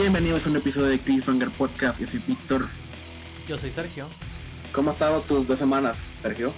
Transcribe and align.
Bienvenidos 0.00 0.46
a 0.46 0.50
un 0.50 0.56
episodio 0.56 0.86
de 0.86 1.00
Cliffhanger 1.00 1.50
Podcast. 1.50 1.98
Yo 1.98 2.06
soy 2.06 2.22
Víctor. 2.24 2.68
Yo 3.48 3.58
soy 3.58 3.72
Sergio. 3.72 4.06
¿Cómo 4.72 4.90
han 4.90 4.94
estado 4.94 5.20
tus 5.22 5.44
dos 5.44 5.58
semanas, 5.58 5.96
Sergio? 6.22 6.52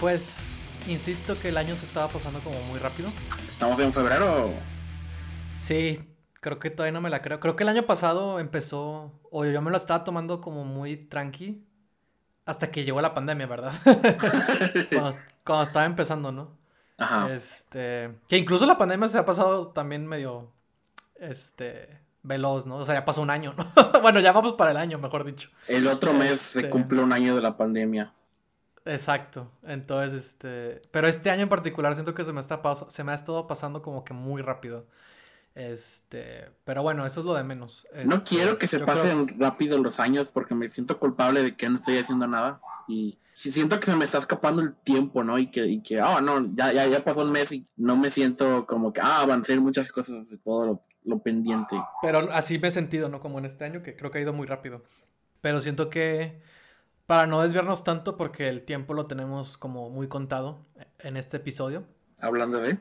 Pues, 0.00 0.56
insisto 0.88 1.38
que 1.38 1.50
el 1.50 1.58
año 1.58 1.76
se 1.76 1.84
estaba 1.84 2.08
pasando 2.08 2.40
como 2.40 2.58
muy 2.62 2.78
rápido. 2.78 3.10
¿Estamos 3.46 3.78
en 3.78 3.92
febrero? 3.92 4.50
Sí, 5.58 6.00
creo 6.40 6.58
que 6.58 6.70
todavía 6.70 6.94
no 6.94 7.02
me 7.02 7.10
la 7.10 7.20
creo. 7.20 7.40
Creo 7.40 7.56
que 7.56 7.64
el 7.64 7.68
año 7.68 7.84
pasado 7.84 8.40
empezó, 8.40 9.20
o 9.30 9.44
yo 9.44 9.60
me 9.60 9.70
lo 9.70 9.76
estaba 9.76 10.02
tomando 10.02 10.40
como 10.40 10.64
muy 10.64 10.96
tranqui, 10.96 11.62
hasta 12.46 12.70
que 12.70 12.84
llegó 12.84 13.02
la 13.02 13.12
pandemia, 13.12 13.46
¿verdad? 13.46 13.74
cuando, 14.90 15.18
cuando 15.44 15.64
estaba 15.64 15.84
empezando, 15.84 16.32
¿no? 16.32 16.56
Ajá. 16.96 17.34
Este, 17.34 18.18
que 18.28 18.38
incluso 18.38 18.64
la 18.64 18.78
pandemia 18.78 19.08
se 19.08 19.18
ha 19.18 19.26
pasado 19.26 19.68
también 19.72 20.06
medio, 20.06 20.54
este, 21.16 22.01
veloz, 22.22 22.66
¿no? 22.66 22.76
O 22.76 22.86
sea, 22.86 22.94
ya 22.96 23.04
pasó 23.04 23.20
un 23.22 23.30
año, 23.30 23.52
¿no? 23.56 23.72
bueno, 24.02 24.20
ya 24.20 24.32
vamos 24.32 24.54
para 24.54 24.70
el 24.70 24.76
año, 24.76 24.98
mejor 24.98 25.24
dicho. 25.24 25.48
El 25.68 25.86
otro 25.86 26.12
mes 26.14 26.40
se 26.40 26.58
Este. 26.60 26.70
cumple 26.70 27.02
un 27.02 27.12
año 27.12 27.34
de 27.34 27.42
la 27.42 27.56
pandemia. 27.56 28.12
Exacto. 28.84 29.50
Entonces, 29.62 30.24
este, 30.26 30.82
pero 30.90 31.06
este 31.06 31.30
año 31.30 31.42
en 31.42 31.48
particular 31.48 31.94
siento 31.94 32.14
que 32.14 32.24
se 32.24 32.32
me 32.32 32.40
está 32.40 32.62
pas- 32.62 32.88
se 32.90 33.04
me 33.04 33.12
ha 33.12 33.14
estado 33.14 33.46
pasando 33.46 33.80
como 33.82 34.04
que 34.04 34.12
muy 34.14 34.42
rápido. 34.42 34.86
Este, 35.54 36.50
pero 36.64 36.82
bueno, 36.82 37.04
eso 37.06 37.20
es 37.20 37.26
lo 37.26 37.34
de 37.34 37.44
menos. 37.44 37.86
No 38.04 38.16
Este, 38.16 38.36
quiero 38.36 38.58
que 38.58 38.66
se 38.66 38.78
yo 38.78 38.84
creo- 38.86 38.96
pasen 38.96 39.38
rápido 39.38 39.78
los 39.78 40.00
años 40.00 40.30
porque 40.30 40.54
me 40.54 40.68
siento 40.68 40.98
culpable 40.98 41.42
de 41.42 41.56
que 41.56 41.68
no 41.68 41.76
estoy 41.76 41.98
haciendo 41.98 42.26
nada. 42.26 42.60
Y 42.88 43.18
sí 43.34 43.52
siento 43.52 43.78
que 43.78 43.86
se 43.86 43.96
me 43.96 44.04
está 44.04 44.18
escapando 44.18 44.62
el 44.62 44.74
tiempo, 44.74 45.22
¿no? 45.22 45.38
Y 45.38 45.48
que, 45.50 45.66
y 45.66 45.82
que 45.82 46.00
ah, 46.00 46.20
no, 46.22 46.48
ya, 46.54 46.72
ya, 46.72 46.86
ya 46.86 47.04
pasó 47.04 47.22
un 47.22 47.32
mes 47.32 47.52
y 47.52 47.66
no 47.76 47.96
me 47.96 48.10
siento 48.10 48.66
como 48.66 48.92
que, 48.92 49.00
ah, 49.00 49.20
avancé 49.20 49.52
en 49.54 49.62
muchas 49.62 49.92
cosas 49.92 50.28
de 50.30 50.38
todo 50.38 50.66
lo, 50.66 50.82
lo 51.04 51.18
pendiente. 51.18 51.76
Pero 52.00 52.30
así 52.32 52.58
me 52.58 52.68
he 52.68 52.70
sentido, 52.70 53.08
¿no? 53.08 53.20
Como 53.20 53.38
en 53.38 53.44
este 53.44 53.64
año, 53.64 53.82
que 53.82 53.96
creo 53.96 54.10
que 54.10 54.18
ha 54.18 54.22
ido 54.22 54.32
muy 54.32 54.46
rápido. 54.46 54.82
Pero 55.40 55.60
siento 55.60 55.90
que 55.90 56.40
para 57.06 57.26
no 57.26 57.42
desviarnos 57.42 57.84
tanto, 57.84 58.16
porque 58.16 58.48
el 58.48 58.64
tiempo 58.64 58.94
lo 58.94 59.06
tenemos 59.06 59.58
como 59.58 59.90
muy 59.90 60.08
contado 60.08 60.64
en 61.00 61.16
este 61.16 61.38
episodio, 61.38 61.84
Hablando 62.20 62.60
de... 62.60 62.78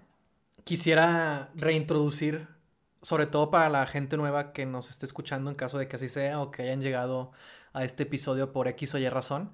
quisiera 0.63 1.50
reintroducir, 1.55 2.47
sobre 3.02 3.25
todo 3.25 3.50
para 3.50 3.69
la 3.69 3.86
gente 3.88 4.17
nueva 4.17 4.53
que 4.53 4.66
nos 4.66 4.89
esté 4.89 5.06
escuchando, 5.06 5.50
en 5.50 5.56
caso 5.56 5.80
de 5.80 5.88
que 5.88 5.95
así 5.95 6.08
sea, 6.08 6.39
o 6.39 6.52
que 6.52 6.61
hayan 6.63 6.81
llegado 6.81 7.31
a 7.73 7.83
este 7.83 8.03
episodio 8.03 8.52
por 8.53 8.67
X 8.67 8.94
o 8.94 9.00
Y 9.00 9.09
razón. 9.09 9.52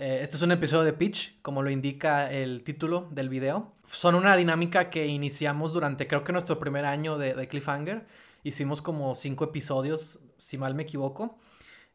Eh, 0.00 0.20
este 0.22 0.36
es 0.36 0.42
un 0.42 0.50
episodio 0.50 0.84
de 0.84 0.94
Pitch, 0.94 1.38
como 1.42 1.62
lo 1.62 1.68
indica 1.68 2.32
el 2.32 2.64
título 2.64 3.08
del 3.10 3.28
video. 3.28 3.74
Son 3.86 4.14
una 4.14 4.34
dinámica 4.34 4.88
que 4.88 5.06
iniciamos 5.06 5.74
durante, 5.74 6.06
creo 6.06 6.24
que 6.24 6.32
nuestro 6.32 6.58
primer 6.58 6.86
año 6.86 7.18
de, 7.18 7.46
Cliffhanger. 7.48 8.06
Hicimos 8.42 8.80
como 8.80 9.14
cinco 9.14 9.44
episodios, 9.44 10.18
si 10.38 10.56
mal 10.56 10.74
me 10.74 10.84
equivoco. 10.84 11.38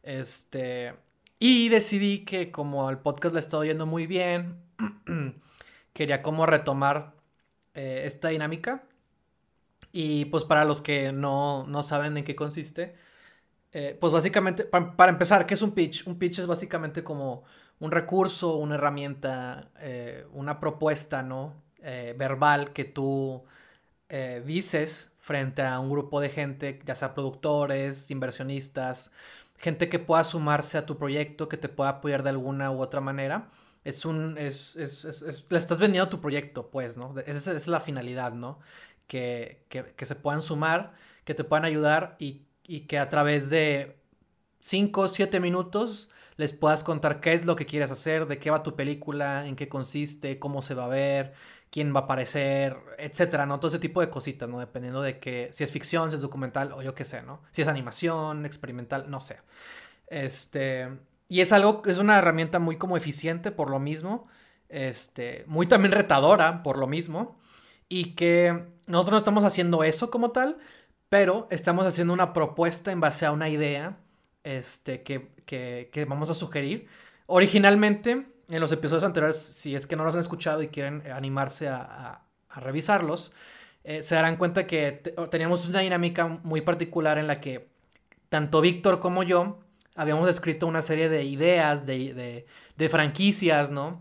Este. 0.04 0.94
Y 1.40 1.68
decidí 1.68 2.24
que 2.24 2.52
como 2.52 2.86
al 2.86 3.00
podcast 3.02 3.34
le 3.34 3.38
ha 3.38 3.40
estado 3.40 3.64
yendo 3.64 3.86
muy 3.86 4.06
bien, 4.06 4.60
quería 5.92 6.22
como 6.22 6.46
retomar 6.46 7.14
eh, 7.74 8.02
esta 8.04 8.28
dinámica. 8.28 8.84
Y 9.90 10.26
pues 10.26 10.44
para 10.44 10.64
los 10.64 10.80
que 10.80 11.10
no, 11.10 11.66
no 11.66 11.82
saben 11.82 12.16
en 12.16 12.24
qué 12.24 12.36
consiste, 12.36 12.94
eh, 13.72 13.96
pues 14.00 14.12
básicamente, 14.12 14.64
pa- 14.64 14.96
para 14.96 15.12
empezar, 15.12 15.46
¿qué 15.46 15.54
es 15.54 15.62
un 15.62 15.72
pitch? 15.72 16.06
Un 16.06 16.18
pitch 16.18 16.38
es 16.38 16.46
básicamente 16.46 17.02
como 17.04 17.44
un 17.80 17.90
recurso, 17.90 18.56
una 18.56 18.76
herramienta, 18.76 19.70
eh, 19.80 20.26
una 20.32 20.60
propuesta, 20.60 21.22
¿no? 21.22 21.54
Eh, 21.82 22.14
verbal 22.18 22.72
que 22.72 22.84
tú 22.84 23.44
eh, 24.08 24.42
dices 24.46 25.12
frente 25.20 25.62
a 25.62 25.80
un 25.80 25.90
grupo 25.90 26.20
de 26.20 26.30
gente, 26.30 26.80
ya 26.86 26.94
sea 26.94 27.14
productores, 27.14 28.10
inversionistas, 28.10 29.10
gente 29.58 29.88
que 29.88 29.98
pueda 29.98 30.24
sumarse 30.24 30.78
a 30.78 30.86
tu 30.86 30.98
proyecto, 30.98 31.48
que 31.48 31.56
te 31.56 31.68
pueda 31.68 31.90
apoyar 31.90 32.22
de 32.22 32.30
alguna 32.30 32.70
u 32.70 32.80
otra 32.80 33.00
manera. 33.00 33.50
Es 33.84 34.04
un, 34.04 34.36
es, 34.38 34.76
es, 34.76 35.04
es- 35.04 35.44
le 35.48 35.58
estás 35.58 35.78
vendiendo 35.78 36.08
tu 36.10 36.20
proyecto, 36.20 36.70
pues, 36.70 36.96
¿no? 36.96 37.14
Esa 37.20 37.30
es, 37.30 37.36
esa 37.38 37.52
es 37.56 37.68
la 37.68 37.80
finalidad, 37.80 38.32
¿no? 38.32 38.58
Que, 39.06 39.64
que, 39.68 39.84
que 39.96 40.04
se 40.06 40.14
puedan 40.16 40.42
sumar, 40.42 40.94
que 41.24 41.34
te 41.34 41.44
puedan 41.44 41.64
ayudar 41.64 42.16
y, 42.18 42.42
y 42.64 42.80
que 42.82 42.98
a 42.98 43.08
través 43.08 43.50
de 43.50 43.96
5 44.60 45.02
o 45.02 45.08
7 45.08 45.40
minutos 45.40 46.10
les 46.36 46.52
puedas 46.52 46.82
contar 46.82 47.20
qué 47.20 47.32
es 47.32 47.44
lo 47.44 47.56
que 47.56 47.66
quieres 47.66 47.90
hacer, 47.90 48.26
de 48.26 48.38
qué 48.38 48.50
va 48.50 48.62
tu 48.62 48.76
película, 48.76 49.46
en 49.46 49.56
qué 49.56 49.68
consiste, 49.68 50.38
cómo 50.38 50.62
se 50.62 50.74
va 50.74 50.84
a 50.84 50.88
ver, 50.88 51.34
quién 51.70 51.94
va 51.94 52.00
a 52.00 52.02
aparecer, 52.04 52.76
etcétera, 52.98 53.46
¿no? 53.46 53.58
Todo 53.58 53.68
ese 53.68 53.78
tipo 53.78 54.00
de 54.00 54.10
cositas, 54.10 54.48
¿no? 54.48 54.60
Dependiendo 54.60 55.02
de 55.02 55.18
que, 55.18 55.48
si 55.52 55.64
es 55.64 55.72
ficción, 55.72 56.10
si 56.10 56.16
es 56.16 56.22
documental 56.22 56.72
o 56.72 56.82
yo 56.82 56.94
qué 56.94 57.04
sé, 57.04 57.22
¿no? 57.22 57.42
Si 57.52 57.62
es 57.62 57.68
animación, 57.68 58.46
experimental, 58.46 59.10
no 59.10 59.20
sé. 59.20 59.38
Este, 60.08 60.88
y 61.28 61.40
es 61.40 61.52
algo, 61.52 61.82
es 61.86 61.98
una 61.98 62.18
herramienta 62.18 62.58
muy 62.58 62.76
como 62.76 62.96
eficiente 62.96 63.50
por 63.50 63.70
lo 63.70 63.78
mismo, 63.78 64.28
este, 64.68 65.44
muy 65.46 65.66
también 65.66 65.92
retadora 65.92 66.62
por 66.62 66.78
lo 66.78 66.86
mismo, 66.86 67.38
y 67.88 68.14
que 68.14 68.66
nosotros 68.86 69.12
no 69.12 69.18
estamos 69.18 69.44
haciendo 69.44 69.84
eso 69.84 70.10
como 70.10 70.30
tal, 70.30 70.58
pero 71.08 71.46
estamos 71.50 71.86
haciendo 71.86 72.12
una 72.12 72.32
propuesta 72.32 72.92
en 72.92 73.00
base 73.00 73.26
a 73.26 73.32
una 73.32 73.48
idea, 73.48 73.98
este, 74.46 75.02
que, 75.02 75.28
que, 75.46 75.90
que 75.92 76.04
vamos 76.04 76.30
a 76.30 76.34
sugerir. 76.34 76.88
Originalmente, 77.26 78.26
en 78.48 78.60
los 78.60 78.72
episodios 78.72 79.04
anteriores, 79.04 79.36
si 79.38 79.74
es 79.74 79.86
que 79.86 79.96
no 79.96 80.04
los 80.04 80.14
han 80.14 80.20
escuchado 80.20 80.62
y 80.62 80.68
quieren 80.68 81.02
animarse 81.12 81.68
a, 81.68 81.80
a- 81.82 82.60
revisarlos, 82.60 83.32
eh, 83.84 84.02
se 84.02 84.14
darán 84.14 84.36
cuenta 84.36 84.66
que 84.66 84.92
te- 84.92 85.10
teníamos 85.28 85.66
una 85.68 85.80
dinámica 85.80 86.26
muy 86.44 86.60
particular 86.62 87.18
en 87.18 87.26
la 87.26 87.40
que 87.40 87.68
tanto 88.30 88.60
Víctor 88.62 89.00
como 89.00 89.22
yo 89.24 89.60
habíamos 89.96 90.28
escrito 90.30 90.66
una 90.66 90.82
serie 90.82 91.08
de 91.08 91.24
ideas, 91.24 91.86
de, 91.86 92.14
de- 92.14 92.46
de 92.76 92.88
franquicias, 92.88 93.70
¿no? 93.70 94.00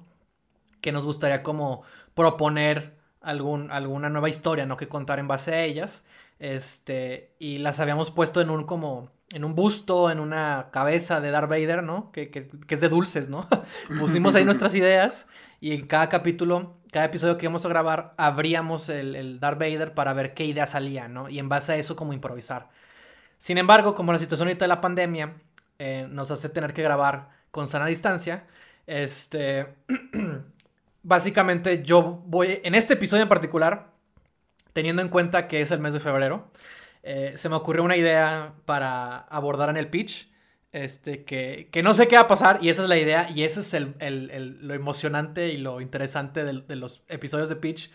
Que 0.82 0.92
nos 0.92 1.06
gustaría 1.06 1.44
como 1.44 1.84
proponer 2.14 2.96
algún, 3.22 3.72
alguna 3.72 4.10
nueva 4.10 4.30
historia, 4.30 4.66
¿no? 4.66 4.78
Que 4.78 4.88
contar 4.88 5.20
en 5.20 5.28
base 5.28 5.54
a 5.54 5.64
ellas. 5.64 6.06
Este, 6.40 7.32
y 7.40 7.58
las 7.60 7.80
habíamos 7.80 8.12
puesto 8.12 8.42
en 8.42 8.50
un 8.50 8.66
como, 8.66 9.10
en 9.32 9.44
un 9.44 9.56
busto, 9.56 10.12
en 10.12 10.20
una 10.20 10.70
cabeza 10.72 11.20
de 11.22 11.32
Darth 11.32 11.50
Vader, 11.50 11.84
¿no? 11.84 12.12
Que, 12.12 12.30
que- 12.30 12.48
que 12.48 12.76
es 12.76 12.82
de 12.82 12.90
dulces, 12.90 13.30
¿no? 13.30 13.48
Pusimos 14.00 14.36
ahí 14.36 14.46
nuestras 14.46 14.76
ideas 14.76 15.28
y 15.60 15.74
en 15.74 15.88
cada 15.88 16.10
capítulo, 16.10 16.78
cada 16.92 17.06
episodio 17.06 17.38
que 17.38 17.46
íbamos 17.46 17.66
a 17.66 17.70
grabar, 17.70 18.14
abríamos 18.18 18.90
el, 18.90 19.16
el 19.16 19.40
Darth 19.40 19.60
Vader 19.60 19.94
para 19.94 20.14
ver 20.14 20.34
qué 20.34 20.46
idea 20.46 20.68
salía, 20.68 21.08
¿no? 21.08 21.30
Y 21.30 21.40
en 21.40 21.50
base 21.50 21.74
a 21.74 21.78
eso 21.78 21.96
como 21.96 22.14
improvisar. 22.14 22.70
Sin 23.38 23.58
embargo, 23.58 23.96
como 23.96 24.14
la 24.14 24.20
situación 24.20 24.48
ahorita 24.48 24.66
de 24.66 24.70
la 24.70 24.82
pandemia 24.82 25.36
eh, 25.80 26.08
nos 26.10 26.32
hace 26.32 26.50
tener 26.50 26.74
que 26.74 26.84
grabar 26.84 27.30
con 27.52 27.68
sana 27.68 27.86
distancia, 27.88 28.46
este, 28.88 29.68
básicamente 31.04 31.84
yo 31.84 32.02
voy, 32.26 32.60
en 32.64 32.76
este 32.76 32.94
episodio 32.94 33.24
en 33.24 33.30
particular, 33.30 33.88
teniendo 34.74 35.02
en 35.02 35.10
cuenta 35.10 35.48
que 35.48 35.62
es 35.62 35.72
el 35.72 35.80
mes 35.80 35.94
de 35.94 36.00
febrero, 36.00 36.52
eh, 37.06 37.34
se 37.38 37.50
me 37.50 37.56
ocurrió 37.56 37.84
una 37.84 37.98
idea 37.98 38.56
para 38.66 39.18
abordar 39.20 39.70
en 39.70 39.78
el 39.78 39.90
pitch, 39.90 40.30
este, 40.72 41.24
que, 41.24 41.70
que 41.72 41.84
no 41.84 41.94
sé 41.94 42.08
qué 42.08 42.16
va 42.16 42.24
a 42.24 42.28
pasar 42.28 42.60
y 42.62 42.70
esa 42.70 42.84
es 42.84 42.90
la 42.90 42.98
idea 42.98 43.30
y 43.30 43.44
ese 43.44 43.62
es 43.62 43.74
el, 43.74 43.96
el- 44.00 44.30
el- 44.32 44.68
lo 44.68 44.74
emocionante 44.74 45.50
y 45.50 45.58
lo 45.58 45.82
interesante 45.82 46.44
del- 46.44 46.68
de, 46.68 46.76
los 46.76 47.04
episodios 47.08 47.50
de 47.50 47.56
pitch, 47.58 47.92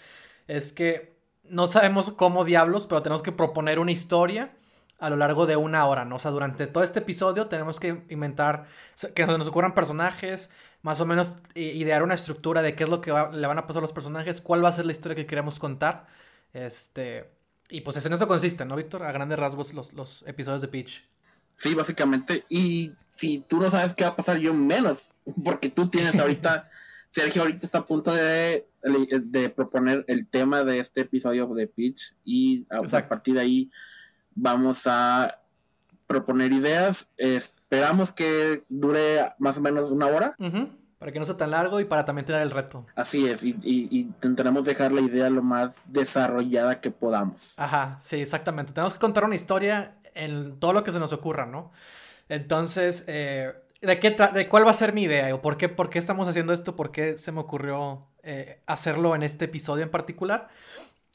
es 0.49 0.73
que 0.73 1.15
no 1.45 1.67
sabemos 1.67 2.13
cómo 2.13 2.45
diablos, 2.45 2.87
pero 2.87 3.03
tenemos 3.03 3.23
que 3.23 3.33
proponer 3.33 3.79
una 3.79 3.93
historia 3.93 4.53
a 4.99 5.11
lo 5.11 5.17
largo 5.17 5.47
de 5.47 5.57
una 5.57 5.87
hora, 5.87 6.05
¿no? 6.05 6.17
O 6.17 6.19
sea, 6.19 6.31
durante 6.31 6.67
todo 6.67 6.85
este 6.85 7.01
episodio 7.01 7.47
tenemos 7.49 7.81
que 7.81 8.03
inventar, 8.11 8.67
que 9.15 9.27
nos 9.27 9.47
ocurran 9.49 9.75
personajes, 9.75 10.51
más 10.83 11.01
o 11.01 11.07
menos 11.07 11.37
idear 11.55 12.03
una 12.03 12.15
estructura 12.15 12.63
de 12.63 12.75
qué 12.75 12.85
es 12.85 12.91
lo 12.91 13.01
que 13.01 13.11
le 13.11 13.47
van 13.47 13.59
a 13.59 13.67
pasar 13.67 13.81
a 13.81 13.83
los 13.83 13.93
personajes, 13.93 14.41
cuál 14.41 14.65
va 14.65 14.69
a 14.69 14.73
ser 14.73 14.87
la 14.87 14.93
historia 14.93 15.17
que 15.17 15.27
queremos 15.27 15.59
contar, 15.59 16.07
este... 16.53 17.31
Y 17.71 17.81
pues 17.83 18.05
en 18.05 18.13
eso 18.13 18.29
consiste, 18.29 18.65
¿no, 18.65 18.77
Víctor? 18.77 19.03
A 19.03 19.13
grandes 19.13 19.39
rasgos 19.39 19.73
los, 19.73 19.93
los 19.93 20.25
episodios 20.27 20.63
de 20.63 20.69
Pitch. 20.69 21.09
Sí, 21.55 21.75
básicamente. 21.75 22.45
Y 22.49 22.93
si 23.09 23.41
tú 23.41 23.59
no 23.59 23.71
sabes 23.71 23.95
qué 23.95 24.05
va 24.05 24.11
a 24.11 24.17
pasar, 24.17 24.39
yo 24.39 24.55
menos. 24.55 25.17
Porque 25.45 25.71
tú 25.71 25.89
tienes 25.89 26.19
ahorita, 26.19 26.69
Sergio 27.11 27.43
ahorita 27.43 27.67
está 27.67 27.79
a 27.79 27.87
punto 27.87 28.13
de, 28.13 28.67
de 28.83 29.51
proponer 29.51 30.05
el 30.09 30.27
tema 30.27 30.65
de 30.65 30.81
este 30.81 31.03
episodio 31.03 31.47
de 31.49 31.67
Pitch. 31.67 32.17
Y 32.25 32.67
a, 32.71 32.99
a 32.99 33.09
partir 33.09 33.35
de 33.35 33.41
ahí 33.41 33.71
vamos 34.35 34.83
a 34.87 35.41
proponer 36.07 36.53
ideas. 36.53 37.09
Esperamos 37.17 38.11
que 38.11 38.65
dure 38.69 39.33
más 39.39 39.59
o 39.59 39.61
menos 39.61 39.93
una 39.93 40.07
hora. 40.09 40.35
Para 41.01 41.11
que 41.13 41.19
no 41.19 41.25
sea 41.25 41.37
tan 41.37 41.51
largo 41.51 41.81
y 41.81 41.85
para 41.87 42.05
también 42.05 42.27
tener 42.27 42.43
el 42.43 42.51
reto. 42.53 42.87
Así 42.95 43.27
es. 43.27 43.43
Y, 43.43 43.57
y- 43.63 43.89
y 43.91 44.01
intentaremos 44.03 44.65
dejar 44.67 44.93
la 44.93 45.01
idea 45.01 45.31
lo 45.31 45.43
más 45.43 45.83
desarrollada 45.87 46.81
que 46.81 46.91
podamos. 46.93 47.59
Ajá, 47.59 47.99
sí, 48.03 48.21
exactamente. 48.21 48.73
Tenemos 48.73 48.93
que 48.93 49.01
contar 49.01 49.25
una 49.25 49.35
historia 49.35 49.95
en 50.15 50.61
todo 50.61 50.73
lo 50.75 50.85
que 50.85 50.93
se 50.93 50.99
nos 51.01 51.13
ocurra, 51.13 51.47
¿no? 51.47 51.73
Entonces, 52.29 53.05
eh, 53.07 53.53
¿de, 53.81 53.99
qué 53.99 54.11
¿de 54.35 54.49
cuál 54.49 54.67
va 54.67 54.71
a 54.71 54.75
ser 54.75 54.93
mi 54.93 55.05
idea? 55.05 55.35
¿O 55.35 55.41
por 55.43 55.57
qué, 55.57 55.69
por 55.69 55.91
qué 55.91 55.99
estamos 55.99 56.29
haciendo 56.29 56.53
esto? 56.53 56.77
¿Por 56.77 56.93
qué 56.93 57.19
se 57.19 57.33
me 57.33 57.41
ocurrió 57.41 58.07
eh, 58.23 58.61
hacerlo 58.67 59.15
en 59.15 59.23
este 59.23 59.47
episodio 59.47 59.83
en 59.85 59.91
particular? 59.91 60.49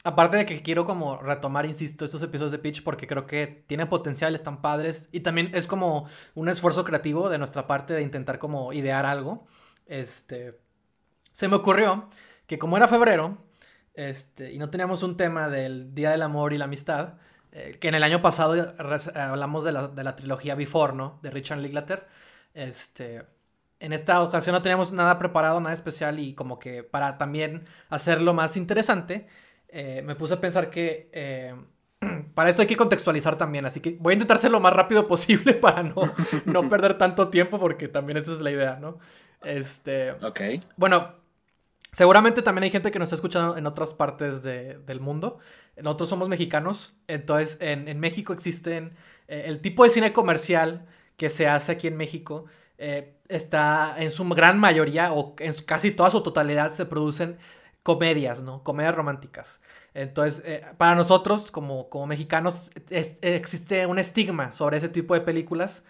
aparte 0.04 0.36
de 0.36 0.46
que 0.46 0.62
quiero 0.62 0.84
como 0.84 1.16
retomar, 1.16 1.66
insisto, 1.66 2.04
estos 2.04 2.22
episodios 2.22 2.52
de 2.52 2.58
Pitch 2.60 2.84
porque 2.84 3.08
creo 3.08 3.26
que 3.26 3.64
tienen 3.66 3.88
potencial, 3.88 4.36
están 4.36 4.62
padres 4.62 5.08
y 5.10 5.18
también 5.20 5.50
es 5.52 5.66
como 5.66 6.06
un 6.36 6.48
esfuerzo 6.48 6.84
creativo 6.84 7.28
de 7.28 7.38
nuestra 7.38 7.66
parte 7.66 7.92
de 7.92 8.02
intentar 8.02 8.38
como 8.38 8.72
idear 8.72 9.04
algo. 9.04 9.48
Este, 9.86 10.58
se 11.32 11.48
me 11.48 11.56
ocurrió 11.56 12.08
que 12.46 12.58
como 12.58 12.76
era 12.76 12.88
febrero, 12.88 13.38
este, 13.94 14.52
y 14.52 14.58
no 14.58 14.70
teníamos 14.70 15.02
un 15.02 15.16
tema 15.16 15.48
del 15.48 15.94
Día 15.94 16.10
del 16.10 16.22
Amor 16.22 16.52
y 16.52 16.58
la 16.58 16.66
Amistad, 16.66 17.14
eh, 17.52 17.78
que 17.80 17.88
en 17.88 17.94
el 17.94 18.02
año 18.02 18.20
pasado 18.20 18.74
hablamos 19.14 19.64
de 19.64 19.72
la, 19.72 19.88
de 19.88 20.04
la, 20.04 20.14
trilogía 20.16 20.54
Before, 20.54 20.92
¿no? 20.92 21.18
De 21.22 21.30
Richard 21.30 21.58
Linklater. 21.58 22.06
Este, 22.52 23.24
en 23.80 23.92
esta 23.92 24.22
ocasión 24.22 24.54
no 24.54 24.62
teníamos 24.62 24.92
nada 24.92 25.18
preparado, 25.18 25.60
nada 25.60 25.74
especial 25.74 26.18
y 26.18 26.34
como 26.34 26.58
que 26.58 26.82
para 26.82 27.18
también 27.18 27.64
hacerlo 27.88 28.34
más 28.34 28.56
interesante, 28.56 29.26
eh, 29.68 30.02
me 30.04 30.14
puse 30.14 30.34
a 30.34 30.40
pensar 30.40 30.70
que 30.70 31.10
eh, 31.12 31.54
para 32.34 32.50
esto 32.50 32.62
hay 32.62 32.68
que 32.68 32.76
contextualizar 32.76 33.36
también, 33.36 33.66
así 33.66 33.80
que 33.80 33.96
voy 34.00 34.12
a 34.12 34.14
intentar 34.14 34.38
ser 34.38 34.50
lo 34.50 34.60
más 34.60 34.72
rápido 34.72 35.06
posible 35.08 35.54
para 35.54 35.82
no, 35.82 35.94
no 36.44 36.68
perder 36.68 36.98
tanto 36.98 37.28
tiempo 37.28 37.58
porque 37.58 37.88
también 37.88 38.18
esa 38.18 38.32
es 38.32 38.40
la 38.40 38.50
idea, 38.50 38.76
¿no? 38.80 38.98
Este, 39.42 40.12
ok. 40.12 40.40
Bueno, 40.76 41.14
seguramente 41.92 42.42
también 42.42 42.64
hay 42.64 42.70
gente 42.70 42.90
que 42.90 42.98
nos 42.98 43.06
está 43.06 43.16
escuchando 43.16 43.56
en 43.56 43.66
otras 43.66 43.94
partes 43.94 44.42
del 44.42 45.00
mundo. 45.00 45.38
Nosotros 45.76 46.08
somos 46.08 46.28
mexicanos, 46.28 46.94
entonces 47.06 47.58
en, 47.60 47.88
en 47.88 48.00
México 48.00 48.32
existen 48.32 48.96
eh, 49.28 49.44
el 49.46 49.60
tipo 49.60 49.84
de 49.84 49.90
cine 49.90 50.12
comercial 50.12 50.86
que 51.16 51.30
se 51.30 51.48
hace 51.48 51.72
aquí 51.72 51.86
en 51.86 51.96
México. 51.96 52.46
está 53.28 53.96
en 53.98 54.10
su 54.10 54.24
gran 54.28 54.58
mayoría 54.58 55.12
o 55.12 55.34
en 55.38 55.52
casi 55.64 55.90
toda 55.90 56.10
su 56.10 56.22
totalidad 56.22 56.70
se 56.70 56.86
producen 56.86 57.38
comedias, 57.86 58.42
¿no? 58.42 58.62
Comedias 58.64 58.94
románticas. 58.94 59.60
Entonces, 59.94 60.42
eh, 60.44 60.62
para 60.76 60.94
nosotros 60.94 61.50
como, 61.50 61.88
como 61.88 62.06
mexicanos 62.06 62.70
existe 62.90 63.86
un 63.86 63.98
estigma 63.98 64.52
sobre 64.52 64.76
ese 64.76 64.88
tipo 64.88 65.14
de 65.14 65.20
películas 65.20 65.84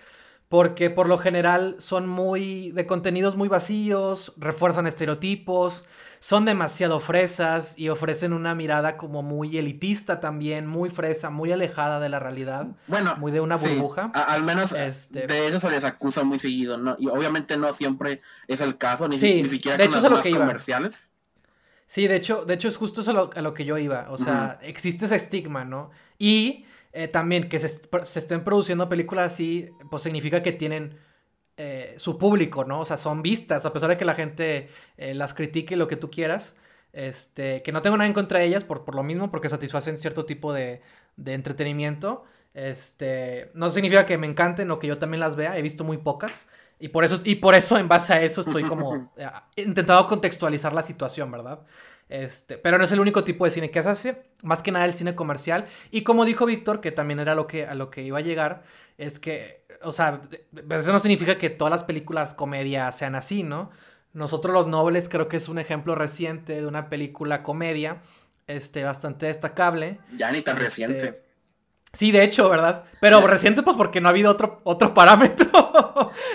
porque 0.49 0.91
por 0.91 1.09
lo 1.09 1.19
general 1.19 1.77
son 1.79 2.09
muy 2.09 2.71
de 2.73 2.87
contenidos 2.87 3.37
muy 3.37 3.49
vacíos, 3.49 4.33
refuerzan 4.37 4.87
estereotipos, 4.87 5.85
son 6.21 6.45
demasiado 6.45 7.01
fresas 7.01 7.77
y 7.77 7.89
ofrecen 7.89 8.33
una 8.33 8.55
mirada 8.55 8.97
como 8.97 9.23
muy 9.23 9.59
elitista 9.59 10.21
también, 10.21 10.67
muy 10.67 10.89
fresa, 10.89 11.31
muy 11.31 11.51
alejada 11.51 11.99
de 11.99 12.09
la 12.09 12.21
realidad, 12.21 12.69
bueno, 12.87 13.17
muy 13.17 13.33
de 13.33 13.41
una 13.41 13.57
burbuja. 13.57 14.05
al 14.15 14.45
menos 14.45 14.73
este... 14.73 15.27
de 15.27 15.49
eso 15.49 15.59
se 15.59 15.71
les 15.71 15.85
acusa 15.85 16.23
muy 16.23 16.39
seguido, 16.39 16.79
¿no? 16.79 16.97
Y 16.99 17.09
obviamente 17.09 17.57
no 17.57 17.73
siempre 17.73 18.21
es 18.47 18.61
el 18.61 18.79
caso, 18.79 19.09
ni, 19.09 19.19
siquiera 19.19 19.77
de 19.77 19.89
con 19.89 19.99
hecho, 19.99 20.09
las 20.09 20.23
que 20.23 20.31
comerciales. 20.31 21.13
Sí, 21.89 22.09
de 22.09 22.17
hecho, 22.17 22.45
de 22.45 22.55
hecho 22.55 22.69
es 22.69 22.77
justo 22.77 23.01
eso 23.01 23.31
a 23.35 23.43
lo, 23.43 23.55
que 23.55 23.65
yo 23.65 23.79
iba. 23.79 24.07
O 24.11 24.19
sea, 24.19 24.59
existe 24.63 25.07
ese 25.07 25.17
estigma, 25.17 25.65
¿no? 25.65 25.91
Y 26.19 26.67
eh, 26.97 27.09
también 27.09 27.51
que 27.51 27.61
se, 27.61 27.67
estén 28.19 28.43
produciendo 28.43 28.89
películas 28.89 29.35
así, 29.35 29.69
pues 29.91 30.03
significa 30.03 30.43
que 30.43 30.53
tienen 30.53 30.99
eh, 31.59 31.95
su 31.99 32.17
público, 32.17 32.65
¿no? 32.65 32.81
O 32.81 32.85
sea, 32.87 32.97
son 32.97 33.21
vistas, 33.21 33.67
a 33.67 33.73
pesar 33.75 33.91
de 33.91 33.99
que 33.99 34.07
la 34.07 34.15
gente 34.15 34.71
eh, 34.97 35.13
las 35.13 35.35
critique 35.35 35.77
lo 35.77 35.89
que 35.89 35.97
tú 35.97 36.11
quieras. 36.11 36.57
Este, 36.95 37.61
que 37.63 37.71
no 37.73 37.83
tengo 37.83 37.99
nada 37.99 38.09
en 38.09 38.15
contra 38.15 38.39
de 38.39 38.47
ellas 38.47 38.65
por, 38.65 38.87
por 38.87 38.95
lo 38.95 39.03
mismo, 39.03 39.31
porque 39.31 39.51
satisfacen 39.51 39.99
cierto 39.99 40.25
tipo 40.25 40.55
de, 40.55 40.81
de 41.17 41.35
entretenimiento. 41.35 42.25
Este, 42.55 43.51
no 43.53 43.71
significa 43.71 44.07
que 44.07 44.17
me 44.17 44.27
encanten 44.27 44.71
o 44.71 44.79
que 44.79 44.87
yo 44.87 44.97
también 44.97 45.21
las 45.21 45.37
vea, 45.37 45.59
he 45.59 45.63
visto 45.63 45.85
muy 45.85 45.99
pocas. 45.99 46.49
Y 46.79 46.89
por 46.89 47.05
eso, 47.05 47.21
y 47.25 47.35
por 47.35 47.55
eso 47.55 47.77
en 47.77 47.89
base 47.89 48.15
a 48.15 48.23
eso 48.23 48.41
estoy 48.41 48.65
como 48.65 49.13
intentado 49.57 50.07
contextualizar 50.07 50.73
la 50.73 50.83
situación, 50.83 51.31
¿verdad? 51.31 51.61
Este, 52.09 52.57
pero 52.57 52.79
no 52.79 52.85
es 52.85 52.93
el 52.93 53.01
único 53.01 53.25
tipo 53.25 53.45
de 53.45 53.51
cine 53.51 53.71
que 53.71 53.83
se 53.83 53.89
hace, 53.89 54.23
más 54.43 54.63
que 54.63 54.71
nada 54.71 54.85
el 54.85 54.95
cine 54.95 55.15
comercial. 55.15 55.67
Y 55.91 56.03
como 56.03 56.25
dijo 56.25 56.47
Víctor, 56.47 56.81
que 56.81 56.93
también 56.93 57.19
era 57.19 57.35
lo 57.35 57.47
que, 57.47 57.67
a 57.67 57.75
lo 57.75 57.91
que 57.91 58.03
iba 58.03 58.19
a 58.19 58.23
llegar, 58.23 58.63
es 58.97 59.19
que, 59.19 59.67
o 59.83 59.93
sea, 59.93 60.21
eso 60.71 60.93
no 60.93 61.01
significa 61.01 61.39
que 61.39 61.51
todas 61.51 61.71
las 61.71 61.85
películas 61.85 62.35
comedia 62.35 62.91
sean 62.93 63.15
así, 63.15 63.43
¿no? 63.43 63.71
Nosotros 64.13 64.55
los 64.55 64.67
Nobles 64.67 65.09
creo 65.09 65.29
que 65.29 65.37
es 65.37 65.49
un 65.49 65.59
ejemplo 65.59 65.95
reciente 65.95 66.61
de 66.61 66.67
una 66.67 66.89
película 66.89 67.43
comedia, 67.43 68.03
este, 68.47 68.85
bastante 68.85 69.27
destacable. 69.27 69.99
Ya 70.17 70.31
ni 70.31 70.41
tan 70.43 70.57
este, 70.57 70.65
reciente. 70.65 71.23
Sí, 71.93 72.13
de 72.13 72.23
hecho, 72.23 72.49
¿verdad? 72.49 72.85
Pero 73.01 73.21
reciente, 73.27 73.63
pues 73.63 73.77
porque 73.77 74.01
no 74.01 74.09
ha 74.09 74.11
habido 74.13 74.31
otro, 74.31 74.61
otro 74.65 74.95
parámetro. 74.95 75.51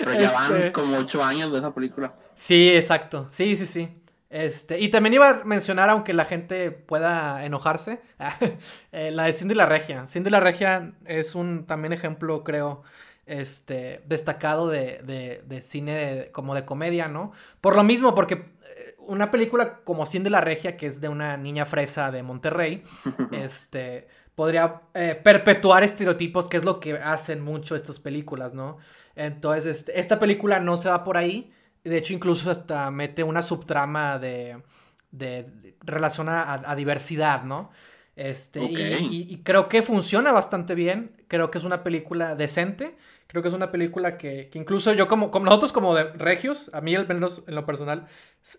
Pero 0.04 0.20
ya 0.20 0.30
van 0.32 0.56
este, 0.56 0.72
como 0.72 0.98
ocho 0.98 1.24
años 1.24 1.50
de 1.50 1.58
esa 1.58 1.74
película. 1.74 2.14
Sí, 2.34 2.70
exacto. 2.74 3.26
Sí, 3.30 3.56
sí, 3.56 3.66
sí. 3.66 4.01
Este, 4.32 4.80
y 4.80 4.88
también 4.88 5.12
iba 5.12 5.28
a 5.28 5.44
mencionar, 5.44 5.90
aunque 5.90 6.14
la 6.14 6.24
gente 6.24 6.70
pueda 6.70 7.44
enojarse, 7.44 8.00
eh, 8.92 9.10
la 9.10 9.24
de 9.24 9.34
Cindy 9.34 9.54
la 9.54 9.66
Regia. 9.66 10.06
Cindy 10.06 10.30
la 10.30 10.40
Regia 10.40 10.94
es 11.04 11.34
un 11.34 11.66
también 11.66 11.92
ejemplo, 11.92 12.42
creo, 12.42 12.82
este, 13.26 14.02
destacado 14.06 14.68
de, 14.68 15.42
de, 15.46 15.60
cine 15.60 16.30
como 16.32 16.54
de 16.54 16.64
comedia, 16.64 17.08
¿no? 17.08 17.32
Por 17.60 17.76
lo 17.76 17.84
mismo, 17.84 18.14
porque 18.14 18.34
eh, 18.74 18.96
una 19.00 19.30
película 19.30 19.80
como 19.84 20.06
Cindy 20.06 20.30
la 20.30 20.40
Regia, 20.40 20.78
que 20.78 20.86
es 20.86 21.02
de 21.02 21.10
una 21.10 21.36
niña 21.36 21.66
fresa 21.66 22.10
de 22.10 22.22
Monterrey, 22.22 22.84
este 23.32 24.08
podría 24.34 24.80
eh, 24.94 25.20
perpetuar 25.22 25.84
estereotipos, 25.84 26.48
que 26.48 26.56
es 26.56 26.64
lo 26.64 26.80
que 26.80 26.94
hacen 26.94 27.42
mucho 27.42 27.76
estas 27.76 28.00
películas, 28.00 28.54
¿no? 28.54 28.78
Entonces, 29.14 29.66
este, 29.66 30.00
esta 30.00 30.18
película 30.18 30.58
no 30.58 30.78
se 30.78 30.88
va 30.88 31.04
por 31.04 31.18
ahí. 31.18 31.52
De 31.84 31.98
hecho, 31.98 32.12
incluso 32.12 32.50
hasta 32.50 32.90
mete 32.90 33.22
una 33.22 33.42
subtrama 33.42 34.18
de, 34.18 34.62
de 35.10 35.46
relación 35.80 36.28
a, 36.28 36.74
diversidad, 36.76 37.44
¿no? 37.44 37.70
Este, 38.14 38.60
y, 38.62 39.40
creo 39.42 39.68
que 39.68 39.82
funciona 39.82 40.32
bastante 40.32 40.74
bien. 40.74 41.12
Creo 41.28 41.50
que 41.50 41.58
es 41.58 41.64
una 41.64 41.82
película 41.82 42.34
decente. 42.34 42.96
Creo 43.26 43.42
que 43.42 43.48
es 43.48 43.54
una 43.54 43.70
película 43.70 44.18
que, 44.18 44.50
incluso 44.54 44.92
yo 44.92 45.08
como, 45.08 45.30
como 45.30 45.46
nosotros 45.46 45.72
como 45.72 45.94
de 45.94 46.04
regios, 46.04 46.70
a 46.74 46.80
mí 46.80 46.94
al 46.94 47.08
menos 47.08 47.42
en 47.46 47.54
lo 47.54 47.64
personal, 47.64 48.06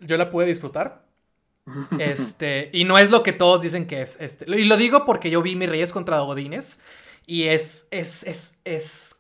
yo 0.02 0.18
la 0.18 0.30
pude 0.30 0.46
disfrutar. 0.46 1.06
Este, 1.98 2.70
y 2.74 2.84
no 2.84 2.98
es 2.98 3.10
lo 3.10 3.24
que 3.24 3.32
todos 3.32 3.62
dicen 3.62 3.88
que 3.88 4.02
es. 4.02 4.18
Este, 4.20 4.46
y 4.50 4.66
lo 4.66 4.76
digo 4.76 5.06
porque 5.06 5.30
yo 5.30 5.42
vi 5.42 5.56
mis 5.56 5.70
Reyes 5.70 5.94
contra 5.94 6.20
Godines 6.20 6.80
y 7.26 7.44
es, 7.44 7.88
es, 7.90 8.24
es, 8.24 8.60
es 8.66 9.13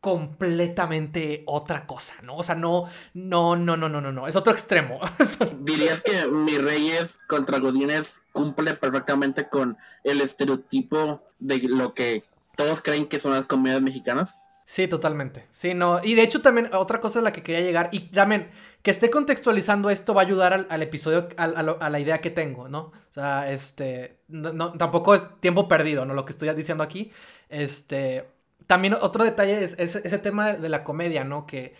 completamente 0.00 1.42
otra 1.46 1.86
cosa, 1.86 2.14
¿no? 2.22 2.36
O 2.36 2.42
sea, 2.42 2.54
no, 2.54 2.86
no, 3.12 3.54
no, 3.56 3.76
no, 3.76 3.88
no, 3.88 4.00
no, 4.00 4.12
no, 4.12 4.26
es 4.26 4.34
otro 4.34 4.52
extremo. 4.52 4.98
Dirías 5.60 6.00
que 6.00 6.26
mis 6.26 6.60
Reyes 6.60 7.18
contra 7.26 7.58
Godines 7.58 8.22
cumple 8.32 8.74
perfectamente 8.74 9.48
con 9.48 9.76
el 10.02 10.20
estereotipo 10.22 11.22
de 11.38 11.60
lo 11.68 11.92
que 11.92 12.24
todos 12.56 12.80
creen 12.80 13.06
que 13.06 13.20
son 13.20 13.32
las 13.32 13.44
comedias 13.44 13.82
mexicanas. 13.82 14.42
Sí, 14.64 14.86
totalmente. 14.86 15.46
Sí, 15.50 15.74
no. 15.74 16.00
Y 16.02 16.14
de 16.14 16.22
hecho 16.22 16.40
también 16.42 16.70
otra 16.72 17.00
cosa 17.00 17.18
a 17.18 17.22
la 17.22 17.32
que 17.32 17.42
quería 17.42 17.60
llegar, 17.60 17.88
y 17.92 18.10
también 18.10 18.50
que 18.82 18.90
esté 18.90 19.10
contextualizando 19.10 19.90
esto 19.90 20.14
va 20.14 20.22
a 20.22 20.24
ayudar 20.24 20.66
al, 20.70 20.82
episodio, 20.82 21.28
a, 21.36 21.90
la 21.90 22.00
idea 22.00 22.20
que 22.20 22.30
tengo, 22.30 22.68
¿no? 22.68 22.80
O 22.80 23.12
sea, 23.12 23.50
este, 23.50 24.20
no, 24.28 24.72
tampoco 24.72 25.14
es 25.14 25.26
tiempo 25.40 25.68
perdido, 25.68 26.04
¿no? 26.04 26.14
Lo 26.14 26.24
que 26.24 26.32
estoy 26.32 26.48
diciendo 26.54 26.84
aquí. 26.84 27.10
Este, 27.48 28.28
también 28.70 28.94
otro 29.00 29.24
detalle 29.24 29.64
es, 29.64 29.74
ese 29.76 30.18
tema 30.18 30.52
de, 30.52 30.68
la 30.68 30.84
comedia, 30.84 31.24
¿no? 31.24 31.44
Que 31.44 31.74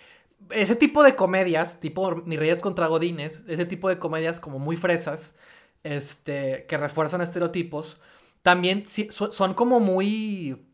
ese 0.50 0.74
tipo 0.74 1.04
de 1.04 1.14
comedias, 1.14 1.78
tipo 1.78 2.16
Ni 2.26 2.36
Reyes 2.36 2.58
contra 2.58 2.88
Godines, 2.88 3.44
ese 3.46 3.64
tipo 3.64 3.88
de 3.88 4.00
comedias 4.00 4.40
como 4.40 4.58
muy 4.58 4.76
fresas, 4.76 5.36
este, 5.84 6.66
que 6.68 6.76
refuerzan 6.78 7.20
estereotipos, 7.20 8.00
también 8.42 8.86
son 8.88 9.54
como 9.54 9.78
muy 9.78 10.66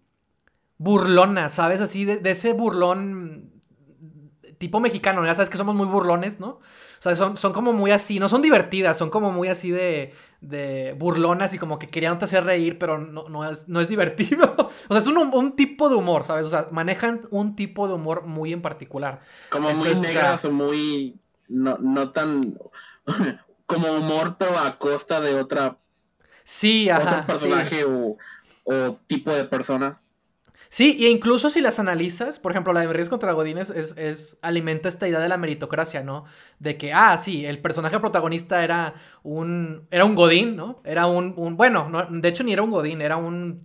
burlona, 0.78 1.50
¿sabes? 1.50 1.82
Así 1.82 2.06
de, 2.06 2.30
ese 2.30 2.54
burlón 2.54 3.52
tipo 4.56 4.80
mexicano, 4.80 5.22
ya 5.26 5.34
sabes 5.34 5.50
que 5.50 5.58
somos 5.58 5.74
muy 5.74 5.86
burlones, 5.86 6.40
¿no? 6.40 6.60
O 6.98 7.02
sea, 7.02 7.16
son, 7.16 7.36
son 7.36 7.52
como 7.52 7.72
muy 7.72 7.90
así, 7.90 8.18
no 8.18 8.28
son 8.28 8.42
divertidas, 8.42 8.96
son 8.96 9.10
como 9.10 9.30
muy 9.30 9.48
así 9.48 9.70
de, 9.70 10.14
de 10.40 10.94
burlonas 10.98 11.52
y 11.54 11.58
como 11.58 11.78
que 11.78 11.88
querían 11.88 12.18
hacer 12.22 12.44
reír, 12.44 12.78
pero 12.78 12.98
no, 12.98 13.28
no, 13.28 13.48
es, 13.48 13.68
no 13.68 13.80
es 13.80 13.88
divertido. 13.88 14.54
o 14.88 14.94
sea, 14.94 14.98
es 14.98 15.06
un, 15.06 15.16
un, 15.18 15.56
tipo 15.56 15.88
de 15.88 15.94
humor, 15.94 16.24
¿sabes? 16.24 16.46
O 16.46 16.50
sea, 16.50 16.68
manejan 16.70 17.26
un 17.30 17.56
tipo 17.56 17.88
de 17.88 17.94
humor 17.94 18.26
muy 18.26 18.52
en 18.52 18.62
particular. 18.62 19.20
Como 19.50 19.72
muy 19.72 19.94
negras 19.96 20.44
o, 20.44 20.50
muy... 20.50 21.18
No, 21.48 21.78
no 21.80 22.10
tan... 22.10 22.58
como 23.66 23.92
humor, 23.92 24.36
pero 24.38 24.58
a 24.58 24.78
costa 24.78 25.20
de 25.20 25.34
otra... 25.34 25.78
Sí, 26.44 26.88
ajá. 26.88 27.08
Otro 27.08 27.26
personaje 27.26 27.84
o, 27.84 28.16
o 28.64 28.96
tipo 29.06 29.32
de 29.32 29.44
persona. 29.44 30.00
Sí, 30.68 30.96
e 31.00 31.10
incluso 31.10 31.50
si 31.50 31.60
las 31.60 31.78
analizas, 31.78 32.38
por 32.38 32.52
ejemplo, 32.52 32.72
la 32.72 32.80
de 32.80 32.88
Reyes 32.88 33.08
contra 33.08 33.32
Godines 33.32 33.70
es, 33.70 33.96
es, 33.96 34.36
alimenta 34.42 34.88
esta 34.88 35.08
idea 35.08 35.20
de 35.20 35.28
la 35.28 35.36
meritocracia, 35.36 36.02
¿no? 36.02 36.24
De 36.58 36.76
que, 36.76 36.92
ah, 36.92 37.16
sí, 37.18 37.46
el 37.46 37.60
personaje 37.60 37.98
protagonista 38.00 38.62
era 38.64 38.94
un, 39.22 39.86
era 39.90 40.04
un 40.04 40.14
Godín, 40.14 40.56
¿no? 40.56 40.80
Era 40.84 41.06
un, 41.06 41.34
bueno, 41.56 41.88
no, 41.88 42.04
de 42.06 42.28
hecho 42.28 42.44
ni 42.44 42.52
era 42.52 42.62
un 42.62 42.70
Godín, 42.70 43.00
era 43.00 43.16
un, 43.16 43.60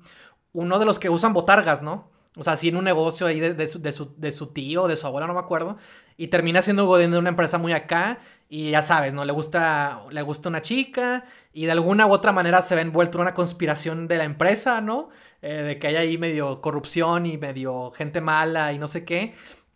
uno 0.54 0.80
de 0.80 0.86
los 0.86 1.00
que 1.00 1.10
usan 1.10 1.34
botargas, 1.34 1.82
¿no? 1.82 2.12
O 2.38 2.44
sea, 2.44 2.54
así 2.54 2.70
en 2.70 2.78
un 2.78 2.86
negocio 2.86 3.28
ahí 3.28 3.40
de, 3.40 3.68
su, 3.68 3.82
de, 3.82 3.92
su, 3.92 4.14
de 4.18 4.32
su 4.32 4.48
tío, 4.48 4.88
de 4.88 4.96
su 4.96 5.06
abuela, 5.06 5.28
no 5.28 5.34
me 5.34 5.40
acuerdo. 5.40 5.78
Y 6.22 6.28
termina 6.28 6.62
siendo 6.62 6.86
godín 6.86 7.10
de 7.10 7.18
una 7.18 7.30
empresa 7.30 7.58
muy 7.58 7.74
acá. 7.74 8.20
Y 8.48 8.70
ya 8.70 8.84
sabes, 8.84 9.12
¿no? 9.16 9.26
Le 9.26 9.34
gusta, 9.34 10.04
le 10.12 10.22
gusta 10.22 10.50
una 10.50 10.62
chica. 10.62 11.26
Y 11.52 11.66
de 11.66 11.72
alguna 11.72 12.06
u 12.06 12.12
otra 12.12 12.32
manera 12.32 12.62
se 12.62 12.76
ve 12.76 12.82
envuelto 12.82 13.18
en 13.18 13.24
una 13.24 13.34
conspiración 13.34 14.08
de 14.08 14.20
la 14.20 14.26
empresa, 14.26 14.82
¿no? 14.82 15.10
Eh, 15.42 15.64
de 15.64 15.80
que 15.80 15.88
hay 15.88 15.96
ahí 15.96 16.20
medio 16.20 16.62
corrupción 16.62 17.26
y 17.26 17.40
medio 17.40 17.90
gente 17.90 18.22
mala 18.22 18.72
y 18.72 18.78
no 18.78 18.88
sé 18.88 19.04
qué. 19.04 19.34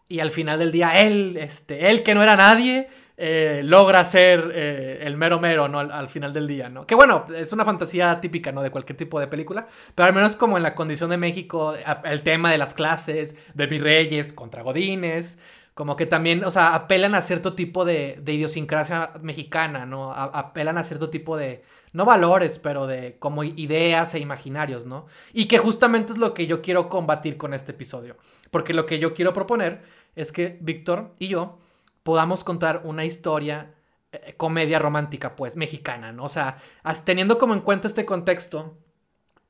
Y 0.07 0.19
al 0.19 0.29
final 0.29 0.59
del 0.59 0.71
día, 0.71 1.01
él, 1.01 1.35
este, 1.35 1.89
él 1.89 2.03
que 2.03 2.13
no 2.13 2.21
era 2.21 2.35
nadie, 2.35 2.89
eh, 3.17 3.61
logra 3.63 4.05
ser 4.05 4.51
eh, 4.53 4.99
el 5.01 5.17
mero 5.17 5.39
mero, 5.39 5.67
¿no? 5.67 5.79
Al, 5.79 6.09
final 6.09 6.31
del 6.31 6.45
día, 6.45 6.69
¿no? 6.69 6.85
Que 6.85 6.93
bueno, 6.93 7.25
es 7.35 7.53
una 7.53 7.65
fantasía 7.65 8.21
típica, 8.21 8.51
¿no? 8.51 8.61
De 8.61 8.69
cualquier 8.69 8.97
tipo 8.97 9.19
de 9.19 9.25
película, 9.25 9.67
pero 9.95 10.05
al 10.05 10.13
menos 10.13 10.35
como 10.35 10.57
en 10.57 10.63
la 10.63 10.75
condición 10.75 11.09
de 11.09 11.17
México, 11.17 11.73
el 12.03 12.21
tema 12.21 12.51
de 12.51 12.59
las 12.59 12.75
clases, 12.75 13.35
de 13.55 13.65
virreyes 13.65 14.31
contra 14.31 14.61
godines, 14.61 15.39
como 15.75 15.98
que 15.98 16.05
también, 16.05 16.44
o 16.46 16.51
sea, 16.51 16.74
apelan 16.74 17.15
a 17.15 17.22
cierto 17.22 17.53
tipo 17.53 17.86
de, 17.86 18.17
de 18.24 18.34
idiosincrasia 18.34 19.12
mexicana, 19.22 19.86
¿no? 19.86 20.13
apelan 20.13 20.77
a 20.77 20.86
cierto 20.86 21.10
tipo 21.10 21.36
de, 21.38 21.63
no 21.91 22.05
valores, 22.05 22.60
pero 22.60 22.88
de 22.88 23.17
como 23.20 23.44
ideas 23.44 24.15
e 24.15 24.20
imaginarios, 24.20 24.86
¿no? 24.86 25.05
Y 25.34 25.48
que 25.48 25.58
justamente 25.58 26.13
es 26.13 26.17
lo 26.17 26.34
que 26.34 26.48
yo 26.48 26.62
quiero 26.62 26.88
combatir 26.89 27.36
con 27.38 27.53
este 27.53 27.74
episodio, 27.74 28.17
porque 28.51 28.74
lo 28.74 28.86
que 28.86 29.00
yo 29.00 29.13
quiero 29.13 29.34
proponer 29.34 29.84
es 30.15 30.32
que 30.32 30.58
Víctor 30.62 31.13
y 31.20 31.27
yo 31.27 31.60
podamos 32.03 32.46
contar 32.46 32.82
una 32.86 33.03
historia, 33.03 33.75
eh, 34.13 34.34
comedia 34.38 34.79
romántica, 34.79 35.36
pues, 35.36 35.58
mexicana, 35.58 36.13
¿no? 36.13 36.24
O 36.24 36.29
sea, 36.29 36.58
teniendo 37.03 37.38
como 37.38 37.53
en 37.53 37.60
cuenta 37.62 37.88
este 37.89 38.05
contexto 38.05 38.77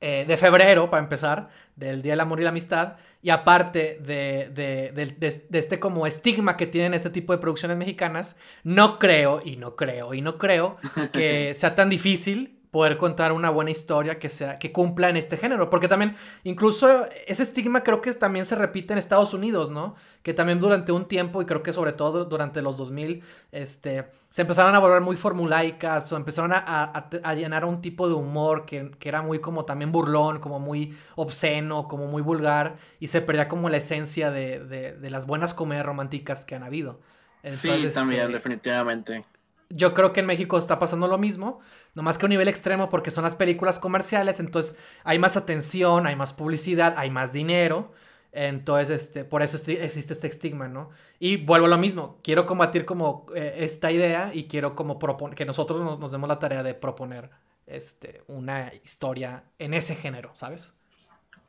eh, 0.00 0.24
de 0.26 0.36
febrero, 0.36 0.90
para 0.90 1.02
empezar, 1.02 1.48
del 1.74 2.02
Día 2.02 2.12
del 2.12 2.20
Amor 2.20 2.40
y 2.40 2.42
la 2.42 2.50
Amistad, 2.50 2.94
y 3.22 3.30
aparte 3.30 3.98
de, 4.02 4.50
de, 4.52 5.58
este 5.58 5.80
como 5.80 6.06
estigma 6.06 6.56
que 6.56 6.66
tienen 6.66 6.94
este 6.94 7.10
tipo 7.10 7.32
de 7.32 7.38
producciones 7.38 7.76
mexicanas, 7.76 8.36
no 8.62 8.98
creo, 8.98 9.40
y 9.44 9.56
no 9.56 9.74
creo, 9.74 10.14
y 10.14 10.20
no 10.20 10.38
creo 10.38 10.76
que 11.12 11.54
sea 11.54 11.74
tan 11.74 11.88
difícil 11.88 12.55
poder 12.70 12.96
contar 12.96 13.32
una 13.32 13.50
buena 13.50 13.70
historia 13.70 14.18
que 14.18 14.28
sea 14.28 14.58
que 14.58 14.72
cumpla 14.72 15.08
en 15.08 15.16
este 15.16 15.36
género, 15.36 15.70
porque 15.70 15.88
también 15.88 16.16
incluso 16.44 17.06
ese 17.26 17.42
estigma 17.42 17.82
creo 17.82 18.00
que 18.00 18.12
también 18.14 18.44
se 18.44 18.54
repite 18.54 18.92
en 18.92 18.98
Estados 18.98 19.34
Unidos, 19.34 19.70
¿no? 19.70 19.94
Que 20.22 20.34
también 20.34 20.60
durante 20.60 20.92
un 20.92 21.06
tiempo 21.06 21.40
y 21.42 21.46
creo 21.46 21.62
que 21.62 21.72
sobre 21.72 21.92
todo 21.92 22.24
durante 22.24 22.62
los 22.62 22.76
2000 22.76 23.22
este 23.52 24.10
se 24.36 24.42
empezaron 24.42 24.74
a 24.74 24.78
volver 24.80 25.00
muy 25.00 25.16
formulaicas 25.16 26.12
o 26.12 26.16
empezaron 26.16 26.52
a, 26.52 27.08
llenar 27.34 27.64
un 27.64 27.80
tipo 27.80 28.06
de 28.06 28.12
humor 28.12 28.66
que, 28.66 28.90
era 29.00 29.22
muy 29.22 29.38
como 29.38 29.64
también 29.64 29.92
burlón, 29.92 30.40
como 30.40 30.58
muy 30.58 30.94
obsceno, 31.14 31.88
como 31.88 32.06
muy 32.06 32.20
vulgar 32.20 32.76
y 33.00 33.06
se 33.06 33.22
perdía 33.22 33.48
como 33.48 33.70
la 33.70 33.78
esencia 33.78 34.30
de, 34.30 34.98
las 35.08 35.26
buenas 35.26 35.54
comedias 35.54 35.86
románticas 35.86 36.44
que 36.44 36.54
han 36.54 36.64
habido. 36.64 37.00
sí, 37.48 37.88
también, 37.94 38.22
este, 38.22 38.32
definitivamente. 38.34 39.24
Yo 39.70 39.94
creo 39.94 40.12
que 40.12 40.20
en 40.20 40.26
México 40.26 40.58
está 40.58 40.78
pasando 40.78 41.08
lo 41.08 41.16
mismo, 41.16 41.60
nomás 41.96 42.18
que 42.18 42.24
a 42.24 42.28
un 42.28 42.30
nivel 42.30 42.46
extremo 42.46 42.88
porque 42.88 43.10
son 43.10 43.24
las 43.24 43.34
películas 43.34 43.80
comerciales, 43.80 44.38
entonces 44.38 44.76
hay 45.02 45.18
más 45.18 45.36
atención, 45.36 46.06
hay 46.06 46.14
más 46.14 46.32
publicidad, 46.32 46.94
hay 46.96 47.10
más 47.10 47.32
dinero. 47.32 47.92
Entonces, 48.32 49.02
este, 49.02 49.24
por 49.24 49.42
eso 49.42 49.56
existe 49.56 50.12
este 50.12 50.26
estigma, 50.26 50.68
¿no? 50.68 50.90
Y 51.18 51.38
vuelvo 51.38 51.64
a 51.66 51.70
lo 51.70 51.78
mismo, 51.78 52.20
quiero 52.22 52.44
combatir 52.46 52.84
como 52.84 53.26
eh, 53.34 53.54
esta 53.60 53.90
idea 53.90 54.30
y 54.34 54.46
quiero 54.46 54.74
como 54.74 54.98
proponer, 54.98 55.34
que 55.34 55.46
nosotros 55.46 55.98
nos, 55.98 56.12
demos 56.12 56.28
la 56.28 56.38
tarea 56.38 56.62
de 56.62 56.74
proponer 56.74 57.30
este, 57.66 58.22
una 58.26 58.70
historia 58.84 59.44
en 59.58 59.72
ese 59.72 59.96
género, 59.96 60.32
¿sabes? 60.34 60.70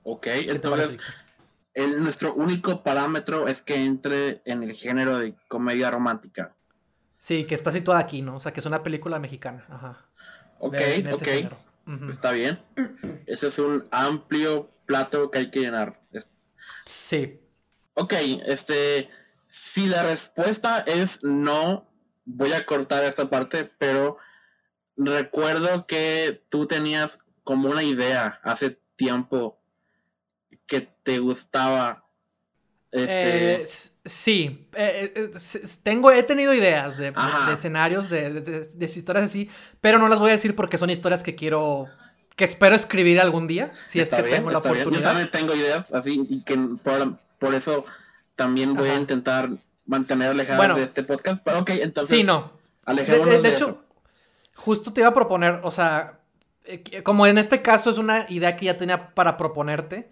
Ok, 0.03 0.27
entonces 0.27 0.97
el, 1.73 2.01
nuestro 2.01 2.33
único 2.33 2.81
parámetro 2.83 3.49
es 3.49 3.61
que 3.61 3.83
entre 3.83 4.41
en 4.45 4.63
el 4.63 4.73
género 4.73 5.17
de 5.17 5.35
comedia 5.49 5.91
romántica. 5.91 6.55
Sí, 7.19 7.43
que 7.43 7.55
está 7.55 7.71
situada 7.71 7.99
aquí, 7.99 8.21
¿no? 8.21 8.37
O 8.37 8.39
sea, 8.39 8.53
que 8.53 8.61
es 8.61 8.65
una 8.65 8.81
película 8.81 9.19
mexicana. 9.19 9.65
Ajá. 9.67 10.05
Ok, 10.59 10.81
ok. 11.13 11.27
Está 12.09 12.31
bien. 12.31 12.59
Ese 13.25 13.47
es 13.47 13.59
un 13.59 13.83
amplio 13.91 14.69
plato 14.85 15.31
que 15.31 15.39
hay 15.39 15.51
que 15.51 15.61
llenar. 15.61 16.01
Sí. 16.85 17.39
Ok, 17.93 18.13
este. 18.45 19.09
Si 19.49 19.87
la 19.87 20.03
respuesta 20.03 20.79
es 20.79 21.23
no, 21.23 21.89
voy 22.25 22.53
a 22.53 22.65
cortar 22.65 23.03
esta 23.05 23.29
parte, 23.29 23.71
pero 23.77 24.17
recuerdo 24.97 25.87
que 25.87 26.43
tú 26.49 26.67
tenías 26.67 27.19
como 27.43 27.69
una 27.69 27.83
idea 27.83 28.39
hace 28.43 28.77
tiempo 28.95 29.59
que 30.65 30.81
te 30.81 31.19
gustaba 31.19 32.07
este... 32.91 33.61
Eh, 33.61 33.65
sí, 34.07 34.67
eh, 34.73 35.13
eh, 35.15 35.31
tengo, 35.83 36.11
he 36.11 36.23
tenido 36.23 36.53
ideas 36.53 36.97
de, 36.97 37.13
escenarios, 37.53 38.09
de, 38.09 38.75
historias 38.79 39.25
así, 39.25 39.49
pero 39.81 39.99
no 39.99 40.07
las 40.07 40.19
voy 40.19 40.29
a 40.29 40.33
decir 40.33 40.55
porque 40.55 40.77
son 40.77 40.89
historias 40.89 41.23
que 41.23 41.35
quiero, 41.35 41.85
que 42.35 42.45
espero 42.45 42.75
escribir 42.75 43.19
algún 43.19 43.47
día, 43.47 43.71
si 43.87 43.99
es 43.99 44.09
que 44.09 44.23
tengo 44.23 44.51
la 44.51 44.59
oportunidad. 44.59 44.91
Yo 44.91 45.01
también 45.01 45.31
tengo 45.31 45.55
ideas 45.55 45.91
así 45.93 46.25
y 46.29 46.43
que 46.43 46.57
por, 47.39 47.53
eso 47.53 47.85
también 48.35 48.73
voy 48.75 48.89
a 48.89 48.95
intentar 48.95 49.49
mantener 49.85 50.31
alejado 50.31 50.75
de 50.75 50.83
este 50.83 51.03
podcast, 51.03 51.43
pero 51.43 51.59
ok, 51.59 51.69
entonces... 51.69 52.17
Sí, 52.17 52.23
no. 52.23 52.53
Alejémonos 52.85 53.43
de, 53.43 53.49
hecho, 53.49 53.83
justo 54.55 54.93
te 54.93 55.01
iba 55.01 55.09
a 55.09 55.13
proponer, 55.13 55.59
o 55.63 55.71
sea, 55.71 56.19
como 57.03 57.27
en 57.27 57.37
este 57.37 57.61
caso 57.61 57.89
es 57.89 57.97
una 57.97 58.25
idea 58.29 58.55
que 58.55 58.65
ya 58.65 58.77
tenía 58.77 59.13
para 59.13 59.37
proponerte, 59.37 60.09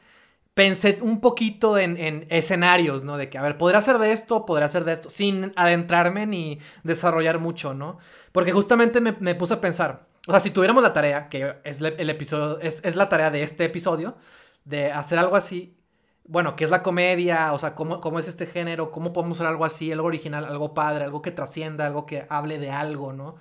pensé 0.55 0.97
un 1.01 1.19
poquito 1.19 1.77
en, 1.77 2.25
escenarios, 2.29 3.03
¿no? 3.03 3.17
De 3.17 3.29
que, 3.29 3.37
a 3.37 3.41
ver, 3.43 3.57
podría 3.57 3.81
ser 3.81 3.99
de 3.99 4.13
esto, 4.13 4.45
podría 4.45 4.69
ser 4.69 4.85
de 4.85 4.93
esto, 4.93 5.09
sin 5.09 5.53
adentrarme 5.55 6.25
ni 6.25 6.59
desarrollar 6.83 7.39
mucho, 7.39 7.73
¿no? 7.75 7.99
Porque 8.31 8.53
justamente 8.53 9.01
me, 9.01 9.35
puse 9.35 9.53
a 9.53 9.61
pensar, 9.61 10.07
o 10.27 10.31
sea, 10.31 10.39
si 10.39 10.51
tuviéramos 10.51 10.81
la 10.81 10.93
tarea, 10.93 11.29
que 11.29 11.57
es 11.65 11.81
el 11.81 12.09
episodio, 12.09 12.59
es, 12.61 12.95
la 12.95 13.09
tarea 13.09 13.29
de 13.31 13.43
este 13.43 13.65
episodio, 13.65 14.15
de 14.63 14.91
hacer 14.91 15.19
algo 15.19 15.35
así, 15.35 15.77
bueno, 16.23 16.55
¿qué 16.55 16.63
es 16.63 16.71
la 16.71 16.81
comedia? 16.83 17.53
O 17.53 17.59
sea, 17.59 17.75
¿cómo, 17.75 17.99
¿cómo 18.01 18.17
es 18.17 18.27
este 18.27 18.47
género? 18.47 18.91
¿Cómo 18.91 19.13
podemos 19.13 19.37
hacer 19.37 19.47
algo 19.47 19.65
así, 19.65 19.91
algo 19.91 20.07
original, 20.07 20.45
algo 20.45 20.73
padre, 20.73 21.03
algo 21.03 21.21
que 21.21 21.31
trascienda, 21.31 21.85
algo 21.85 22.05
que 22.05 22.25
hable 22.29 22.59
de 22.59 22.71
algo, 22.71 23.13
¿no? 23.13 23.35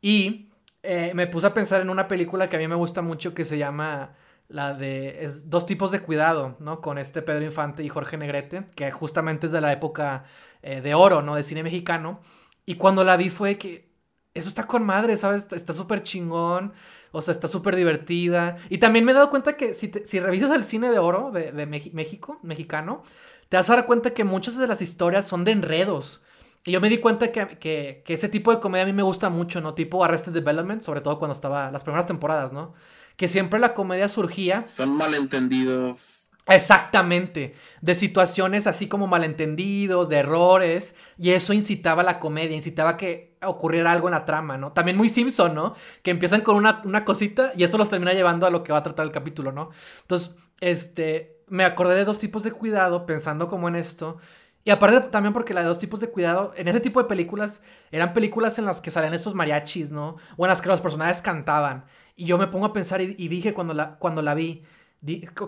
Y 0.00 0.48
eh, 0.82 1.12
me 1.14 1.26
puse 1.26 1.48
a 1.48 1.54
pensar 1.54 1.80
en 1.80 1.90
una 1.90 2.08
película 2.08 2.48
que 2.48 2.56
a 2.56 2.58
mí 2.60 2.68
me 2.68 2.76
gusta 2.76 3.02
mucho 3.02 3.34
que 3.34 3.44
se 3.44 3.58
llama 3.58 4.14
la 4.52 4.74
de 4.74 5.24
es 5.24 5.50
dos 5.50 5.66
tipos 5.66 5.90
de 5.90 6.00
cuidado, 6.00 6.56
¿no? 6.60 6.80
Con 6.80 6.98
este 6.98 7.22
Pedro 7.22 7.44
Infante 7.44 7.82
y 7.82 7.88
Jorge 7.88 8.16
Negrete, 8.16 8.66
que 8.76 8.90
justamente 8.92 9.46
es 9.46 9.52
de 9.52 9.60
la 9.60 9.72
época 9.72 10.24
eh, 10.62 10.80
de 10.80 10.94
oro, 10.94 11.22
¿no? 11.22 11.34
De 11.34 11.44
cine 11.44 11.62
mexicano. 11.62 12.20
Y 12.66 12.76
cuando 12.76 13.02
la 13.04 13.16
vi 13.16 13.30
fue 13.30 13.58
que 13.58 13.90
eso 14.34 14.48
está 14.48 14.66
con 14.66 14.84
madre, 14.84 15.16
¿sabes? 15.16 15.48
Está 15.52 15.72
súper 15.72 16.02
chingón, 16.02 16.72
o 17.12 17.22
sea, 17.22 17.32
está 17.32 17.48
súper 17.48 17.76
divertida. 17.76 18.56
Y 18.68 18.78
también 18.78 19.04
me 19.04 19.12
he 19.12 19.14
dado 19.14 19.30
cuenta 19.30 19.56
que 19.56 19.74
si, 19.74 20.20
revisas 20.20 20.50
el 20.52 20.64
cine 20.64 20.90
de 20.90 20.98
oro 20.98 21.30
de, 21.32 21.52
de 21.52 21.66
México, 21.66 22.38
mexicano, 22.42 23.02
te 23.48 23.56
vas 23.56 23.68
a 23.70 23.76
dar 23.76 23.86
cuenta 23.86 24.14
que 24.14 24.24
muchas 24.24 24.56
de 24.58 24.66
las 24.66 24.82
historias 24.82 25.26
son 25.26 25.44
de 25.44 25.52
enredos. 25.52 26.22
Y 26.64 26.72
yo 26.72 26.80
me 26.80 26.88
di 26.88 26.98
cuenta 26.98 27.32
que, 27.32 27.58
que, 27.58 28.02
que, 28.04 28.14
ese 28.14 28.28
tipo 28.28 28.52
de 28.52 28.60
comedia 28.60 28.84
a 28.84 28.86
mí 28.86 28.92
me 28.92 29.02
gusta 29.02 29.28
mucho, 29.30 29.60
¿no? 29.60 29.74
Tipo 29.74 30.04
Arrested 30.04 30.32
Development, 30.32 30.82
sobre 30.82 31.00
todo 31.00 31.18
cuando 31.18 31.34
estaba 31.34 31.70
las 31.70 31.82
primeras 31.82 32.06
temporadas, 32.06 32.52
¿no? 32.52 32.74
Que 33.16 33.28
siempre 33.28 33.60
la 33.60 33.74
comedia 33.74 34.08
surgía. 34.08 34.64
Son 34.64 34.96
malentendidos. 34.96 36.22
Exactamente, 36.48 37.54
de 37.82 37.94
situaciones 37.94 38.66
así 38.66 38.88
como 38.88 39.06
malentendidos, 39.06 40.08
de 40.08 40.16
errores, 40.16 40.96
y 41.16 41.30
eso 41.30 41.52
incitaba 41.52 42.02
a 42.02 42.04
la 42.04 42.18
comedia, 42.18 42.56
incitaba 42.56 42.90
a 42.90 42.96
que 42.96 43.36
ocurriera 43.42 43.92
algo 43.92 44.08
en 44.08 44.14
la 44.14 44.24
trama, 44.24 44.56
¿no? 44.56 44.72
También 44.72 44.96
muy 44.96 45.08
Simpson, 45.08 45.54
¿no? 45.54 45.76
Que 46.02 46.10
empiezan 46.10 46.40
con 46.40 46.56
una, 46.56 46.82
una 46.84 47.04
cosita 47.04 47.52
y 47.56 47.62
eso 47.62 47.78
los 47.78 47.90
termina 47.90 48.12
llevando 48.12 48.44
a 48.46 48.50
lo 48.50 48.64
que 48.64 48.72
va 48.72 48.78
a 48.78 48.82
tratar 48.82 49.06
el 49.06 49.12
capítulo, 49.12 49.52
¿no? 49.52 49.70
Entonces, 50.00 50.34
este, 50.60 51.42
me 51.46 51.64
acordé 51.64 51.94
de 51.94 52.04
dos 52.04 52.18
tipos 52.18 52.42
de 52.42 52.50
cuidado 52.50 53.06
pensando 53.06 53.46
como 53.46 53.68
en 53.68 53.76
esto. 53.76 54.18
Y 54.64 54.70
aparte 54.70 55.00
también 55.10 55.32
porque 55.32 55.54
la 55.54 55.60
de 55.60 55.66
dos 55.66 55.78
tipos 55.78 56.00
de 56.00 56.08
cuidado, 56.08 56.52
en 56.56 56.68
ese 56.68 56.80
tipo 56.80 57.00
de 57.00 57.08
películas, 57.08 57.62
eran 57.90 58.12
películas 58.12 58.58
en 58.58 58.64
las 58.64 58.80
que 58.80 58.90
salían 58.90 59.14
estos 59.14 59.34
mariachis, 59.34 59.90
¿no? 59.90 60.16
O 60.36 60.44
en 60.44 60.50
las 60.50 60.60
que 60.60 60.68
los 60.68 60.80
personajes 60.80 61.20
cantaban. 61.20 61.84
Y 62.22 62.24
yo 62.24 62.38
me 62.38 62.46
pongo 62.46 62.66
a 62.66 62.72
pensar 62.72 63.00
y, 63.00 63.26
dije 63.26 63.52
cuando 63.52 63.74
la, 63.74 63.96
cuando 63.96 64.22
la 64.22 64.34
vi, 64.34 64.62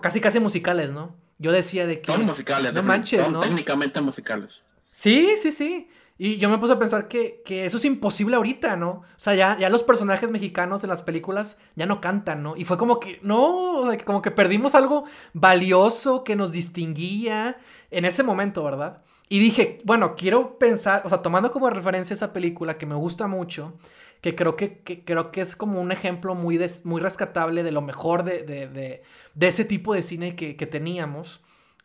casi 0.01 0.19
casi 0.19 0.41
musicales, 0.41 0.91
¿no? 0.91 1.15
Yo 1.37 1.53
decía 1.53 1.87
de 1.87 2.01
que... 2.01 2.11
Son 2.11 2.25
musicales, 2.25 2.73
no 2.73 2.83
manches, 2.83 3.21
son 3.21 3.39
técnicamente 3.39 4.01
musicales. 4.01 4.67
Sí, 4.91 5.35
sí, 5.37 5.53
sí. 5.53 5.87
Y 6.17 6.35
yo 6.35 6.49
me 6.49 6.57
puse 6.57 6.73
a 6.73 6.79
pensar 6.79 7.07
que, 7.07 7.41
eso 7.47 7.77
es 7.77 7.85
imposible 7.85 8.35
ahorita, 8.35 8.75
¿no? 8.75 8.89
O 8.89 9.05
sea, 9.15 9.35
ya, 9.35 9.57
ya 9.57 9.69
los 9.69 9.83
personajes 9.83 10.31
mexicanos 10.31 10.83
en 10.83 10.89
las 10.89 11.01
películas 11.01 11.55
ya 11.77 11.85
no 11.85 12.01
cantan, 12.01 12.43
¿no? 12.43 12.57
Y 12.57 12.65
fue 12.65 12.77
como 12.77 12.99
que, 12.99 13.19
no, 13.21 13.83
como 14.03 14.21
que 14.21 14.31
perdimos 14.31 14.75
algo 14.75 15.05
valioso 15.31 16.25
que 16.25 16.35
nos 16.35 16.51
distinguía 16.51 17.55
en 17.89 18.03
ese 18.03 18.21
momento, 18.21 18.65
¿verdad? 18.65 19.01
Y 19.29 19.39
dije, 19.39 19.77
bueno, 19.85 20.15
quiero 20.15 20.59
pensar, 20.59 21.03
o 21.05 21.09
sea, 21.09 21.21
tomando 21.21 21.51
como 21.51 21.69
referencia 21.69 22.13
esa 22.13 22.33
película 22.33 22.77
que 22.77 22.85
me 22.85 22.95
gusta 22.95 23.27
mucho, 23.27 23.73
que 24.21 24.35
creo 24.35 24.55
que, 24.55 24.81
creo 25.05 25.31
que 25.31 25.41
es 25.41 25.55
como 25.55 25.79
un 25.81 25.91
ejemplo 25.91 26.35
muy, 26.35 26.59
muy 26.83 27.01
rescatable 27.01 27.63
de 27.63 27.71
lo 27.71 27.81
mejor 27.81 28.23
de, 28.23 29.03
ese 29.39 29.65
tipo 29.65 29.93
de 29.93 30.03
cine 30.03 30.35
que, 30.35 30.53
teníamos. 30.65 31.41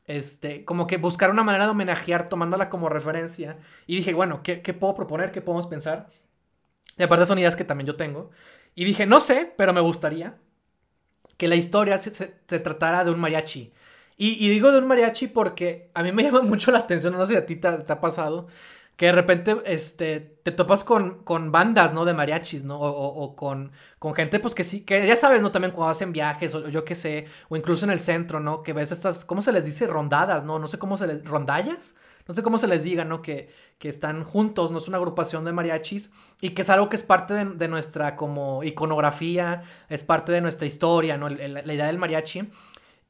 este, 0.07 0.65
como 0.65 0.87
que 0.87 0.97
buscar 0.97 1.31
una 1.31 1.45
manera 1.45 1.65
de 1.65 1.71
homenajear 1.71 2.29
tomándola 2.29 2.71
como 2.71 2.89
referencia. 2.89 3.59
Y 3.87 3.97
dije, 3.97 4.15
bueno, 4.15 4.43
¿qué, 4.43 4.63
qué 4.63 4.75
puedo 4.75 4.95
proponer? 4.95 5.33
¿Qué 5.33 5.43
podemos 5.43 5.67
pensar? 5.67 6.11
Y 6.99 7.03
aparte 7.03 7.27
son 7.27 7.39
ideas 7.39 7.57
que 7.57 7.65
también 7.65 7.87
yo 7.87 7.97
tengo. 7.97 8.31
Y 8.75 8.85
dije, 8.85 9.07
no 9.07 9.21
sé, 9.21 9.53
pero 9.57 9.73
me 9.73 9.81
gustaría 9.81 10.39
que 11.41 11.49
la 11.49 11.57
historia 11.57 11.99
se, 11.99 12.13
se, 12.13 12.59
tratara 12.59 13.03
de 13.03 13.11
un 13.11 13.19
mariachi. 13.19 13.73
Y, 14.19 14.45
y, 14.45 14.51
digo 14.51 14.71
de 14.73 14.79
un 14.79 14.87
mariachi 14.87 15.29
porque 15.29 15.91
a 15.95 16.03
mí 16.03 16.13
me 16.13 16.23
llama 16.25 16.43
mucho 16.43 16.71
la 16.71 16.81
atención, 16.81 17.15
no 17.15 17.25
sé 17.25 17.33
si 17.33 17.39
a 17.39 17.47
ti 17.47 17.57
te, 17.57 17.73
te 17.79 17.93
ha 17.93 18.01
pasado, 18.01 18.47
que 19.00 19.07
de 19.07 19.12
repente 19.12 19.57
este, 19.64 20.21
te 20.42 20.52
topas 20.52 20.85
con, 20.85 21.25
con 21.25 21.50
bandas, 21.50 21.95
¿no? 21.95 22.04
De 22.04 22.12
mariachis, 22.12 22.64
¿no? 22.64 22.78
O, 22.78 23.07
o, 23.07 23.35
con, 23.35 23.73
con 23.99 24.12
gente, 24.12 24.38
pues 24.40 24.54
que 24.54 24.62
sí, 24.62 24.83
que 24.83 25.07
ya 25.07 25.16
sabes, 25.16 25.40
¿no? 25.40 25.50
También 25.50 25.73
cuando 25.73 25.90
hacen 25.90 26.12
viajes, 26.12 26.54
o 26.54 26.69
yo 26.69 26.85
qué 26.85 26.95
sé, 26.95 27.25
o 27.49 27.57
incluso 27.57 27.87
en 27.87 27.92
el 27.92 28.00
centro, 28.00 28.40
¿no? 28.40 28.62
Que 28.62 28.75
ves 28.75 28.92
estas, 28.92 29.25
¿cómo 29.25 29.40
se 29.40 29.52
les 29.52 29.64
dice? 29.64 29.87
Rondadas, 29.87 30.45
¿no? 30.45 30.59
No 30.59 30.69
sé 30.69 30.78
cómo 30.78 30.99
se 30.99 31.07
les, 31.07 31.25
rondallas, 31.25 31.97
no 32.28 32.35
sé 32.35 32.42
cómo 32.42 32.59
se 32.59 32.66
les 32.66 32.83
diga, 32.83 33.07
¿no? 33.07 33.23
Que, 33.23 33.49
que 33.78 33.88
están 33.88 34.23
juntos, 34.23 34.71
¿no? 34.71 34.76
Es 34.76 34.87
una 34.87 34.99
agrupación 34.99 35.47
de 35.47 35.52
mariachis 35.52 36.11
y 36.42 36.50
que 36.50 36.61
es 36.61 36.69
algo 36.69 36.90
que 36.90 36.97
es 36.97 37.02
parte 37.02 37.33
de, 37.33 37.47
de 37.47 37.69
nuestra 37.69 38.16
como 38.16 38.62
iconografía, 38.64 39.62
es 39.88 40.04
parte 40.04 40.30
de 40.30 40.42
nuestra 40.42 40.66
historia, 40.66 41.16
¿no? 41.16 41.30
la, 41.30 41.62
la 41.62 41.73
idea 41.73 41.87
del 41.87 41.97
mariachi. 41.97 42.50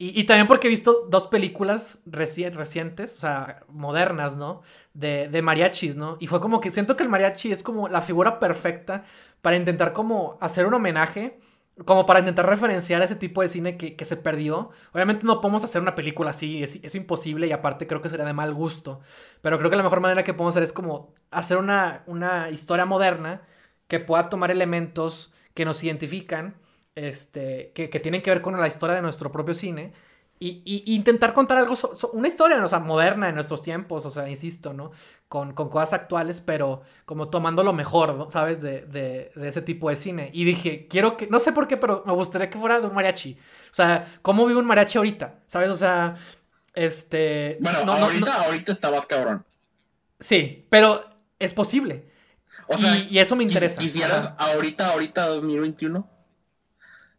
Y, 0.03 0.25
también 0.25 0.47
porque 0.47 0.67
he 0.67 0.71
visto 0.71 1.07
dos 1.11 1.27
películas 1.27 2.01
recientes, 2.07 3.17
o 3.19 3.21
sea, 3.21 3.65
modernas, 3.69 4.35
¿no? 4.35 4.63
De, 4.95 5.43
mariachis, 5.43 5.95
¿no? 5.95 6.17
Y 6.21 6.27
fue 6.27 6.41
como 6.41 6.63
que 6.63 6.73
siento 6.73 6.97
que 6.97 7.03
el 7.03 7.11
mariachi 7.11 7.53
es 7.53 7.63
como 7.63 7.87
la 7.87 8.01
figura 8.01 8.39
perfecta 8.41 9.05
para 9.43 9.57
intentar 9.57 9.93
como 9.93 10.39
hacer 10.41 10.65
un 10.65 10.73
homenaje, 10.73 11.39
como 11.85 12.07
para 12.07 12.21
intentar 12.21 12.47
referenciar 12.49 13.03
ese 13.03 13.15
tipo 13.15 13.43
de 13.43 13.49
cine 13.49 13.77
que, 13.77 13.95
que 13.95 14.07
se 14.07 14.17
perdió. 14.17 14.71
Obviamente 14.95 15.27
no 15.27 15.43
podemos 15.43 15.65
hacer 15.65 15.83
una 15.83 15.95
película 15.95 16.31
así, 16.31 16.63
es, 16.63 16.81
es, 16.83 16.95
imposible 16.95 17.47
y 17.47 17.53
aparte 17.53 17.87
creo 17.87 18.01
que 18.01 18.09
sería 18.09 18.25
de 18.25 18.33
mal 18.33 18.55
gusto. 18.55 19.01
Pero 19.43 19.59
creo 19.59 19.69
que 19.69 19.77
la 19.77 19.83
mejor 19.83 20.01
manera 20.01 20.25
que 20.25 20.33
podemos 20.33 20.55
hacer 20.55 20.63
es 20.63 20.73
como 20.73 21.13
hacer 21.31 21.59
una, 21.59 22.05
una 22.07 22.49
historia 22.49 22.87
moderna 22.87 23.43
que 23.87 24.01
pueda 24.01 24.31
tomar 24.31 24.51
elementos 24.51 25.31
que 25.53 25.67
nos 25.67 25.85
identifican 25.85 26.55
este, 26.95 27.73
que, 27.75 27.91
que, 27.91 28.01
tienen 28.01 28.23
que 28.23 28.31
ver 28.31 28.43
con 28.43 28.59
la 28.59 28.69
historia 28.69 28.97
de 28.97 29.03
nuestro 29.03 29.31
propio 29.33 29.55
cine. 29.55 29.93
Y, 30.43 30.63
y 30.65 30.95
intentar 30.95 31.35
contar 31.35 31.59
algo, 31.59 31.77
una 32.15 32.27
historia, 32.27 32.65
o 32.65 32.69
sea, 32.69 32.79
moderna 32.79 33.29
en 33.29 33.35
nuestros 33.35 33.61
tiempos, 33.61 34.07
o 34.07 34.11
sea, 34.11 34.27
insisto, 34.27 34.73
¿no? 34.73 34.91
Con, 35.29 35.53
con 35.53 35.69
cosas 35.69 35.93
actuales, 35.93 36.41
pero 36.41 36.81
como 37.05 37.29
tomando 37.29 37.63
lo 37.63 37.75
mejor, 37.75 38.27
¿sabes? 38.31 38.63
De, 38.63 38.87
de, 38.87 39.33
de, 39.35 39.49
ese 39.49 39.61
tipo 39.61 39.91
de 39.91 39.97
cine. 39.97 40.31
Y 40.33 40.45
dije, 40.45 40.87
quiero 40.89 41.19
que, 41.19 41.27
no 41.27 41.41
sé 41.41 41.53
por 41.53 41.69
qué, 41.69 41.77
pero 41.77 42.03
me 42.07 42.15
gustaría 42.15 42.49
que 42.49 42.59
fuera 42.59 42.81
de 42.81 42.87
un 42.87 42.95
mariachi. 42.95 43.39
O 43.71 43.75
sea, 43.75 44.11
¿cómo 44.23 44.47
vive 44.47 44.59
un 44.59 44.67
mariachi 44.67 44.97
ahorita? 44.97 45.41
¿Sabes? 45.47 45.69
O 45.69 45.77
sea, 45.77 46.17
este... 46.73 47.59
Bueno, 47.61 47.85
no, 47.85 47.93
ahorita, 47.93 48.39
no, 48.39 48.45
ahorita 48.45 48.73
estabas 48.73 49.05
cabrón. 49.05 49.45
Sí, 50.19 50.67
pero 50.71 51.05
es 51.39 51.53
posible. 51.53 52.11
O 52.67 52.79
sea, 52.79 52.97
y, 52.97 53.09
y 53.11 53.19
eso 53.19 53.37
me 53.37 53.45
interesa. 53.45 53.79
¿Quisieras 53.79 54.31
ahorita, 54.39 54.93
ahorita, 54.93 55.27
2021? 55.27 56.10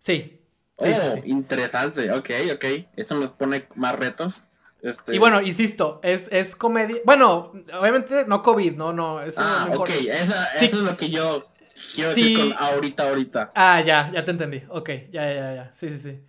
Sí. 0.01 0.41
Oh, 0.77 0.85
Sí, 0.85 0.93
sí, 0.93 1.07
sí. 1.13 1.29
interesante. 1.29 2.11
Ok, 2.11 2.29
ok. 2.55 2.65
Eso 2.95 3.15
nos 3.15 3.33
pone 3.33 3.67
más 3.75 3.97
retos. 3.97 4.45
Este... 4.81 5.15
Y 5.15 5.19
bueno, 5.19 5.41
insisto, 5.41 5.99
es, 6.01 6.27
es 6.31 6.55
comedia. 6.55 6.97
Bueno, 7.05 7.53
obviamente 7.79 8.25
no 8.27 8.41
COVID, 8.41 8.73
no, 8.77 8.91
no. 8.91 9.21
Eso 9.21 9.39
ah, 9.43 9.67
no 9.71 9.79
ok. 9.79 9.89
Esa, 10.09 10.49
Sí. 10.57 10.65
Eso 10.65 10.77
es 10.77 10.83
lo 10.83 10.97
que 10.97 11.11
yo 11.11 11.47
quiero 11.93 12.09
decir 12.09 12.37
con 12.39 12.53
ahorita, 12.57 13.09
ahorita. 13.09 13.51
Ah, 13.53 13.79
ya, 13.81 14.09
ya 14.11 14.25
te 14.25 14.31
entendí. 14.31 14.63
Ok, 14.69 14.89
ya, 15.11 15.23
ya, 15.23 15.33
ya, 15.33 15.55
ya. 15.55 15.69
Sí, 15.71 15.89
sí, 15.91 15.99
sí. 15.99 16.19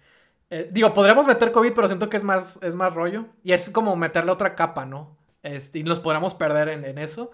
Eh, 0.50 0.68
digo, 0.70 0.92
podríamos 0.92 1.26
meter 1.26 1.50
COVID, 1.50 1.72
pero 1.72 1.86
siento 1.88 2.10
que 2.10 2.18
es 2.18 2.24
más, 2.24 2.58
es 2.60 2.74
más 2.74 2.92
rollo. 2.92 3.24
Y 3.42 3.52
es 3.52 3.70
como 3.70 3.96
meterle 3.96 4.32
otra 4.32 4.54
capa, 4.54 4.84
¿no? 4.84 5.16
Este, 5.42 5.78
y 5.78 5.82
nos 5.82 5.98
podríamos 5.98 6.34
perder 6.34 6.68
en, 6.68 6.84
en 6.84 6.98
eso. 6.98 7.30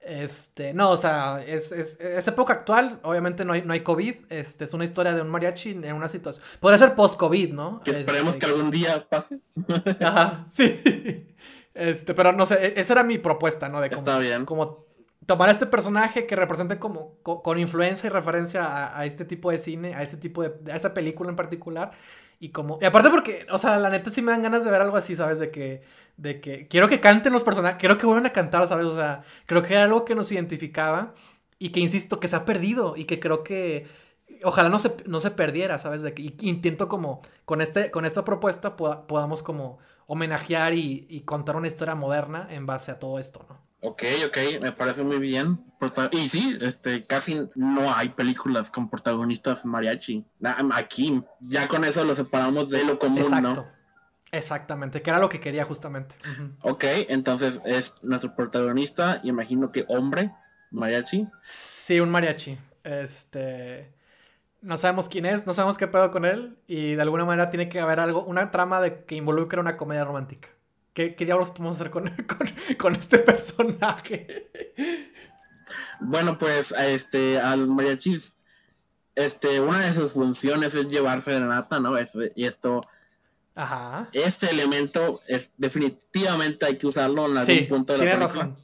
Este, 0.00 0.72
no, 0.72 0.90
o 0.90 0.96
sea, 0.96 1.42
es, 1.46 1.70
es, 1.72 2.00
es 2.00 2.26
época 2.28 2.52
actual, 2.54 2.98
obviamente 3.02 3.44
no 3.44 3.52
hay, 3.52 3.62
no 3.62 3.72
hay 3.72 3.80
COVID, 3.80 4.14
este, 4.30 4.64
es 4.64 4.72
una 4.72 4.84
historia 4.84 5.12
de 5.12 5.20
un 5.22 5.28
mariachi 5.28 5.70
en 5.72 5.92
una 5.92 6.08
situación. 6.08 6.44
Podría 6.60 6.78
ser 6.78 6.94
post-COVID, 6.94 7.52
¿no? 7.52 7.80
Que 7.84 7.90
esperemos 7.90 8.34
Este, 8.34 8.46
que 8.46 8.52
algún 8.52 8.70
día 8.70 9.06
pase. 9.08 9.40
Ajá, 10.00 10.46
sí. 10.50 11.26
Este, 11.74 12.14
pero 12.14 12.32
no 12.32 12.46
sé, 12.46 12.54
e- 12.66 12.80
esa 12.80 12.94
era 12.94 13.02
mi 13.02 13.18
propuesta, 13.18 13.68
¿no? 13.68 13.80
De 13.80 13.88
como, 13.90 13.98
Está 14.00 14.18
bien. 14.18 14.44
como 14.46 14.86
tomar 15.26 15.48
a 15.50 15.52
este 15.52 15.66
personaje 15.66 16.26
que 16.26 16.36
represente 16.36 16.78
como 16.78 17.18
co- 17.22 17.42
con, 17.42 17.58
influencia 17.58 18.06
y 18.06 18.10
referencia 18.10 18.64
a, 18.64 18.98
a 18.98 19.04
este 19.04 19.24
tipo 19.24 19.50
de 19.50 19.58
cine, 19.58 19.94
a 19.94 20.02
ese 20.02 20.16
tipo 20.16 20.42
de, 20.42 20.72
a 20.72 20.76
esa 20.76 20.94
película 20.94 21.28
en 21.28 21.36
particular. 21.36 21.90
Y 22.40 22.50
como, 22.50 22.78
y 22.80 22.84
aparte 22.84 23.10
porque, 23.10 23.46
o 23.50 23.58
sea, 23.58 23.78
la 23.78 23.90
neta 23.90 24.10
sí 24.10 24.22
me 24.22 24.30
dan 24.32 24.42
ganas 24.42 24.64
de 24.64 24.70
ver 24.70 24.80
algo 24.80 24.96
así, 24.96 25.16
¿sabes? 25.16 25.38
De 25.40 25.50
que, 25.50 25.82
de 26.16 26.40
que 26.40 26.68
quiero 26.68 26.88
que 26.88 27.00
canten 27.00 27.32
los 27.32 27.42
personajes, 27.44 27.78
quiero 27.80 27.98
que 27.98 28.06
vuelvan 28.06 28.26
a 28.26 28.32
cantar, 28.32 28.66
¿sabes? 28.68 28.86
O 28.86 28.94
sea, 28.94 29.22
creo 29.46 29.62
que 29.62 29.74
era 29.74 29.84
algo 29.84 30.04
que 30.04 30.14
nos 30.14 30.30
identificaba 30.30 31.14
y 31.58 31.70
que, 31.70 31.80
insisto, 31.80 32.20
que 32.20 32.28
se 32.28 32.36
ha 32.36 32.44
perdido 32.44 32.96
y 32.96 33.04
que 33.06 33.18
creo 33.18 33.42
que 33.42 33.86
ojalá 34.44 34.68
no 34.68 34.78
se, 34.78 34.94
no 35.06 35.18
se 35.20 35.30
perdiera, 35.32 35.78
¿sabes? 35.78 36.02
De 36.02 36.14
que, 36.14 36.22
y 36.22 36.36
intento 36.42 36.88
como, 36.88 37.22
con, 37.44 37.60
este, 37.60 37.90
con 37.90 38.04
esta 38.04 38.24
propuesta 38.24 38.76
poda- 38.76 39.06
podamos 39.08 39.42
como 39.42 39.78
homenajear 40.08 40.74
y, 40.74 41.06
y 41.08 41.20
contar 41.20 41.54
una 41.54 41.68
historia 41.68 41.94
moderna 41.94 42.48
en 42.50 42.66
base 42.66 42.90
a 42.90 42.98
todo 42.98 43.18
esto, 43.20 43.44
¿no? 43.48 43.58
Ok, 43.80 44.02
ok, 44.26 44.36
me 44.60 44.72
parece 44.72 45.04
muy 45.04 45.18
bien. 45.20 45.60
Prota- 45.78 46.08
Y 46.10 46.28
sí, 46.28 46.58
este, 46.60 47.06
casi 47.06 47.42
no 47.54 47.94
hay 47.94 48.08
películas 48.08 48.72
con 48.72 48.88
protagonistas 48.90 49.64
mariachi. 49.64 50.24
Na- 50.40 50.56
Aquí, 50.74 51.22
ya 51.40 51.68
con 51.68 51.84
eso 51.84 52.04
lo 52.04 52.14
separamos 52.16 52.70
de 52.70 52.84
lo 52.84 52.98
común, 52.98 53.18
Exacto. 53.22 53.54
¿no? 53.54 53.66
Exactamente, 54.32 55.00
que 55.00 55.10
era 55.10 55.18
lo 55.20 55.28
que 55.28 55.38
quería 55.40 55.64
justamente. 55.64 56.16
Ok, 56.62 56.84
entonces 57.08 57.60
es 57.64 57.94
nuestro 58.02 58.34
protagonista, 58.34 59.20
y 59.22 59.28
imagino 59.28 59.70
que 59.70 59.84
hombre, 59.88 60.32
mariachi. 60.72 61.28
Sí, 61.42 62.00
un 62.00 62.10
mariachi. 62.10 62.58
Este. 62.82 63.92
No 64.60 64.76
sabemos 64.76 65.08
quién 65.08 65.24
es, 65.26 65.46
no 65.46 65.54
sabemos 65.54 65.78
qué 65.78 65.86
pedo 65.86 66.10
con 66.10 66.24
él. 66.24 66.56
Y 66.66 66.94
de 66.94 67.02
alguna 67.02 67.24
manera 67.24 67.48
tiene 67.50 67.68
que 67.68 67.80
haber 67.80 68.00
algo, 68.00 68.24
una 68.24 68.50
trama 68.50 68.80
de 68.80 69.04
que 69.04 69.14
involucre 69.14 69.60
una 69.60 69.76
comedia 69.76 70.04
romántica. 70.04 70.48
¿Qué, 70.94 71.14
qué 71.14 71.24
diablos 71.24 71.50
podemos 71.50 71.76
hacer 71.76 71.90
con, 71.90 72.08
con, 72.26 72.48
con 72.78 72.94
este 72.96 73.18
personaje? 73.20 74.50
Bueno, 76.00 76.38
pues 76.38 76.72
a 76.72 76.86
este, 76.86 77.40
a 77.40 77.54
los 77.56 77.68
mariachis, 77.68 78.36
este, 79.14 79.60
una 79.60 79.80
de 79.80 79.92
sus 79.92 80.12
funciones 80.12 80.74
es 80.74 80.88
llevar 80.88 81.20
serenata, 81.20 81.78
¿no? 81.80 81.96
Es- 81.96 82.16
y 82.34 82.44
esto, 82.44 82.80
Ajá. 83.54 84.08
este 84.12 84.50
elemento 84.50 85.20
es 85.28 85.50
definitivamente 85.56 86.66
hay 86.66 86.78
que 86.78 86.86
usarlo 86.86 87.26
en 87.26 87.36
algún 87.38 87.44
Sí, 87.46 87.60
punto 87.62 87.92
de 87.92 87.98
la 87.98 88.04
película. 88.04 88.26
razón. 88.26 88.56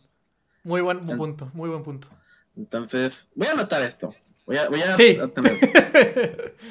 Muy 0.63 0.81
buen 0.81 1.09
En- 1.09 1.19
punto, 1.19 1.51
muy 1.55 1.69
buen 1.69 1.83
punto. 1.83 2.09
Entonces, 2.57 3.29
voy 3.35 3.49
a 3.49 3.53
anotar 3.53 3.83
esto. 3.83 4.13
Voy 4.47 4.57
a, 4.57 4.69
voy 4.69 4.81
a 4.83 4.97
Sí. 4.97 5.19
a 5.23 5.29
tener- 5.29 6.55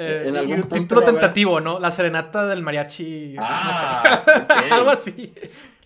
Eh, 0.00 0.26
En 0.28 0.36
algún 0.36 0.56
un 0.56 0.60
punto 0.62 0.76
título 0.76 1.00
haber- 1.00 1.14
tentativo, 1.14 1.60
¿no? 1.60 1.80
La 1.80 1.90
serenata 1.90 2.46
del 2.46 2.62
mariachi. 2.62 3.34
no 3.36 3.42
sé. 3.42 3.48
Ah. 3.52 4.24
Algo 4.70 4.90
así. 4.90 5.34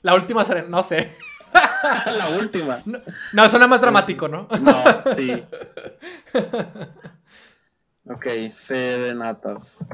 La 0.03 0.15
última 0.15 0.45
serenata, 0.45 0.71
no 0.71 0.83
sé. 0.83 1.11
la 2.19 2.29
última. 2.39 2.83
No, 2.85 2.99
no, 3.33 3.49
suena 3.49 3.67
más 3.67 3.81
dramático, 3.81 4.29
¿no? 4.29 4.49
No, 4.61 4.75
sí. 5.17 5.43
Ok, 8.09 8.27
serenatas. 8.53 9.87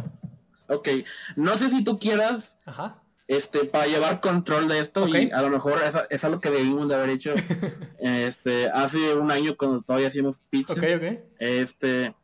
Ok, 0.68 0.88
no 1.36 1.56
sé 1.56 1.70
si 1.70 1.84
tú 1.84 1.98
quieras, 1.98 2.58
Ajá. 2.66 2.96
Este, 3.28 3.64
para 3.66 3.86
llevar 3.86 4.20
control 4.20 4.66
de 4.66 4.80
esto, 4.80 5.06
y 5.06 5.30
a 5.30 5.40
lo 5.42 5.50
mejor 5.50 5.74
es, 5.86 5.94
es 6.10 6.24
algo 6.24 6.40
que 6.40 6.50
debimos 6.50 6.88
de 6.88 6.94
haber 6.96 7.10
hecho, 7.10 7.34
este, 8.00 8.68
hace 8.70 9.14
un 9.14 9.30
año 9.30 9.56
cuando 9.56 9.82
todavía 9.82 10.08
hacíamos 10.08 10.40
ok. 10.40 11.20
Este, 11.38 12.14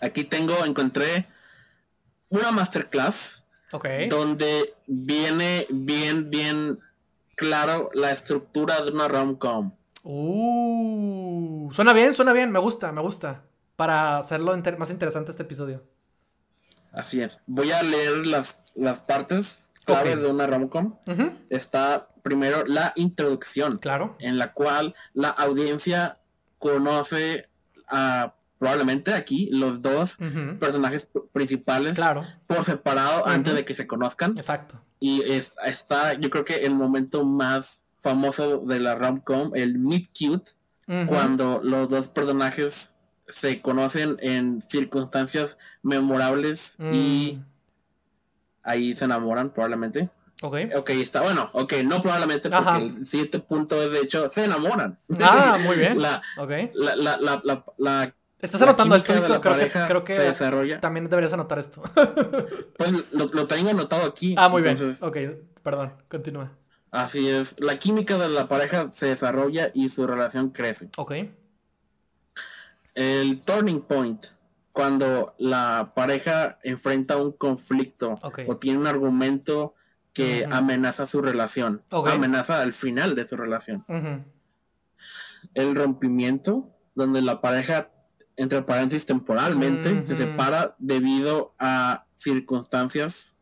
aquí 0.00 0.24
tengo, 0.24 0.64
encontré 0.64 1.26
una 2.30 2.50
masterclass 2.50 3.44
donde 4.08 4.74
viene 4.86 5.66
bien, 5.70 6.30
bien 6.30 6.76
claro 7.36 7.90
la 7.94 8.10
estructura 8.10 8.82
de 8.82 8.90
una 8.90 9.06
rom-com. 9.08 9.72
Uh, 10.04 11.70
suena 11.72 11.92
bien, 11.92 12.14
suena 12.14 12.32
bien, 12.32 12.50
me 12.50 12.58
gusta, 12.58 12.92
me 12.92 13.00
gusta. 13.02 13.44
Para 13.76 14.18
hacerlo 14.18 14.56
inter- 14.56 14.78
más 14.78 14.90
interesante 14.90 15.30
este 15.30 15.42
episodio. 15.44 15.84
Así 16.92 17.20
es. 17.20 17.40
Voy 17.46 17.70
a 17.70 17.82
leer 17.82 18.26
las, 18.26 18.72
las 18.74 19.02
partes 19.02 19.67
clave 19.92 20.16
de 20.16 20.26
una 20.28 20.46
rom-com. 20.46 20.96
Ujú, 21.06 21.32
Está 21.50 22.08
primero 22.22 22.64
la 22.66 22.92
introducción, 22.96 23.78
Claro. 23.78 24.16
en 24.20 24.38
la 24.38 24.52
cual 24.52 24.94
la 25.14 25.28
audiencia 25.30 26.18
conoce 26.58 27.48
a 27.88 28.34
probablemente 28.58 29.14
aquí 29.14 29.48
los 29.52 29.80
dos 29.82 30.16
personajes 30.58 31.08
pr- 31.12 31.28
principales 31.32 31.94
Claro, 31.96 32.24
por 32.46 32.64
separado 32.64 33.26
antes 33.26 33.54
de 33.54 33.64
que 33.64 33.72
se 33.74 33.86
conozcan. 33.86 34.36
exacto. 34.36 34.80
Y 35.00 35.22
es, 35.22 35.54
está, 35.64 36.14
yo 36.14 36.28
creo 36.28 36.44
que 36.44 36.56
el 36.56 36.74
momento 36.74 37.24
más 37.24 37.84
famoso 38.00 38.58
de 38.58 38.80
la 38.80 38.96
rom-com, 38.96 39.52
el 39.54 39.78
meet 39.78 40.08
cute, 40.18 40.50
cuando 41.06 41.60
los 41.62 41.88
dos 41.88 42.08
personajes 42.08 42.94
se 43.28 43.60
conocen 43.60 44.16
en 44.20 44.60
circunstancias 44.62 45.56
memorables 45.82 46.76
y 46.92 47.38
mm, 47.38 47.44
ahí 48.68 48.94
se 48.94 49.04
enamoran 49.06 49.50
probablemente. 49.50 50.10
Ok. 50.42 50.56
Ok, 50.76 50.90
está 50.90 51.22
bueno. 51.22 51.48
Ok, 51.52 51.74
no 51.84 52.00
probablemente 52.00 52.48
porque 52.48 52.68
Ajá. 52.68 52.78
el 52.78 53.04
siguiente 53.06 53.40
punto 53.40 53.82
es 53.82 53.90
de 53.90 54.00
hecho, 54.00 54.28
se 54.28 54.44
enamoran. 54.44 54.98
Ah, 55.20 55.58
muy 55.64 55.76
bien. 55.78 56.00
La, 56.00 56.22
Ok. 56.36 56.50
la, 56.74 56.96
la, 56.96 57.40
la, 57.42 57.64
la, 57.78 58.14
Estás 58.40 58.62
anotando 58.62 58.94
esto, 58.94 59.12
creo, 59.12 59.22
la 59.22 59.26
creo 59.26 59.40
que, 59.42 59.48
pareja 59.48 59.86
creo 59.88 60.04
que 60.04 60.14
se 60.14 60.22
desarrolla. 60.22 60.78
también 60.80 61.08
deberías 61.10 61.32
anotar 61.32 61.58
esto. 61.58 61.82
Pues 62.78 62.92
lo, 63.10 63.26
lo 63.26 63.46
tengo 63.48 63.70
anotado 63.70 64.06
aquí. 64.06 64.36
ah, 64.38 64.48
muy 64.48 64.62
entonces, 64.62 65.00
bien. 65.12 65.30
Ok, 65.32 65.60
perdón, 65.64 65.92
continúa. 66.08 66.52
Así 66.92 67.28
es. 67.28 67.58
La 67.58 67.78
química 67.80 68.16
de 68.16 68.28
la 68.28 68.46
pareja 68.46 68.90
se 68.90 69.06
desarrolla 69.06 69.72
y 69.74 69.88
su 69.88 70.06
relación 70.06 70.50
crece. 70.50 70.88
Ok. 70.96 71.12
El 72.94 73.40
turning 73.42 73.80
point, 73.82 74.24
cuando 74.72 75.34
la 75.38 75.92
pareja 75.94 76.58
enfrenta 76.62 77.16
un 77.16 77.32
conflicto 77.32 78.18
o 78.46 78.56
tiene 78.56 78.78
un 78.78 78.86
argumento 78.86 79.74
que 80.12 80.46
amenaza 80.50 81.06
su 81.06 81.22
relación, 81.22 81.82
amenaza 81.90 82.60
al 82.60 82.72
final 82.72 83.14
de 83.14 83.26
su 83.26 83.36
relación. 83.36 83.84
El 85.54 85.74
rompimiento, 85.74 86.74
donde 86.94 87.22
la 87.22 87.40
pareja, 87.40 87.90
entre 88.36 88.62
paréntesis 88.62 89.06
temporalmente, 89.06 90.04
se 90.04 90.16
separa 90.16 90.74
debido 90.78 91.54
a 91.58 92.06
circunstancias 92.16 93.36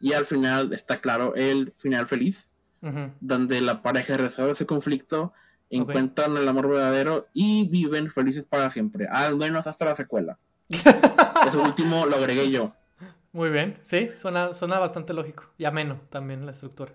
y 0.00 0.12
al 0.12 0.26
final 0.26 0.72
está 0.72 1.00
claro 1.00 1.34
el 1.36 1.72
final 1.76 2.06
feliz, 2.06 2.50
donde 3.20 3.60
la 3.60 3.82
pareja 3.82 4.16
resuelve 4.16 4.52
ese 4.52 4.66
conflicto, 4.66 5.32
encuentran 5.70 6.36
el 6.36 6.46
amor 6.46 6.68
verdadero 6.68 7.28
y 7.32 7.68
viven 7.68 8.08
felices 8.08 8.44
para 8.44 8.70
siempre, 8.70 9.08
al 9.10 9.36
menos 9.36 9.66
hasta 9.66 9.84
la 9.84 9.94
secuela. 9.94 10.38
Eso 10.68 11.62
último 11.62 12.06
lo 12.06 12.16
agregué 12.16 12.50
yo. 12.50 12.72
Muy 13.32 13.50
bien. 13.50 13.78
Sí, 13.82 14.08
suena, 14.08 14.52
suena 14.54 14.78
bastante 14.78 15.12
lógico. 15.12 15.44
Y 15.58 15.64
ameno 15.64 16.00
también 16.10 16.44
la 16.46 16.52
estructura. 16.52 16.92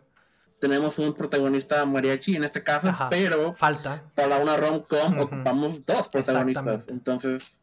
Tenemos 0.60 1.00
un 1.00 1.14
protagonista 1.14 1.86
mariachi 1.86 2.36
en 2.36 2.44
este 2.44 2.64
caso, 2.64 2.90
Ajá. 2.90 3.10
pero 3.10 3.54
Falta. 3.56 4.04
para 4.16 4.38
una 4.38 4.58
rom-com 4.58 5.20
ocupamos 5.20 5.86
dos 5.86 6.10
protagonistas. 6.10 6.88
Entonces, 6.88 7.62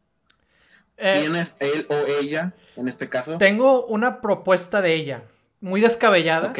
Eh, 0.97 1.19
¿quién 1.21 1.35
es 1.37 1.55
él 1.59 1.87
o 1.89 1.95
ella 2.21 2.53
en 2.75 2.87
este 2.89 3.07
caso? 3.07 3.37
tengo 3.37 3.85
una 3.85 4.19
propuesta 4.19 4.81
de 4.81 4.93
ella. 4.95 5.23
Muy 5.61 5.79
descabellada. 5.79 6.49
Ok. 6.49 6.59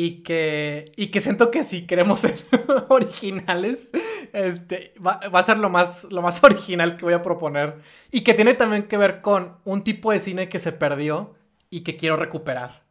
Y 0.00 0.22
que, 0.22 0.92
y 0.94 1.08
que 1.08 1.20
siento 1.20 1.50
que 1.50 1.64
si 1.64 1.84
queremos 1.84 2.20
ser 2.20 2.36
originales, 2.88 3.90
este, 4.32 4.94
va, 5.04 5.18
va 5.34 5.40
a 5.40 5.42
ser 5.42 5.56
lo 5.58 5.70
más, 5.70 6.04
lo 6.10 6.22
más 6.22 6.40
original 6.44 6.96
que 6.96 7.04
voy 7.04 7.14
a 7.14 7.22
proponer. 7.22 7.78
Y 8.12 8.20
que 8.20 8.32
tiene 8.34 8.54
también 8.54 8.84
que 8.84 8.96
ver 8.96 9.20
con 9.22 9.56
un 9.64 9.82
tipo 9.82 10.12
de 10.12 10.20
cine 10.20 10.48
que 10.48 10.60
se 10.60 10.70
perdió 10.70 11.34
y 11.68 11.80
que 11.80 11.96
quiero 11.96 12.16
recuperar. 12.16 12.84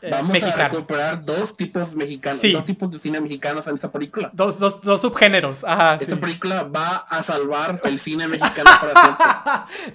Eh, 0.00 0.10
Vamos 0.12 0.30
a 0.30 0.32
mexicano. 0.32 0.68
recuperar 0.68 1.24
dos 1.24 1.56
tipos 1.56 1.96
mexicanos, 1.96 2.38
Sí. 2.40 2.52
dos 2.52 2.64
tipos 2.64 2.88
de 2.92 3.00
cine 3.00 3.20
mexicanos 3.20 3.66
en 3.66 3.74
esta 3.74 3.90
película. 3.90 4.30
Dos, 4.32 4.60
dos, 4.60 4.80
dos 4.80 5.00
subgéneros. 5.00 5.64
Ajá, 5.64 5.94
Esta 5.96 6.14
sí. 6.14 6.20
película 6.20 6.62
va 6.62 6.98
a 6.98 7.20
salvar 7.24 7.80
el 7.82 7.98
cine 7.98 8.28
mexicano 8.28 8.70
para 8.80 9.00
siempre. 9.00 9.26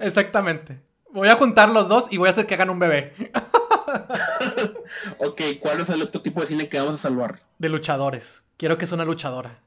Exactamente. 0.06 0.78
Voy 1.10 1.28
a 1.28 1.36
juntar 1.36 1.70
los 1.70 1.88
dos 1.88 2.06
y 2.10 2.18
voy 2.18 2.26
a 2.28 2.32
hacer 2.32 2.44
que 2.44 2.52
hagan 2.54 2.68
un 2.70 2.78
bebé 2.80 3.14
Ok, 5.18 5.40
¿cuál 5.60 5.80
es 5.80 5.88
el 5.90 6.02
otro 6.02 6.20
tipo 6.20 6.40
de 6.40 6.46
cine 6.46 6.68
que 6.68 6.78
vamos 6.78 6.94
a 6.94 6.98
salvar? 6.98 7.40
de 7.58 7.68
luchadores. 7.68 8.44
Quiero 8.56 8.76
que 8.78 8.86
sea 8.86 8.96
una 8.96 9.04
luchadora. 9.04 9.58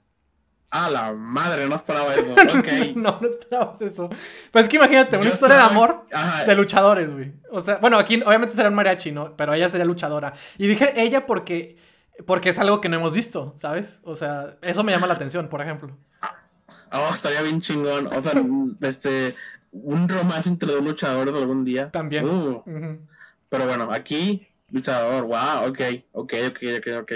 Ah, 0.69 0.89
la 0.89 1.13
madre, 1.13 1.67
no 1.67 1.75
esperaba 1.75 2.13
eso. 2.13 2.35
No, 2.95 3.19
no 3.21 3.27
esperabas 3.27 3.81
eso. 3.81 4.09
Pues 4.51 4.63
es 4.63 4.69
que 4.69 4.75
imagínate, 4.75 5.15
una 5.15 5.25
Yo 5.25 5.33
historia 5.33 5.55
de 5.55 5.61
amor 5.61 6.03
Ajá. 6.11 6.43
de 6.43 6.55
luchadores, 6.55 7.11
güey. 7.11 7.33
O 7.51 7.61
sea, 7.61 7.77
bueno, 7.77 7.97
aquí 7.97 8.21
obviamente 8.25 8.55
será 8.55 8.69
un 8.69 8.75
mariachi, 8.75 9.11
¿no? 9.11 9.35
Pero 9.37 9.53
ella 9.53 9.69
sería 9.69 9.85
luchadora. 9.85 10.33
Y 10.57 10.67
dije 10.67 10.93
ella 11.01 11.25
porque, 11.25 11.77
porque 12.25 12.49
es 12.49 12.59
algo 12.59 12.81
que 12.81 12.89
no 12.89 12.97
hemos 12.97 13.13
visto, 13.13 13.53
¿sabes? 13.57 13.99
O 14.03 14.15
sea, 14.15 14.57
eso 14.61 14.83
me 14.83 14.91
llama 14.91 15.07
la 15.07 15.13
atención, 15.13 15.47
por 15.47 15.61
ejemplo. 15.61 15.97
Oh, 16.91 17.09
estaría 17.13 17.41
bien 17.41 17.61
chingón. 17.61 18.07
O 18.07 18.21
sea, 18.21 18.33
este, 18.81 19.35
un 19.71 20.07
romance 20.09 20.49
entre 20.49 20.71
dos 20.73 20.83
luchadores 20.83 21.33
algún 21.33 21.63
día. 21.63 21.91
También. 21.91 22.27
Uh. 22.27 22.63
Pero 23.49 23.65
bueno, 23.67 23.89
aquí, 23.91 24.47
luchador, 24.71 25.23
wow, 25.23 25.69
ok, 25.69 25.79
ok, 26.13 26.33
ok, 26.49 26.57
ok, 26.77 26.87
ok. 27.01 27.11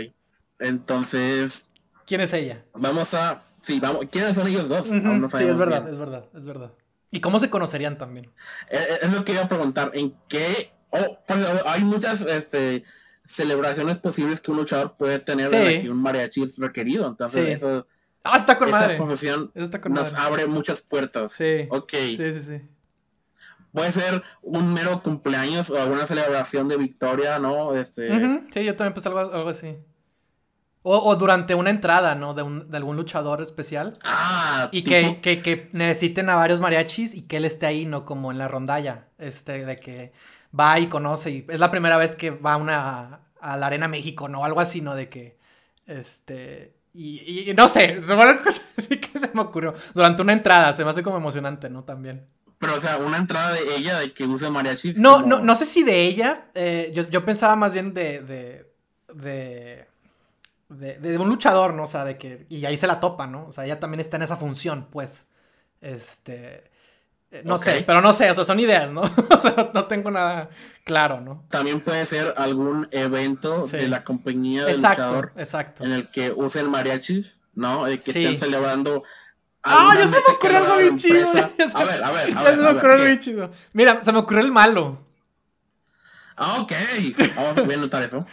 Entonces, 0.60 1.70
¿Quién 2.06 2.22
es 2.22 2.34
ella? 2.34 2.64
vamos 2.74 3.14
a. 3.14 3.44
Sí, 3.62 3.80
vamos. 3.80 4.06
¿Quiénes 4.12 4.36
son 4.36 4.48
ellos 4.48 4.68
dos? 4.70 4.88
Ujú, 4.90 5.08
Aún 5.08 5.22
no 5.22 5.30
sí, 5.30 5.38
es 5.44 5.58
verdad, 5.58 5.84
bien. 5.84 5.94
es 5.94 6.00
verdad, 6.00 6.26
es 6.36 6.46
verdad. 6.46 6.72
¿Y 7.12 7.20
cómo 7.20 7.40
se 7.40 7.50
conocerían 7.50 7.98
también? 7.98 8.26
Eh, 8.70 8.78
eh, 8.80 9.00
Es 9.04 9.14
lo 9.14 9.24
que 9.26 9.34
iba 9.34 9.42
a 9.44 9.48
preguntar. 9.48 9.92
¿En 9.94 10.16
qué? 10.28 10.72
Oh, 10.90 11.18
pues, 11.28 11.40
hay 11.66 11.84
muchas 11.84 12.22
este, 12.22 12.84
celebraciones 13.26 13.98
posibles 14.00 14.40
que 14.42 14.52
un 14.52 14.58
luchador 14.58 14.96
puede 14.98 15.20
tener 15.20 15.50
Sí. 15.50 15.56
la 15.58 15.82
que 15.82 15.90
un 15.90 16.02
mariachi 16.02 16.44
es 16.44 16.58
requerido. 16.58 17.08
Entonces, 17.08 17.46
Sí. 17.46 17.52
eso, 17.54 17.86
Ah, 18.24 18.38
está 18.38 18.58
con 18.58 18.68
esa 18.70 18.80
madre. 18.82 18.98
profesión 18.98 19.52
Eso 19.56 19.66
está 19.66 19.82
con 19.82 19.94
nos 19.94 20.12
madre. 20.14 20.26
abre 20.28 20.48
muchas 20.48 20.82
puertas. 20.82 21.34
Sí. 21.34 21.66
Ok. 21.70 21.92
Sí, 21.92 22.18
sí, 22.18 22.42
sí. 22.42 22.62
Puede 23.74 23.92
ser 23.92 24.24
un 24.42 24.74
mero 24.74 25.02
cumpleaños 25.02 25.70
o 25.70 25.82
alguna 25.82 26.06
celebración 26.06 26.68
de 26.68 26.78
victoria, 26.78 27.40
¿no? 27.40 27.74
Este. 27.74 28.10
Sí, 28.54 28.64
yo 28.66 28.76
también 28.76 28.94
pensé 28.94 29.08
algo, 29.10 29.20
algo 29.20 29.50
así. 29.50 29.78
O, 30.84 30.98
o 30.98 31.16
durante 31.16 31.54
una 31.54 31.70
entrada, 31.70 32.16
¿no? 32.16 32.34
De, 32.34 32.42
un, 32.42 32.70
de 32.72 32.78
algún 32.78 32.96
luchador 32.98 33.42
especial. 33.42 33.94
Ah, 34.04 34.68
Y 34.72 34.82
tipo- 34.84 35.22
que, 35.22 35.22
que, 35.22 35.42
que 35.42 35.70
necesiten 35.74 36.30
a 36.30 36.36
varios 36.36 36.60
mariachis 36.60 37.14
y 37.14 37.28
que 37.28 37.38
él 37.38 37.46
esté 37.46 37.68
ahí, 37.68 37.86
¿no? 37.86 38.04
Como 38.04 38.32
en 38.32 38.38
la 38.40 38.48
rondalla. 38.48 39.06
Este, 39.20 39.64
de 39.66 39.76
que 39.78 40.12
va 40.60 40.80
y 40.80 40.88
conoce. 40.88 41.30
Y 41.32 41.46
es 41.50 41.60
la 41.60 41.70
primera 41.70 41.98
vez 41.98 42.16
que 42.16 42.32
va 42.32 42.54
a 42.54 42.58
una, 42.58 43.20
a 43.40 43.58
la 43.58 43.68
Arena 43.68 43.88
México, 43.88 44.28
¿no? 44.28 44.44
Algo 44.44 44.60
así, 44.60 44.82
¿no? 44.82 44.96
De 44.96 45.08
que. 45.08 45.38
Este. 45.86 46.76
Y, 46.94 47.50
y 47.50 47.54
no 47.54 47.68
sé, 47.70 48.02
así 48.78 48.98
que 49.00 49.18
se 49.20 49.30
me 49.34 49.42
ocurrió. 49.42 49.74
Durante 49.94 50.22
una 50.24 50.34
entrada, 50.34 50.74
se 50.74 50.84
me 50.84 50.90
hace 50.90 51.04
como 51.04 51.18
emocionante, 51.18 51.70
¿no? 51.70 51.84
También. 51.84 52.26
Pero, 52.62 52.76
o 52.76 52.80
sea, 52.80 52.96
una 52.98 53.18
entrada 53.18 53.52
de 53.54 53.76
ella 53.76 54.00
de 54.00 54.14
que 54.14 54.24
use 54.26 54.50
mariachis. 54.50 54.98
No, 54.98 55.16
como- 55.16 55.26
no, 55.28 55.40
no 55.42 55.56
sé 55.56 55.66
si 55.66 55.84
de 55.84 56.04
ella. 56.04 56.46
eh, 56.54 56.92
yo, 56.94 57.04
yo 57.10 57.26
pensaba 57.26 57.58
más 57.58 57.74
bien 57.74 57.94
de. 57.94 58.22
de. 58.22 58.72
de. 59.14 59.86
de, 60.70 60.98
de 61.00 61.18
un 61.18 61.28
luchador, 61.28 61.74
¿no? 61.74 61.84
O 61.84 61.88
sea, 61.88 62.06
de 62.06 62.18
que. 62.18 62.46
Y 62.50 62.64
ahí 62.66 62.78
se 62.78 62.88
la 62.88 63.00
topa, 63.02 63.28
¿no? 63.28 63.48
O 63.48 63.52
sea, 63.52 63.66
ella 63.66 63.80
también 63.80 64.00
está 64.00 64.16
en 64.18 64.24
esa 64.24 64.38
función, 64.38 64.88
pues. 64.92 65.28
Este. 65.82 66.64
eh, 67.32 67.42
No 67.44 67.58
sé, 67.58 67.84
pero 67.86 68.00
no 68.02 68.14
sé, 68.14 68.30
o 68.30 68.36
sea, 68.36 68.44
son 68.46 68.60
ideas, 68.60 68.92
¿no? 68.92 69.02
o 69.30 69.40
sea, 69.42 69.54
no, 69.58 69.72
no 69.74 69.86
tengo 69.88 70.12
nada 70.12 70.50
claro, 70.84 71.20
¿no? 71.22 71.44
También 71.50 71.82
puede 71.82 72.06
ser 72.06 72.34
algún 72.38 72.88
evento 72.92 73.68
Sí. 73.68 73.78
de 73.78 73.88
la 73.88 74.04
compañía 74.04 74.66
del 74.66 74.76
Exacto, 74.76 75.02
luchador 75.04 75.34
exacto. 75.38 75.84
en 75.84 75.92
el 75.94 76.10
que 76.12 76.32
usen 76.32 76.70
mariachis, 76.70 77.42
¿no? 77.56 77.86
Que 77.86 78.02
Sí. 78.02 78.24
estén 78.24 78.38
celebrando. 78.38 79.04
¡Ah, 79.64 79.94
ya 79.98 80.08
se 80.08 80.16
me 80.18 80.34
ocurrió 80.36 80.58
algo 80.58 80.78
bien 80.78 80.98
chido! 80.98 81.28
A 81.74 81.84
ver, 81.84 82.04
a 82.04 82.12
ver, 82.12 82.38
a 82.38 82.44
ya 82.44 82.44
ver. 82.44 82.56
se 82.56 82.62
me 82.62 82.70
ocurrió 82.72 82.94
algo 82.94 83.06
bien 83.06 83.20
chido. 83.20 83.52
Mira, 83.74 84.02
se 84.02 84.12
me 84.12 84.20
ocurrió 84.20 84.44
el 84.44 84.52
malo. 84.52 85.00
Ah, 86.36 86.58
ok. 86.62 86.72
Vamos 87.36 87.58
a 87.58 87.62
voy 87.62 87.74
a 87.74 87.78
anotar 87.78 88.02
eso. 88.04 88.26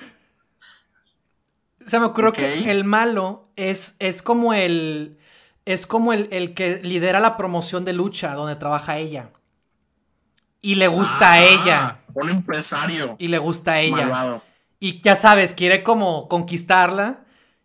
Se 1.86 1.98
me 1.98 2.06
ocurrió 2.06 2.32
que 2.32 2.70
el 2.70 2.84
malo 2.84 3.48
es, 3.56 3.96
es 3.98 4.22
como 4.22 4.54
el. 4.54 5.18
Es 5.64 5.86
como 5.86 6.14
el, 6.14 6.28
el 6.32 6.54
que 6.54 6.80
lidera 6.82 7.20
la 7.20 7.36
promoción 7.36 7.84
de 7.84 7.92
lucha 7.92 8.34
donde 8.34 8.56
trabaja 8.56 8.96
ella. 8.96 9.32
Y 10.62 10.76
le 10.76 10.88
gusta 10.88 11.32
a 11.34 11.34
Ah, 11.34 11.44
ella. 11.44 11.98
Un 12.14 12.30
empresario. 12.30 13.16
Y 13.18 13.28
le 13.28 13.36
gusta 13.38 13.72
a 13.72 13.80
ella. 13.80 13.96
Malvado. 14.06 14.42
Y 14.80 15.02
ya 15.02 15.14
sabes, 15.14 15.52
quiere 15.54 15.82
como 15.82 16.28
conquistarla. 16.28 17.20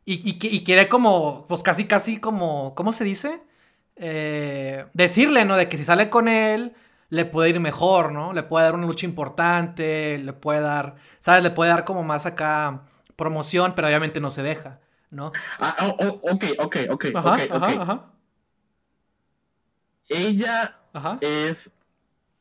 Y, 0.06 0.15
y, 0.30 0.38
y 0.41 0.63
quiere 0.65 0.89
como, 0.89 1.45
pues 1.47 1.63
casi, 1.63 1.86
casi 1.86 2.19
como, 2.19 2.76
¿cómo 2.76 2.91
se 2.91 3.06
dice? 3.06 3.41
Eh, 3.95 4.86
decirle, 4.93 5.45
¿no? 5.45 5.56
De 5.56 5.69
que 5.69 5.77
si 5.77 5.86
sale 5.86 6.10
con 6.10 6.27
él, 6.27 6.73
le 7.10 7.25
puede 7.25 7.49
ir 7.49 7.60
mejor, 7.60 8.12
¿no? 8.12 8.34
Le 8.34 8.43
puede 8.43 8.65
dar 8.65 8.75
una 8.75 8.88
lucha 8.88 9.06
importante, 9.06 10.17
le 10.17 10.34
puede 10.34 10.62
dar, 10.62 10.95
¿sabes? 11.19 11.43
Le 11.43 11.51
puede 11.51 11.71
dar 11.71 11.86
como 11.86 12.03
más 12.03 12.25
acá 12.25 12.84
promoción, 13.15 13.73
pero 13.75 13.88
obviamente 13.88 14.19
no 14.19 14.32
se 14.32 14.41
deja, 14.43 14.79
¿no? 15.12 15.32
Ah, 15.60 15.75
oh, 15.82 15.95
oh, 15.99 16.32
ok, 16.32 16.43
ok, 16.60 16.77
ok, 16.89 17.06
Ajá, 17.13 17.29
ok, 17.34 17.39
ok. 17.51 17.69
ajá, 17.69 17.82
ajá, 17.82 18.13
Ella 20.10 20.75
es 21.21 21.71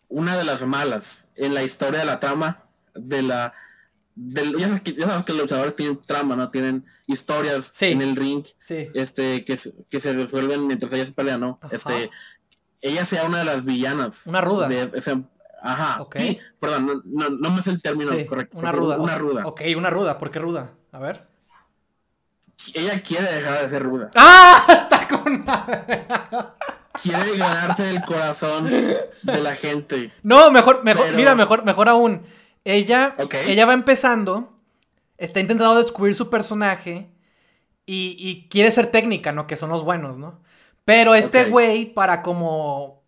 una 0.08 0.36
de 0.36 0.44
las 0.44 0.62
malas 0.62 1.28
en 1.36 1.54
la 1.54 1.62
historia 1.62 2.00
de 2.00 2.06
la 2.06 2.18
trama 2.18 2.64
de 2.94 3.22
la 3.22 3.54
del, 4.24 4.56
ya, 4.58 4.66
sabes 4.68 4.82
que, 4.82 4.92
ya 4.94 5.06
sabes 5.08 5.24
que 5.24 5.32
los 5.32 5.42
luchadores 5.42 5.74
tienen 5.76 6.00
trama, 6.04 6.37
no 6.37 6.50
tienen 6.50 6.85
historias 7.06 7.66
Sí. 7.74 7.87
en 7.87 8.02
el 8.02 8.14
ring 8.16 8.44
Sí. 8.58 8.88
este 8.94 9.44
que, 9.44 9.56
se- 9.56 9.72
que 9.90 10.00
se 10.00 10.12
resuelven 10.12 10.66
mientras 10.66 10.92
ellas 10.92 11.11
pelean, 11.11 11.40
¿no? 11.40 11.58
Ajá. 11.62 11.74
Este 11.74 12.11
ella 12.80 13.06
sea 13.06 13.24
una 13.24 13.38
de 13.38 13.44
las 13.44 13.64
villanas. 13.64 14.26
Una 14.26 14.40
ruda. 14.40 14.66
de 14.68 14.90
ajá. 15.62 16.02
Ok. 16.02 16.16
Sí, 16.16 16.38
perdón, 16.61 16.87
no, 16.87 17.02
no, 17.04 17.37
no 17.37 17.50
me 17.50 17.62
sé 17.62 17.70
el 17.70 17.80
término 17.80 18.11
sí, 18.12 18.24
correcto. 18.26 18.58
Una 18.58 18.72
ruda. 18.72 18.96
Una 18.98 19.16
ruda. 19.16 19.42
Ok, 19.46 19.61
una 19.76 19.90
ruda. 19.90 20.18
¿Por 20.18 20.30
qué 20.30 20.38
ruda? 20.40 20.70
A 20.90 20.98
ver. 20.98 21.26
Ella 22.74 23.02
quiere 23.02 23.30
dejar 23.32 23.62
de 23.62 23.70
ser 23.70 23.82
ruda. 23.82 24.11
¡Ah! 24.14 24.64
Está 24.68 25.08
con. 25.08 25.44
Quiere 27.02 27.37
ganarse 27.37 27.90
el 27.90 28.02
corazón 28.02 28.68
de 28.68 29.40
la 29.42 29.54
gente. 29.56 30.12
No, 30.22 30.50
mejor, 30.50 30.85
mejor, 30.85 31.04
Pero- 31.06 31.16
mira, 31.16 31.35
mejor, 31.35 31.64
mejor 31.64 31.88
aún. 31.88 32.22
Ella, 32.64 33.16
ella 33.46 33.66
va 33.66 33.72
empezando 33.72 34.53
está 35.22 35.38
intentando 35.38 35.77
descubrir 35.77 36.14
su 36.14 36.29
personaje 36.29 37.09
y, 37.87 38.48
quiere 38.51 38.70
ser 38.70 38.87
técnica, 38.87 39.33
¿no? 39.33 39.46
Que 39.46 39.57
son 39.57 39.70
los 39.70 39.85
buenos, 39.85 40.18
¿no? 40.18 40.40
Pero 40.85 41.14
este 41.14 41.44
güey, 41.44 41.87
para 41.87 42.22
como 42.22 43.03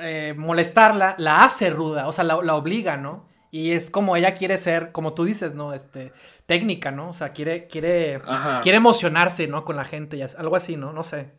eh, 0.00 0.34
molestarla, 0.36 1.14
la 1.18 1.44
hace 1.44 1.70
ruda, 1.70 2.08
o 2.08 2.12
sea, 2.12 2.24
la, 2.24 2.54
obliga, 2.54 2.96
¿no? 2.96 3.28
Y 3.50 3.72
es 3.72 3.90
como 3.90 4.16
ella 4.16 4.34
quiere 4.34 4.58
ser, 4.58 4.90
como 4.92 5.14
tú 5.14 5.24
dices, 5.24 5.54
¿no? 5.54 5.74
Este, 5.74 6.12
técnica, 6.46 6.90
¿no? 6.90 7.10
O 7.10 7.12
sea, 7.12 7.32
quiere, 7.32 7.66
quiere, 7.66 8.20
quiere 8.62 8.76
emocionarse, 8.76 9.46
¿no? 9.46 9.64
Con 9.64 9.76
la 9.76 9.84
gente, 9.84 10.16
y 10.16 10.22
algo 10.22 10.56
así, 10.56 10.76
¿no? 10.76 10.92
No 10.92 11.02
sé. 11.02 11.30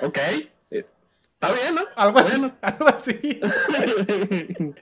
Ok. 0.00 0.18
Eh, 0.70 0.84
está 1.32 1.52
bien, 1.52 1.74
¿no? 1.74 1.82
Algo 1.96 2.18
así. 2.18 2.52
Algo 2.62 2.88
así. 2.88 3.40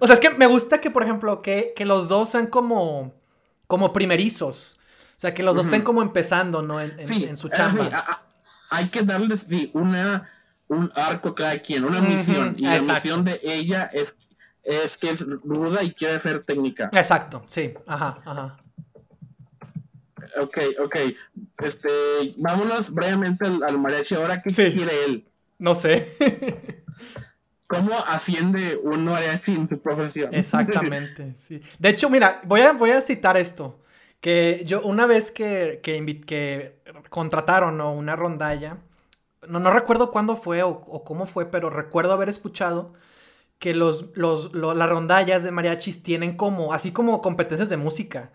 o 0.00 0.06
sea, 0.06 0.14
es 0.14 0.20
que 0.20 0.30
me 0.30 0.46
gusta 0.46 0.80
que, 0.80 0.90
por 0.90 1.02
ejemplo, 1.02 1.42
que, 1.42 1.72
que 1.76 1.84
los 1.84 2.08
dos 2.08 2.30
sean 2.30 2.46
como, 2.46 3.12
como 3.66 3.92
primerizos. 3.92 4.76
O 5.16 5.20
sea, 5.22 5.34
que 5.34 5.42
los 5.42 5.54
dos 5.54 5.66
estén 5.66 5.82
como 5.82 6.02
empezando, 6.02 6.62
¿no? 6.62 6.80
En, 6.80 7.36
su 7.36 7.48
chamba. 7.48 8.24
hay 8.70 8.88
que 8.88 9.02
darles 9.02 9.46
una, 9.72 10.28
un 10.68 10.90
arco 10.96 11.28
a 11.28 11.34
cada 11.34 11.58
quien, 11.58 11.84
una 11.84 12.00
misión. 12.00 12.56
Y 12.58 12.64
la 12.64 12.80
misión 12.80 13.24
de 13.24 13.38
ella 13.42 13.88
es, 13.92 14.16
es 14.64 14.98
que 14.98 15.10
es 15.10 15.24
ruda 15.44 15.84
y 15.84 15.92
quiere 15.92 16.18
ser 16.18 16.42
técnica. 16.42 16.90
Exacto, 16.92 17.40
sí. 17.46 17.72
Ajá, 17.86 18.18
ajá. 18.24 18.56
Ok, 20.40 20.58
ok. 20.80 20.96
Este, 21.58 21.88
vámonos 22.38 22.92
brevemente 22.92 23.46
al, 23.46 23.78
mariachi 23.78 24.14
ahora. 24.14 24.42
¿Qué 24.42 24.50
quiere 24.50 25.04
él? 25.06 25.24
No 25.58 25.74
sé. 25.74 26.16
¿Cómo 27.72 27.98
asciende 28.06 28.78
un 28.82 29.06
mariachi 29.06 29.54
en 29.54 29.68
su 29.68 29.80
profesión? 29.80 30.34
Exactamente, 30.34 31.32
sí. 31.36 31.60
De 31.78 31.88
hecho, 31.88 32.10
mira, 32.10 32.42
voy 32.44 32.60
a, 32.60 32.72
voy 32.72 32.90
a 32.90 33.00
citar 33.00 33.36
esto. 33.36 33.78
Que 34.20 34.62
yo, 34.66 34.82
una 34.82 35.06
vez 35.06 35.30
que, 35.30 35.80
que, 35.82 36.76
contrataron 37.08 37.80
una 37.80 38.14
rondalla, 38.14 38.78
no, 39.48 39.58
no 39.58 39.72
recuerdo 39.72 40.10
cuándo 40.10 40.36
fue 40.36 40.62
o, 40.62 41.02
cómo 41.04 41.26
fue, 41.26 41.46
pero 41.46 41.70
recuerdo 41.70 42.12
haber 42.12 42.28
escuchado 42.28 42.92
que 43.58 43.74
los, 43.74 44.16
los, 44.16 44.52
las 44.54 44.88
rondallas 44.88 45.42
de 45.42 45.50
mariachis 45.50 46.02
tienen 46.02 46.36
como, 46.36 46.72
así 46.72 46.92
como 46.92 47.22
competencias 47.22 47.68
de 47.68 47.76
música. 47.78 48.32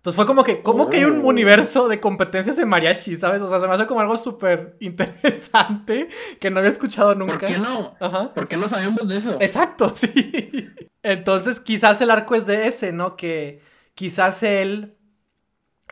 Entonces 0.00 0.16
fue 0.16 0.24
como 0.24 0.44
que, 0.44 0.62
¿cómo 0.62 0.88
que 0.88 0.96
hay 0.96 1.04
un 1.04 1.22
universo 1.26 1.86
de 1.86 2.00
competencias 2.00 2.56
de 2.56 2.64
mariachi, 2.64 3.16
sabes? 3.16 3.42
O 3.42 3.48
sea, 3.48 3.60
se 3.60 3.68
me 3.68 3.74
hace 3.74 3.86
como 3.86 4.00
algo 4.00 4.16
súper 4.16 4.74
interesante 4.80 6.08
que 6.40 6.48
no 6.48 6.60
había 6.60 6.70
escuchado 6.70 7.14
nunca. 7.14 7.40
¿Por 7.40 7.48
qué 7.48 7.58
no? 7.58 7.94
Ajá. 8.00 8.32
¿Por 8.32 8.48
qué 8.48 8.56
no 8.56 8.66
sabemos 8.66 9.06
de 9.06 9.18
eso? 9.18 9.36
Exacto, 9.40 9.92
sí. 9.94 10.70
Entonces 11.02 11.60
quizás 11.60 12.00
el 12.00 12.10
arco 12.10 12.34
es 12.34 12.46
de 12.46 12.66
ese, 12.66 12.92
¿no? 12.92 13.14
Que 13.14 13.60
quizás 13.94 14.42
él 14.42 14.96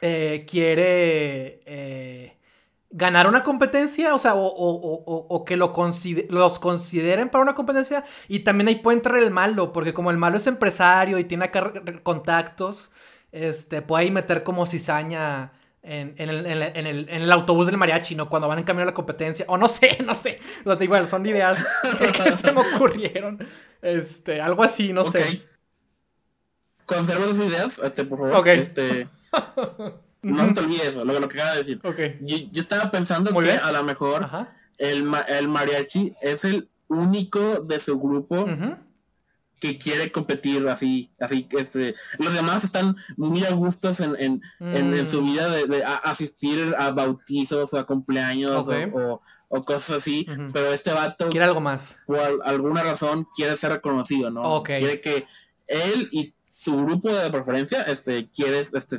eh, 0.00 0.46
quiere 0.48 1.60
eh, 1.66 2.38
ganar 2.88 3.26
una 3.26 3.42
competencia, 3.42 4.14
o 4.14 4.18
sea, 4.18 4.32
o, 4.36 5.44
que 5.46 5.58
lo 5.58 5.74
los 6.30 6.58
consideren 6.58 7.28
para 7.28 7.42
una 7.42 7.54
competencia. 7.54 8.06
Y 8.26 8.38
también 8.38 8.68
ahí 8.68 8.76
puede 8.76 8.96
entrar 8.96 9.18
el 9.18 9.30
malo, 9.30 9.70
porque 9.70 9.92
como 9.92 10.10
el 10.10 10.16
malo 10.16 10.38
es 10.38 10.46
empresario 10.46 11.18
y 11.18 11.24
tiene 11.24 11.50
contactos, 12.02 12.90
este, 13.32 13.82
puede 13.82 14.04
ahí 14.04 14.10
meter 14.10 14.42
como 14.42 14.66
cizaña. 14.66 15.52
En, 15.80 16.14
el, 16.18 17.32
autobús 17.32 17.64
del 17.66 17.78
mariachi, 17.78 18.14
¿no? 18.14 18.28
Cuando 18.28 18.46
van 18.46 18.58
en 18.58 18.64
camino 18.64 18.82
a 18.82 18.86
la 18.86 18.94
competencia. 18.94 19.46
O 19.48 19.56
no 19.56 19.68
sé, 19.68 19.98
no 20.04 20.14
sé. 20.14 20.38
Los 20.64 20.80
igual, 20.82 21.06
son 21.06 21.24
ideas 21.24 21.64
que, 21.98 22.32
se 22.36 22.52
me 22.52 22.60
ocurrieron. 22.60 23.38
Este, 23.80 24.40
algo 24.40 24.62
así, 24.62 24.92
no 24.92 25.04
sé. 25.04 25.44
Conserva 26.84 27.24
tus 27.26 27.38
ideas, 27.38 27.78
este, 27.82 28.04
por 28.04 28.18
favor. 28.18 28.48
Este. 28.48 29.08
No 30.20 30.52
te 30.52 30.60
olvides 30.60 30.88
eso, 30.88 31.04
lo, 31.04 31.28
que 31.28 31.40
acaba 31.40 31.52
de 31.54 31.58
decir. 31.62 31.80
Yo, 32.20 32.60
estaba 32.60 32.90
pensando 32.90 33.32
que 33.38 33.52
a 33.52 33.70
lo 33.70 33.84
mejor 33.84 34.28
el, 34.76 35.08
el, 35.28 35.48
mariachi 35.48 36.12
es 36.20 36.44
el 36.44 36.68
único 36.88 37.60
de 37.60 37.78
su 37.78 37.98
grupo 37.98 38.44
que 39.60 39.78
quiere 39.78 40.12
competir 40.12 40.66
así, 40.68 41.10
así 41.18 41.48
este, 41.50 41.94
los 42.18 42.32
demás 42.32 42.64
están 42.64 42.96
muy 43.16 43.44
a 43.44 43.52
gustos 43.52 44.00
en, 44.00 44.16
en, 44.18 44.42
en, 44.60 45.06
su 45.06 45.22
mm. 45.22 45.24
vida 45.24 45.48
de, 45.50 45.84
asistir 45.84 46.74
a 46.78 46.90
bautizos 46.90 47.72
o 47.74 47.78
a 47.78 47.86
cumpleaños 47.86 48.66
o, 48.68 49.20
o, 49.48 49.64
cosas 49.64 49.98
así, 49.98 50.26
pero 50.52 50.72
este 50.72 50.92
vato 50.92 51.28
quiere 51.28 51.46
algo 51.46 51.60
más. 51.60 51.98
Por 52.06 52.18
alguna 52.44 52.82
razón 52.82 53.26
quiere 53.34 53.56
ser 53.56 53.72
reconocido, 53.72 54.30
¿no? 54.30 54.62
Quiere 54.62 55.00
que 55.00 55.26
él 55.66 56.08
y 56.12 56.34
su 56.44 56.76
grupo 56.76 57.12
de 57.12 57.30
preferencia 57.30 57.82
este 57.82 58.28
quiere 58.30 58.60
este 58.60 58.98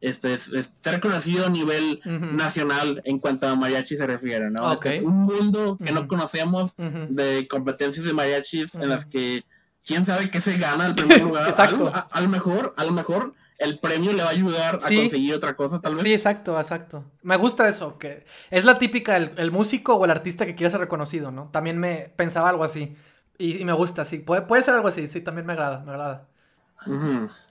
este, 0.00 0.38
ser 0.38 0.94
reconocido 0.94 1.46
a 1.46 1.50
nivel 1.50 2.00
nacional 2.04 3.02
en 3.04 3.18
cuanto 3.18 3.48
a 3.48 3.56
mariachi 3.56 3.96
se 3.96 4.06
refiere, 4.06 4.50
¿no? 4.50 4.72
Este 4.72 4.96
es 4.96 5.02
un 5.02 5.24
mundo 5.24 5.76
que 5.76 5.92
no 5.92 6.06
conocemos 6.06 6.74
de 6.76 7.48
competencias 7.48 8.06
de 8.06 8.12
mariachis 8.12 8.74
en 8.76 8.88
las 8.88 9.06
que 9.06 9.44
quién 9.88 10.04
sabe 10.04 10.30
qué 10.30 10.40
se 10.42 10.58
gana 10.58 10.86
el 10.86 10.94
primer 10.94 11.22
lugar. 11.22 11.48
exacto. 11.48 11.90
A, 12.12 12.20
lo 12.20 12.28
mejor, 12.28 12.74
a 12.76 12.84
lo 12.84 12.92
mejor 12.92 13.32
el 13.56 13.80
premio 13.80 14.12
le 14.12 14.22
va 14.22 14.28
a 14.28 14.32
ayudar 14.32 14.76
a 14.76 14.78
conseguir 14.78 15.34
otra 15.34 15.56
cosa, 15.56 15.80
tal 15.80 15.94
vez. 15.94 16.02
Sí, 16.02 16.12
exacto, 16.12 16.58
exacto. 16.60 17.04
Me 17.22 17.36
gusta 17.36 17.66
eso, 17.66 17.98
que 17.98 18.26
es 18.50 18.64
la 18.64 18.78
típica, 18.78 19.16
el, 19.16 19.50
músico 19.50 19.94
o 19.94 20.04
el 20.04 20.10
artista 20.10 20.44
que 20.44 20.54
quiere 20.54 20.70
ser 20.70 20.80
reconocido, 20.80 21.30
¿no? 21.30 21.48
También 21.50 21.78
me 21.78 22.12
pensaba 22.14 22.50
algo 22.50 22.64
así. 22.64 22.94
Y, 23.38 23.64
me 23.64 23.72
gusta, 23.72 24.04
sí. 24.04 24.18
Puede, 24.18 24.42
puede 24.42 24.62
ser 24.62 24.74
algo 24.74 24.88
así, 24.88 25.08
sí, 25.08 25.22
también 25.22 25.46
me 25.46 25.54
agrada, 25.54 25.80
me 25.80 25.92
agrada. 25.92 26.28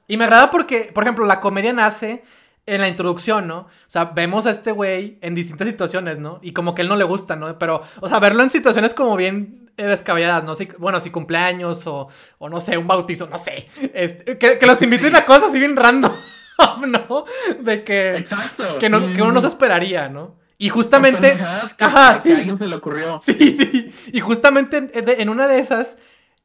Y 0.08 0.16
me 0.16 0.24
agrada 0.24 0.52
porque, 0.52 0.92
por 0.94 1.04
ejemplo, 1.04 1.26
la 1.26 1.42
comedia 1.42 1.74
nace 1.74 2.24
en 2.68 2.82
la 2.82 2.88
introducción, 2.88 3.48
¿no? 3.48 3.62
O 3.62 3.70
sea, 3.88 4.06
vemos 4.06 4.46
a 4.46 4.52
este 4.52 4.72
güey 4.72 5.18
en 5.22 5.34
distintas 5.34 5.68
situaciones, 5.68 6.20
¿no? 6.20 6.40
Y 6.44 6.54
como 6.54 6.76
que 6.76 6.84
él 6.84 6.88
no 6.88 6.96
le 6.96 7.04
gusta, 7.04 7.36
¿no? 7.36 7.58
Pero, 7.58 7.82
o 8.00 8.08
sea, 8.08 8.20
verlo 8.20 8.44
en 8.44 8.52
situaciones 8.52 8.94
como 8.94 9.16
bien 9.16 9.72
descabelladas, 9.76 10.44
¿no? 10.44 10.54
Si, 10.54 10.68
bueno, 10.78 11.00
si 11.00 11.10
cumpleaños 11.10 11.88
o, 11.88 12.10
o 12.38 12.50
no 12.50 12.60
sé, 12.60 12.78
un 12.78 12.88
bautizo, 12.88 13.28
no 13.28 13.38
sé. 13.38 13.68
Este, 13.94 14.38
que, 14.38 14.60
los 14.66 14.82
inviten 14.82 15.16
a 15.16 15.26
cosas 15.26 15.50
así 15.50 15.60
bien 15.60 15.76
random, 15.76 16.12
¿no? 16.88 17.26
De 17.62 17.84
que... 17.84 18.14
Exacto. 18.16 18.78
Que, 18.80 18.90
no, 18.90 19.00
que 19.00 19.22
uno 19.22 19.32
no 19.32 19.42
se 19.42 19.48
esperaría, 19.48 20.10
¿no? 20.10 20.36
Y 20.58 20.70
justamente... 20.70 21.38
ajá, 21.80 22.20
sí. 22.20 22.34
a 22.34 22.38
alguien 22.38 22.58
se 22.58 22.68
le 22.68 22.76
ocurrió. 22.76 23.20
Sí, 23.24 23.34
sí. 23.58 23.94
Y 24.12 24.20
justamente 24.20 24.92
en 24.94 25.30
una 25.30 25.48
de 25.48 25.60
esas 25.60 25.98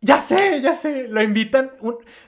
ya 0.02 0.20
sé, 0.20 0.60
ya 0.60 0.74
sé. 0.74 1.06
Lo 1.08 1.22
invitan, 1.22 1.72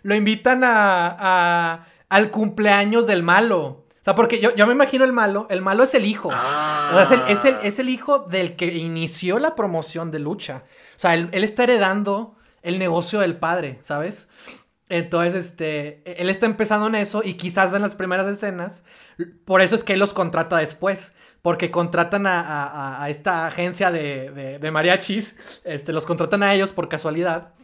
lo 0.02 0.14
invitan 0.14 0.62
a, 0.64 1.86
al 2.08 2.30
cumpleaños 2.30 3.06
del 3.06 3.22
malo. 3.22 3.83
O 4.04 4.10
sea, 4.12 4.14
porque 4.14 4.38
yo, 4.38 4.54
yo, 4.54 4.66
me 4.66 4.74
imagino 4.74 5.02
el 5.06 5.14
malo. 5.14 5.46
El 5.48 5.62
malo 5.62 5.82
es 5.82 5.94
el 5.94 6.04
hijo. 6.04 6.28
O 6.28 6.30
sea, 6.30 7.04
es 7.26 7.42
el, 7.46 7.56
es, 7.62 7.78
el, 7.78 7.88
hijo 7.88 8.18
del 8.18 8.54
que 8.54 8.66
inició 8.66 9.38
la 9.38 9.54
promoción 9.54 10.10
de 10.10 10.18
lucha. 10.18 10.64
O 10.94 10.98
sea, 10.98 11.14
él, 11.14 11.30
está 11.32 11.62
heredando 11.64 12.36
el 12.60 12.78
negocio 12.78 13.20
del 13.20 13.38
padre, 13.38 13.78
¿sabes? 13.80 14.28
Entonces, 14.90 15.46
este, 15.46 16.02
él 16.20 16.28
está 16.28 16.44
empezando 16.44 16.86
en 16.88 16.96
eso 16.96 17.22
y 17.24 17.38
quizás 17.38 17.72
en 17.72 17.80
las 17.80 17.94
primeras 17.94 18.26
escenas, 18.26 18.84
por 19.46 19.62
eso 19.62 19.74
es 19.74 19.84
que 19.84 19.94
él 19.94 20.00
los 20.00 20.12
contrata 20.12 20.58
después, 20.58 21.14
porque 21.40 21.70
contratan 21.70 22.26
a, 22.26 23.06
esta 23.08 23.46
agencia 23.46 23.90
de, 23.90 24.30
de, 24.32 24.58
de, 24.58 24.70
mariachis, 24.70 25.62
este, 25.64 25.94
los 25.94 26.04
contratan 26.04 26.42
a 26.42 26.52
ellos 26.52 26.72
por 26.72 26.90
casualidad 26.90 27.54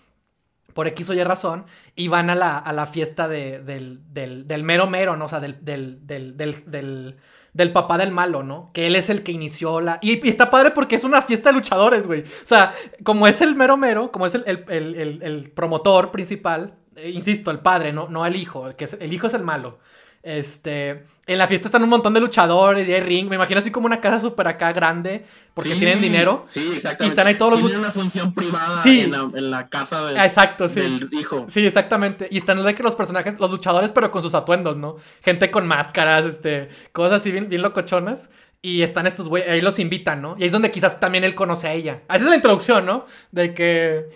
por 0.74 0.86
X 0.88 1.10
o 1.10 1.14
Y 1.14 1.22
razón, 1.22 1.66
y 1.94 2.08
van 2.08 2.30
a 2.30 2.34
la, 2.34 2.58
a 2.58 2.72
la 2.72 2.86
fiesta 2.86 3.28
de, 3.28 3.60
del, 3.60 4.00
del, 4.12 4.46
del, 4.46 4.62
mero 4.62 4.86
mero, 4.86 5.16
¿no? 5.16 5.26
O 5.26 5.28
sea, 5.28 5.40
del, 5.40 5.58
del, 5.62 7.72
papá 7.72 7.98
del 7.98 8.10
malo, 8.10 8.42
¿no? 8.42 8.70
Que 8.72 8.86
él 8.86 8.96
es 8.96 9.10
el 9.10 9.22
que 9.22 9.32
inició 9.32 9.80
la... 9.80 9.98
Y, 10.02 10.26
está 10.28 10.50
padre 10.50 10.70
porque 10.70 10.96
es 10.96 11.04
una 11.04 11.22
fiesta 11.22 11.50
de 11.50 11.56
luchadores, 11.56 12.06
güey. 12.06 12.22
O 12.22 12.46
sea, 12.46 12.72
como 13.04 13.26
es 13.26 13.40
el 13.40 13.56
mero 13.56 13.76
mero, 13.76 14.10
como 14.12 14.26
es 14.26 14.34
el, 14.34 14.44
el, 14.46 15.20
el 15.22 15.50
promotor 15.50 16.10
principal, 16.10 16.74
eh, 16.96 17.10
insisto, 17.10 17.50
el 17.50 17.60
padre, 17.60 17.92
no, 17.92 18.08
no 18.08 18.26
el 18.26 18.36
hijo, 18.36 18.68
que 18.76 18.88
el 18.98 19.12
hijo 19.12 19.26
es 19.26 19.34
el 19.34 19.42
malo. 19.42 19.78
Este, 20.22 21.04
en 21.26 21.38
la 21.38 21.46
fiesta 21.46 21.68
están 21.68 21.82
un 21.82 21.88
montón 21.88 22.12
de 22.12 22.20
luchadores 22.20 22.86
y 22.86 22.92
hay 22.92 23.00
ring. 23.00 23.28
Me 23.28 23.36
imagino 23.36 23.60
así 23.60 23.70
como 23.70 23.86
una 23.86 24.00
casa 24.00 24.18
súper 24.18 24.48
acá 24.48 24.72
grande 24.72 25.24
porque 25.54 25.74
tienen 25.74 26.00
dinero. 26.00 26.44
Sí, 26.46 26.60
exactamente. 26.60 27.04
Y 27.04 27.08
están 27.08 27.26
ahí 27.26 27.34
todos 27.36 27.52
los. 27.52 27.60
Tienen 27.60 27.78
una 27.78 27.90
función 27.90 28.34
privada 28.34 28.82
en, 28.84 29.50
la, 29.50 29.68
casa 29.68 30.04
de, 30.06 30.22
Exacto, 30.22 30.68
sí. 30.68 30.80
del 30.80 31.08
hijo. 31.12 31.46
Sí, 31.48 31.64
exactamente. 31.64 32.28
Y 32.30 32.38
están 32.38 32.62
de 32.62 32.74
que 32.74 32.82
los 32.82 32.94
personajes, 32.96 33.40
los 33.40 33.50
luchadores, 33.50 33.92
pero 33.92 34.10
con 34.10 34.22
sus 34.22 34.34
atuendos, 34.34 34.76
¿no? 34.76 34.96
Gente 35.22 35.50
con 35.50 35.66
máscaras, 35.66 36.26
este, 36.26 36.68
cosas 36.92 37.20
así 37.20 37.30
bien, 37.30 37.48
bien 37.48 37.62
locochonas. 37.62 38.28
Y 38.62 38.82
están 38.82 39.06
estos 39.06 39.26
güeyes, 39.26 39.48
ahí 39.48 39.62
los 39.62 39.78
invitan, 39.78 40.20
¿no? 40.20 40.36
Y 40.36 40.42
ahí 40.42 40.46
es 40.46 40.52
donde 40.52 40.70
quizás 40.70 41.00
también 41.00 41.24
él 41.24 41.34
conoce 41.34 41.66
a 41.66 41.72
ella. 41.72 42.02
Esa 42.10 42.16
es 42.16 42.24
la 42.24 42.36
introducción, 42.36 42.84
¿no? 42.84 43.06
De 43.30 43.54
que 43.54 44.06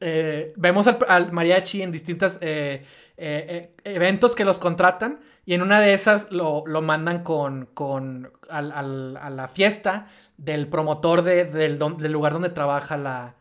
eh, 0.00 0.52
vemos 0.56 0.86
al, 0.86 1.32
mariachi 1.32 1.80
en 1.80 1.90
distintos 1.90 2.36
eh, 2.42 2.84
eh, 3.16 3.70
eventos 3.84 4.34
que 4.34 4.44
los 4.44 4.58
contratan 4.58 5.20
y 5.46 5.54
en 5.54 5.62
una 5.62 5.80
de 5.80 5.94
esas 5.94 6.30
lo, 6.30 6.64
mandan 6.82 7.22
con, 7.22 7.66
con 7.74 8.32
a 8.48 8.62
la 8.62 9.48
fiesta 9.48 10.08
del 10.36 10.68
promotor 10.68 11.22
del, 11.22 11.78
lugar 11.78 12.32
donde 12.32 12.50
trabaja 12.50 12.96
la, 12.96 13.34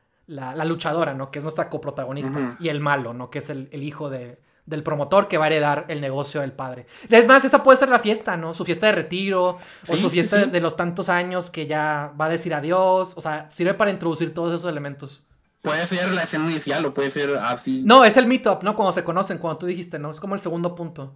luchadora, 0.66 1.14
¿no? 1.14 1.32
Que 1.32 1.40
es 1.40 1.44
nuestra 1.44 1.70
coprotagonista. 1.70 2.58
Y 2.60 2.70
el 2.70 2.80
malo, 2.80 3.14
¿no? 3.14 3.30
Que 3.30 3.40
es 3.40 3.50
el, 3.50 3.70
hijo 3.84 4.10
de, 4.10 4.38
del 4.66 4.84
promotor 4.84 5.28
que 5.28 5.38
va 5.38 5.46
a 5.46 5.48
heredar 5.48 5.86
el 5.88 6.02
negocio 6.02 6.42
del 6.42 6.52
padre. 6.52 6.88
Es 7.10 7.26
más, 7.26 7.46
esa 7.46 7.64
puede 7.64 7.78
ser 7.78 7.90
la 7.90 8.00
fiesta, 8.00 8.36
¿no? 8.36 8.54
Su 8.54 8.66
fiesta 8.66 8.88
de 8.88 8.94
retiro 8.94 9.58
o 9.88 9.96
su 9.96 10.10
fiesta 10.10 10.46
de 10.46 10.60
los 10.60 10.76
tantos 10.76 11.10
años 11.10 11.50
que 11.50 11.68
ya 11.68 12.14
va 12.20 12.26
a 12.26 12.30
decir 12.30 12.54
adiós. 12.54 13.14
O 13.16 13.22
sea, 13.22 13.50
sirve 13.52 13.74
para 13.74 13.92
introducir 13.92 14.34
todos 14.34 14.54
esos 14.54 14.70
elementos. 14.70 15.24
Puede 15.62 15.88
ser 15.88 16.12
la 16.12 16.24
escena 16.24 16.52
inicial 16.52 16.84
o 16.86 16.94
puede 16.94 17.10
ser 17.10 17.38
así. 17.38 17.84
No, 17.86 18.04
es 18.04 18.18
el 18.18 18.28
meetup, 18.28 18.64
¿no? 18.64 18.76
Cuando 18.76 18.92
se 18.92 19.06
conocen, 19.06 19.38
cuando 19.38 19.60
tú 19.60 19.66
dijiste, 19.66 19.98
¿no? 19.98 20.12
Es 20.12 20.20
como 20.20 20.36
el 20.36 20.42
segundo 20.42 20.76
punto. 20.76 21.16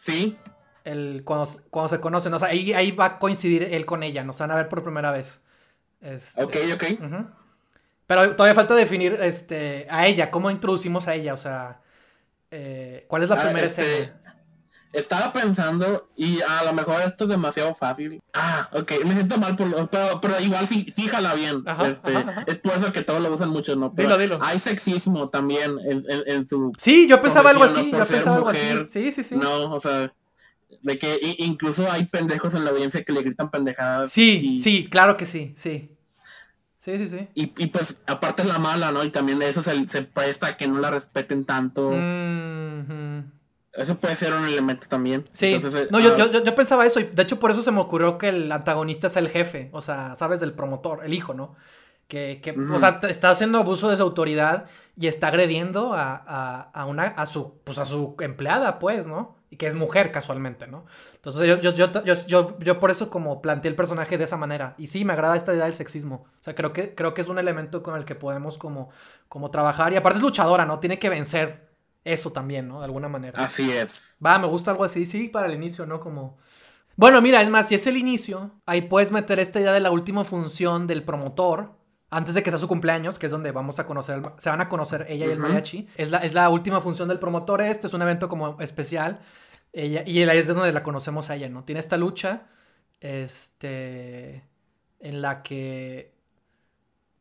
Sí. 0.00 0.38
El, 0.82 1.24
cuando, 1.24 1.60
cuando 1.68 1.90
se 1.90 2.00
conocen, 2.00 2.32
o 2.32 2.38
sea, 2.38 2.48
ahí, 2.48 2.72
ahí 2.72 2.90
va 2.90 3.04
a 3.04 3.18
coincidir 3.18 3.64
él 3.64 3.84
con 3.84 4.02
ella, 4.02 4.24
¿no? 4.24 4.32
Se 4.32 4.42
van 4.42 4.52
a 4.52 4.56
ver 4.56 4.66
por 4.66 4.82
primera 4.82 5.12
vez. 5.12 5.42
Este, 6.00 6.42
ok, 6.42 6.56
ok. 6.72 6.84
Pero 8.06 8.34
todavía 8.34 8.54
falta 8.54 8.74
definir 8.74 9.18
este, 9.20 9.86
a 9.90 10.06
ella, 10.06 10.30
cómo 10.30 10.50
introducimos 10.50 11.06
a 11.06 11.14
ella, 11.14 11.34
o 11.34 11.36
sea, 11.36 11.82
eh, 12.50 13.04
¿cuál 13.08 13.24
es 13.24 13.28
la 13.28 13.36
ah, 13.36 13.42
primera 13.44 13.66
este, 13.66 13.82
escena? 13.82 14.19
Estaba 14.92 15.32
pensando, 15.32 16.10
y 16.16 16.40
a 16.40 16.64
lo 16.64 16.72
mejor 16.72 17.00
esto 17.02 17.24
es 17.24 17.30
demasiado 17.30 17.74
fácil. 17.74 18.20
Ah, 18.34 18.68
ok, 18.72 18.92
me 19.04 19.12
siento 19.12 19.38
mal, 19.38 19.54
por, 19.54 19.88
pero, 19.88 20.20
pero 20.20 20.40
igual 20.40 20.66
sí, 20.66 20.90
fíjala 20.90 21.34
bien. 21.34 21.62
este, 21.84 22.12
Es 22.48 22.58
por 22.58 22.72
eso 22.72 22.90
que 22.90 23.02
todos 23.02 23.22
lo 23.22 23.32
usan 23.32 23.50
mucho, 23.50 23.76
¿no? 23.76 23.94
Pero 23.94 24.08
dilo, 24.18 24.36
dilo. 24.36 24.38
Hay 24.44 24.58
sexismo 24.58 25.28
también 25.28 25.76
en, 25.88 26.02
en, 26.26 26.46
su. 26.46 26.72
Sí, 26.76 27.06
yo 27.06 27.22
pensaba 27.22 27.50
algo 27.50 27.62
así, 27.64 27.90
yo 27.92 28.04
pensaba 28.04 28.36
algo 28.36 28.48
así. 28.48 28.58
Sí, 28.88 29.12
sí, 29.12 29.22
sí. 29.22 29.36
No, 29.36 29.72
o 29.72 29.80
sea, 29.80 30.12
de 30.82 30.98
que 30.98 31.18
incluso 31.38 31.90
hay 31.90 32.06
pendejos 32.06 32.54
en 32.54 32.64
la 32.64 32.70
audiencia 32.70 33.04
que 33.04 33.12
le 33.12 33.22
gritan 33.22 33.50
pendejadas. 33.50 34.10
Sí, 34.10 34.60
sí, 34.62 34.88
claro 34.90 35.16
que 35.16 35.26
sí, 35.26 35.52
sí. 35.56 35.90
Sí, 36.84 36.96
sí, 36.96 37.06
sí. 37.08 37.28
Y, 37.34 37.52
y 37.62 37.66
pues 37.66 37.98
aparte 38.06 38.42
es 38.42 38.48
la 38.48 38.58
mala, 38.58 38.90
¿no? 38.90 39.04
Y 39.04 39.10
también 39.10 39.40
eso 39.42 39.62
se, 39.62 39.86
se 39.86 40.02
presta 40.02 40.48
a 40.48 40.56
que 40.56 40.66
no 40.66 40.78
la 40.80 40.90
respeten 40.90 41.44
tanto. 41.44 41.90
Eso 43.72 43.96
puede 43.96 44.16
ser 44.16 44.32
un 44.32 44.46
elemento 44.46 44.88
también. 44.88 45.24
Sí. 45.32 45.54
Eh, 45.54 45.88
no, 45.90 46.00
yo, 46.00 46.14
ah, 46.14 46.28
yo, 46.30 46.42
yo, 46.42 46.54
pensaba 46.54 46.84
eso. 46.86 46.98
Y 46.98 47.04
de 47.04 47.22
hecho, 47.22 47.38
por 47.38 47.52
eso 47.52 47.62
se 47.62 47.70
me 47.70 47.80
ocurrió 47.80 48.18
que 48.18 48.30
el 48.30 48.50
antagonista 48.50 49.06
es 49.06 49.16
el 49.16 49.28
jefe. 49.28 49.70
O 49.72 49.80
sea, 49.80 50.16
sabes, 50.16 50.40
del 50.40 50.52
promotor, 50.52 51.04
el 51.04 51.14
hijo, 51.14 51.34
¿no? 51.34 51.54
Que, 52.08 52.40
que 52.42 52.50
o 52.50 52.80
sea, 52.80 52.98
está 53.08 53.30
haciendo 53.30 53.58
abuso 53.58 53.88
de 53.88 53.96
su 53.96 54.02
autoridad 54.02 54.66
y 54.96 55.06
está 55.06 55.28
agrediendo 55.28 55.94
a, 55.94 56.16
a, 56.26 56.62
a, 56.74 56.86
una, 56.86 57.04
a 57.04 57.24
su, 57.26 57.60
pues 57.62 57.78
a 57.78 57.84
su 57.84 58.16
empleada, 58.18 58.80
pues, 58.80 59.06
¿no? 59.06 59.36
Y 59.48 59.56
que 59.56 59.68
es 59.68 59.76
mujer 59.76 60.10
casualmente, 60.10 60.66
¿no? 60.66 60.86
Entonces 61.14 61.46
yo, 61.46 61.60
yo, 61.60 61.70
yo, 61.72 62.04
yo, 62.26 62.58
yo, 62.58 62.80
por 62.80 62.90
eso 62.90 63.10
como 63.10 63.40
planteé 63.40 63.68
el 63.68 63.76
personaje 63.76 64.18
de 64.18 64.24
esa 64.24 64.36
manera. 64.36 64.74
Y 64.78 64.88
sí, 64.88 65.04
me 65.04 65.12
agrada 65.12 65.36
esta 65.36 65.54
idea 65.54 65.64
del 65.64 65.74
sexismo. 65.74 66.26
O 66.40 66.44
sea, 66.44 66.56
creo 66.56 66.72
que, 66.72 66.96
creo 66.96 67.14
que 67.14 67.20
es 67.20 67.28
un 67.28 67.38
elemento 67.38 67.84
con 67.84 67.96
el 67.96 68.04
que 68.04 68.16
podemos 68.16 68.58
como, 68.58 68.90
como 69.28 69.52
trabajar. 69.52 69.92
Y 69.92 69.96
aparte 69.96 70.18
es 70.18 70.22
luchadora, 70.22 70.66
¿no? 70.66 70.80
Tiene 70.80 70.98
que 70.98 71.10
vencer 71.10 71.69
eso 72.04 72.32
también, 72.32 72.68
¿no? 72.68 72.80
De 72.80 72.84
alguna 72.86 73.08
manera. 73.08 73.42
Así 73.42 73.70
es. 73.70 74.16
Va, 74.24 74.38
me 74.38 74.46
gusta 74.46 74.70
algo 74.70 74.84
así, 74.84 75.06
sí, 75.06 75.28
para 75.28 75.46
el 75.46 75.54
inicio, 75.54 75.86
¿no? 75.86 76.00
Como... 76.00 76.38
Bueno, 76.96 77.20
mira, 77.20 77.40
es 77.40 77.48
más, 77.48 77.68
si 77.68 77.74
es 77.74 77.86
el 77.86 77.96
inicio, 77.96 78.60
ahí 78.66 78.82
puedes 78.82 79.12
meter 79.12 79.38
esta 79.38 79.60
idea 79.60 79.72
de 79.72 79.80
la 79.80 79.90
última 79.90 80.24
función 80.24 80.86
del 80.86 81.02
promotor, 81.02 81.72
antes 82.10 82.34
de 82.34 82.42
que 82.42 82.50
sea 82.50 82.58
su 82.58 82.68
cumpleaños, 82.68 83.18
que 83.18 83.26
es 83.26 83.32
donde 83.32 83.52
vamos 83.52 83.78
a 83.78 83.86
conocer, 83.86 84.20
se 84.36 84.50
van 84.50 84.60
a 84.60 84.68
conocer 84.68 85.06
ella 85.08 85.26
y 85.26 85.30
el 85.30 85.38
mariachi. 85.38 85.88
Es 85.96 86.10
la, 86.10 86.18
es 86.18 86.34
la 86.34 86.48
última 86.50 86.80
función 86.80 87.08
del 87.08 87.18
promotor 87.18 87.62
este, 87.62 87.86
es 87.86 87.94
un 87.94 88.02
evento 88.02 88.28
como 88.28 88.60
especial. 88.60 89.20
Ella, 89.72 90.02
y 90.04 90.20
ahí 90.22 90.38
es 90.38 90.46
donde 90.48 90.72
la 90.72 90.82
conocemos 90.82 91.30
a 91.30 91.36
ella, 91.36 91.48
¿no? 91.48 91.64
Tiene 91.64 91.78
esta 91.78 91.96
lucha, 91.96 92.48
este, 93.00 94.44
en 94.98 95.22
la 95.22 95.42
que... 95.42 96.19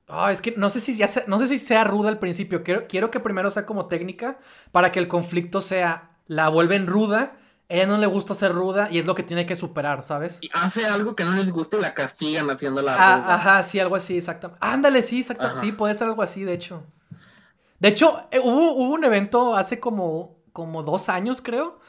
Ah, 0.10 0.32
es 0.32 0.42
que 0.42 0.54
no 0.58 0.70
sé 0.70 0.80
si 0.80 0.96
ya 0.96 1.08
sea, 1.08 1.24
no 1.28 1.40
sé 1.40 1.48
si 1.48 1.60
sea 1.60 1.84
ruda 1.84 2.10
al 2.10 2.20
principio. 2.20 2.64
Quiero, 2.64 2.88
quiero 2.88 3.12
que 3.12 3.20
primero 3.20 3.52
sea 3.52 3.66
como 3.66 3.86
técnica 3.86 4.40
para 4.72 4.92
que 4.92 5.00
el 5.00 5.08
conflicto 5.08 5.62
sea, 5.62 6.12
la 6.28 6.50
vuelven 6.50 6.88
ruda 6.88 7.40
ella 7.70 7.86
no 7.86 7.98
le 7.98 8.08
gusta 8.08 8.34
ser 8.34 8.52
ruda 8.52 8.88
y 8.90 8.98
es 8.98 9.06
lo 9.06 9.14
que 9.14 9.22
tiene 9.22 9.46
que 9.46 9.56
superar, 9.56 10.02
¿sabes? 10.02 10.40
Y 10.42 10.50
hace 10.54 10.88
algo 10.88 11.16
que 11.16 11.24
no 11.24 11.34
les 11.34 11.52
gusta 11.52 11.78
y 11.78 11.82
la 11.82 11.94
castigan 11.94 12.50
haciendo 12.50 12.82
la 12.82 12.96
ah, 12.96 13.36
Ajá, 13.36 13.62
sí, 13.62 13.80
algo 13.80 13.96
así, 13.96 14.18
exactamente. 14.18 14.58
Ándale, 14.66 15.04
sí, 15.04 15.20
exacto. 15.20 15.56
Sí, 15.58 15.72
puede 15.72 15.94
ser 15.94 16.08
algo 16.08 16.24
así, 16.24 16.44
de 16.44 16.54
hecho. 16.54 16.84
De 17.78 17.90
hecho, 17.90 18.24
eh, 18.32 18.40
hubo, 18.40 18.74
un 18.74 19.04
evento 19.04 19.56
hace 19.56 19.80
como, 19.80 20.40
como 20.52 20.82
dos 20.82 21.10
años, 21.10 21.44
creo, 21.44 21.80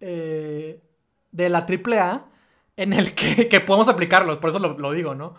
eh, 0.00 0.82
de 1.30 1.48
la 1.48 1.64
AAA, 1.64 2.26
en 2.76 2.92
el 2.92 3.14
que, 3.14 3.48
que 3.48 3.60
podemos 3.60 3.86
aplicarlos, 3.86 4.38
por 4.38 4.50
eso 4.50 4.58
lo, 4.58 4.92
digo, 4.92 5.14
¿no? 5.14 5.36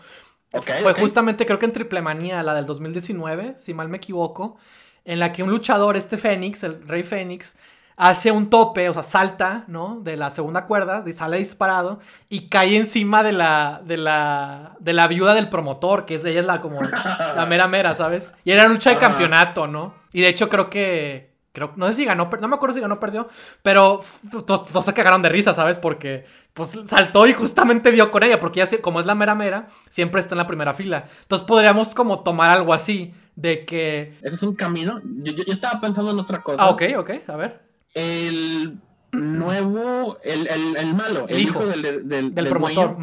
Fue 0.82 0.94
justamente, 0.94 1.46
creo 1.46 1.60
que 1.60 1.66
en 1.66 1.72
Triple 1.72 2.02
Manía, 2.02 2.44
la 2.44 2.54
del 2.54 2.66
2019, 2.66 3.56
si 3.58 3.74
mal 3.74 3.88
me 3.88 3.98
equivoco, 3.98 4.58
en 5.06 5.20
la 5.20 5.32
que 5.32 5.44
un 5.44 5.50
luchador, 5.50 5.96
este 5.96 6.18
Fénix, 6.18 6.64
el 6.64 6.88
Rey 6.88 7.04
Fénix, 7.04 7.56
hace 7.96 8.32
un 8.32 8.50
tope, 8.50 8.90
o 8.90 8.94
sea, 8.94 9.04
salta, 9.04 9.64
¿no? 9.68 10.00
De 10.02 10.18
la 10.18 10.30
segunda 10.30 10.66
cuerda, 10.66 11.04
sale 11.14 11.38
disparado 11.38 12.00
y 12.30 12.50
cae 12.50 12.76
encima 12.76 13.24
de 13.24 13.32
la, 13.32 13.82
de 13.86 13.98
la, 13.98 14.76
de 14.80 14.94
la 14.94 15.08
viuda 15.08 15.34
del 15.34 15.50
promotor, 15.50 16.06
que 16.06 16.16
es 16.16 16.26
ella 16.26 16.42
es 16.42 16.46
la 16.46 16.62
como 16.62 16.82
la 17.36 17.46
mera 17.46 17.68
mera, 17.68 17.94
¿sabes? 17.94 18.34
Y 18.44 18.52
era 18.52 18.68
lucha 18.68 18.90
de 18.90 18.98
campeonato, 18.98 19.68
¿no? 19.68 19.94
Y 20.14 20.22
de 20.22 20.30
hecho 20.30 20.50
creo 20.50 20.70
que, 20.70 21.31
creo, 21.52 21.74
no 21.76 21.88
sé 21.88 21.94
si 21.94 22.06
ganó, 22.06 22.30
no 22.40 22.48
me 22.48 22.56
acuerdo 22.56 22.76
si 22.76 22.82
ganó 22.82 22.96
o 22.96 23.00
perdió, 23.00 23.28
pero 23.62 24.02
todos 24.46 24.86
se 24.86 24.94
cagaron 24.94 25.22
de 25.22 25.30
risa, 25.30 25.54
¿sabes? 25.54 25.80
Porque 25.80 26.26
pues 26.54 26.78
saltó 26.86 27.28
y 27.28 27.34
justamente 27.34 27.92
dio 27.92 28.12
con 28.12 28.24
ella, 28.24 28.40
porque 28.40 28.62
ella, 28.62 28.82
como 28.82 29.00
es 29.00 29.06
la 29.06 29.16
mera 29.16 29.36
mera, 29.36 29.68
siempre 29.90 30.22
está 30.22 30.36
en 30.36 30.40
la 30.40 30.48
primera 30.48 30.74
fila. 30.74 31.06
Entonces 31.22 31.48
podríamos 31.48 31.94
como 31.94 32.24
tomar 32.24 32.50
algo 32.50 32.74
así, 32.74 33.14
de 33.36 33.66
que... 33.66 34.18
Ese 34.22 34.36
es 34.36 34.44
un 34.44 34.56
camino. 34.56 35.02
Yo, 35.04 35.34
yo 35.34 35.54
estaba 35.54 35.80
pensando 35.80 36.12
en 36.12 36.20
otra 36.20 36.42
cosa. 36.42 36.62
Ah, 36.62 36.70
ok, 36.70 36.84
ok, 36.98 37.12
a 37.28 37.36
ver 37.36 37.72
el 37.94 38.80
nuevo, 39.12 40.18
el, 40.24 40.48
el, 40.48 40.94
malo, 40.94 41.26
el, 41.28 41.40
hijo, 41.40 41.66
del, 41.66 42.34
del, 42.34 42.48
promotor. 42.48 42.98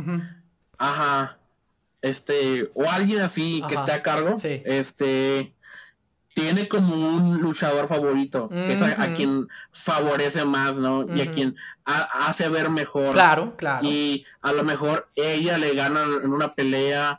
Ajá. 0.79 1.39
Este, 2.01 2.71
o 2.75 2.89
alguien 2.89 3.21
así 3.21 3.63
que 3.69 3.75
esté 3.75 3.93
a 3.93 4.03
cargo. 4.03 4.37
Este 4.43 5.55
tiene 6.39 6.69
como 6.69 6.95
un 6.95 7.41
luchador 7.41 7.89
favorito, 7.89 8.49
que 8.49 8.73
es 8.73 8.83
a, 8.83 9.13
quien 9.13 9.49
favorece 9.73 10.45
más, 10.45 10.77
¿no? 10.77 11.05
Y 11.13 11.21
a 11.21 11.33
quien 11.33 11.57
hace 11.85 12.49
ver 12.49 12.71
mejor. 12.71 13.13
Claro, 13.13 13.57
claro. 13.57 13.85
Y 13.85 14.25
a 14.43 14.53
lo 14.53 14.63
mejor 14.63 15.09
ella 15.17 15.59
le 15.59 15.75
gana 15.75 16.03
en 16.23 16.33
una 16.33 16.55
pelea 16.55 17.19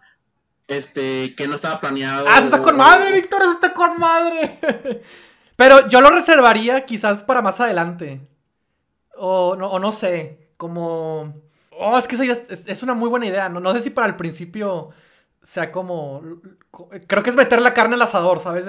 este 0.68 1.36
que 1.36 1.48
no 1.48 1.56
estaba 1.56 1.82
planeado. 1.82 2.28
Ah, 2.30 2.38
eso 2.38 2.46
está 2.46 2.62
con 2.62 2.78
madre, 2.78 3.12
Víctor, 3.12 3.42
eso 3.42 3.52
está 3.52 3.74
con 3.74 4.00
madre. 4.00 4.60
Pero 5.58 5.90
yo 5.90 6.00
lo 6.00 6.12
reservaría 6.12 6.86
quizás 6.86 7.24
para 7.24 7.42
más 7.42 7.60
adelante. 7.60 8.22
O 9.18 9.58
no, 9.58 9.78
no 9.80 9.92
sé, 9.92 10.52
como... 10.56 11.34
Oh, 11.78 11.98
es 11.98 12.08
que 12.08 12.16
esa 12.16 12.24
es, 12.24 12.68
es, 12.68 12.84
una 12.84 12.94
muy 12.94 13.10
buena 13.10 13.26
idea. 13.26 13.50
No, 13.50 13.60
no 13.60 13.74
sé 13.74 13.82
si 13.82 13.90
para 13.90 14.08
el 14.08 14.16
principio 14.16 14.92
sea 15.42 15.74
como... 15.74 16.22
Creo 17.08 17.24
que 17.24 17.30
es 17.30 17.36
meter 17.36 17.62
la 17.62 17.74
carne 17.74 17.96
al 17.96 18.02
asador, 18.02 18.40
¿sabes? 18.40 18.68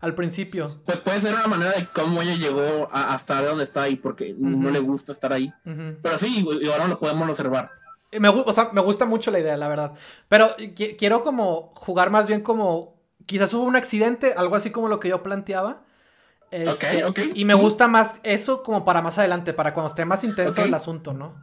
Al 0.00 0.14
principio. 0.14 0.80
Pues 0.84 1.00
puede 1.00 1.20
ser 1.20 1.34
una 1.34 1.46
manera 1.46 1.72
de 1.72 1.88
cómo 1.88 2.22
ella 2.22 2.34
llegó 2.34 2.88
a, 2.92 3.14
estar 3.14 3.44
donde 3.44 3.64
está 3.64 3.82
ahí, 3.82 3.96
porque 3.96 4.34
no 4.38 4.70
le 4.70 4.78
gusta 4.78 5.12
estar 5.12 5.32
ahí. 5.32 5.52
Pero 5.64 6.18
sí, 6.18 6.46
y 6.60 6.68
ahora 6.68 6.88
lo 6.88 6.98
podemos 6.98 7.28
observar. 7.28 7.70
Me, 8.12 8.28
o 8.28 8.52
sea, 8.52 8.70
me 8.72 8.80
gusta 8.80 9.06
mucho 9.06 9.30
la 9.30 9.40
idea, 9.40 9.56
la 9.56 9.68
verdad. 9.68 9.92
Pero 10.28 10.54
quiero 10.98 11.22
como 11.22 11.72
jugar 11.76 12.10
más 12.10 12.26
bien 12.26 12.42
como... 12.42 12.94
Quizás 13.26 13.54
hubo 13.54 13.64
un 13.64 13.74
accidente, 13.74 14.34
algo 14.36 14.54
así 14.54 14.70
como 14.70 14.88
lo 14.88 15.00
que 15.00 15.08
yo 15.08 15.22
planteaba 15.22 15.84
este, 16.54 17.30
y 17.34 17.44
me 17.44 17.54
gusta 17.54 17.88
más 17.88 18.20
eso 18.22 18.62
como 18.62 18.84
para 18.84 19.02
más 19.02 19.18
adelante, 19.18 19.52
para 19.52 19.74
cuando 19.74 19.88
esté 19.88 20.04
más 20.04 20.22
intenso 20.22 20.62
el 20.62 20.72
asunto, 20.72 21.12
¿no? 21.12 21.34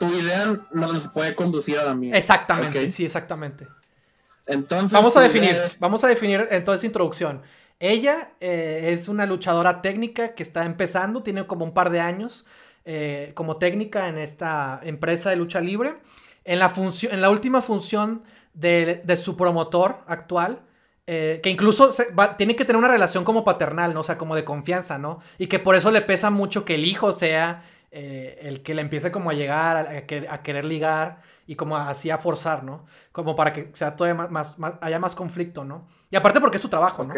Tu 0.00 0.06
idea 0.06 0.46
no 0.72 0.92
nos 0.92 1.06
puede 1.06 1.36
conducir 1.36 1.78
a 1.78 1.84
la 1.84 1.94
mía. 1.94 2.16
Exactamente, 2.16 2.90
sí, 2.90 3.04
exactamente. 3.04 3.68
Entonces. 4.46 4.90
Vamos 4.90 5.16
a 5.16 5.20
definir, 5.20 5.54
vamos 5.78 6.02
a 6.02 6.08
definir 6.08 6.48
entonces 6.50 6.82
introducción. 6.82 7.42
Ella 7.80 8.32
eh, 8.40 8.90
es 8.92 9.08
una 9.08 9.24
luchadora 9.24 9.82
técnica 9.82 10.34
que 10.34 10.42
está 10.42 10.64
empezando, 10.64 11.22
tiene 11.22 11.46
como 11.46 11.64
un 11.64 11.72
par 11.72 11.90
de 11.90 12.00
años 12.00 12.44
eh, 12.84 13.32
como 13.34 13.56
técnica 13.56 14.08
en 14.08 14.18
esta 14.18 14.80
empresa 14.82 15.30
de 15.30 15.36
lucha 15.36 15.60
libre. 15.60 15.96
En 16.44 16.58
la, 16.58 16.72
en 16.76 17.20
la 17.20 17.30
última 17.30 17.62
función 17.62 18.22
de, 18.54 19.02
de 19.04 19.16
su 19.16 19.36
promotor 19.36 19.98
actual, 20.06 20.62
eh, 21.06 21.40
que 21.42 21.50
incluso 21.50 21.90
tiene 22.36 22.56
que 22.56 22.64
tener 22.64 22.78
una 22.78 22.88
relación 22.88 23.24
como 23.24 23.44
paternal, 23.44 23.94
¿no? 23.94 24.00
O 24.00 24.04
sea, 24.04 24.18
como 24.18 24.34
de 24.34 24.44
confianza, 24.44 24.98
¿no? 24.98 25.20
Y 25.38 25.46
que 25.46 25.58
por 25.58 25.76
eso 25.76 25.90
le 25.90 26.00
pesa 26.02 26.30
mucho 26.30 26.64
que 26.64 26.74
el 26.74 26.84
hijo 26.84 27.12
sea 27.12 27.62
el 27.90 28.62
que 28.62 28.74
le 28.74 28.82
empiece 28.82 29.10
como 29.10 29.30
a 29.30 29.34
llegar, 29.34 29.76
a, 29.76 30.42
querer 30.42 30.64
ligar 30.64 31.22
y 31.46 31.56
como 31.56 31.76
así 31.76 32.10
a 32.10 32.18
forzar, 32.18 32.62
¿no? 32.64 32.86
Como 33.12 33.34
para 33.34 33.52
que 33.52 33.70
sea 33.74 33.96
todavía 33.96 34.28
más, 34.28 34.56
haya 34.80 34.98
más 34.98 35.14
conflicto, 35.14 35.64
¿no? 35.64 35.86
Y 36.10 36.16
aparte 36.16 36.40
porque 36.40 36.56
es 36.56 36.62
su 36.62 36.68
trabajo, 36.68 37.04
¿no? 37.04 37.14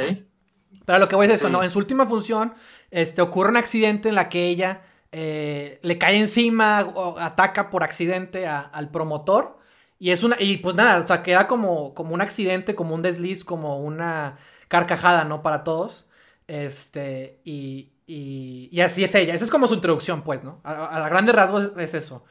Pero 0.84 0.98
lo 0.98 1.08
que 1.08 1.16
voy 1.16 1.26
a 1.26 1.28
decir 1.28 1.36
es 1.36 1.42
eso, 1.42 1.50
¿no? 1.50 1.62
En 1.62 1.70
su 1.70 1.78
última 1.78 2.06
función, 2.06 2.54
este, 2.90 3.22
ocurre 3.22 3.50
un 3.50 3.56
accidente 3.56 4.08
en 4.08 4.14
la 4.14 4.28
que 4.28 4.48
ella 4.48 4.82
eh, 5.12 5.78
le 5.82 5.98
cae 5.98 6.16
encima 6.18 6.82
o 6.94 7.18
ataca 7.18 7.70
por 7.70 7.82
accidente 7.82 8.46
al 8.46 8.90
promotor 8.90 9.60
y 10.00 10.12
es 10.12 10.22
una, 10.22 10.36
y 10.40 10.56
pues 10.56 10.74
nada, 10.74 10.98
o 10.98 11.06
sea, 11.06 11.22
queda 11.22 11.46
como, 11.46 11.92
como 11.92 12.14
un 12.14 12.22
accidente, 12.22 12.74
como 12.74 12.94
un 12.94 13.02
desliz, 13.02 13.44
como 13.44 13.80
una 13.80 14.38
carcajada, 14.68 15.24
¿no? 15.24 15.42
Para 15.42 15.62
todos. 15.62 16.06
Este, 16.46 17.38
y, 17.44 17.92
y, 18.06 18.80
así 18.80 19.04
es 19.04 19.14
ella. 19.14 19.34
Esa 19.34 19.44
es 19.44 19.50
como 19.50 19.68
su 19.68 19.74
introducción, 19.74 20.22
pues, 20.22 20.42
¿no? 20.42 20.60
A, 20.64 21.04
a 21.04 21.08
grandes 21.10 21.34
rasgos 21.34 21.72
es, 21.76 21.92
eso. 21.92 22.24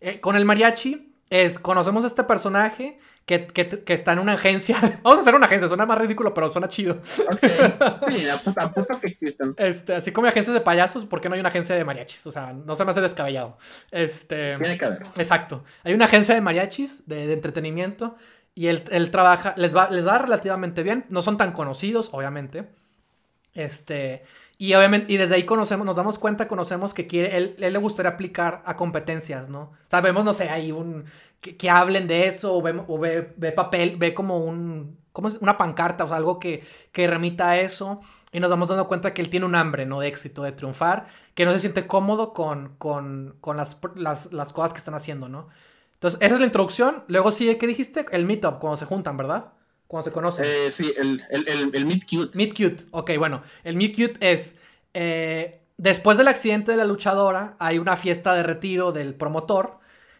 Eh, 0.00 0.20
con 0.20 0.34
el 0.34 0.44
mariachi 0.44 1.14
es, 1.30 1.60
conocemos 1.60 2.02
a 2.02 2.08
este 2.08 2.24
personaje 2.24 2.98
que, 3.26 3.82
está 3.86 4.12
en 4.12 4.18
una 4.18 4.34
agencia. 4.34 4.78
Vamos 5.02 5.18
a 5.18 5.22
hacer 5.22 5.34
una 5.34 5.46
agencia, 5.46 5.68
suena 5.68 5.86
más 5.86 5.98
ridículo, 5.98 6.34
pero 6.34 6.50
suena 6.50 6.68
chido. 6.68 7.00
Sí, 7.04 8.28
apuesto 8.56 9.00
que 9.00 9.08
existen. 9.08 9.54
Este, 9.56 9.94
así 9.94 10.12
como 10.12 10.26
hay 10.26 10.30
agencias 10.30 10.54
de 10.54 10.60
payasos, 10.60 11.06
¿por 11.06 11.20
qué 11.20 11.28
no 11.28 11.34
hay 11.34 11.40
una 11.40 11.48
agencia 11.48 11.74
de 11.74 11.84
mariachis? 11.84 12.26
O 12.26 12.32
sea, 12.32 12.52
no 12.52 12.74
se 12.74 12.84
me 12.84 12.90
hace 12.90 13.00
descabellado. 13.00 13.56
Este, 13.90 14.56
Tiene 14.58 14.78
que 14.78 14.84
haber. 14.84 15.02
Exacto. 15.16 15.64
Hay 15.84 15.94
una 15.94 16.04
agencia 16.04 16.34
de 16.34 16.40
mariachis, 16.40 17.06
de, 17.06 17.32
entretenimiento, 17.32 18.16
y 18.54 18.66
él, 18.66 18.84
él, 18.90 19.10
trabaja, 19.10 19.54
les 19.56 19.74
va, 19.74 19.88
les 19.90 20.06
va 20.06 20.18
relativamente 20.18 20.82
bien. 20.82 21.06
No 21.08 21.22
son 21.22 21.36
tan 21.38 21.52
conocidos, 21.52 22.10
obviamente. 22.12 22.68
Este, 23.54 24.24
y 24.56 24.74
obviamente, 24.74 25.12
y 25.12 25.16
desde 25.16 25.34
ahí 25.34 25.44
conocemos, 25.44 25.84
nos 25.84 25.96
damos 25.96 26.18
cuenta, 26.18 26.46
conocemos 26.46 26.94
que 26.94 27.06
quiere, 27.06 27.36
él, 27.36 27.56
le 27.58 27.78
gustaría 27.78 28.12
aplicar 28.12 28.62
a 28.64 28.76
competencias, 28.76 29.48
¿no? 29.48 29.72
Sabemos, 29.88 30.24
no 30.24 30.32
sé, 30.32 30.48
hay 30.48 30.70
un, 30.70 31.04
que, 31.40 31.70
hablen 31.70 32.06
de 32.06 32.28
eso, 32.28 32.54
o, 32.54 32.62
ve, 32.62 33.32
ve, 33.36 33.52
papel, 33.52 33.96
ve 33.96 34.14
como 34.14 34.38
un, 34.38 34.98
como 35.12 35.28
una 35.40 35.56
pancarta, 35.56 36.04
o 36.04 36.08
sea, 36.08 36.16
algo 36.16 36.38
que, 36.38 36.64
que 36.92 37.06
remita 37.06 37.50
a 37.50 37.58
eso, 37.58 38.00
y 38.32 38.38
nos 38.40 38.48
vamos 38.48 38.68
dando 38.68 38.86
cuenta 38.86 39.12
que 39.12 39.22
él 39.22 39.28
tiene 39.28 39.46
un 39.46 39.56
hambre, 39.56 39.86
¿no? 39.86 40.00
De 40.00 40.08
éxito, 40.08 40.42
de 40.42 40.52
triunfar, 40.52 41.06
que 41.34 41.44
no 41.44 41.52
se 41.52 41.58
siente 41.58 41.86
cómodo 41.86 42.32
con, 42.32 42.76
con, 42.78 43.36
con 43.40 43.56
las, 43.56 43.78
las, 43.96 44.32
las 44.32 44.52
cosas 44.52 44.72
que 44.72 44.78
están 44.78 44.94
haciendo, 44.94 45.28
¿no? 45.28 45.48
Entonces, 45.94 46.20
esa 46.20 46.34
es 46.34 46.40
la 46.40 46.46
introducción. 46.46 47.02
Luego 47.08 47.30
sigue, 47.30 47.58
¿qué 47.58 47.66
dijiste? 47.66 48.04
El 48.12 48.24
meetup, 48.24 48.58
cuando 48.58 48.76
se 48.76 48.84
juntan, 48.84 49.16
¿verdad? 49.16 49.52
Cuando 49.94 50.10
se 50.10 50.12
conocen. 50.12 50.44
Eh, 50.44 50.72
sí, 50.72 50.92
el, 50.96 51.22
el, 51.30 51.86
Meet 51.86 52.02
Cute. 52.10 52.36
Meet 52.36 52.50
Cute, 52.50 52.84
ok, 52.90 53.12
bueno. 53.16 53.42
El 53.62 53.76
Meet 53.76 53.94
Cute 53.94 54.32
es. 54.32 54.58
Eh, 54.92 55.60
después 55.76 56.18
del 56.18 56.26
accidente 56.26 56.72
de 56.72 56.78
la 56.78 56.84
luchadora, 56.84 57.54
hay 57.60 57.78
una 57.78 57.96
fiesta 57.96 58.34
de 58.34 58.42
retiro 58.42 58.90
del 58.90 59.14
promotor. 59.14 59.78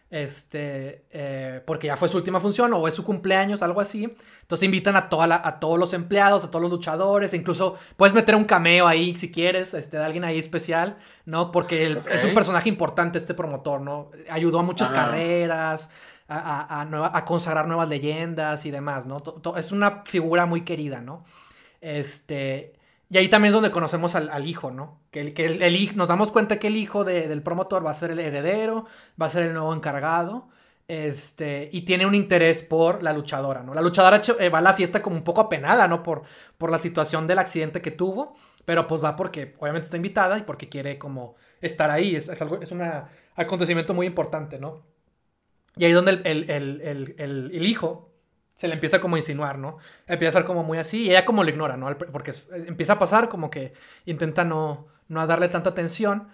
Este, 0.09 1.03
eh, 1.11 1.61
porque 1.65 1.87
ya 1.87 1.97
fue 1.97 2.07
su 2.07 2.15
última 2.15 2.39
función 2.39 2.71
o 2.71 2.87
es 2.87 2.93
su 2.93 3.03
cumpleaños, 3.03 3.61
algo 3.61 3.81
así. 3.81 4.15
Entonces 4.43 4.63
invitan 4.63 4.95
a, 4.95 5.09
toda 5.09 5.45
a 5.45 5.59
todos 5.59 5.77
los 5.77 5.91
empleados, 5.91 6.45
a 6.45 6.49
todos 6.49 6.61
los 6.61 6.71
luchadores. 6.71 7.33
incluso 7.33 7.75
puedes 7.97 8.15
meter 8.15 8.33
un 8.35 8.45
cameo 8.45 8.87
ahí 8.87 9.13
si 9.17 9.29
quieres, 9.29 9.73
este, 9.73 9.97
de 9.97 10.05
alguien 10.05 10.23
ahí 10.23 10.39
especial, 10.39 10.95
¿no? 11.25 11.51
Porque 11.51 11.99
es 12.09 12.23
un 12.23 12.33
personaje 12.33 12.69
importante 12.69 13.17
este 13.17 13.33
promotor, 13.33 13.81
¿no? 13.81 14.11
Ayudó 14.29 14.59
a 14.59 14.63
muchas 14.63 14.89
carreras 14.89 15.89
a, 16.27 17.23
consagrar 17.25 17.67
nuevas 17.67 17.87
leyendas 17.89 18.65
y 18.65 18.71
demás, 18.71 19.05
¿no? 19.05 19.21
es 19.57 19.71
una 19.71 20.03
figura 20.05 20.45
muy 20.45 20.61
querida, 20.61 21.01
¿no? 21.01 21.23
Este, 21.81 22.73
y 23.09 23.17
ahí 23.17 23.27
también 23.27 23.49
es 23.49 23.53
donde 23.53 23.71
conocemos 23.71 24.15
al, 24.15 24.47
hijo, 24.47 24.71
¿no? 24.71 24.99
Que, 25.11 25.33
que 25.33 25.45
el, 25.45 25.95
nos 25.95 26.07
damos 26.07 26.31
cuenta 26.31 26.57
que 26.57 26.67
el 26.67 26.77
hijo 26.77 27.03
del 27.03 27.43
promotor 27.43 27.85
va 27.85 27.91
a 27.91 27.93
ser 27.93 28.11
el 28.11 28.19
heredero, 28.19 28.85
va 29.21 29.27
a 29.27 29.29
ser 29.29 29.43
el 29.43 29.53
nuevo 29.53 29.73
encargado, 29.73 30.49
este, 30.87 31.69
y 31.71 31.81
tiene 31.81 32.05
un 32.05 32.15
interés 32.15 32.63
por 32.63 33.01
la 33.03 33.13
luchadora, 33.13 33.63
¿no? 33.63 33.73
La 33.73 33.81
luchadora 33.81 34.21
eh, 34.39 34.49
va 34.49 34.59
a 34.59 34.61
la 34.61 34.73
fiesta 34.73 35.01
como 35.01 35.15
un 35.15 35.23
poco 35.23 35.41
apenada, 35.41 35.87
¿no? 35.87 36.03
Por, 36.03 36.23
por 36.57 36.71
la 36.71 36.79
situación 36.79 37.27
del 37.27 37.39
accidente 37.39 37.81
que 37.81 37.91
tuvo, 37.91 38.35
pero 38.65 38.87
pues 38.87 39.03
va 39.03 39.15
porque 39.15 39.55
obviamente 39.59 39.85
está 39.85 39.97
invitada 39.97 40.37
y 40.37 40.41
porque 40.43 40.69
quiere 40.69 40.97
como 40.97 41.35
estar 41.61 41.91
ahí, 41.91 42.15
es, 42.15 42.29
es, 42.29 42.41
algo, 42.41 42.61
es 42.61 42.71
un 42.71 42.81
acontecimiento 43.35 43.93
muy 43.93 44.07
importante, 44.07 44.59
¿no? 44.59 44.94
Y 45.75 45.85
ahí 45.85 45.91
es 45.91 45.95
donde 45.95 46.11
el, 46.23 47.65
hijo 47.65 48.11
se 48.53 48.67
le 48.67 48.75
empieza 48.75 48.99
como 48.99 49.15
a 49.15 49.19
insinuar, 49.19 49.57
¿no? 49.57 49.77
Empieza 50.07 50.37
a 50.37 50.41
ser 50.41 50.47
como 50.47 50.63
muy 50.63 50.77
así 50.77 51.03
y 51.03 51.09
ella 51.09 51.25
como 51.25 51.43
lo 51.43 51.49
ignora, 51.49 51.75
¿no? 51.75 51.97
Porque 51.97 52.33
empieza 52.67 52.93
a 52.93 52.99
pasar 52.99 53.27
como 53.27 53.49
que 53.49 53.73
intenta 54.05 54.43
no, 54.45 54.87
no 55.07 55.25
darle 55.27 55.49
tanta 55.49 55.71
atención. 55.71 56.29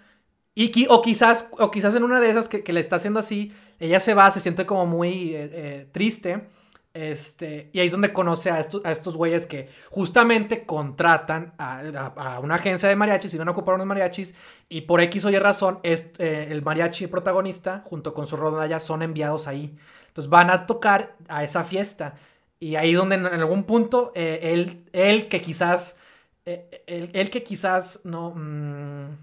Y, 0.54 0.86
o, 0.90 1.00
quizás, 1.02 1.48
o 1.58 1.70
quizás 1.70 1.94
en 1.94 2.04
una 2.04 2.20
de 2.20 2.30
esas 2.30 2.48
que, 2.48 2.72
le 2.72 2.80
está 2.80 2.96
haciendo 2.96 3.20
así, 3.20 3.52
ella 3.80 4.00
se 4.00 4.14
va, 4.14 4.30
se 4.30 4.40
siente 4.40 4.66
como 4.66 4.86
muy 4.86 5.34
eh, 5.34 5.50
eh, 5.52 5.88
triste 5.92 6.46
este, 6.94 7.70
y 7.72 7.80
ahí 7.80 7.86
es 7.86 7.92
donde 7.92 8.12
conoce 8.12 8.50
a 8.50 8.60
estos, 8.60 8.84
a 8.84 8.92
estos 8.92 9.16
güeyes 9.16 9.46
que 9.46 9.70
justamente 9.90 10.66
contratan 10.66 11.54
a, 11.56 12.38
una 12.42 12.56
agencia 12.56 12.88
de 12.88 12.96
mariachis 12.96 13.32
y 13.32 13.38
van 13.38 13.48
a 13.48 13.52
ocupar 13.52 13.76
unos 13.76 13.86
mariachis 13.86 14.34
y 14.68 14.82
por 14.82 15.00
X 15.00 15.24
o 15.24 15.30
Y 15.30 15.38
razón 15.38 15.78
es, 15.82 16.10
eh, 16.18 16.48
el 16.50 16.62
mariachi 16.62 17.06
protagonista 17.06 17.82
junto 17.86 18.12
con 18.12 18.26
su 18.26 18.36
rodalla 18.36 18.78
son 18.78 19.02
enviados 19.02 19.46
ahí. 19.46 19.74
Entonces 20.08 20.28
van 20.28 20.50
a 20.50 20.66
tocar 20.66 21.16
a 21.28 21.44
esa 21.44 21.64
fiesta 21.64 22.14
y 22.60 22.76
ahí 22.76 22.92
donde 22.92 23.14
en, 23.14 23.26
algún 23.26 23.64
punto 23.64 24.12
eh, 24.14 24.40
él, 24.42 24.84
él, 24.92 25.28
que 25.28 25.40
quizás, 25.40 25.96
eh, 26.44 26.84
él, 26.86 27.30
que 27.30 27.42
quizás 27.42 28.00
no... 28.04 28.32
Mm, 28.36 29.16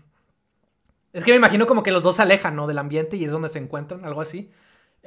es 1.13 1.23
que 1.23 1.31
me 1.31 1.37
imagino 1.37 1.67
como 1.67 1.83
que 1.83 1.91
los 1.91 2.03
dos 2.03 2.15
se 2.15 2.23
alejan, 2.23 2.55
¿no? 2.55 2.67
Del 2.67 2.77
ambiente 2.79 3.15
y 3.15 3.25
es 3.25 3.31
donde 3.31 3.49
se 3.49 3.59
encuentran, 3.59 4.05
algo 4.05 4.21
así. 4.21 4.51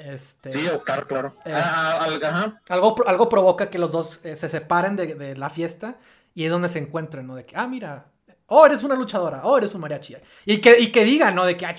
Este, 0.04 0.50
sí, 0.50 0.68
claro, 0.84 1.06
claro. 1.06 1.36
Eh, 1.44 1.52
ah, 1.54 2.52
algo, 2.68 2.96
algo 3.06 3.28
provoca 3.28 3.70
que 3.70 3.78
los 3.78 3.92
dos 3.92 4.20
eh, 4.24 4.36
se 4.36 4.48
separen 4.48 4.96
de, 4.96 5.36
la 5.36 5.48
fiesta 5.48 5.96
y 6.34 6.44
es 6.44 6.50
donde 6.50 6.68
se 6.68 6.80
encuentran, 6.80 7.26
¿no? 7.26 7.36
De 7.36 7.44
que, 7.44 7.56
ah, 7.56 7.68
mira, 7.68 8.06
oh, 8.52 8.66
eres 8.66 8.82
una 8.82 8.94
luchadora, 8.94 9.40
oh, 9.44 9.56
eres 9.56 9.74
un 9.74 9.80
mariachi. 9.80 10.16
Y 10.44 10.58
que, 10.58 10.78
y 10.78 10.88
que 10.88 11.04
diga, 11.04 11.30
¿no? 11.30 11.46
De 11.46 11.56
que, 11.56 11.64
ah, 11.64 11.74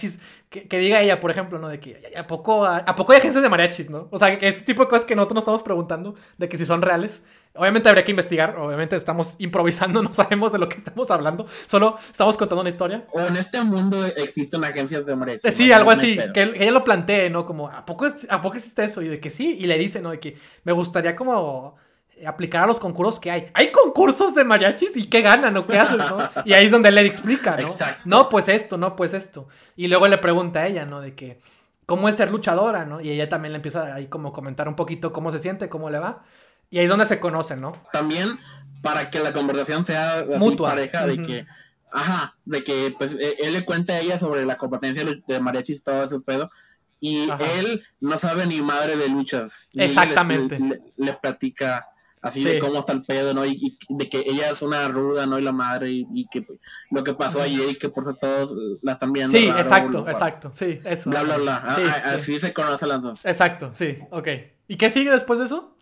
que, 0.50 0.80
diga 0.80 1.02
ella, 1.02 1.20
por 1.20 1.32
ejemplo, 1.32 1.60
¿no? 1.60 1.70
De 1.70 1.80
que, 1.80 2.14
¿a 2.16 2.26
poco, 2.26 2.66
a, 2.66 2.96
poco 2.96 3.12
hay 3.12 3.20
agencias 3.20 3.44
de 3.44 3.50
mariachis, 3.50 3.90
¿no? 3.90 4.08
O 4.12 4.18
sea, 4.18 4.30
este 4.30 4.62
tipo 4.62 4.84
de 4.84 4.90
cosas 4.90 5.06
que 5.06 5.16
nosotros 5.16 5.36
nos 5.36 5.42
estamos 5.44 5.64
preguntando, 5.64 6.16
de 6.38 6.50
que 6.50 6.58
si 6.58 6.66
son 6.66 6.82
reales. 6.82 7.24
Obviamente 7.56 7.88
habría 7.88 8.04
que 8.04 8.10
investigar, 8.10 8.58
obviamente 8.58 8.96
estamos 8.96 9.36
improvisando, 9.40 10.02
no 10.02 10.12
sabemos 10.12 10.52
de 10.52 10.58
lo 10.58 10.68
que 10.68 10.78
estamos 10.78 11.12
hablando, 11.12 11.46
solo 11.68 11.98
estamos 12.12 12.36
contando 12.36 12.62
una 12.62 12.70
historia. 12.70 13.06
O 13.12 13.22
en 13.22 13.38
este 13.38 13.62
mundo 13.62 14.04
existen 14.06 14.64
agencias 14.64 15.06
de 15.06 15.16
mariachis. 15.16 15.54
Sí, 15.54 15.72
algo 15.72 15.92
así, 15.92 16.18
que, 16.34 16.42
ella 16.42 16.72
lo 16.72 16.84
plantee, 16.84 17.30
¿no? 17.30 17.46
Como, 17.46 17.68
¿a 17.68 17.86
poco, 17.86 18.08
¿a 18.30 18.42
poco 18.42 18.56
existe 18.56 18.84
eso? 18.84 19.02
Y 19.04 19.08
de 19.08 19.20
que 19.20 19.30
sí, 19.30 19.58
y 19.60 19.68
le 19.68 19.78
dice, 19.78 20.02
¿no? 20.02 20.10
De 20.10 20.20
que 20.20 20.38
me 20.64 20.72
gustaría 20.72 21.16
como 21.16 21.76
aplicar 22.28 22.64
a 22.64 22.68
los 22.68 22.80
concursos 22.80 23.20
que 23.20 23.32
hay. 23.32 23.52
Hay 23.54 23.72
concursos 23.72 24.36
de 24.36 24.44
mariachis 24.44 24.96
y 24.98 25.08
qué 25.08 25.22
ganan 25.22 25.56
o 25.58 25.66
qué 25.66 25.80
hacen, 25.80 25.98
¿no? 25.98 26.18
Y 26.46 26.54
ahí 26.54 26.66
es 26.66 26.72
donde 26.72 26.90
él 26.90 26.96
le 26.96 27.06
explica, 27.06 27.58
¿no? 27.58 27.70
No, 28.06 28.30
pues 28.30 28.48
esto, 28.48 28.78
no, 28.78 28.96
pues 28.96 29.14
esto. 29.14 29.48
Y 29.76 29.88
luego 29.88 30.08
le 30.08 30.18
pregunta 30.18 30.62
a 30.62 30.68
ella, 30.68 30.86
¿no? 30.86 31.02
De 31.02 31.16
que, 31.16 31.40
¿cómo 31.86 32.08
es 32.08 32.16
ser 32.16 32.32
luchadora, 32.32 32.86
no? 32.86 33.02
Y 33.02 33.10
ella 33.10 33.30
también 33.30 33.54
le 33.54 33.58
empieza 33.58 33.94
ahí 33.94 34.08
como 34.08 34.32
comentar 34.32 34.68
un 34.68 34.76
poquito 34.76 35.12
cómo 35.12 35.32
se 35.32 35.40
siente, 35.40 35.70
cómo 35.70 35.90
le 35.90 36.00
va. 36.00 36.24
Y 36.70 36.80
ahí 36.80 36.86
es 36.86 36.90
donde 36.90 37.06
se 37.06 37.20
conocen, 37.20 37.62
¿no? 37.62 37.74
También 37.92 38.40
para 38.82 39.10
que 39.10 39.20
la 39.20 39.34
conversación 39.34 39.84
sea 39.84 40.26
mutua 40.38 40.70
pareja, 40.70 41.06
de 41.06 41.22
que, 41.22 41.46
ajá, 41.92 42.36
de 42.46 42.64
que 42.64 42.94
pues 42.98 43.16
e, 43.16 43.38
él 43.40 43.54
le 43.54 43.66
cuenta 43.66 43.94
a 43.94 44.00
ella 44.00 44.20
sobre 44.20 44.46
la 44.46 44.58
competencia 44.58 45.04
de 45.28 45.40
mariachis 45.40 45.80
y 45.80 45.84
todo 45.84 46.04
ese 46.04 46.20
pedo. 46.20 46.50
Y 47.00 47.30
él 47.60 47.84
no 48.00 48.18
sabe 48.18 48.46
ni 48.46 48.62
madre 48.62 48.96
de 48.96 49.10
luchas. 49.10 49.70
Exactamente. 49.74 50.58
le 50.96 51.14
platica 51.14 51.88
así 52.24 52.44
de 52.44 52.58
cómo 52.58 52.80
está 52.80 52.94
el 52.94 53.04
pedo, 53.04 53.34
¿no? 53.34 53.46
Y, 53.46 53.78
de 53.90 54.10
que 54.10 54.24
ella 54.26 54.50
es 54.50 54.62
una 54.62 54.88
ruda, 54.88 55.28
¿no? 55.28 55.38
Y 55.38 55.44
la 55.44 55.52
madre, 55.52 55.90
y, 55.92 56.26
que 56.32 56.46
lo 56.90 57.04
que 57.04 57.14
pasó 57.14 57.42
ayer 57.42 57.70
y 57.70 57.76
que 57.76 57.90
por 57.90 58.04
eso 58.04 58.16
todos 58.16 58.56
la 58.82 58.94
están 58.94 59.14
viendo. 59.14 59.38
Sí, 59.38 59.48
exacto, 59.48 60.08
exacto, 60.08 60.52
sí, 60.54 60.80
eso. 60.86 61.10
Bla, 61.10 61.24
bla, 61.24 61.38
bla. 61.38 61.64
Ah, 61.64 61.78
ah, 61.78 62.14
así 62.16 62.40
se 62.40 62.54
conocen 62.54 62.90
las 62.90 63.02
dos. 63.02 63.26
Exacto, 63.26 63.72
sí, 63.76 63.98
ok. 64.10 64.28
¿Y 64.68 64.78
qué 64.78 64.90
sigue 64.90 65.12
después 65.12 65.38
de 65.40 65.46
eso? 65.46 65.76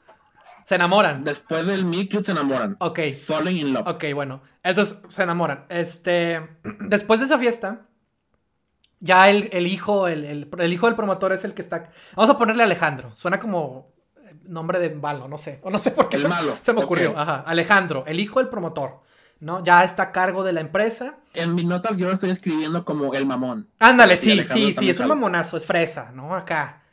Se 0.65 0.75
enamoran. 0.75 1.23
Después 1.23 1.65
del 1.65 1.85
Meet 1.85 2.23
se 2.23 2.31
enamoran. 2.31 2.75
Ok. 2.79 2.99
Falling 3.25 3.57
in 3.57 3.73
love. 3.73 3.87
Ok, 3.87 4.05
bueno. 4.13 4.41
Entonces 4.63 4.97
se 5.09 5.23
enamoran. 5.23 5.65
Este. 5.69 6.41
Después 6.79 7.19
de 7.19 7.27
esa 7.27 7.37
fiesta. 7.37 7.87
Ya 8.99 9.31
el, 9.31 9.49
el 9.51 9.65
hijo, 9.65 10.07
el, 10.07 10.23
el, 10.25 10.49
el, 10.59 10.73
hijo 10.73 10.85
del 10.85 10.95
promotor 10.95 11.33
es 11.33 11.43
el 11.43 11.55
que 11.55 11.63
está. 11.63 11.89
Vamos 12.15 12.29
a 12.29 12.37
ponerle 12.37 12.61
Alejandro. 12.61 13.15
Suena 13.15 13.39
como 13.39 13.91
nombre 14.45 14.79
de 14.79 14.89
malo, 14.89 15.27
no 15.27 15.37
sé. 15.37 15.59
O 15.63 15.69
no 15.69 15.79
sé 15.79 15.91
por 15.91 16.09
qué 16.09 16.17
el 16.17 16.23
se, 16.23 16.27
malo. 16.27 16.55
se 16.59 16.73
me 16.73 16.83
ocurrió. 16.83 17.17
Ajá. 17.17 17.43
Alejandro, 17.45 18.03
el 18.07 18.19
hijo 18.19 18.39
del 18.39 18.49
promotor. 18.49 19.01
¿no? 19.41 19.63
Ya 19.63 19.83
está 19.83 20.03
a 20.03 20.11
cargo 20.11 20.43
de 20.43 20.53
la 20.53 20.61
empresa. 20.61 21.15
En 21.33 21.55
mis 21.55 21.65
notas 21.65 21.97
yo 21.97 22.07
lo 22.07 22.13
estoy 22.13 22.29
escribiendo 22.29 22.85
como 22.85 23.13
el 23.13 23.25
mamón. 23.25 23.67
Ándale, 23.79 24.15
sí, 24.15 24.45
sí, 24.45 24.73
sí, 24.73 24.89
es 24.89 24.99
un 24.99 25.07
mamonazo, 25.07 25.57
es 25.57 25.65
fresa, 25.65 26.11
¿no? 26.13 26.35
Acá. 26.35 26.83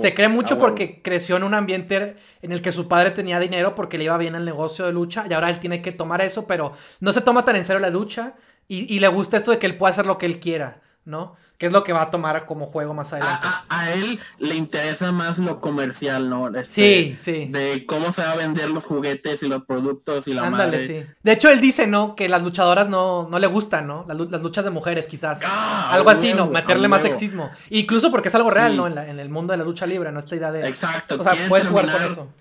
Se 0.00 0.14
cree 0.14 0.28
mucho 0.28 0.58
porque 0.58 1.02
creció 1.02 1.36
en 1.36 1.42
un 1.42 1.52
ambiente 1.52 2.16
en 2.42 2.52
el 2.52 2.62
que 2.62 2.72
su 2.72 2.86
padre 2.86 3.10
tenía 3.10 3.40
dinero 3.40 3.74
porque 3.74 3.98
le 3.98 4.04
iba 4.04 4.16
bien 4.16 4.36
el 4.36 4.44
negocio 4.44 4.86
de 4.86 4.92
lucha 4.92 5.26
y 5.28 5.34
ahora 5.34 5.50
él 5.50 5.58
tiene 5.58 5.82
que 5.82 5.92
tomar 5.92 6.20
eso, 6.20 6.46
pero 6.46 6.72
no 7.00 7.12
se 7.12 7.20
toma 7.20 7.44
tan 7.44 7.56
en 7.56 7.64
serio 7.64 7.80
la 7.80 7.90
lucha 7.90 8.34
y, 8.68 8.94
y 8.94 9.00
le 9.00 9.08
gusta 9.08 9.36
esto 9.36 9.50
de 9.50 9.58
que 9.58 9.66
él 9.66 9.76
pueda 9.76 9.90
hacer 9.90 10.06
lo 10.06 10.16
que 10.16 10.26
él 10.26 10.38
quiera, 10.38 10.80
¿no? 11.04 11.34
Que 11.58 11.66
es 11.66 11.72
lo 11.72 11.82
que 11.82 11.92
va 11.92 12.02
a 12.02 12.10
tomar 12.10 12.46
como 12.46 12.66
juego 12.66 12.94
más 12.94 13.12
adelante. 13.12 13.48
A, 13.68 13.90
él 13.92 14.18
le 14.38 14.54
interesa 14.54 15.10
más 15.10 15.38
lo 15.38 15.60
comercial, 15.60 16.30
¿no? 16.30 16.46
Este, 16.48 17.16
sí, 17.16 17.16
sí. 17.20 17.46
De 17.50 17.84
cómo 17.84 18.12
se 18.12 18.22
va 18.22 18.32
a 18.32 18.36
vender 18.36 18.70
los 18.70 18.84
juguetes 18.84 19.42
y 19.42 19.48
los 19.48 19.64
productos 19.64 20.28
y 20.28 20.34
la 20.34 20.46
Ándale, 20.46 20.86
sí. 20.86 21.04
De 21.22 21.32
hecho, 21.32 21.48
él 21.48 21.60
dice, 21.60 21.88
¿no? 21.88 22.14
Que 22.14 22.28
las 22.28 22.42
luchadoras 22.44 22.88
no, 22.88 23.28
no 23.28 23.40
le 23.40 23.48
gustan, 23.48 23.88
¿no? 23.88 24.04
Las, 24.06 24.16
luchas 24.40 24.64
de 24.64 24.70
mujeres, 24.70 25.08
quizás. 25.08 25.40
Ah, 25.44 25.90
algo 25.92 26.10
así, 26.10 26.32
¿no? 26.32 26.46
Meterle 26.46 26.86
más 26.86 27.02
sexismo. 27.02 27.50
Incluso 27.70 28.12
porque 28.12 28.28
es 28.28 28.34
algo 28.36 28.50
real, 28.50 28.76
¿no? 28.76 28.86
En, 28.86 29.18
el 29.18 29.28
mundo 29.28 29.52
de 29.52 29.56
la 29.56 29.64
lucha 29.64 29.84
libre, 29.84 30.12
¿no? 30.12 30.20
Esta 30.20 30.36
idea 30.36 30.52
de... 30.52 30.68
Exacto. 30.68 31.16
O 31.18 31.24
sea, 31.24 31.34
puedes 31.48 31.66
jugar 31.66 31.86
con 31.90 32.02
eso. 32.04 32.32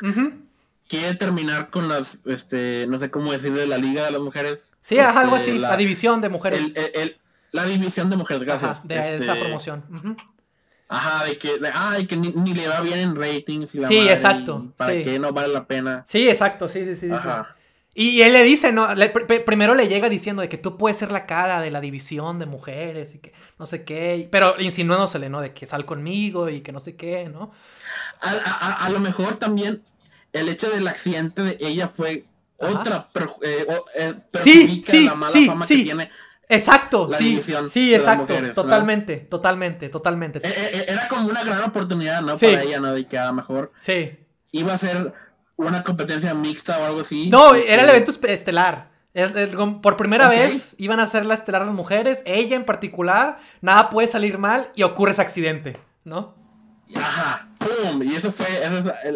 quiere 0.88 1.16
terminar 1.16 1.72
con 1.72 1.88
las, 1.88 2.20
este, 2.26 2.86
no 2.88 3.00
sé 3.00 3.10
cómo 3.10 3.32
decirle, 3.32 3.66
la 3.66 3.80
Liga 3.80 4.06
de 4.06 4.12
las 4.12 4.22
Mujeres. 4.22 4.74
Sí, 4.82 5.00
algo 5.00 5.38
así, 5.38 5.58
la, 5.58 5.76
división 5.76 6.22
de 6.22 6.30
mujeres. 6.30 6.62
La 7.52 7.66
división 7.66 8.10
de 8.10 8.18
mujeres, 8.18 8.44
gracias. 8.44 8.88
de 8.88 9.00
esa 9.00 9.14
este, 9.14 9.42
promoción. 9.42 9.84
Ajá, 10.90 11.26
de 11.26 11.38
que, 11.38 11.60
ay, 11.74 12.08
que 12.08 12.16
ni, 12.16 12.54
le 12.54 12.68
va 12.68 12.82
bien 12.82 13.00
en 13.00 13.16
ratings. 13.16 13.76
Y 13.76 13.80
la 13.80 13.88
sí, 13.88 13.98
exacto. 14.08 14.74
para 14.78 14.94
que 14.94 15.20
no 15.20 15.34
vale 15.34 15.54
la 15.54 15.68
pena. 15.68 16.04
Sí, 16.08 16.30
exacto, 16.30 16.70
sí, 16.70 16.86
sí, 16.86 16.96
sí. 16.96 17.10
Ajá. 17.12 17.58
Y 18.00 18.22
él 18.22 18.32
le 18.32 18.44
dice, 18.44 18.72
¿no? 18.72 18.88
primero 19.44 19.74
le 19.74 19.88
llega 19.88 20.08
diciendo 20.08 20.44
de 20.44 20.50
que 20.50 20.60
tú 20.60 20.78
puedes 20.78 20.98
ser 20.98 21.12
la 21.12 21.26
cara 21.26 21.62
de 21.62 21.72
la 21.72 21.82
división 21.82 22.38
de 22.38 22.46
mujeres 22.46 23.16
y 23.16 23.18
que 23.18 23.34
no 23.58 23.66
sé 23.66 23.86
qué. 23.86 24.28
Pero 24.32 24.54
insinuándosele, 24.60 25.30
¿no? 25.30 25.42
De 25.42 25.52
que 25.52 25.66
sal 25.66 25.84
conmigo 25.84 26.48
y 26.48 26.62
que 26.62 26.72
no 26.72 26.80
sé 26.80 26.96
qué, 26.96 27.28
¿no? 27.28 27.52
A, 28.22 28.88
lo 28.92 29.00
mejor 29.00 29.38
también 29.38 29.82
el 30.32 30.48
hecho 30.48 30.70
del 30.70 30.88
accidente 30.88 31.42
de 31.42 31.58
ella 31.60 31.88
fue 31.88 32.26
otra 32.58 33.10
eh, 33.42 33.66
eh, 33.96 34.14
sí, 34.44 34.84
sí, 34.86 35.06
la 35.06 35.16
mala 35.16 35.36
fama 35.48 35.66
que 35.66 35.76
tiene 35.84 36.10
Exacto, 36.50 37.10
sí, 37.14 37.42
sí, 37.68 37.94
exacto, 37.94 38.34
totalmente, 38.54 39.18
totalmente, 39.18 39.90
totalmente. 39.90 40.40
Eh, 40.40 40.54
eh, 40.56 40.86
era 40.88 41.08
como 41.10 41.28
una 41.28 41.44
gran 41.44 41.64
oportunidad, 41.64 42.22
¿no? 42.22 42.38
Para 42.38 42.64
ella, 42.64 42.80
¿no? 42.80 42.94
De 42.94 43.06
que 43.06 43.18
a 43.18 43.28
lo 43.28 43.34
mejor 43.34 43.74
sí. 43.76 44.18
iba 44.52 44.74
a 44.74 44.78
ser 44.78 45.14
una 45.58 45.84
competencia 45.84 46.34
mixta 46.34 46.80
o 46.80 46.86
algo 46.86 47.02
así. 47.02 47.30
No, 47.30 47.54
era 47.54 47.84
el 47.84 47.90
evento 47.90 48.12
estelar. 48.28 48.92
Por 49.82 49.98
primera 49.98 50.30
vez 50.30 50.76
iban 50.78 51.00
a 51.00 51.08
ser 51.08 51.26
la 51.26 51.34
estelar 51.34 51.66
las 51.66 51.74
mujeres, 51.74 52.22
ella 52.26 52.56
en 52.56 52.66
particular, 52.66 53.40
nada 53.62 53.90
puede 53.90 54.08
salir 54.08 54.38
mal 54.38 54.72
y 54.76 54.84
ocurre 54.84 55.12
ese 55.12 55.24
accidente, 55.24 55.78
¿no? 56.04 56.36
Ajá, 56.96 57.50
¡pum! 57.58 58.04
Y 58.04 58.16
eso 58.16 58.32
fue, 58.32 58.46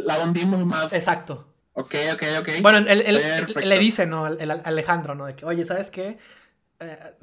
la 0.03 0.19
hundimos 0.19 0.65
más. 0.65 0.91
Exacto. 0.91 1.47
Ok, 1.73 1.95
ok, 2.13 2.23
ok. 2.39 2.49
Bueno, 2.61 2.79
él, 2.79 3.21
le 3.63 3.79
dice, 3.79 4.05
¿no? 4.05 4.27
El, 4.27 4.51
Alejandro, 4.51 5.15
¿no? 5.15 5.27
De 5.27 5.36
que, 5.36 5.45
oye, 5.45 5.63
¿sabes 5.63 5.89
qué? 5.89 6.17
Eh, 6.82 7.13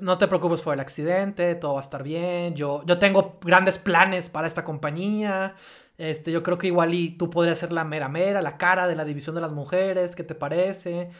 no 0.00 0.16
te 0.16 0.28
preocupes 0.28 0.60
por 0.60 0.74
el 0.74 0.80
accidente, 0.80 1.56
todo 1.56 1.74
va 1.74 1.80
a 1.80 1.82
estar 1.82 2.02
bien. 2.02 2.54
Yo, 2.54 2.84
yo 2.86 2.98
tengo 2.98 3.38
grandes 3.42 3.78
planes 3.78 4.30
para 4.30 4.46
esta 4.46 4.64
compañía. 4.64 5.56
Este, 5.98 6.30
yo 6.30 6.44
creo 6.44 6.56
que 6.56 6.68
igual 6.68 6.94
y 6.94 7.10
tú 7.10 7.28
podrías 7.28 7.58
ser 7.58 7.72
la 7.72 7.82
mera 7.82 8.08
mera, 8.08 8.40
la 8.40 8.56
cara 8.56 8.86
de 8.86 8.94
la 8.94 9.04
división 9.04 9.34
de 9.34 9.40
las 9.40 9.50
mujeres. 9.50 10.14
¿Qué 10.14 10.22
te 10.22 10.36
parece? 10.36 11.10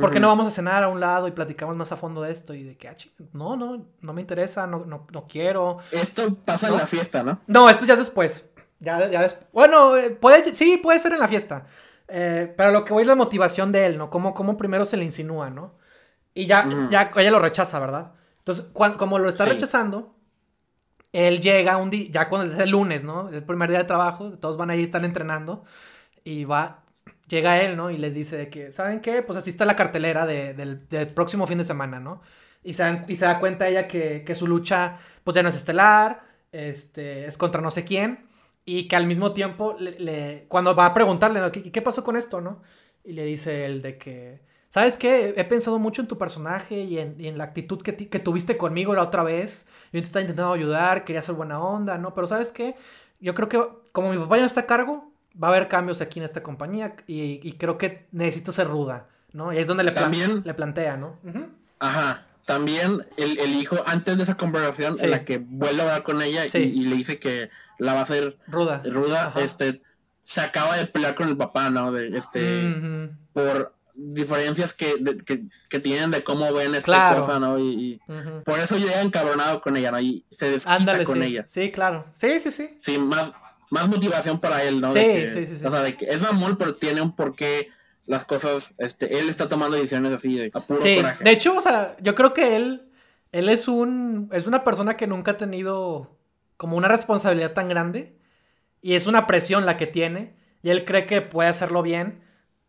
¿Por 0.00 0.10
qué 0.10 0.18
no 0.18 0.28
vamos 0.28 0.46
a 0.46 0.50
cenar 0.50 0.82
a 0.82 0.88
un 0.88 0.98
lado 0.98 1.28
y 1.28 1.32
platicamos 1.32 1.76
más 1.76 1.92
a 1.92 1.96
fondo 1.96 2.22
de 2.22 2.32
esto? 2.32 2.54
Y 2.54 2.62
de 2.62 2.76
que, 2.78 2.88
ah, 2.88 2.96
no, 3.34 3.54
no, 3.54 3.84
no 4.00 4.12
me 4.14 4.22
interesa, 4.22 4.66
no, 4.66 4.86
no, 4.86 5.26
quiero. 5.28 5.76
Esto 5.92 6.34
pasa 6.36 6.68
en 6.68 6.78
la 6.78 6.86
fiesta, 6.86 7.22
¿no? 7.22 7.40
No, 7.46 7.68
esto 7.68 7.84
ya 7.84 7.92
es 7.92 7.98
después. 7.98 8.48
Ya, 8.80 9.06
ya 9.10 9.28
Bueno, 9.52 9.94
eh, 9.96 10.10
puede, 10.10 10.54
sí, 10.54 10.78
puede 10.82 10.98
ser 10.98 11.12
en 11.12 11.18
la 11.18 11.28
fiesta. 11.28 11.66
Eh, 12.08 12.52
pero 12.56 12.70
lo 12.70 12.84
que 12.86 12.94
voy 12.94 13.02
es 13.02 13.08
la 13.08 13.14
motivación 13.14 13.72
de 13.72 13.84
él, 13.84 13.98
¿no? 13.98 14.08
Cómo, 14.08 14.32
cómo 14.32 14.56
primero 14.56 14.86
se 14.86 14.96
le 14.96 15.04
insinúa, 15.04 15.50
¿no? 15.50 15.74
Y 16.34 16.46
ya, 16.46 16.68
ya 16.90 17.12
ella 17.16 17.30
lo 17.30 17.38
rechaza, 17.38 17.78
¿verdad? 17.78 18.12
Entonces, 18.38 18.66
como 18.72 19.18
lo 19.18 19.28
está 19.28 19.46
rechazando, 19.46 20.14
él 21.14 21.40
llega 21.40 21.76
un 21.76 21.90
día, 21.90 22.08
ya 22.10 22.28
cuando 22.28 22.52
es 22.52 22.58
el 22.58 22.70
lunes, 22.70 23.04
¿no? 23.04 23.28
El 23.28 23.44
primer 23.44 23.70
día 23.70 23.78
de 23.78 23.84
trabajo, 23.84 24.32
todos 24.32 24.56
van 24.56 24.70
ahí, 24.70 24.82
están 24.82 25.04
entrenando, 25.04 25.64
y 26.24 26.44
va, 26.44 26.82
llega 27.28 27.62
él, 27.62 27.76
¿no? 27.76 27.90
Y 27.90 27.98
les 27.98 28.14
dice 28.14 28.50
que, 28.50 28.72
¿saben 28.72 29.00
qué? 29.00 29.22
Pues 29.22 29.38
así 29.38 29.50
está 29.50 29.64
la 29.64 29.76
cartelera 29.76 30.26
del, 30.26 30.78
próximo 31.14 31.46
fin 31.46 31.58
de 31.58 31.64
semana, 31.64 32.00
¿no? 32.00 32.20
Y 32.64 32.74
se, 32.74 33.04
y 33.06 33.14
se 33.14 33.26
da 33.26 33.38
cuenta 33.38 33.68
ella 33.68 33.86
que, 33.86 34.24
que, 34.26 34.34
su 34.34 34.48
lucha, 34.48 34.98
pues 35.22 35.36
ya 35.36 35.42
no 35.44 35.50
es 35.50 35.56
estelar, 35.56 36.22
este, 36.50 37.26
es 37.26 37.38
contra 37.38 37.60
no 37.60 37.70
sé 37.70 37.84
quién, 37.84 38.26
y 38.64 38.88
que 38.88 38.96
al 38.96 39.06
mismo 39.06 39.32
tiempo, 39.32 39.76
le, 39.78 40.46
cuando 40.48 40.74
va 40.74 40.86
a 40.86 40.94
preguntarle, 40.94 41.40
¿no? 41.40 41.52
¿Qué, 41.52 41.70
¿Qué 41.70 41.80
pasó 41.82 42.02
con 42.02 42.16
esto, 42.16 42.40
no? 42.40 42.60
Y 43.04 43.12
le 43.12 43.24
dice 43.24 43.66
él 43.66 43.82
de 43.82 43.98
que 43.98 44.40
¿Sabes 44.74 44.96
qué? 44.96 45.34
He 45.36 45.44
pensado 45.44 45.78
mucho 45.78 46.02
en 46.02 46.08
tu 46.08 46.18
personaje 46.18 46.82
y 46.82 46.98
en, 46.98 47.38
la 47.38 47.44
actitud 47.44 47.80
que, 47.80 47.92
tuviste 47.92 48.56
conmigo 48.56 48.92
la 48.92 49.04
otra 49.04 49.22
vez. 49.22 49.68
Yo 49.92 50.00
te 50.00 50.06
estaba 50.06 50.22
intentando 50.22 50.52
ayudar, 50.52 51.04
quería 51.04 51.22
ser 51.22 51.36
buena 51.36 51.60
onda, 51.60 51.96
¿no? 51.96 52.12
Pero 52.12 52.26
¿sabes 52.26 52.50
qué? 52.50 52.74
Yo 53.20 53.36
creo 53.36 53.48
que 53.48 53.62
como 53.92 54.10
mi 54.10 54.18
papá 54.18 54.34
ya 54.34 54.40
no 54.40 54.48
está 54.48 54.62
a 54.62 54.66
cargo, 54.66 55.12
va 55.40 55.46
a 55.46 55.50
haber 55.52 55.68
cambios 55.68 56.00
aquí 56.00 56.18
en 56.18 56.24
esta 56.24 56.42
compañía 56.42 56.96
y, 57.06 57.52
creo 57.52 57.78
que 57.78 58.08
necesito 58.10 58.50
ser 58.50 58.66
ruda, 58.66 59.06
¿no? 59.32 59.52
Y 59.52 59.58
es 59.58 59.68
donde 59.68 59.84
le, 59.84 59.92
le 59.92 60.54
plantea, 60.54 60.96
¿no? 60.96 61.20
Ajá. 61.78 62.26
También 62.44 62.98
el, 63.16 63.54
hijo, 63.54 63.76
antes 63.86 64.16
de 64.16 64.24
esa 64.24 64.36
conversación 64.36 64.96
en 65.00 65.12
la 65.12 65.24
que 65.24 65.38
vuelve 65.38 65.82
a 65.82 65.84
hablar 65.84 66.02
con 66.02 66.20
ella 66.20 66.46
y, 66.46 66.84
le 66.86 66.96
dice 66.96 67.20
que 67.20 67.48
la 67.78 67.94
va 67.94 68.00
a 68.00 68.02
hacer 68.02 68.38
ruda, 68.48 68.82
ruda 68.84 69.32
este, 69.36 69.80
se 70.24 70.40
acaba 70.40 70.76
de 70.76 70.86
pelear 70.86 71.14
con 71.14 71.28
el 71.28 71.36
papá, 71.36 71.70
¿no? 71.70 71.92
De, 71.92 72.08
este, 72.18 72.74
por 73.32 73.73
diferencias 73.94 74.72
que, 74.72 74.94
que, 75.70 75.78
tienen 75.78 76.10
de 76.10 76.24
cómo 76.24 76.52
ven 76.52 76.74
esta 76.74 77.16
cosa, 77.16 77.38
¿no? 77.38 77.58
Y, 77.58 78.00
por 78.44 78.58
eso 78.58 78.76
yo 78.76 78.88
he 78.88 79.00
encabronado 79.00 79.60
con 79.60 79.76
ella, 79.76 79.90
¿no? 79.92 80.00
Y 80.00 80.24
se 80.30 80.50
desquita 80.50 81.04
con 81.04 81.22
ella. 81.22 81.44
Sí, 81.48 81.70
claro. 81.70 82.06
Sí, 82.12 82.40
sí, 82.40 82.50
sí. 82.50 82.76
Sí, 82.80 82.98
más, 82.98 83.32
más 83.70 83.88
motivación 83.88 84.40
para 84.40 84.62
él, 84.64 84.80
¿no? 84.80 84.92
Sí, 84.92 85.28
sí, 85.28 85.46
sí, 85.46 85.64
O 85.64 85.70
sea, 85.70 85.82
de 85.82 85.96
que 85.96 86.06
es 86.06 86.22
amor, 86.24 86.58
pero 86.58 86.74
tiene 86.74 87.00
un 87.00 87.14
porqué 87.14 87.68
las 88.06 88.24
cosas, 88.24 88.74
este, 88.78 89.18
él 89.18 89.28
está 89.30 89.48
tomando 89.48 89.76
decisiones 89.76 90.12
así 90.12 90.36
de 90.36 90.50
a 90.52 90.60
puro 90.60 90.80
sí. 90.82 90.98
De 91.20 91.30
hecho, 91.30 91.56
o 91.56 91.60
sea, 91.60 91.96
yo 92.00 92.14
creo 92.14 92.34
que 92.34 92.56
él, 92.56 92.82
él 93.32 93.48
es 93.48 93.66
un, 93.68 94.28
es 94.32 94.46
una 94.46 94.62
persona 94.62 94.96
que 94.96 95.06
nunca 95.06 95.32
ha 95.32 95.36
tenido 95.36 96.18
como 96.56 96.76
una 96.76 96.88
responsabilidad 96.88 97.52
tan 97.52 97.68
grande 97.68 98.14
y 98.82 98.94
es 98.94 99.06
una 99.06 99.26
presión 99.26 99.64
la 99.64 99.76
que 99.76 99.86
tiene 99.86 100.34
y 100.62 100.70
él 100.70 100.84
cree 100.84 101.06
que 101.06 101.22
puede 101.22 101.48
hacerlo 101.48 101.82
bien 101.82 102.22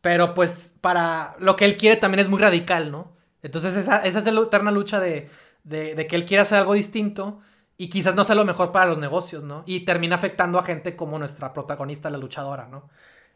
pero 0.05 0.35
pues 0.35 0.71
para 0.81 1.35
lo 1.39 1.55
que 1.55 1.65
él 1.65 1.77
quiere 1.77 1.95
también 1.95 2.19
es 2.19 2.29
muy 2.29 2.37
radical, 2.37 2.91
¿no? 2.91 3.17
Entonces 3.41 3.75
esa, 3.75 4.05
esa 4.05 4.19
es 4.19 4.25
la 4.31 4.39
eterna 4.39 4.69
lucha 4.69 4.99
de, 4.99 5.31
de, 5.63 6.05
que 6.05 6.15
él 6.15 6.25
quiere 6.25 6.41
hacer 6.43 6.59
algo 6.59 6.75
distinto 6.75 7.39
y 7.75 7.89
quizás 7.89 8.13
no 8.13 8.23
sea 8.23 8.35
lo 8.35 8.45
mejor 8.45 8.71
para 8.71 8.85
los 8.85 8.99
negocios, 8.99 9.43
¿no? 9.43 9.63
Y 9.65 9.79
termina 9.79 10.13
afectando 10.13 10.59
a 10.59 10.63
gente 10.63 10.95
como 10.95 11.17
nuestra 11.17 11.53
protagonista, 11.53 12.11
la 12.11 12.19
luchadora, 12.19 12.67
¿no? 12.67 12.87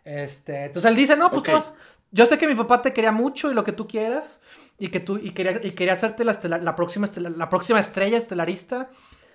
Este, 0.05 0.65
entonces 0.65 0.91
él 0.91 0.95
dice, 0.95 1.17
no, 1.17 1.31
pues, 1.31 1.73
yo 2.11 2.27
sé 2.27 2.37
que 2.37 2.47
mi 2.47 2.53
papá 2.53 2.83
te 2.83 2.93
quería 2.93 3.11
mucho 3.11 3.49
y 3.49 3.55
lo 3.55 3.63
que 3.63 3.71
tú 3.71 3.87
quieras 3.87 4.39
y 4.77 4.89
que 4.89 4.99
tú 4.99 5.17
y 5.17 5.31
quería, 5.31 5.59
y 5.63 5.71
quería 5.71 5.93
hacerte 5.93 6.23
la, 6.23 6.37
la, 6.43 6.75
próxima 6.75 7.07
la 7.17 7.49
próxima 7.49 7.79
estrella 7.79 8.19
estelarista, 8.19 8.91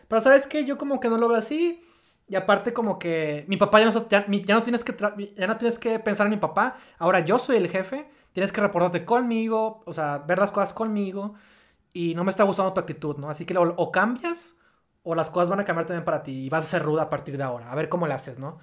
pero 0.07 0.21
sabes 0.21 0.47
qué, 0.47 0.65
yo 0.65 0.79
como 0.79 1.01
que 1.01 1.09
no 1.09 1.19
lo 1.19 1.27
veo 1.27 1.39
así. 1.39 1.83
Y 2.27 2.37
aparte 2.37 2.73
como 2.73 2.99
que 2.99 3.45
mi 3.49 3.57
papá 3.57 3.81
ya 3.81 3.91
no, 3.91 4.09
ya, 4.09 4.25
no 4.29 4.63
tienes 4.63 4.83
que 4.83 4.97
ya 5.37 5.47
no 5.47 5.57
tienes 5.59 5.79
que 5.79 5.99
pensar 5.99 6.27
en 6.27 6.31
mi 6.33 6.39
papá, 6.39 6.77
ahora 6.99 7.21
yo 7.21 7.39
soy 7.39 7.57
el 7.57 7.69
jefe, 7.69 8.09
tienes 8.33 8.51
que 8.51 8.61
reportarte 8.61 9.05
conmigo, 9.05 9.83
o 9.87 9.93
sea, 9.93 10.19
ver 10.19 10.39
las 10.39 10.51
cosas 10.51 10.73
conmigo 10.73 11.35
y 11.93 12.15
no 12.15 12.25
me 12.25 12.31
está 12.31 12.45
gustando 12.45 12.73
tu 12.73 12.81
actitud, 12.81 13.17
¿no? 13.19 13.31
Así 13.31 13.45
que 13.45 13.57
o, 13.57 13.93
cambias 13.93 14.57
o 15.03 15.15
las 15.15 15.31
cosas 15.31 15.51
van 15.51 15.61
a 15.61 15.65
cambiar 15.65 15.87
también 15.87 16.05
para 16.05 16.23
ti 16.23 16.47
y 16.47 16.49
vas 16.49 16.65
a 16.65 16.69
ser 16.69 16.83
ruda 16.83 17.03
a 17.05 17.11
partir 17.11 17.37
de 17.37 17.43
ahora, 17.45 17.71
a 17.71 17.75
ver 17.75 17.89
cómo 17.89 18.07
le 18.07 18.15
haces, 18.15 18.39
¿no? 18.39 18.59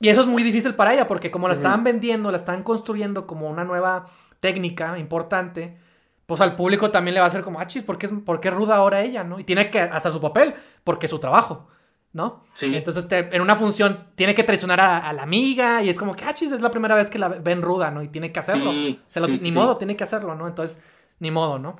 Y 0.00 0.08
eso 0.08 0.22
es 0.22 0.26
muy 0.26 0.42
difícil 0.42 0.74
para 0.74 0.92
ella 0.92 1.06
porque 1.06 1.30
como 1.30 1.46
la 1.48 1.54
estaban 1.54 1.84
vendiendo, 1.84 2.30
la 2.30 2.36
están 2.36 2.62
construyendo 2.64 3.26
como 3.26 3.48
una 3.48 3.64
nueva 3.64 4.06
técnica 4.40 4.98
importante, 4.98 5.78
pues 6.26 6.40
al 6.40 6.56
público 6.56 6.90
también 6.90 7.14
le 7.14 7.20
va 7.20 7.26
a 7.26 7.28
hacer 7.28 7.42
como, 7.42 7.60
ah, 7.60 7.66
chis, 7.66 7.82
¿por 7.84 7.96
qué, 7.96 8.06
es, 8.06 8.12
¿por 8.12 8.40
qué 8.40 8.50
ruda 8.50 8.76
ahora 8.76 9.02
ella, 9.02 9.24
no? 9.24 9.38
Y 9.38 9.44
tiene 9.44 9.70
que 9.70 9.80
hacer 9.80 10.12
su 10.12 10.20
papel 10.20 10.54
porque 10.82 11.06
es 11.06 11.10
su 11.10 11.18
trabajo. 11.20 11.68
¿No? 12.14 12.44
Sí. 12.54 12.74
Entonces, 12.74 13.06
en 13.10 13.42
una 13.42 13.56
función 13.56 14.06
tiene 14.14 14.34
que 14.34 14.44
traicionar 14.44 14.80
a, 14.80 15.12
la 15.12 15.22
amiga 15.22 15.82
y 15.82 15.90
es 15.90 15.98
como 15.98 16.14
que, 16.14 16.24
ah, 16.24 16.32
chis, 16.32 16.52
es 16.52 16.60
la 16.60 16.70
primera 16.70 16.94
vez 16.94 17.10
que 17.10 17.18
la 17.18 17.28
ven 17.28 17.60
ruda, 17.60 17.90
¿no? 17.90 18.02
Y 18.02 18.08
tiene 18.08 18.32
que 18.32 18.38
hacerlo. 18.40 18.72
ni 18.72 19.52
modo, 19.52 19.76
tiene 19.76 19.96
que 19.96 20.04
hacerlo, 20.04 20.34
¿no? 20.34 20.46
Entonces, 20.46 20.78
ni 21.18 21.32
modo, 21.32 21.58
¿no? 21.58 21.76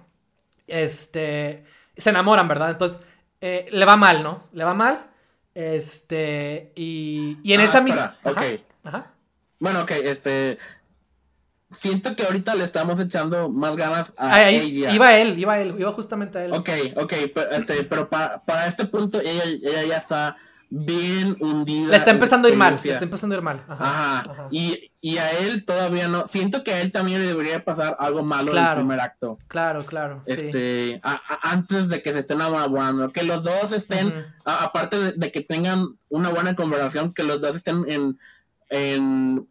Este, 0.67 1.65
se 1.97 2.11
enamoran, 2.11 2.49
¿verdad? 2.49 2.71
Entonces, 2.71 3.01
eh, 3.41 3.69
le 3.71 3.85
va 3.85 3.97
mal, 3.97 4.25
¿no? 4.25 4.43
Le 4.53 4.65
va 4.65 4.75
mal. 4.75 5.07
Este, 5.55 6.73
y, 6.75 7.39
y 7.45 7.53
en 7.53 7.61
ah, 7.61 7.65
esa 7.65 7.81
misma... 7.81 8.17
Ok. 8.25 8.43
Ajá. 8.83 9.13
Bueno, 9.61 9.83
ok, 9.83 9.93
este, 9.93 10.59
siento 11.75 12.17
que 12.17 12.25
ahorita 12.25 12.55
le 12.55 12.65
estamos 12.65 12.99
echando 13.01 13.51
más 13.51 13.77
ganas 13.77 14.15
a 14.17 14.49
ella. 14.49 14.93
Iba 14.93 15.17
él, 15.17 15.39
iba 15.39 15.59
él, 15.59 15.75
iba 15.79 15.93
justamente 15.93 16.39
a 16.39 16.45
él. 16.45 16.53
Ok, 16.53 16.71
ok, 16.97 17.13
pero, 17.35 17.51
este, 17.51 17.85
pero 17.85 18.09
para, 18.09 18.43
para, 18.45 18.67
este 18.67 18.87
punto 18.87 19.21
ella, 19.21 19.45
ella 19.45 19.85
ya 19.85 19.97
está 19.97 20.37
bien 20.71 21.37
hundida. 21.41 21.91
Le 21.91 21.97
está 21.97 22.11
empezando 22.11 22.49
a 22.49 22.51
ir 22.51 22.57
mal, 22.57 22.79
le 22.83 22.93
está 22.93 23.05
empezando 23.05 23.35
a 23.35 23.39
ir 23.39 23.43
mal. 23.43 23.65
Ajá, 23.69 24.49
Y, 24.51 24.91
y, 25.01 25.19
a 25.19 25.31
él 25.31 25.65
todavía 25.65 26.09
no. 26.09 26.27
Siento 26.27 26.65
que 26.65 26.73
a 26.73 26.81
él 26.81 26.91
también 26.91 27.21
le 27.21 27.29
debería 27.29 27.65
pasar 27.65 27.97
algo 27.99 28.23
malo 28.23 28.53
en 28.53 28.65
el 28.65 28.75
primer 28.75 29.01
acto. 29.01 29.39
Claro, 29.47 29.85
claro. 29.85 30.23
Este, 30.27 31.01
antes 31.43 31.89
de 31.89 32.03
que 32.03 32.13
se 32.13 32.21
estén 32.21 32.41
enamorando, 32.41 33.13
que 33.13 33.23
los 33.23 33.43
dos 33.43 33.73
estén, 33.73 34.13
aparte 34.45 34.99
de, 34.99 35.13
de, 35.13 35.31
que 35.31 35.43
tengan 35.43 35.97
una 36.09 36.31
buena 36.31 36.57
conversación, 36.57 37.15
que 37.15 37.23
los 37.23 37.41
dos 37.41 37.57
estén 37.57 37.85
en, 37.89 38.19
en 38.69 39.47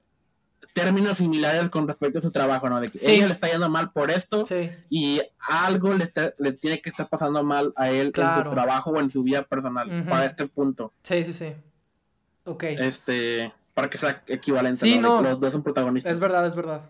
términos 0.74 1.18
similares 1.18 1.70
con 1.70 1.88
respecto 1.88 2.18
a 2.20 2.22
su 2.22 2.32
trabajo, 2.32 2.68
¿no? 2.70 2.82
De 2.82 2.90
que 2.90 2.98
ella 3.02 3.28
le 3.28 3.34
está 3.34 3.48
yendo 3.48 3.70
mal 3.70 3.92
por 3.92 4.10
esto 4.12 4.46
y 4.90 5.22
algo 5.40 5.94
le, 5.94 6.12
le, 6.40 6.52
tiene 6.54 6.82
que 6.82 6.90
estar 6.90 7.08
pasando 7.08 7.44
mal 7.44 7.74
a 7.76 7.90
él 7.92 8.12
en 8.16 8.44
su 8.44 8.50
trabajo 8.50 8.90
o 8.92 9.00
en 9.00 9.10
su 9.10 9.24
vida 9.24 9.44
personal 9.44 10.06
para 10.10 10.26
este 10.26 10.48
punto. 10.48 10.92
Sí, 11.04 11.24
sí, 11.26 11.34
sí. 11.34 11.54
Ok. 12.46 12.64
Este. 12.64 13.54
para 13.74 13.90
que 13.90 13.98
sea 13.98 14.24
equivalente. 14.28 14.82
Sí, 14.82 14.98
¿no? 15.00 15.22
no. 15.22 15.30
Los 15.30 15.40
dos 15.40 15.54
son 15.54 15.64
protagonistas. 15.64 16.12
Es 16.14 16.20
verdad, 16.20 16.46
es 16.48 16.56
verdad. 16.56 16.82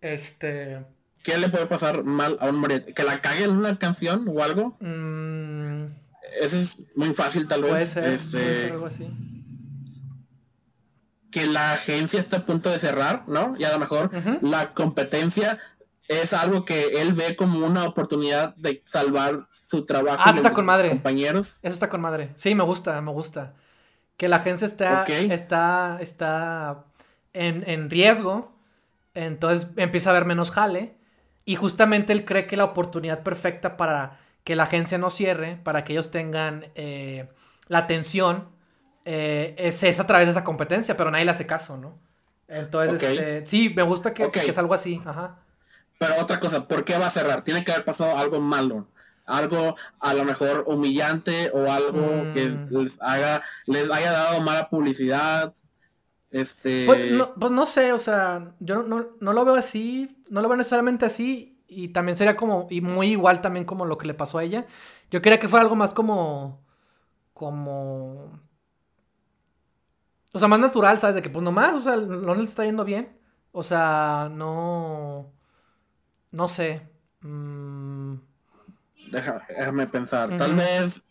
Este. 0.00 0.84
¿Qué 1.22 1.36
le 1.38 1.48
puede 1.48 1.66
pasar 1.66 2.04
mal 2.04 2.36
a 2.40 2.48
un 2.48 2.56
mariachi? 2.60 2.92
¿Que 2.92 3.02
la 3.04 3.20
cague 3.20 3.44
en 3.44 3.50
una 3.50 3.78
canción 3.78 4.26
o 4.28 4.42
algo? 4.42 4.76
mm, 4.80 5.84
Eso 6.40 6.56
es 6.58 6.76
muy 6.94 7.12
fácil, 7.12 7.46
tal 7.48 7.62
vez. 7.62 7.70
puede 7.70 7.86
ser, 7.86 8.04
Este, 8.04 8.38
puede 8.38 8.56
ser 8.62 8.72
algo 8.72 8.86
así. 8.86 9.06
Que 11.38 11.46
la 11.46 11.72
agencia 11.74 12.18
está 12.18 12.38
a 12.38 12.44
punto 12.44 12.70
de 12.70 12.78
cerrar, 12.78 13.24
¿no? 13.28 13.54
Y 13.58 13.64
a 13.64 13.70
lo 13.70 13.78
mejor 13.78 14.10
la 14.42 14.72
competencia 14.72 15.58
es 16.08 16.32
algo 16.32 16.64
que 16.64 17.00
él 17.02 17.12
ve 17.12 17.36
como 17.36 17.64
una 17.66 17.84
oportunidad 17.84 18.56
de 18.56 18.82
salvar 18.86 19.40
su 19.50 19.84
trabajo. 19.84 20.22
Ah, 20.24 20.32
y 20.34 20.36
está 20.36 20.50
con 20.50 20.64
sus 20.64 20.66
madre. 20.66 20.88
compañeros. 20.88 21.60
Eso 21.62 21.74
está 21.74 21.88
con 21.88 22.00
madre. 22.00 22.32
Sí, 22.36 22.54
me 22.54 22.64
gusta, 22.64 23.00
me 23.02 23.12
gusta. 23.12 23.54
Que 24.16 24.28
la 24.28 24.36
agencia 24.36 24.66
está, 24.66 25.04
está, 25.04 25.98
está 26.00 26.84
en, 27.34 27.62
en 27.68 27.90
riesgo. 27.90 28.52
Entonces 29.14 29.68
empieza 29.76 30.10
a 30.10 30.12
haber 30.12 30.24
menos 30.24 30.50
jale. 30.50 30.96
Y 31.44 31.56
justamente 31.56 32.12
él 32.12 32.24
cree 32.24 32.46
que 32.46 32.56
la 32.56 32.64
oportunidad 32.64 33.22
perfecta 33.22 33.76
para 33.76 34.18
que 34.44 34.56
la 34.56 34.64
agencia 34.64 34.98
no 34.98 35.10
cierre, 35.10 35.60
para 35.62 35.84
que 35.84 35.92
ellos 35.92 36.10
tengan 36.10 36.66
eh, 36.74 37.28
la 37.68 37.78
atención, 37.78 38.48
eh, 39.10 39.54
es, 39.56 39.82
es 39.84 40.00
a 40.00 40.06
través 40.06 40.26
de 40.26 40.32
esa 40.32 40.44
competencia, 40.44 40.94
pero 40.94 41.10
nadie 41.10 41.24
le 41.24 41.30
hace 41.30 41.46
caso, 41.46 41.78
¿no? 41.78 41.98
Entonces, 42.46 43.02
este, 43.02 43.46
sí, 43.46 43.72
me 43.74 43.82
gusta 43.82 44.12
que, 44.12 44.30
es 44.34 44.58
algo 44.58 44.74
así. 44.74 45.00
Ajá. 45.02 45.36
Pero 45.98 46.20
otra 46.20 46.38
cosa, 46.38 46.68
¿por 46.68 46.84
qué 46.84 46.98
va 46.98 47.06
a 47.06 47.10
cerrar? 47.10 47.42
Tiene 47.42 47.64
que 47.64 47.72
haber 47.72 47.86
pasado 47.86 48.18
algo 48.18 48.38
malo. 48.38 48.86
Algo 49.24 49.76
a 49.98 50.12
lo 50.12 50.26
mejor 50.26 50.64
humillante 50.66 51.50
o 51.54 51.72
algo 51.72 52.24
Mm. 52.24 52.32
que 52.32 52.54
les 52.70 52.98
haga, 53.00 53.42
les 53.64 53.90
haya 53.90 54.12
dado 54.12 54.42
mala 54.42 54.68
publicidad. 54.68 55.54
Este. 56.30 56.84
Pues 56.84 57.10
no, 57.12 57.32
pues 57.34 57.50
no 57.50 57.64
sé, 57.64 57.94
o 57.94 57.98
sea, 57.98 58.52
yo 58.60 58.82
no, 58.82 58.82
no, 58.82 59.06
no 59.20 59.32
lo 59.32 59.44
veo 59.46 59.54
así, 59.54 60.22
no 60.28 60.42
lo 60.42 60.48
veo 60.48 60.58
necesariamente 60.58 61.06
así, 61.06 61.62
y 61.66 61.88
también 61.88 62.14
sería 62.16 62.36
como, 62.36 62.66
y 62.68 62.82
muy 62.82 63.08
igual 63.12 63.40
también 63.40 63.64
como 63.64 63.86
lo 63.86 63.96
que 63.96 64.06
le 64.06 64.12
pasó 64.12 64.36
a 64.36 64.44
ella. 64.44 64.66
Yo 65.10 65.22
quería 65.22 65.40
que 65.40 65.48
fuera 65.48 65.62
algo 65.62 65.76
más 65.76 65.94
como, 65.94 66.60
como, 67.32 68.38
o 70.38 70.40
sea, 70.40 70.48
más 70.48 70.60
natural, 70.60 71.00
¿sabes? 71.00 71.16
De 71.16 71.22
que 71.22 71.30
pues 71.30 71.42
nomás, 71.42 71.74
o 71.74 71.82
sea, 71.82 71.96
le 71.96 72.44
está 72.44 72.64
yendo 72.64 72.84
bien, 72.84 73.18
o 73.50 73.64
sea, 73.64 74.28
no, 74.30 75.32
no 76.30 76.46
sé. 76.46 76.86
mm, 77.22 78.14
déjame 79.10 79.86
pensar. 79.88 80.36
Tal 80.36 80.54
vez. 80.54 81.02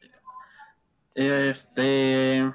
Este. 1.14 2.50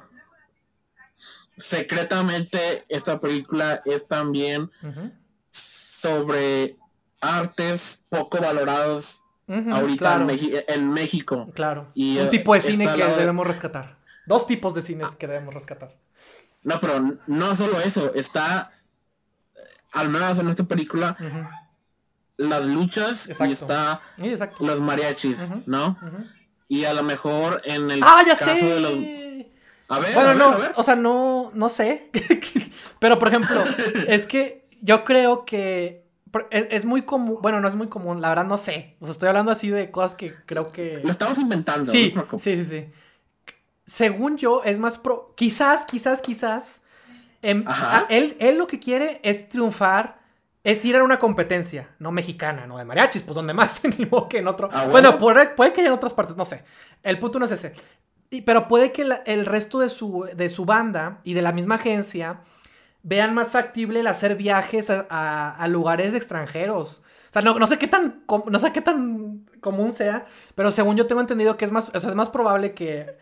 Secretamente, 1.59 2.87
esta 2.89 3.21
película 3.21 3.83
es 3.85 4.09
también 4.09 4.71
sobre 5.51 6.77
artes 7.21 8.03
poco 8.09 8.41
valorados 8.41 9.23
ahorita 9.47 9.99
claro, 10.17 10.27
en, 10.31 10.91
México. 10.91 11.51
claro. 11.55 11.91
y, 11.93 12.19
Un 12.19 12.29
eh, 12.29 12.31
tipo 12.31 12.55
de 12.55 12.63
cine 12.63 12.85
está 12.85 12.97
que 12.97 13.05
de- 13.05 13.17
debemos 13.17 13.47
rescatar. 13.47 13.99
Dos 14.25 14.47
tipos 14.47 14.75
de 14.75 14.81
cines 14.81 15.11
que 15.17 15.27
debemos 15.27 15.53
rescatar. 15.53 15.95
No, 16.65 16.79
pero 16.81 17.19
no 17.27 17.57
solo 17.57 17.81
eso, 17.81 18.13
está, 18.15 18.73
eh, 19.55 19.61
al 19.93 20.09
menos 20.09 20.39
en 20.39 20.49
esta 20.49 20.65
película, 20.65 21.17
las 22.37 22.67
luchas 22.67 23.29
Exacto. 23.29 23.45
y 23.47 23.53
está 23.53 24.01
Sí, 24.21 24.35
los 24.65 24.81
mariachis. 24.81 25.39
¿no? 25.67 25.99
Y 26.69 26.85
a 26.85 26.95
lo 26.95 27.03
mejor 27.03 27.61
en 27.65 27.91
el 27.91 28.01
Ah, 28.03 28.23
ya 28.27 28.37
caso 28.37 28.55
sé. 28.57 28.65
de 28.65 28.81
los... 28.81 28.93
A 29.89 29.99
ver, 29.99 30.15
Bueno, 30.15 30.21
a 30.21 30.33
ver, 30.33 30.37
no, 30.37 30.45
a 30.49 30.57
ver. 30.57 30.73
o 30.77 30.83
sea, 30.83 30.97
no, 30.97 31.51
no 31.55 31.69
sé. 31.69 32.11
Pero, 32.99 33.19
por 33.19 33.29
ejemplo, 33.29 33.63
es 34.09 34.27
que 34.27 34.65
yo 34.81 35.05
creo 35.05 35.45
que 35.45 36.07
es, 36.51 36.67
es 36.71 36.85
muy 36.87 37.03
común, 37.03 37.39
bueno, 37.43 37.61
no 37.61 37.69
es 37.69 37.75
muy 37.75 37.89
común, 37.89 38.23
la 38.23 38.31
verdad 38.31 38.45
no 38.45 38.57
sé. 38.57 38.97
O 39.01 39.05
sea, 39.07 39.13
estoy 39.13 39.29
hablando 39.29 39.51
así 39.53 39.69
de 39.69 39.91
cosas 39.91 40.15
que 40.17 40.35
creo 40.47 40.73
que... 40.73 41.01
Lo 41.05 41.11
estamos 41.11 41.37
inventando. 41.39 41.85
no 41.85 41.93
Sí, 41.93 42.09
preocupes. 42.11 42.43
sí, 42.43 42.57
sí, 42.57 42.65
sí. 42.65 42.87
Según 43.87 44.37
yo, 44.37 44.63
es 44.65 44.79
más 44.79 44.99
pro... 44.99 45.33
Quizás, 45.37 45.85
quizás, 45.87 46.21
quizás... 46.21 46.81
em, 47.43 47.65
a- 47.67 48.07
él, 48.09 48.37
él 48.41 48.59
lo 48.59 48.67
que 48.67 48.79
quiere 48.79 49.21
es 49.23 49.49
triunfar, 49.49 50.21
es 50.65 50.85
ir 50.85 50.97
a 50.97 51.03
una 51.03 51.19
competencia, 51.19 51.89
no 51.99 52.13
mexicana, 52.13 52.67
no 52.67 52.79
de 52.79 52.85
mariachis, 52.85 53.23
pues 53.23 53.35
donde 53.35 53.53
más, 53.55 53.81
ni 53.99 54.07
modo 54.07 54.29
que 54.29 54.39
en 54.39 54.47
otro. 54.49 54.69
Ah, 54.73 54.85
bueno, 54.87 55.13
bueno. 55.13 55.19
puede, 55.19 55.47
puede 55.49 55.73
que 55.73 55.81
haya 55.81 55.89
en 55.89 55.95
otras 55.95 56.15
partes, 56.15 56.37
no 56.37 56.45
sé. 56.45 56.63
El 57.03 57.19
punto 57.19 57.39
no 57.39 57.45
es 57.47 57.51
ese. 57.51 57.73
Y- 58.31 58.43
pero 58.43 58.69
puede 58.69 58.93
que 58.93 59.05
la- 59.05 59.23
el 59.27 59.45
resto 59.47 59.81
de 59.81 59.89
su, 59.89 60.29
de 60.35 60.49
su 60.51 60.65
banda 60.65 61.19
y 61.25 61.35
de 61.35 61.43
la 61.43 61.53
misma 61.53 61.75
agencia 61.77 62.41
vean 63.03 63.35
más 63.35 63.49
factible 63.51 63.99
el 64.01 64.07
hacer 64.07 64.37
viajes 64.37 64.89
a, 64.91 65.07
a- 65.11 65.51
a 65.57 65.67
lugares 65.69 66.15
extranjeros. 66.15 67.03
O 67.29 67.33
sea, 67.33 67.43
no, 67.43 67.59
no 67.59 67.67
sé 67.67 67.79
qué 67.79 67.89
tan 67.89 68.23
no 68.47 68.59
sé 68.61 68.73
qué 68.73 68.81
tan 68.83 69.47
común 69.61 69.91
sea, 69.91 70.27
pero 70.55 70.71
según 70.71 70.97
yo 70.97 71.07
tengo 71.07 71.21
entendido 71.21 71.57
que 71.57 71.65
es 71.65 71.73
más, 71.73 71.89
o 71.93 71.99
sea, 71.99 72.11
es 72.11 72.15
más 72.17 72.29
probable 72.29 72.75
que 72.75 73.17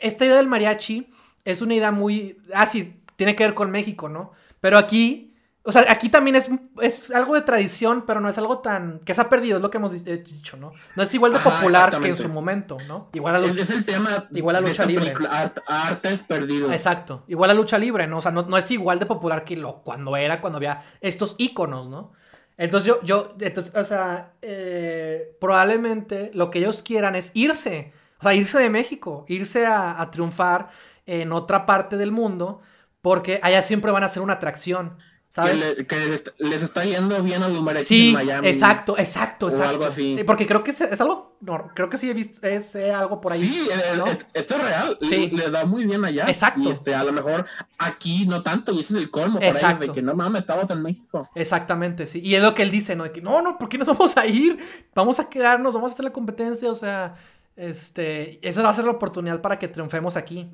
esta 0.00 0.24
idea 0.24 0.36
del 0.36 0.46
mariachi 0.46 1.10
es 1.44 1.62
una 1.62 1.74
idea 1.74 1.90
muy, 1.90 2.38
ah, 2.54 2.66
sí, 2.66 3.00
tiene 3.16 3.36
que 3.36 3.44
ver 3.44 3.54
con 3.54 3.70
México, 3.70 4.08
¿no? 4.08 4.32
Pero 4.60 4.78
aquí, 4.78 5.34
o 5.62 5.72
sea, 5.72 5.84
aquí 5.88 6.08
también 6.08 6.36
es, 6.36 6.48
es 6.80 7.10
algo 7.10 7.34
de 7.34 7.42
tradición, 7.42 8.04
pero 8.06 8.20
no 8.20 8.28
es 8.28 8.38
algo 8.38 8.58
tan, 8.60 9.00
que 9.00 9.14
se 9.14 9.20
ha 9.20 9.28
perdido, 9.28 9.56
es 9.58 9.62
lo 9.62 9.70
que 9.70 9.76
hemos 9.78 9.94
eh, 9.94 10.24
dicho, 10.26 10.56
¿no? 10.56 10.70
No 10.96 11.02
es 11.02 11.14
igual 11.14 11.32
de 11.32 11.38
Ajá, 11.38 11.50
popular 11.50 11.90
que 12.00 12.08
en 12.08 12.16
su 12.16 12.28
momento, 12.28 12.76
¿no? 12.88 13.08
Igual 13.12 13.34
a 13.36 13.38
los, 13.40 13.50
Es, 13.56 13.70
el 13.70 13.84
tema 13.84 14.26
Igual 14.32 14.62
de 14.64 14.70
lucha 14.70 14.86
libre. 14.86 15.12
art- 15.30 15.58
artes 15.66 16.22
perdidos. 16.24 16.72
Exacto. 16.72 17.24
Igual 17.28 17.48
la 17.48 17.54
lucha 17.54 17.78
libre, 17.78 18.06
¿no? 18.06 18.18
O 18.18 18.22
sea, 18.22 18.30
no, 18.32 18.42
no 18.42 18.56
es 18.58 18.70
igual 18.70 18.98
de 18.98 19.06
popular 19.06 19.44
que 19.44 19.56
lo 19.56 19.82
cuando 19.82 20.16
era, 20.16 20.40
cuando 20.40 20.56
había 20.56 20.82
estos 21.00 21.34
íconos, 21.38 21.88
¿no? 21.88 22.12
Entonces 22.56 22.86
yo, 22.86 23.02
yo, 23.02 23.34
entonces, 23.40 23.74
o 23.74 23.84
sea, 23.84 24.32
eh, 24.40 25.36
probablemente 25.40 26.30
lo 26.34 26.50
que 26.50 26.60
ellos 26.60 26.82
quieran 26.82 27.16
es 27.16 27.32
irse, 27.34 27.92
o 28.20 28.22
sea, 28.22 28.34
irse 28.34 28.58
de 28.58 28.70
México, 28.70 29.24
irse 29.28 29.66
a, 29.66 30.00
a 30.00 30.10
triunfar 30.10 30.70
en 31.06 31.32
otra 31.32 31.66
parte 31.66 31.96
del 31.96 32.12
mundo, 32.12 32.60
porque 33.02 33.38
allá 33.42 33.62
siempre 33.62 33.90
van 33.92 34.04
a 34.04 34.08
ser 34.08 34.22
una 34.22 34.34
atracción, 34.34 34.96
Que, 34.96 35.02
¿sabes? 35.42 35.58
le- 35.76 35.86
que 35.86 35.96
les, 35.96 36.34
les 36.38 36.62
está 36.62 36.84
yendo 36.84 37.20
bien 37.22 37.42
a 37.42 37.48
los 37.48 37.60
mariachis 37.62 37.88
Sí, 37.88 38.08
en 38.08 38.14
Miami. 38.14 38.48
exacto, 38.48 38.96
exacto, 38.96 39.46
o 39.46 39.48
exacto. 39.50 39.68
algo 39.70 39.84
así. 39.84 40.16
Porque 40.26 40.46
creo 40.46 40.62
que 40.64 40.70
es, 40.70 40.80
es 40.80 41.00
algo, 41.02 41.36
no, 41.40 41.68
creo 41.74 41.90
que 41.90 41.98
sí 41.98 42.08
he 42.08 42.14
visto, 42.14 42.46
es 42.46 42.74
eh, 42.76 42.92
algo 42.92 43.20
por 43.20 43.32
ahí. 43.32 43.42
Sí, 43.46 43.68
eh, 43.70 43.96
¿no? 43.98 44.06
es- 44.06 44.26
esto 44.32 44.54
es 44.54 44.62
real. 44.64 44.96
Sí. 45.02 45.28
Le, 45.32 45.36
le 45.44 45.50
da 45.50 45.66
muy 45.66 45.84
bien 45.84 46.02
allá. 46.04 46.24
Exacto. 46.28 46.60
Y 46.62 46.68
este, 46.70 46.94
a 46.94 47.04
lo 47.04 47.12
mejor 47.12 47.44
aquí 47.78 48.26
no 48.26 48.42
tanto, 48.42 48.72
y 48.72 48.80
ese 48.80 48.94
es 48.94 49.00
el 49.02 49.10
colmo 49.10 49.34
para 49.34 49.46
ellos, 49.48 49.56
Exacto. 49.58 49.86
de 49.86 49.92
que 49.92 50.00
no 50.02 50.14
mames, 50.14 50.40
estamos 50.40 50.70
en 50.70 50.80
México. 50.82 51.28
Exactamente, 51.34 52.06
sí. 52.06 52.20
Y 52.24 52.36
es 52.36 52.42
lo 52.42 52.54
que 52.54 52.62
él 52.62 52.70
dice, 52.70 52.96
¿no? 52.96 53.04
De 53.04 53.12
que 53.12 53.20
no, 53.20 53.42
no, 53.42 53.58
¿por 53.58 53.68
qué 53.68 53.76
nos 53.76 53.88
vamos 53.88 54.16
a 54.16 54.24
ir? 54.26 54.56
Vamos 54.94 55.20
a 55.20 55.28
quedarnos, 55.28 55.74
vamos 55.74 55.90
a 55.90 55.94
hacer 55.94 56.04
la 56.04 56.12
competencia, 56.12 56.70
o 56.70 56.74
sea, 56.74 57.16
este, 57.56 58.46
esa 58.46 58.62
va 58.62 58.70
a 58.70 58.74
ser 58.74 58.84
la 58.84 58.92
oportunidad 58.92 59.40
para 59.40 59.58
que 59.58 59.68
triunfemos 59.68 60.16
aquí. 60.16 60.50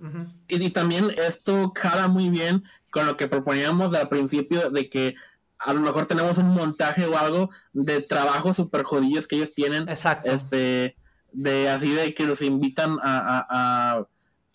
Y, 0.49 0.63
y 0.63 0.71
también 0.71 1.07
esto 1.17 1.73
cala 1.73 2.09
muy 2.09 2.29
bien 2.29 2.65
con 2.91 3.07
lo 3.07 3.17
que 3.17 3.29
proponíamos 3.29 3.95
al 3.95 4.09
principio 4.09 4.71
de 4.71 4.89
que 4.89 5.15
a 5.59 5.73
lo 5.73 5.81
mejor 5.81 6.07
tenemos 6.07 6.39
un 6.39 6.49
montaje 6.55 7.07
o 7.07 7.19
algo 7.19 7.51
de 7.73 8.01
trabajos 8.01 8.57
super 8.57 8.83
jodidos 8.83 9.27
que 9.27 9.37
ellos 9.37 9.55
tienen. 9.55 9.89
Exacto. 9.89 10.31
Este, 10.31 10.97
de 11.33 11.69
así 11.69 11.93
de 11.93 12.15
que 12.15 12.25
los 12.25 12.43
invitan 12.43 12.99
a, 13.03 13.19
a, 13.19 13.47
a, 13.49 14.07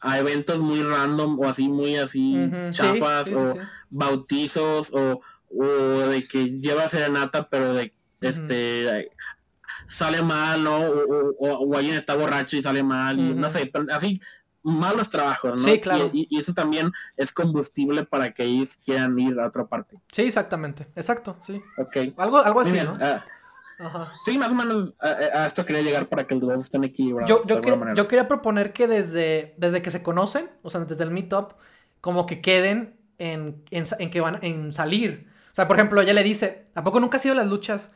a 0.01 0.19
eventos 0.19 0.59
muy 0.61 0.81
random 0.83 1.39
o 1.39 1.47
así, 1.47 1.69
muy 1.69 1.95
así 1.95 2.49
chafas 2.71 3.25
sí, 3.25 3.29
sí, 3.31 3.35
o 3.35 3.53
sí. 3.53 3.59
bautizos 3.89 4.91
o, 4.93 5.21
o 5.49 5.65
de 6.09 6.27
que 6.27 6.59
lleva 6.59 6.89
serenata 6.89 7.49
pero 7.49 7.73
de 7.73 7.93
este 8.21 9.09
sale 9.87 10.21
mal 10.21 10.63
¿no? 10.63 10.77
o, 10.77 11.35
o, 11.39 11.51
o 11.65 11.77
alguien 11.77 11.95
está 11.95 12.15
borracho 12.15 12.57
y 12.57 12.63
sale 12.63 12.83
mal 12.83 13.19
y 13.19 13.33
no 13.33 13.49
sé 13.49 13.65
pero 13.71 13.85
así 13.91 14.19
malos 14.63 15.09
trabajos 15.09 15.61
¿no? 15.61 15.67
Sí, 15.69 15.79
claro. 15.79 16.09
y, 16.11 16.27
eso 16.39 16.53
también 16.53 16.91
es 17.17 17.31
combustible 17.31 18.03
para 18.03 18.31
que 18.31 18.43
ellos 18.43 18.77
quieran 18.83 19.17
ir 19.19 19.39
a 19.39 19.47
otra 19.47 19.65
parte 19.65 19.97
Sí, 20.11 20.23
exactamente. 20.23 20.87
Exacto, 20.95 21.37
sí. 21.45 21.61
ok 21.77 22.13
Algo, 22.17 22.37
algo 22.39 22.61
así, 22.61 22.71
bien, 22.71 22.85
¿no? 22.87 22.97
ah, 22.99 23.23
Ajá. 23.77 24.11
sí 24.23 24.37
más 24.39 24.51
o 24.51 24.55
menos 24.55 24.93
a, 24.99 25.07
a 25.41 25.45
esto 25.47 25.65
quería 25.65 25.81
llegar 25.83 26.07
para 26.07 26.25
que 26.25 26.33
los 26.35 26.49
dos 26.49 26.61
estén 26.61 26.83
equilibrados 26.83 27.29
Yo, 27.29 27.41
de 27.43 27.49
yo, 27.49 27.55
alguna 27.57 27.73
que- 27.73 27.79
manera. 27.79 27.95
yo 27.97 28.07
quería 28.07 28.27
proponer 28.27 28.73
que 28.73 28.87
desde, 28.87 29.53
desde 29.57 29.81
que 29.81 29.91
se 29.91 30.01
conocen, 30.01 30.49
o 30.63 30.69
sea, 30.69 30.81
desde 30.85 31.03
el 31.03 31.11
meetup, 31.11 31.53
como 32.01 32.25
que 32.25 32.41
queden 32.41 32.97
en, 33.17 33.63
en 33.71 34.09
que 34.11 34.21
van 34.21 34.39
en 34.43 34.73
salir. 34.73 35.27
O 35.51 35.55
sea, 35.55 35.67
por 35.67 35.75
ejemplo, 35.77 36.01
ella 36.01 36.13
le 36.13 36.23
dice, 36.23 36.67
¿a 36.75 36.83
poco 36.83 36.99
nunca 36.99 37.17
has 37.17 37.25
ido 37.25 37.33
a 37.33 37.37
las 37.37 37.47
luchas? 37.47 37.91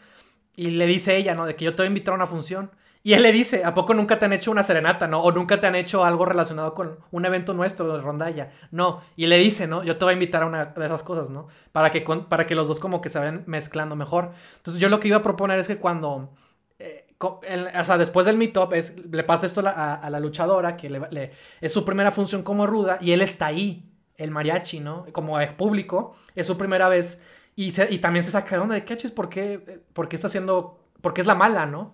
Y 0.60 0.72
le 0.72 0.86
dice 0.86 1.16
ella, 1.16 1.36
¿no? 1.36 1.46
De 1.46 1.56
que 1.56 1.66
yo 1.66 1.72
te 1.76 1.82
voy 1.84 1.86
a 1.88 1.88
invitar 1.88 2.12
a 2.14 2.16
una 2.16 2.28
función. 2.28 2.72
Y 3.02 3.14
él 3.14 3.22
le 3.24 3.32
dice, 3.32 3.64
¿a 3.64 3.74
poco 3.74 3.94
nunca 3.94 4.20
te 4.20 4.26
han 4.26 4.34
hecho 4.34 4.52
una 4.52 4.62
serenata, 4.64 5.08
no? 5.08 5.22
O 5.22 5.32
nunca 5.32 5.60
te 5.62 5.68
han 5.68 5.76
hecho 5.76 6.04
algo 6.04 6.26
relacionado 6.26 6.74
con 6.74 7.00
un 7.12 7.24
evento 7.26 7.54
nuestro 7.54 7.96
de 7.96 8.02
rondalla. 8.02 8.52
No. 8.72 9.02
Y 9.16 9.28
le 9.28 9.38
dice, 9.38 9.68
¿no? 9.68 9.84
Yo 9.86 9.96
te 9.98 10.04
voy 10.04 10.12
a 10.12 10.14
invitar 10.20 10.44
a 10.44 10.48
una 10.48 10.66
de 10.66 10.86
esas 10.86 11.02
cosas, 11.02 11.30
¿no? 11.30 11.48
Para 11.72 11.92
que, 11.92 12.04
con- 12.04 12.26
para 12.26 12.46
que 12.46 12.56
los 12.56 12.68
dos 12.68 12.80
como 12.82 13.00
que 13.00 13.10
se 13.10 13.20
vayan 13.20 13.44
mezclando 13.48 13.96
mejor. 13.96 14.32
Entonces 14.58 14.82
yo 14.82 14.90
lo 14.90 15.00
que 15.00 15.08
iba 15.08 15.18
a 15.18 15.24
proponer 15.24 15.60
es 15.60 15.68
que 15.68 15.78
cuando 15.78 16.34
eh, 16.80 17.06
o 17.22 17.84
sea, 17.86 17.98
después 17.98 18.26
del 18.26 18.38
meetup 18.38 18.74
es, 18.74 18.96
le 19.12 19.24
pasa 19.24 19.46
esto 19.46 19.62
a 19.62 19.64
la, 19.64 19.72
a- 19.72 19.96
a 19.96 20.10
la 20.10 20.20
luchadora, 20.20 20.76
que 20.78 20.90
le, 20.90 21.32
es 21.62 21.72
su 21.74 21.84
primera 21.86 22.12
función 22.12 22.44
como 22.44 22.68
ruda, 22.68 22.98
y 23.02 23.12
él 23.14 23.22
está 23.22 23.48
ahí. 23.48 23.86
el 24.18 24.32
mariachi, 24.32 24.82
¿no? 24.82 25.06
Como 25.14 25.40
es 25.40 25.52
público, 25.54 26.16
es 26.36 26.46
su 26.48 26.58
primera 26.58 26.90
vez. 26.90 27.22
Y, 27.60 27.72
se, 27.72 27.94
y 27.94 28.00
también 28.00 28.24
se 28.24 28.32
saca 28.32 28.56
de 28.56 28.62
onda 28.62 28.76
de 28.76 28.86
cachis, 28.86 29.12
¿por 29.12 29.28
qué, 29.28 29.82
¿por 29.92 30.08
qué 30.08 30.16
está 30.16 30.28
haciendo, 30.28 30.80
porque 31.02 31.20
es 31.20 31.28
la 31.28 31.36
mala, 31.36 31.66
¿no? 31.66 31.94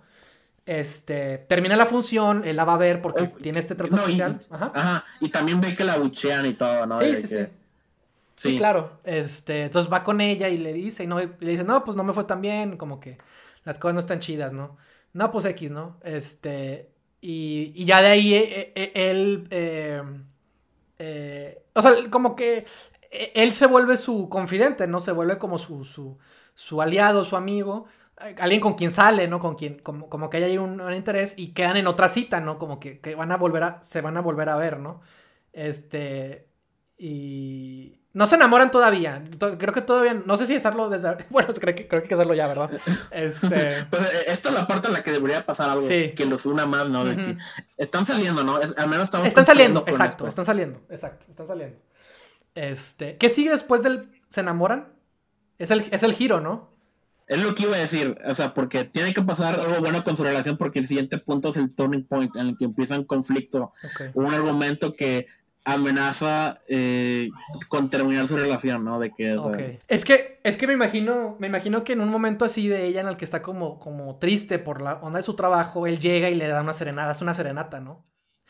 Este, 0.67 1.39
termina 1.49 1.75
la 1.75 1.87
función, 1.87 2.43
él 2.45 2.55
la 2.55 2.65
va 2.65 2.75
a 2.75 2.77
ver 2.77 3.01
porque 3.01 3.25
tiene 3.41 3.59
este 3.59 3.73
trato 3.73 3.95
No, 3.95 4.07
y. 4.07 4.21
Ajá. 4.21 4.71
ajá, 4.75 5.03
y 5.21 5.29
también 5.29 5.59
ve 5.61 5.73
que 5.73 5.83
la 5.83 5.97
buchean 5.97 6.45
y 6.45 6.53
todo, 6.53 6.85
¿no? 6.85 6.99
Sí, 6.99 7.05
De 7.07 7.17
sí, 7.17 7.23
que- 7.23 7.45
sí. 7.45 7.51
Sí, 8.35 8.57
claro. 8.57 8.99
Este, 9.05 9.63
entonces 9.63 9.91
va 9.91 10.03
con 10.03 10.21
ella 10.21 10.49
y 10.49 10.57
le 10.59 10.71
dice, 10.71 11.03
y 11.05 11.07
no, 11.07 11.19
y 11.21 11.31
le 11.39 11.51
dice, 11.51 11.63
no, 11.63 11.83
pues 11.83 11.97
no 11.97 12.03
me 12.03 12.13
fue 12.13 12.25
tan 12.25 12.41
bien, 12.41 12.77
como 12.77 12.99
que 12.99 13.17
las 13.63 13.79
cosas 13.79 13.95
no 13.95 14.01
están 14.01 14.19
chidas, 14.19 14.53
¿no? 14.53 14.77
No, 15.13 15.31
pues 15.31 15.45
X, 15.45 15.71
¿no? 15.71 15.97
Este, 16.03 16.91
y, 17.21 17.71
y 17.75 17.85
ya 17.85 18.01
de 18.01 18.07
ahí 18.07 18.35
eh, 18.35 18.71
eh, 18.75 18.91
él, 18.93 19.47
eh, 19.49 20.03
eh, 20.99 21.63
o 21.73 21.81
sea, 21.81 21.91
como 22.09 22.35
que 22.35 22.57
eh, 22.57 22.65
él 23.11 23.51
se 23.53 23.65
vuelve 23.67 23.97
su 23.97 24.29
confidente, 24.29 24.87
¿no? 24.87 24.99
Se 24.99 25.11
vuelve 25.11 25.37
como 25.37 25.57
su, 25.57 25.83
su, 25.85 26.17
su 26.53 26.81
aliado, 26.81 27.25
su 27.25 27.35
amigo, 27.35 27.85
eh, 28.21 28.35
alguien 28.39 28.61
con 28.61 28.73
quien 28.75 28.91
sale, 28.91 29.27
¿no? 29.27 29.39
Con 29.39 29.55
quien, 29.55 29.79
como, 29.79 30.09
como 30.09 30.29
que 30.29 30.37
hay 30.37 30.57
un, 30.57 30.79
un 30.81 30.93
interés 30.93 31.33
y 31.37 31.53
quedan 31.53 31.77
en 31.77 31.87
otra 31.87 32.09
cita, 32.09 32.39
¿no? 32.39 32.57
Como 32.57 32.79
que, 32.79 32.99
que 32.99 33.15
van 33.15 33.31
a 33.31 33.37
volver 33.37 33.63
a, 33.63 33.83
se 33.83 34.01
van 34.01 34.17
a 34.17 34.21
volver 34.21 34.49
a 34.49 34.55
ver, 34.57 34.79
¿no? 34.79 35.01
Este, 35.53 36.47
y 36.97 38.01
no 38.13 38.25
se 38.27 38.35
enamoran 38.35 38.71
todavía. 38.71 39.21
To- 39.37 39.57
Creo 39.57 39.73
que 39.73 39.81
todavía, 39.81 40.13
no 40.13 40.37
sé 40.37 40.47
si 40.47 40.55
hacerlo 40.55 40.89
desde, 40.89 41.17
bueno, 41.29 41.53
creo 41.53 41.75
que, 41.75 41.87
creo 41.87 42.01
que 42.01 42.05
hay 42.05 42.07
que 42.07 42.13
hacerlo 42.13 42.33
ya, 42.33 42.47
¿verdad? 42.47 42.69
Este, 43.11 43.85
Pues 43.89 44.23
esta 44.27 44.49
es 44.49 44.55
la 44.55 44.67
parte 44.67 44.87
en 44.87 44.93
la 44.93 45.03
que 45.03 45.11
debería 45.11 45.45
pasar 45.45 45.69
algo 45.69 45.85
Sí. 45.87 46.13
que 46.15 46.25
los 46.25 46.45
una 46.45 46.65
más, 46.65 46.87
¿no? 46.89 47.03
Que 47.05 47.35
están 47.77 48.05
saliendo, 48.05 48.43
¿no? 48.43 48.59
Es- 48.59 48.73
al 48.77 48.87
menos 48.89 49.05
estamos 49.05 49.27
están 49.27 49.45
saliendo, 49.45 49.83
exacto, 49.87 50.27
están 50.27 50.45
saliendo, 50.45 50.81
exacto, 50.89 51.25
están 51.29 51.47
saliendo. 51.47 51.77
Este, 52.55 53.17
¿qué 53.17 53.29
sigue 53.29 53.51
después 53.51 53.83
del 53.83 54.09
se 54.29 54.41
enamoran? 54.41 54.93
Es 55.59 55.71
el, 55.71 55.85
es 55.91 56.03
el 56.03 56.13
giro, 56.13 56.41
¿no? 56.41 56.73
Es 57.27 57.43
lo 57.43 57.55
que 57.55 57.63
iba 57.63 57.75
a 57.75 57.79
decir, 57.79 58.17
o 58.25 58.35
sea, 58.35 58.53
porque 58.53 58.83
tiene 58.83 59.13
que 59.13 59.21
pasar 59.21 59.59
algo 59.59 59.79
bueno 59.79 60.03
con 60.03 60.15
su 60.15 60.23
relación 60.23 60.57
porque 60.57 60.79
el 60.79 60.87
siguiente 60.87 61.17
punto 61.17 61.49
es 61.49 61.57
el 61.57 61.73
turning 61.73 62.05
point 62.05 62.35
en 62.35 62.47
el 62.49 62.57
que 62.57 62.65
empieza 62.65 62.99
un 62.99 63.05
conflicto, 63.05 63.71
un 64.13 64.31
argumento 64.31 64.93
que 64.93 65.25
amenaza 65.63 66.61
eh, 66.67 67.29
con 67.67 67.89
terminar 67.89 68.27
su 68.27 68.37
relación, 68.37 68.85
¿no? 68.85 68.99
De 68.99 69.11
que. 69.11 69.79
Es 69.87 70.05
que, 70.05 70.39
es 70.43 70.55
que 70.55 70.67
me 70.67 70.73
imagino, 70.73 71.35
me 71.39 71.47
imagino 71.47 71.83
que 71.83 71.93
en 71.93 72.01
un 72.01 72.09
momento 72.09 72.45
así 72.45 72.67
de 72.67 72.85
ella 72.85 73.01
en 73.01 73.07
el 73.07 73.17
que 73.17 73.25
está 73.25 73.41
como, 73.41 73.79
como 73.79 74.17
triste 74.17 74.59
por 74.59 74.81
la 74.81 74.93
onda 75.01 75.17
de 75.17 75.23
su 75.23 75.35
trabajo, 75.35 75.87
él 75.87 75.99
llega 75.99 76.29
y 76.29 76.35
le 76.35 76.47
da 76.47 76.61
una 76.61 76.73
serenata, 76.73 77.11
hace 77.11 77.23
una 77.23 77.33
serenata, 77.33 77.79
¿no? 77.79 78.05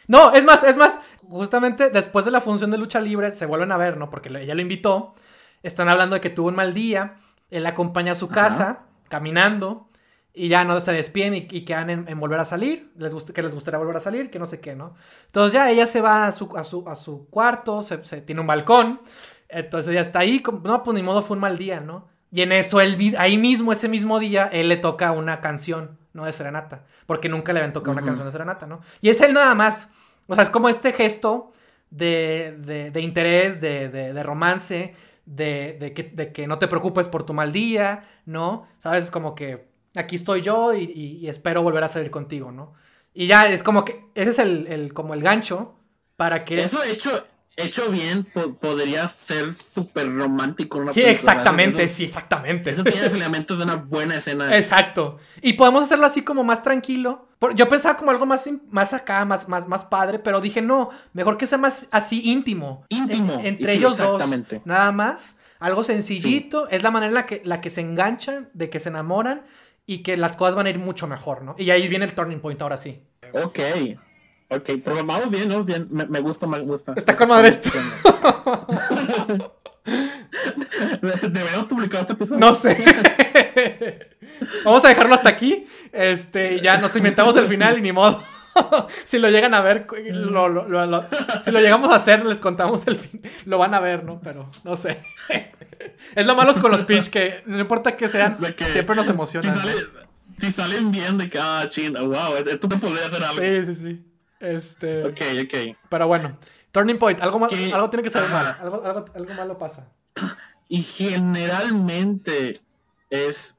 No, 0.07 0.33
es 0.33 0.43
más, 0.43 0.63
es 0.63 0.77
más, 0.77 0.99
justamente 1.27 1.89
después 1.89 2.25
de 2.25 2.31
la 2.31 2.41
función 2.41 2.71
de 2.71 2.77
lucha 2.77 2.99
libre 2.99 3.31
se 3.31 3.45
vuelven 3.45 3.71
a 3.71 3.77
ver, 3.77 3.97
¿no? 3.97 4.09
Porque 4.09 4.29
ella 4.29 4.55
lo 4.55 4.61
invitó, 4.61 5.15
están 5.63 5.89
hablando 5.89 6.13
de 6.15 6.21
que 6.21 6.29
tuvo 6.29 6.49
un 6.49 6.55
mal 6.55 6.73
día, 6.73 7.15
él 7.49 7.65
acompaña 7.65 8.11
a 8.13 8.15
su 8.15 8.25
Ajá. 8.25 8.33
casa, 8.35 8.79
caminando, 9.09 9.89
y 10.33 10.49
ya 10.49 10.63
no 10.65 10.79
se 10.81 10.91
despiden 10.91 11.33
y, 11.33 11.47
y 11.49 11.63
quedan 11.65 11.89
en, 11.89 12.07
en 12.09 12.19
volver 12.19 12.39
a 12.39 12.45
salir, 12.45 12.91
les 12.97 13.13
gusta, 13.13 13.31
que 13.33 13.41
les 13.41 13.55
gustaría 13.55 13.77
volver 13.77 13.95
a 13.97 14.01
salir, 14.01 14.29
que 14.29 14.37
no 14.37 14.45
sé 14.45 14.59
qué, 14.59 14.75
¿no? 14.75 14.93
Entonces 15.27 15.53
ya 15.53 15.69
ella 15.71 15.87
se 15.87 16.01
va 16.01 16.27
a 16.27 16.31
su, 16.33 16.55
a 16.57 16.63
su, 16.65 16.87
a 16.89 16.95
su 16.95 17.27
cuarto, 17.29 17.81
se, 17.81 18.03
se- 18.03 18.21
tiene 18.21 18.41
un 18.41 18.47
balcón, 18.47 18.99
entonces 19.47 19.93
ya 19.93 20.01
está 20.01 20.19
ahí, 20.19 20.41
como, 20.41 20.59
no, 20.59 20.83
pues 20.83 20.93
ni 20.95 21.01
modo 21.03 21.21
fue 21.21 21.35
un 21.35 21.41
mal 21.41 21.57
día, 21.57 21.79
¿no? 21.79 22.07
Y 22.31 22.41
en 22.41 22.51
eso, 22.51 22.81
él, 22.81 23.15
ahí 23.17 23.37
mismo, 23.37 23.71
ese 23.71 23.87
mismo 23.87 24.19
día, 24.19 24.49
él 24.51 24.67
le 24.67 24.75
toca 24.77 25.11
una 25.13 25.39
canción, 25.39 25.97
¿no? 26.15 26.25
De 26.25 26.33
serenata, 26.33 26.85
porque 27.05 27.29
nunca 27.29 27.53
le 27.53 27.59
habían 27.59 27.73
tocado 27.73 27.91
una 27.91 28.01
canción 28.07 28.25
de 28.27 28.31
serenata, 28.31 28.65
¿no? 28.65 28.81
Y 29.01 29.09
es 29.09 29.21
él 29.21 29.33
nada 29.33 29.53
más, 29.53 29.91
o 30.25 30.33
sea, 30.33 30.43
es 30.45 30.49
como 30.49 30.69
este 30.69 30.91
gesto 30.93 31.51
de, 31.91 32.55
de- 32.59 32.89
de 32.89 33.01
interés, 33.01 33.61
de, 33.61 33.89
de- 33.89 34.23
romance, 34.23 34.95
de, 35.25 35.77
de 35.79 35.93
que, 35.93 36.03
de 36.03 36.31
que 36.31 36.47
no 36.47 36.57
te 36.57 36.67
preocupes 36.67 37.07
por 37.07 37.23
tu 37.23 37.33
mal 37.33 37.51
día, 37.51 38.03
¿no? 38.25 38.67
¿Sabes? 38.79 39.11
Como 39.11 39.35
que 39.35 39.67
aquí 39.93 40.15
estoy 40.15 40.41
yo 40.41 40.73
y, 40.73 40.83
y- 40.83 41.17
y 41.17 41.27
espero 41.29 41.61
volver 41.61 41.83
a 41.83 41.89
salir 41.89 42.09
contigo, 42.11 42.51
¿no? 42.51 42.73
Y 43.13 43.27
ya 43.27 43.47
es 43.47 43.61
como 43.63 43.85
que 43.85 44.05
ese 44.15 44.31
es 44.31 44.39
el, 44.39 44.67
el- 44.67 44.93
como 44.93 45.13
el 45.13 45.21
gancho 45.21 45.75
para 46.15 46.43
que... 46.45 46.59
Eso 46.61 46.83
hecho, 46.83 47.25
hecho 47.57 47.89
bien 47.89 48.23
po- 48.25 48.53
podría 48.55 49.07
ser 49.07 49.53
súper 49.53 50.11
romántico. 50.13 50.77
una 50.79 50.91
sí, 50.91 51.01
exactamente, 51.01 51.83
Eso, 51.83 51.95
sí, 51.95 52.03
exactamente. 52.05 52.69
eso 52.69 52.83
tiene 52.83 53.03
los 53.03 53.13
elementos 53.21 53.57
de 53.57 53.63
una 53.63 53.75
buena 53.75 54.15
escena. 54.17 54.55
Exacto. 54.57 55.17
Y 55.41 55.53
podemos 55.53 55.83
hacerlo 55.83 56.05
así 56.05 56.21
como 56.21 56.43
más 56.43 56.63
tranquilo. 56.63 57.27
Yo 57.55 57.69
pensaba 57.69 57.95
como 57.97 58.11
algo 58.11 58.25
más, 58.25 58.49
más 58.71 58.93
acá, 58.93 59.23
más, 59.25 59.47
más, 59.47 59.67
más 59.67 59.83
padre, 59.85 60.19
pero 60.19 60.41
dije, 60.41 60.61
no, 60.61 60.89
mejor 61.13 61.37
que 61.37 61.47
sea 61.47 61.57
más 61.57 61.87
así 61.91 62.21
íntimo. 62.29 62.85
Íntimo. 62.89 63.33
En- 63.33 63.45
entre 63.45 63.71
Sí, 63.73 63.77
ellos 63.77 63.97
dos. 63.97 64.05
exactamente. 64.07 64.61
Nada 64.65 64.91
más. 64.91 65.37
Algo 65.59 65.83
sencillito. 65.83 66.67
Es 66.69 66.83
la 66.83 66.91
manera 66.91 67.09
en 67.09 67.13
la 67.15 67.25
que, 67.25 67.41
la 67.45 67.61
que 67.61 67.69
se 67.69 67.81
enganchan, 67.81 68.49
de 68.53 68.69
que 68.69 68.79
se 68.79 68.89
enamoran 68.89 69.43
y 69.85 70.03
que 70.03 70.17
las 70.17 70.35
cosas 70.35 70.55
van 70.55 70.65
a 70.65 70.69
ir 70.69 70.79
mucho 70.79 71.07
mejor, 71.07 71.43
¿no? 71.43 71.55
Y 71.57 71.69
ahí 71.69 71.87
viene 71.87 72.05
el 72.05 72.13
turning 72.13 72.39
point 72.39 72.61
ahora 72.61 72.75
sí. 72.77 73.01
Ok. 73.31 73.59
Ok, 74.49 74.69
pero 74.83 74.95
vamos 75.03 75.31
bien, 75.31 75.49
vamos 75.49 75.65
bien. 75.65 75.87
Me, 75.89 76.05
me 76.05 76.19
gusta, 76.19 76.45
me 76.47 76.59
gusta. 76.59 76.93
Está 76.95 77.15
con 77.17 77.27
madre 77.29 77.47
esto. 77.49 77.69
¿Deberíamos 81.01 81.65
publicar 81.67 82.01
este 82.01 82.13
episodio? 82.13 82.39
No 82.39 82.53
sé. 82.53 82.77
Vamos 84.63 84.83
a 84.85 84.89
dejarlo 84.89 85.15
hasta 85.15 85.29
aquí. 85.29 85.65
Este, 85.91 86.59
ya 86.61 86.77
nos 86.77 86.95
inventamos 86.95 87.35
el 87.37 87.47
final 87.47 87.77
y 87.77 87.81
ni 87.81 87.91
modo. 87.91 88.21
si 89.03 89.17
lo 89.19 89.29
llegan 89.29 89.53
a 89.53 89.61
ver, 89.61 89.85
cu- 89.85 89.95
lo- 90.11 90.47
lo- 90.47 90.67
lo- 90.67 90.85
lo- 90.85 91.05
si 91.43 91.51
lo 91.51 91.59
llegamos 91.59 91.91
a 91.91 91.95
hacer, 91.95 92.25
les 92.25 92.39
contamos 92.39 92.83
el 92.87 92.97
fin. 92.97 93.21
Lo 93.45 93.57
van 93.57 93.73
a 93.73 93.79
ver, 93.79 94.03
¿no? 94.03 94.21
Pero 94.21 94.49
no 94.63 94.75
sé. 94.75 95.01
es 96.15 96.25
lo 96.25 96.35
malo 96.35 96.53
con 96.61 96.71
los 96.71 96.83
pitch 96.83 97.09
que 97.09 97.41
no 97.45 97.59
importa 97.59 97.95
que 97.97 98.07
sean, 98.07 98.37
que 98.55 98.65
siempre 98.65 98.95
nos 98.95 99.07
emocionan. 99.07 99.55
Si, 99.57 99.61
¿no? 99.67 99.71
sale- 99.73 99.87
si 100.37 100.51
salen 100.51 100.91
bien, 100.91 101.17
de 101.17 101.29
que, 101.29 101.37
ah, 101.39 101.67
wow, 102.01 102.35
esto 102.47 102.67
te 102.69 102.77
podría 102.77 103.07
hacer 103.07 103.23
algo. 103.23 103.39
Sí, 103.39 103.73
sí, 103.73 103.75
sí. 103.75 104.05
Este, 104.45 105.03
Ok, 105.05 105.21
ok. 105.43 105.77
pero 105.89 106.07
bueno. 106.07 106.37
Turning 106.71 106.97
point, 106.97 107.21
algo, 107.21 107.39
mal- 107.39 107.49
algo 107.73 107.89
tiene 107.89 108.03
que 108.03 108.09
salir 108.09 108.27
ajá. 108.31 108.43
mal. 108.43 108.57
Algo, 108.61 108.85
algo, 108.85 109.05
algo 109.15 109.33
malo 109.35 109.57
pasa. 109.57 109.87
Y 110.67 110.83
generalmente 110.83 112.59
es 113.09 113.55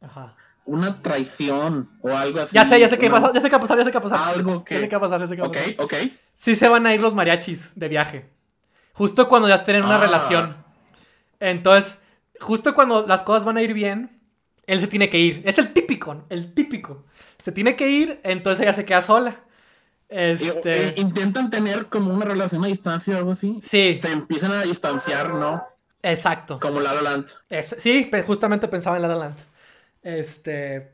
Ajá. 0.00 0.34
una 0.66 1.00
traición 1.00 1.88
o 2.02 2.10
algo 2.14 2.40
así. 2.40 2.54
Ya 2.54 2.64
sé, 2.64 2.78
ya 2.78 2.88
sé 2.88 2.98
qué 2.98 3.10
pasa, 3.10 3.32
ya 3.32 3.40
sé 3.40 3.48
qué 3.48 3.52
va 3.56 3.58
a 3.58 3.60
pasar, 3.62 3.78
ya 3.78 3.84
sé 3.84 3.90
qué 3.90 3.98
va 3.98 4.06
a 4.06 4.10
pasar. 4.10 4.34
Algo 4.34 4.64
que- 4.64 4.74
Ya 4.74 4.80
sé 4.82 4.88
qué 4.88 4.96
va 4.96 4.98
a 4.98 5.00
pasar, 5.08 5.20
ya 5.20 5.26
sé 5.26 5.36
qué 5.36 5.40
va 5.42 5.46
a 5.46 5.50
Ok, 5.50 5.56
pasar. 5.56 5.74
ok. 5.78 5.94
sí 6.34 6.54
se 6.56 6.68
van 6.68 6.86
a 6.86 6.94
ir 6.94 7.00
los 7.00 7.14
mariachis 7.14 7.72
de 7.76 7.88
viaje. 7.88 8.30
Justo 8.92 9.28
cuando 9.28 9.48
ya 9.48 9.62
tienen 9.62 9.84
una 9.84 9.96
Ah. 9.96 10.00
relación. 10.00 10.56
Entonces, 11.40 12.00
justo 12.40 12.74
cuando 12.74 13.06
las 13.06 13.22
cosas 13.22 13.44
van 13.44 13.56
a 13.56 13.62
ir 13.62 13.72
bien, 13.74 14.20
él 14.66 14.80
se 14.80 14.86
tiene 14.86 15.08
que 15.10 15.18
ir. 15.18 15.42
Es 15.46 15.58
el 15.58 15.72
típico, 15.72 16.24
el 16.28 16.52
típico. 16.54 17.04
Se 17.38 17.52
tiene 17.52 17.74
que 17.76 17.88
ir, 17.88 18.20
entonces 18.22 18.60
ella 18.62 18.74
se 18.74 18.84
queda 18.84 19.02
sola. 19.02 19.40
Este. 20.08 20.88
eh, 20.88 20.94
intentan 20.98 21.50
tener 21.50 21.86
como 21.86 22.12
una 22.14 22.24
relación 22.24 22.62
a 22.64 22.68
distancia 22.68 23.14
o 23.14 23.18
algo 23.18 23.32
así. 23.32 23.58
Sí, 23.62 23.98
Se 24.00 24.12
empiezan 24.12 24.52
a 24.52 24.62
distanciar, 24.62 25.34
¿no? 25.34 25.62
exacto. 26.02 26.60
Como 26.60 26.80
La 26.80 26.92
La 26.92 27.02
Land. 27.02 27.26
Es- 27.48 27.76
sí, 27.78 28.10
justamente 28.26 28.68
pensaba 28.68 28.96
en 28.96 29.02
La 29.02 29.08
La 29.08 29.16
Land. 29.16 29.36
Este. 30.02 30.92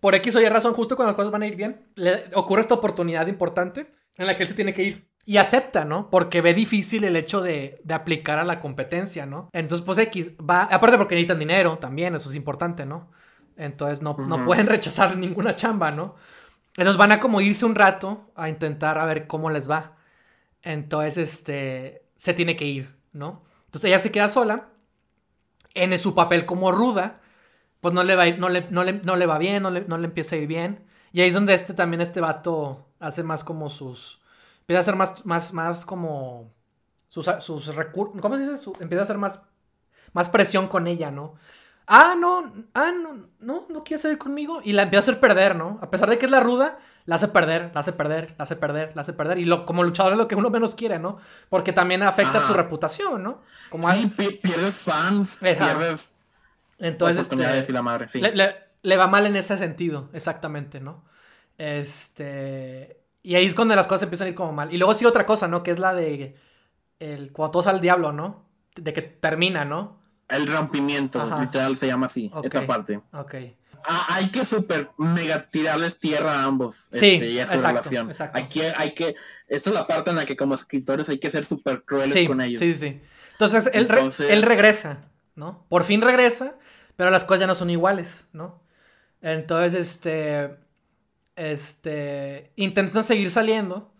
Por 0.00 0.14
X 0.14 0.36
o 0.36 0.40
Y 0.40 0.48
razón, 0.48 0.74
justo 0.74 0.94
cuando 0.96 1.10
las 1.12 1.16
cosas 1.16 1.32
van 1.32 1.42
a 1.42 1.46
ir 1.46 1.56
bien, 1.56 1.86
le 1.96 2.24
ocurre 2.34 2.60
esta 2.62 2.74
oportunidad 2.74 3.26
importante 3.26 3.92
en 4.16 4.26
la 4.26 4.36
que 4.36 4.42
él 4.44 4.48
se 4.48 4.54
tiene 4.54 4.74
que 4.74 4.82
ir. 4.84 5.08
Y 5.24 5.36
acepta, 5.36 5.84
¿no? 5.84 6.08
Porque 6.10 6.40
ve 6.40 6.54
difícil 6.54 7.04
el 7.04 7.14
hecho 7.16 7.40
de, 7.42 7.80
de 7.84 7.94
aplicar 7.94 8.38
a 8.38 8.44
la 8.44 8.60
competencia, 8.60 9.26
¿no? 9.26 9.50
Entonces, 9.52 9.84
pues 9.84 9.98
X 9.98 10.30
va. 10.38 10.62
Aparte 10.62 10.96
porque 10.96 11.14
necesitan 11.14 11.38
dinero 11.38 11.78
también, 11.78 12.14
eso 12.14 12.30
es 12.30 12.34
importante, 12.36 12.86
¿no? 12.86 13.10
Entonces 13.56 14.00
no, 14.02 14.16
no 14.18 14.44
pueden 14.44 14.66
rechazar 14.68 15.16
ninguna 15.16 15.54
chamba, 15.56 15.90
¿no? 15.90 16.14
Entonces 16.78 16.96
van 16.96 17.12
a 17.12 17.20
como 17.20 17.40
irse 17.40 17.66
un 17.66 17.74
rato 17.74 18.30
a 18.36 18.48
intentar 18.48 18.98
a 18.98 19.04
ver 19.04 19.26
cómo 19.26 19.50
les 19.50 19.68
va. 19.68 19.96
Entonces, 20.62 21.18
este, 21.18 22.04
se 22.16 22.34
tiene 22.34 22.56
que 22.56 22.66
ir, 22.66 22.96
¿no? 23.12 23.42
Entonces 23.66 23.88
ella 23.88 23.98
se 23.98 24.12
queda 24.12 24.28
sola. 24.28 24.68
En 25.74 25.96
su 25.98 26.14
papel 26.14 26.46
como 26.46 26.72
ruda, 26.72 27.20
pues 27.80 27.92
no 27.94 28.04
le 28.04 28.16
va, 28.16 28.30
no 28.30 28.48
le, 28.48 28.68
no 28.70 28.84
le, 28.84 28.94
no 28.94 29.16
le 29.16 29.26
va 29.26 29.38
bien, 29.38 29.62
no 29.62 29.70
le, 29.70 29.82
no 29.82 29.98
le 29.98 30.06
empieza 30.06 30.36
a 30.36 30.38
ir 30.38 30.46
bien. 30.46 30.84
Y 31.12 31.20
ahí 31.20 31.28
es 31.28 31.34
donde 31.34 31.54
este 31.54 31.74
también, 31.74 32.00
este 32.00 32.20
vato, 32.20 32.86
hace 33.00 33.22
más 33.24 33.42
como 33.44 33.70
sus... 33.70 34.20
Empieza 34.60 34.78
a 34.78 34.82
hacer 34.82 34.96
más, 34.96 35.26
más, 35.26 35.52
más 35.52 35.84
como... 35.84 36.52
Sus, 37.08 37.26
sus 37.40 37.74
recursos... 37.74 38.20
¿Cómo 38.20 38.36
se 38.36 38.44
dice? 38.44 38.58
Su- 38.58 38.76
empieza 38.80 39.02
a 39.02 39.04
hacer 39.04 39.18
más, 39.18 39.42
más 40.12 40.28
presión 40.28 40.68
con 40.68 40.86
ella, 40.86 41.10
¿no? 41.10 41.34
Ah, 41.90 42.14
no, 42.18 42.52
ah, 42.74 42.90
no, 42.92 43.28
no, 43.40 43.66
no 43.70 43.82
quiere 43.84 44.02
salir 44.02 44.18
conmigo. 44.18 44.60
Y 44.62 44.72
la 44.72 44.82
empieza 44.82 45.00
a 45.00 45.04
hacer 45.12 45.20
perder, 45.20 45.56
¿no? 45.56 45.78
A 45.82 45.90
pesar 45.90 46.10
de 46.10 46.18
que 46.18 46.26
es 46.26 46.30
la 46.30 46.40
ruda, 46.40 46.78
la 47.06 47.16
hace 47.16 47.28
perder, 47.28 47.70
la 47.74 47.80
hace 47.80 47.92
perder, 47.94 48.34
la 48.36 48.42
hace 48.44 48.56
perder, 48.56 48.92
la 48.94 49.00
hace 49.02 49.14
perder. 49.14 49.38
Y 49.38 49.46
lo, 49.46 49.64
como 49.64 49.82
luchador 49.82 50.12
es 50.12 50.18
lo 50.18 50.28
que 50.28 50.34
uno 50.34 50.50
menos 50.50 50.74
quiere, 50.74 50.98
¿no? 50.98 51.18
Porque 51.48 51.72
también 51.72 52.02
afecta 52.02 52.38
Ajá. 52.38 52.48
tu 52.48 52.52
reputación, 52.54 53.22
¿no? 53.22 53.40
Como 53.70 53.90
Sí, 53.90 54.06
pi- 54.16 54.40
pierdes 54.42 54.74
fans, 54.76 55.42
Ajá. 55.42 55.56
pierdes 55.66 56.14
entonces, 56.78 57.18
oportunidades 57.26 57.60
este, 57.60 57.72
y 57.72 57.74
la 57.74 57.82
madre, 57.82 58.08
sí. 58.08 58.20
le, 58.20 58.34
le- 58.34 58.56
le 58.82 58.96
va 58.96 59.06
mal 59.08 59.26
en 59.26 59.36
ese 59.36 59.56
sentido, 59.58 60.08
exactamente, 60.12 60.80
¿no? 60.80 61.04
Este. 61.58 63.00
Y 63.22 63.34
ahí 63.34 63.46
es 63.46 63.54
cuando 63.54 63.74
las 63.76 63.86
cosas 63.86 64.04
empiezan 64.04 64.26
a 64.26 64.30
ir 64.30 64.34
como 64.36 64.52
mal. 64.52 64.72
Y 64.72 64.78
luego 64.78 64.94
sí 64.94 65.04
otra 65.04 65.26
cosa, 65.26 65.48
¿no? 65.48 65.62
Que 65.62 65.72
es 65.72 65.78
la 65.78 65.94
de. 65.94 66.36
el 67.00 67.32
cuando 67.32 67.52
todo 67.60 67.70
al 67.70 67.80
diablo, 67.80 68.12
¿no? 68.12 68.44
De 68.76 68.92
que 68.92 69.02
termina, 69.02 69.64
¿no? 69.64 69.97
El 70.28 70.46
rompimiento, 70.46 71.24
literal 71.40 71.76
se 71.76 71.86
llama 71.86 72.06
así, 72.06 72.30
esta 72.42 72.66
parte. 72.66 73.00
Ok. 73.12 73.34
Ah, 73.84 74.06
hay 74.10 74.30
que 74.30 74.44
super 74.44 74.90
mega 74.98 75.48
tirarles 75.50 75.98
tierra 75.98 76.40
a 76.40 76.44
ambos. 76.44 76.88
Sí, 76.92 77.14
este, 77.14 77.28
y 77.30 77.38
a 77.38 77.46
su 77.46 77.58
relación. 77.58 78.10
Aquí 78.34 78.60
hay 78.76 78.92
que, 78.92 79.14
esta 79.46 79.70
es 79.70 79.74
la 79.74 79.86
parte 79.86 80.10
en 80.10 80.16
la 80.16 80.24
que 80.24 80.36
como 80.36 80.54
escritores 80.54 81.08
hay 81.08 81.18
que 81.18 81.30
ser 81.30 81.44
súper 81.44 81.84
crueles 81.84 82.26
con 82.26 82.40
ellos. 82.40 82.60
Sí, 82.60 82.74
sí, 82.74 83.00
Entonces 83.32 83.70
él, 83.72 83.88
él 84.28 84.42
regresa, 84.42 85.06
¿no? 85.36 85.64
Por 85.68 85.84
fin 85.84 86.02
regresa, 86.02 86.56
pero 86.96 87.10
las 87.10 87.24
cosas 87.24 87.40
ya 87.42 87.46
no 87.46 87.54
son 87.54 87.70
iguales, 87.70 88.26
¿no? 88.32 88.60
Entonces, 89.22 89.74
este, 89.74 90.56
este, 91.36 92.52
intentan 92.56 93.04
seguir 93.04 93.30
saliendo, 93.30 93.92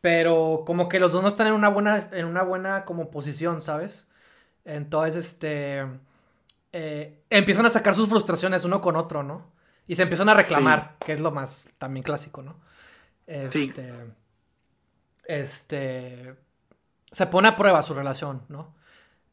pero 0.00 0.64
como 0.66 0.88
que 0.88 0.98
los 0.98 1.12
dos 1.12 1.22
no 1.22 1.28
están 1.28 1.46
en 1.46 1.52
una 1.52 1.68
buena, 1.68 2.08
en 2.12 2.26
una 2.26 2.42
buena 2.42 2.84
como 2.84 3.10
posición, 3.10 3.62
¿sabes? 3.62 4.07
Entonces, 4.68 5.24
este, 5.24 5.82
eh, 6.72 7.22
empiezan 7.30 7.64
a 7.64 7.70
sacar 7.70 7.94
sus 7.94 8.08
frustraciones 8.08 8.64
uno 8.64 8.82
con 8.82 8.96
otro, 8.96 9.22
¿no? 9.22 9.50
Y 9.86 9.96
se 9.96 10.02
empiezan 10.02 10.28
a 10.28 10.34
reclamar, 10.34 10.96
que 11.04 11.14
es 11.14 11.20
lo 11.20 11.30
más 11.30 11.66
también 11.78 12.04
clásico, 12.04 12.42
¿no? 12.42 12.60
Este, 13.26 13.94
este, 15.24 16.34
se 17.10 17.26
pone 17.28 17.48
a 17.48 17.56
prueba 17.56 17.82
su 17.82 17.94
relación, 17.94 18.42
¿no? 18.48 18.74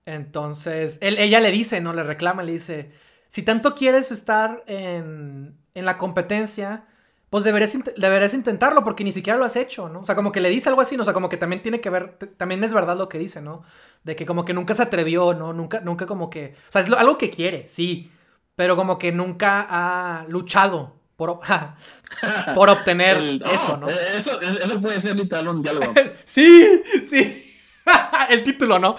Entonces, 0.06 0.98
él, 1.02 1.18
ella 1.18 1.42
le 1.42 1.52
dice, 1.52 1.82
¿no? 1.82 1.92
Le 1.92 2.04
reclama, 2.04 2.42
le 2.42 2.54
dice, 2.54 2.94
si 3.28 3.44
tanto 3.44 3.76
quieres 3.76 4.12
estar 4.12 4.64
en, 4.68 5.58
en 5.74 5.86
la 5.86 5.98
competencia, 5.98 6.86
pues 7.30 7.44
deberías, 7.44 7.74
deberías 7.98 8.34
intentarlo 8.34 8.84
porque 8.84 9.04
ni 9.04 9.12
siquiera 9.12 9.38
lo 9.38 9.46
has 9.46 9.56
hecho, 9.56 9.90
¿no? 9.90 10.02
O 10.02 10.06
sea, 10.06 10.16
como 10.16 10.32
que 10.32 10.42
le 10.42 10.50
dice 10.50 10.70
algo 10.70 10.82
así, 10.82 10.96
¿no? 10.96 11.02
O 11.02 11.06
sea, 11.06 11.14
como 11.14 11.30
que 11.30 11.38
también 11.38 11.62
tiene 11.62 11.82
que 11.82 11.90
ver, 11.90 12.18
también 12.38 12.64
es 12.64 12.74
verdad 12.74 12.98
lo 12.98 13.10
que 13.10 13.18
dice, 13.18 13.42
¿no? 13.42 13.64
De 14.04 14.16
que 14.16 14.26
como 14.26 14.46
que 14.46 14.54
nunca 14.54 14.76
se 14.76 14.84
atrevió, 14.84 15.34
¿no? 15.34 15.52
Nunca, 15.52 15.82
nunca 15.82 16.06
como 16.06 16.30
que, 16.30 16.56
o 16.70 16.72
sea, 16.72 16.82
es 16.82 16.92
algo 16.92 17.18
que 17.18 17.30
quiere, 17.30 17.68
sí, 17.68 18.12
pero 18.56 18.76
como 18.76 18.98
que 18.98 19.12
nunca 19.12 19.66
ha 19.68 20.26
luchado 20.30 20.96
por, 21.16 21.40
por 22.56 22.70
obtener 22.70 23.18
eso, 23.18 23.78
¿no? 23.78 23.88
Eso, 23.88 24.40
eso 24.42 24.82
puede 24.82 25.02
ser 25.02 25.16
literal 25.16 25.48
un 25.48 25.64
diálogo. 25.64 25.94
sí, 26.26 26.82
sí. 27.10 27.42
El 28.30 28.44
título, 28.44 28.80
¿no? 28.80 28.96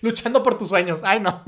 Luchando 0.00 0.42
por 0.42 0.56
tus 0.56 0.68
sueños. 0.68 1.00
Ay, 1.04 1.20
no. 1.20 1.44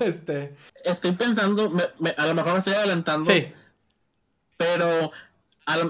este. 0.00 0.56
Estoy 0.82 1.12
pensando, 1.12 1.72
a 2.16 2.26
lo 2.26 2.34
mejor 2.34 2.52
me 2.54 2.58
estoy 2.58 2.74
adelantando. 2.74 3.30
Sí 3.30 3.52
pero 4.56 5.10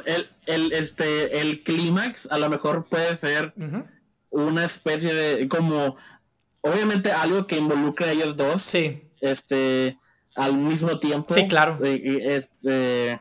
el, 0.07 0.31
el, 0.47 0.73
este, 0.73 1.41
el 1.41 1.63
clímax 1.63 2.29
a 2.31 2.39
lo 2.39 2.49
mejor 2.49 2.87
puede 2.87 3.17
ser 3.17 3.55
una 4.31 4.65
especie 4.65 5.15
de, 5.15 5.49
como, 5.49 5.97
obviamente 6.61 7.13
algo 7.13 7.47
que 7.47 7.59
involucre 7.59 8.07
a 8.07 8.13
ellos 8.13 8.37
dos. 8.37 8.63
Sí. 8.63 9.03
Este, 9.21 9.99
al 10.37 10.57
mismo 10.59 10.99
tiempo. 10.99 11.35
Sí, 11.35 11.49
claro. 11.49 11.79
Este, 11.83 13.21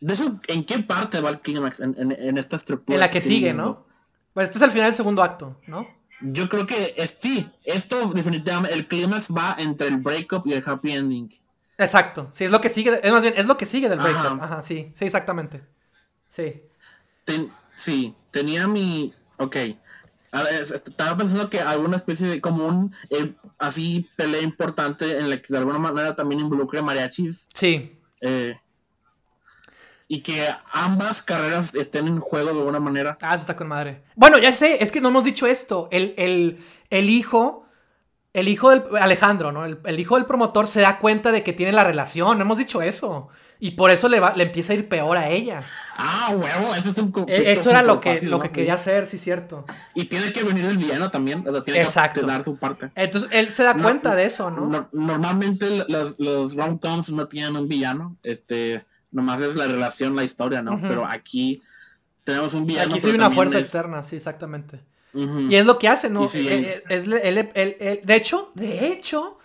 de 0.00 0.12
eso, 0.12 0.40
¿en 0.48 0.64
qué 0.64 0.78
parte 0.80 1.20
va 1.20 1.30
el 1.30 1.40
clímax 1.40 1.80
en, 1.80 1.94
en, 2.18 2.38
esta 2.38 2.56
estructura? 2.56 2.96
En 2.96 3.00
la 3.00 3.10
que, 3.10 3.22
sigue, 3.22 3.52
¿no? 3.52 3.86
Pues 4.32 4.48
este 4.48 4.58
es 4.58 4.62
el 4.62 4.70
final 4.70 4.88
del 4.88 4.94
segundo 4.94 5.22
acto, 5.22 5.60
¿no? 5.66 5.86
Yo 6.20 6.48
creo 6.48 6.66
que 6.66 6.94
sí, 7.18 7.48
esto 7.64 8.08
definitivamente, 8.08 8.74
el 8.74 8.86
clímax 8.86 9.30
va 9.30 9.56
entre 9.58 9.88
el 9.88 9.98
breakup 9.98 10.46
y 10.46 10.54
el 10.54 10.62
happy 10.64 10.92
ending. 10.92 11.28
Exacto, 11.78 12.30
sí, 12.32 12.44
es 12.44 12.50
lo 12.50 12.60
que 12.60 12.68
sigue, 12.68 13.00
es 13.02 13.12
más 13.12 13.22
bien, 13.22 13.34
es 13.36 13.46
lo 13.46 13.56
que 13.56 13.66
sigue 13.66 13.88
del 13.88 13.98
breakup. 13.98 14.42
Ajá, 14.42 14.62
sí, 14.62 14.92
sí, 14.96 15.04
exactamente. 15.04 15.62
Sí. 16.28 16.62
sí, 17.76 18.14
tenía 18.30 18.68
mi, 18.68 19.12
ok. 19.38 19.56
estaba 20.74 21.16
pensando 21.16 21.50
que 21.50 21.60
alguna 21.60 21.96
especie 21.96 22.28
de 22.28 22.40
como 22.40 22.66
un 22.66 22.94
eh, 23.10 23.34
así 23.58 24.08
pelea 24.16 24.42
importante 24.42 25.18
en 25.18 25.30
la 25.30 25.36
que 25.36 25.46
de 25.48 25.58
alguna 25.58 25.78
manera 25.78 26.14
también 26.14 26.40
involucre 26.40 26.82
mariachis. 26.82 27.48
Sí. 27.54 27.98
Eh, 28.20 28.56
y 30.06 30.22
que 30.22 30.46
ambas 30.72 31.22
carreras 31.22 31.74
estén 31.74 32.06
en 32.06 32.20
juego 32.20 32.52
de 32.52 32.58
alguna 32.58 32.80
manera. 32.80 33.18
Ah, 33.20 33.34
eso 33.34 33.42
está 33.42 33.56
con 33.56 33.68
madre. 33.68 34.04
Bueno, 34.14 34.38
ya 34.38 34.52
sé, 34.52 34.82
es 34.82 34.92
que 34.92 35.00
no 35.00 35.08
hemos 35.08 35.24
dicho 35.24 35.46
esto. 35.46 35.88
El, 35.90 36.14
el, 36.18 36.64
el 36.90 37.10
hijo 37.10 37.63
el 38.34 38.48
hijo 38.48 38.70
del 38.70 38.82
Alejandro, 39.00 39.52
¿no? 39.52 39.64
El, 39.64 40.00
hijo 40.00 40.16
del 40.16 40.26
promotor 40.26 40.66
se 40.66 40.80
da 40.80 40.98
cuenta 40.98 41.32
de 41.32 41.42
que 41.42 41.52
tiene 41.52 41.72
la 41.72 41.84
relación, 41.84 42.36
no 42.36 42.44
hemos 42.44 42.58
dicho 42.58 42.82
eso. 42.82 43.28
Y 43.60 43.70
por 43.70 43.92
eso 43.92 44.08
le, 44.08 44.18
va, 44.18 44.34
le 44.34 44.42
empieza 44.42 44.72
a 44.72 44.76
ir 44.76 44.88
peor 44.88 45.16
a 45.16 45.30
ella. 45.30 45.62
Ah, 45.96 46.30
huevo, 46.32 46.74
eso 46.74 46.90
es 46.90 46.98
un 46.98 47.12
e, 47.28 47.52
Eso 47.52 47.70
era 47.70 47.82
lo 47.82 48.00
que, 48.00 48.20
lo 48.22 48.40
que 48.40 48.50
quería 48.50 48.74
hacer, 48.74 49.06
sí, 49.06 49.16
cierto. 49.16 49.64
Y 49.94 50.06
tiene 50.06 50.32
que 50.32 50.42
venir 50.42 50.64
el 50.64 50.76
villano 50.76 51.10
también, 51.10 51.44
o 51.46 51.62
tiene 51.62 51.80
Exacto. 51.80 52.20
que 52.20 52.26
dar 52.26 52.42
su 52.42 52.56
parte. 52.56 52.90
Entonces 52.96 53.30
él 53.32 53.48
se 53.50 53.62
da 53.62 53.74
cuenta 53.74 54.16
de 54.16 54.24
eso, 54.24 54.50
¿no? 54.50 54.88
normalmente 54.92 55.84
los, 55.88 56.18
los 56.18 56.56
rom-coms 56.56 57.10
no 57.10 57.28
tienen 57.28 57.56
un 57.56 57.68
villano, 57.68 58.16
este, 58.24 58.84
nomás 59.12 59.40
es 59.40 59.54
la 59.54 59.66
relación, 59.66 60.16
la 60.16 60.24
historia, 60.24 60.60
¿no? 60.60 60.78
Pero 60.82 61.06
aquí 61.06 61.62
tenemos 62.24 62.52
un 62.52 62.66
villano. 62.66 62.92
Aquí 62.92 63.00
soy 63.00 63.12
una 63.12 63.30
fuerza 63.30 63.60
externa, 63.60 64.02
sí, 64.02 64.16
exactamente. 64.16 64.80
Y 65.14 65.54
es 65.54 65.64
lo 65.64 65.78
que 65.78 65.88
hace, 65.88 66.10
¿no? 66.10 66.24
Eh, 66.34 66.82
eh, 66.88 68.00
de 68.04 68.14
hecho, 68.16 68.50
de 68.54 68.88
hecho, 68.88 69.38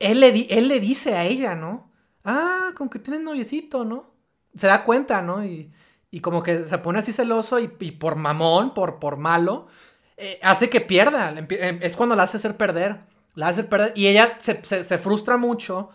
él 0.00 0.20
le, 0.20 0.46
él 0.50 0.66
le 0.66 0.80
dice 0.80 1.14
a 1.14 1.24
ella, 1.24 1.54
¿no? 1.54 1.90
Ah, 2.24 2.72
como 2.76 2.90
que 2.90 2.98
tienes 2.98 3.22
noviecito, 3.22 3.84
¿no? 3.84 4.12
Se 4.56 4.66
da 4.66 4.84
cuenta, 4.84 5.22
¿no? 5.22 5.44
Y, 5.44 5.72
como 6.20 6.42
que 6.42 6.64
se 6.64 6.78
pone 6.78 6.98
así 6.98 7.12
celoso 7.12 7.60
y, 7.60 7.68
por 7.68 8.16
mamón, 8.16 8.74
por, 8.74 8.98
por 8.98 9.16
malo, 9.16 9.68
eh, 10.16 10.40
hace 10.42 10.68
que 10.68 10.80
pierda. 10.80 11.32
Es 11.48 11.94
cuando 11.94 12.16
la 12.16 12.24
hace 12.24 12.38
hacer 12.38 12.56
perder. 12.56 13.02
La 13.34 13.48
hace 13.48 13.62
perder. 13.62 13.92
Y 13.94 14.08
ella 14.08 14.34
se, 14.40 14.64
se 14.64 14.98
frustra 14.98 15.36
mucho 15.36 15.90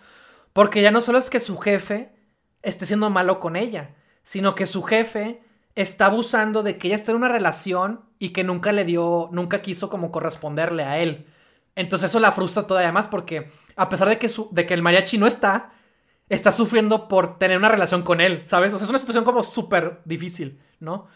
porque 0.53 0.81
ya 0.81 0.91
no 0.91 1.01
solo 1.01 1.17
es 1.17 1.29
que 1.29 1.41
su 1.41 1.57
jefe 1.57 2.13
esté 2.61 2.85
siendo 2.85 3.09
malo 3.09 3.41
con 3.41 3.57
ella, 3.57 3.93
sino 4.23 4.55
que 4.55 4.67
su 4.67 4.83
jefe 4.83 5.41
está 5.75 6.05
abusando 6.05 6.63
de 6.63 6.77
que 6.77 6.87
ella 6.87 6.95
está 6.95 7.11
en 7.11 7.17
una 7.17 7.27
relación 7.27 8.04
y 8.19 8.29
que 8.29 8.43
nunca 8.43 8.71
le 8.71 8.85
dio, 8.85 9.29
nunca 9.31 9.61
quiso 9.61 9.89
como 9.89 10.11
corresponderle 10.11 10.83
a 10.83 10.99
él. 10.99 11.27
Entonces 11.75 12.09
eso 12.09 12.19
la 12.19 12.31
frustra 12.31 12.67
todavía 12.67 12.91
más 12.91 13.07
porque 13.07 13.51
a 13.75 13.89
pesar 13.89 14.07
de 14.09 14.17
que, 14.17 14.29
su, 14.29 14.47
de 14.51 14.65
que 14.65 14.73
el 14.73 14.81
mariachi 14.81 15.17
no 15.17 15.27
está, 15.27 15.71
está 16.29 16.51
sufriendo 16.51 17.07
por 17.07 17.37
tener 17.37 17.57
una 17.57 17.69
relación 17.69 18.01
con 18.01 18.21
él, 18.21 18.43
¿sabes? 18.45 18.73
O 18.73 18.77
sea, 18.77 18.85
es 18.85 18.89
una 18.89 18.99
situación 18.99 19.25
como 19.25 19.43
súper 19.43 20.01
difícil, 20.05 20.59
¿no? 20.79 21.07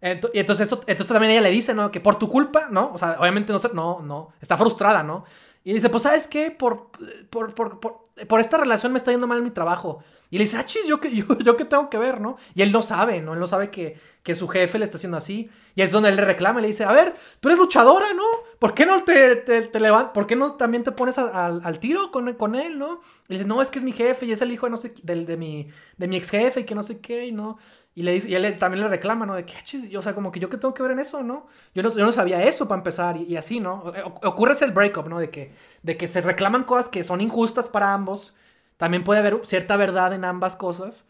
y 0.00 0.38
entonces, 0.38 0.68
eso, 0.68 0.80
entonces 0.86 1.12
también 1.12 1.32
ella 1.32 1.40
le 1.40 1.50
dice, 1.50 1.74
¿no? 1.74 1.90
Que 1.90 2.00
por 2.00 2.20
tu 2.20 2.28
culpa, 2.28 2.68
¿no? 2.70 2.92
O 2.94 2.98
sea, 2.98 3.16
obviamente 3.18 3.52
no, 3.52 3.58
no, 3.74 4.00
no, 4.00 4.32
está 4.40 4.56
frustrada, 4.56 5.02
¿no? 5.02 5.24
Y 5.64 5.72
dice, 5.72 5.88
pues, 5.88 6.04
¿sabes 6.04 6.28
qué? 6.28 6.52
Por, 6.52 6.90
por, 7.30 7.52
por, 7.54 7.80
por, 7.80 8.40
esta 8.40 8.58
relación 8.58 8.92
me 8.92 8.98
está 8.98 9.10
yendo 9.10 9.26
mal 9.26 9.42
mi 9.42 9.50
trabajo. 9.50 10.02
Y 10.30 10.38
le 10.38 10.44
dice, 10.44 10.58
ah, 10.58 10.64
chis, 10.64 10.86
¿yo 10.86 11.00
qué, 11.00 11.10
yo, 11.44 11.56
qué 11.56 11.64
tengo 11.64 11.88
que 11.88 11.98
ver, 11.98 12.20
no? 12.20 12.36
Y 12.54 12.62
él 12.62 12.72
no 12.72 12.82
sabe, 12.82 13.20
¿no? 13.20 13.34
Él 13.34 13.40
no 13.40 13.46
sabe 13.46 13.70
que, 13.70 13.98
que 14.22 14.34
su 14.34 14.48
jefe 14.48 14.78
le 14.78 14.84
está 14.84 14.96
haciendo 14.96 15.16
así. 15.16 15.50
Y 15.74 15.82
es 15.82 15.90
donde 15.90 16.08
él 16.10 16.16
le 16.16 16.24
reclama, 16.24 16.60
le 16.60 16.68
dice, 16.68 16.84
a 16.84 16.92
ver, 16.92 17.14
tú 17.40 17.48
eres 17.48 17.58
luchadora, 17.58 18.12
¿no? 18.12 18.24
¿Por 18.58 18.74
qué 18.74 18.84
no 18.84 19.04
te, 19.04 19.36
te, 19.36 19.80
levantas? 19.80 20.12
¿Por 20.12 20.26
qué 20.26 20.36
no 20.36 20.52
también 20.52 20.84
te 20.84 20.92
pones 20.92 21.16
al 21.18 21.78
tiro 21.78 22.10
con, 22.10 22.32
con 22.34 22.54
él, 22.54 22.78
no? 22.78 23.00
Y 23.28 23.32
le 23.32 23.38
dice, 23.38 23.48
no, 23.48 23.62
es 23.62 23.68
que 23.68 23.78
es 23.78 23.84
mi 23.84 23.92
jefe 23.92 24.26
y 24.26 24.32
es 24.32 24.42
el 24.42 24.52
hijo 24.52 24.66
de, 24.66 24.70
no 24.70 24.76
sé, 24.76 24.92
de, 25.02 25.24
de, 25.24 25.36
mi, 25.36 25.68
de 25.96 26.08
mi 26.08 26.16
ex 26.16 26.30
jefe 26.30 26.60
y 26.60 26.64
que 26.64 26.74
no 26.74 26.82
sé 26.82 27.00
qué, 27.00 27.26
y 27.26 27.32
no. 27.32 27.58
Y, 27.94 28.02
le 28.02 28.12
dice, 28.12 28.28
y 28.28 28.34
él 28.36 28.58
también 28.58 28.82
le 28.84 28.88
reclama, 28.88 29.26
¿no? 29.26 29.34
De 29.34 29.44
que, 29.44 29.54
chis, 29.64 29.92
o 29.96 30.02
sea, 30.02 30.14
como 30.14 30.30
que 30.30 30.38
yo 30.38 30.48
qué 30.48 30.56
tengo 30.56 30.72
que 30.72 30.84
ver 30.84 30.92
en 30.92 31.00
eso, 31.00 31.22
¿no? 31.24 31.48
Yo 31.74 31.82
no, 31.82 31.90
yo 31.90 32.04
no 32.06 32.12
sabía 32.12 32.44
eso 32.44 32.68
para 32.68 32.78
empezar 32.78 33.16
y, 33.16 33.36
así, 33.36 33.58
¿no? 33.58 33.92
Ocurre 34.22 34.52
ese 34.52 34.66
breakup, 34.66 35.08
¿no? 35.08 35.18
De 35.18 35.30
que, 35.30 35.52
de 35.82 35.96
que 35.96 36.06
se 36.06 36.20
reclaman 36.20 36.62
cosas 36.62 36.88
que 36.88 37.02
son 37.02 37.20
injustas 37.20 37.68
para 37.68 37.92
ambos. 37.92 38.36
También 38.78 39.04
puede 39.04 39.20
haber 39.20 39.40
cierta 39.44 39.76
verdad 39.76 40.14
en 40.14 40.24
ambas 40.24 40.56
cosas. 40.56 41.04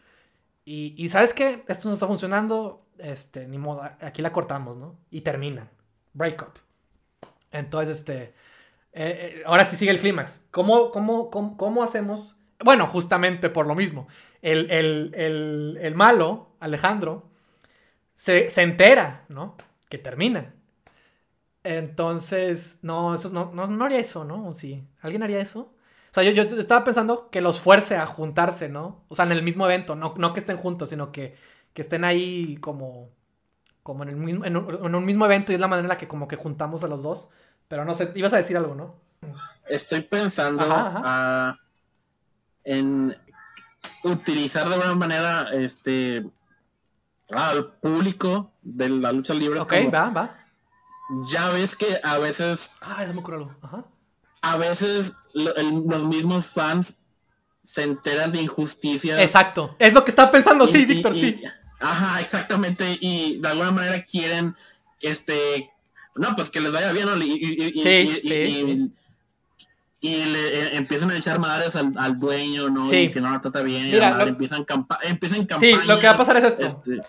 Y, 0.65 0.93
y 0.97 1.07
¿sabes 1.09 1.33
qué? 1.33 1.63
Esto 1.69 1.87
no 1.87 1.93
está 1.93 2.07
funcionando 2.07 2.85
este, 2.99 3.47
ni 3.47 3.57
modo, 3.57 3.81
aquí 4.01 4.21
la 4.21 4.31
cortamos, 4.31 4.77
¿no? 4.77 4.97
Y 5.09 5.21
termina. 5.21 5.69
Breakup. 6.13 6.59
Entonces, 7.51 7.99
este, 7.99 8.21
eh, 8.21 8.33
eh, 8.93 9.43
ahora 9.45 9.65
sí 9.65 9.75
sigue 9.75 9.91
el 9.91 9.99
clímax. 9.99 10.43
¿Cómo, 10.51 10.91
cómo, 10.91 11.29
cómo, 11.29 11.83
hacemos? 11.83 12.37
Bueno, 12.63 12.87
justamente 12.87 13.49
por 13.49 13.65
lo 13.65 13.75
mismo. 13.75 14.07
El, 14.41 14.69
el, 14.71 15.95
malo, 15.95 16.49
Alejandro, 16.59 17.29
se, 18.15 18.49
entera, 18.61 19.25
¿no? 19.29 19.55
Que 19.89 19.97
terminan. 19.97 20.53
Entonces, 21.63 22.79
no, 22.81 23.15
eso 23.15 23.29
no, 23.29 23.51
no, 23.53 23.85
haría 23.85 23.99
eso, 23.99 24.23
¿no? 24.23 24.47
¿O 24.47 24.53
sí? 24.53 24.87
¿Alguien 25.01 25.23
haría 25.23 25.41
eso? 25.41 25.73
Sea, 26.19 26.31
yo, 26.31 26.43
yo, 26.43 26.59
estaba 26.59 26.83
pensando 26.83 27.29
que 27.29 27.41
los 27.41 27.59
fuerce 27.59 27.95
a 27.95 28.05
juntarse, 28.05 28.69
¿no? 28.69 29.03
O 29.07 29.15
sea, 29.15 29.25
en 29.25 29.31
el 29.31 29.43
mismo 29.43 29.65
evento, 29.65 29.95
no, 29.95 30.13
no 30.17 30.33
que 30.33 30.39
estén 30.39 30.57
juntos, 30.57 30.89
sino 30.89 31.11
que 31.11 31.35
que 31.73 31.81
estén 31.81 32.03
ahí 32.03 32.57
como, 32.57 33.09
como 33.83 34.03
en, 34.03 34.09
el 34.09 34.15
mismo, 34.15 34.45
en, 34.45 34.55
un, 34.57 35.05
mismo 35.05 35.25
evento 35.25 35.51
y 35.51 35.55
es 35.55 35.61
la 35.61 35.67
manera 35.67 35.85
en 35.85 35.89
la 35.89 35.97
que 35.97 36.07
como 36.07 36.27
que 36.27 36.35
juntamos 36.35 36.83
a 36.83 36.87
los 36.87 37.03
dos. 37.03 37.29
Pero 37.67 37.85
no 37.85 37.93
sé, 37.95 38.11
ibas 38.15 38.33
a 38.33 38.37
decir 38.37 38.57
algo, 38.57 38.75
¿no? 38.75 38.95
Estoy 39.67 40.01
pensando 40.01 40.65
en 42.63 43.15
utilizar 44.03 44.67
de 44.67 44.75
alguna 44.75 44.95
manera 44.95 45.47
este 45.53 46.25
al 47.31 47.73
público 47.73 48.51
de 48.61 48.89
la 48.89 49.11
lucha 49.11 49.33
libre. 49.33 49.59
Ok, 49.59 49.73
va, 49.93 50.09
va. 50.09 50.29
Ya 51.31 51.49
ves 51.51 51.75
que 51.75 51.99
a 52.03 52.17
veces. 52.17 52.73
Ah, 52.81 53.03
es 53.03 53.13
muy 53.13 53.23
cruel. 53.23 53.47
Ajá. 53.61 53.85
A 54.41 54.57
veces 54.57 55.13
los 55.33 56.05
mismos 56.05 56.47
fans 56.47 56.97
se 57.63 57.83
enteran 57.83 58.31
de 58.31 58.41
injusticias. 58.41 59.19
Exacto. 59.19 59.75
Es 59.79 59.93
lo 59.93 60.03
que 60.03 60.11
estaba 60.11 60.31
pensando, 60.31 60.65
sí, 60.65 60.85
Víctor, 60.85 61.13
sí. 61.13 61.39
Ajá, 61.79 62.19
exactamente. 62.21 62.97
Y 62.99 63.39
de 63.39 63.47
alguna 63.47 63.71
manera 63.71 64.03
quieren, 64.05 64.55
este, 65.01 65.71
no, 66.15 66.35
pues 66.35 66.49
que 66.49 66.61
les 66.61 66.71
vaya 66.71 66.91
bien, 66.91 67.05
¿no? 67.05 67.17
Y, 67.17 67.73
sí, 67.75 68.19
sí 68.23 68.91
y 70.01 70.23
le 70.25 70.47
eh, 70.47 70.77
empiezan 70.77 71.11
a 71.11 71.17
echar 71.17 71.39
madres 71.39 71.75
al, 71.75 71.93
al 71.97 72.19
dueño, 72.19 72.69
¿no? 72.69 72.91
Y 72.93 73.11
que 73.11 73.19
no 73.19 73.29
la 73.31 73.41
trata 73.41 73.61
bien. 73.61 73.83
Mira, 73.91 74.23
empiezan, 74.23 74.63
campa 74.63 74.97
empiezan 75.03 75.47
Sí, 75.59 75.73
lo 75.85 75.99
que 75.99 76.07
va 76.07 76.13
a 76.13 76.17
pasar 76.17 76.37
es 76.37 76.45
esto. 76.45 76.65
Este 76.65 77.01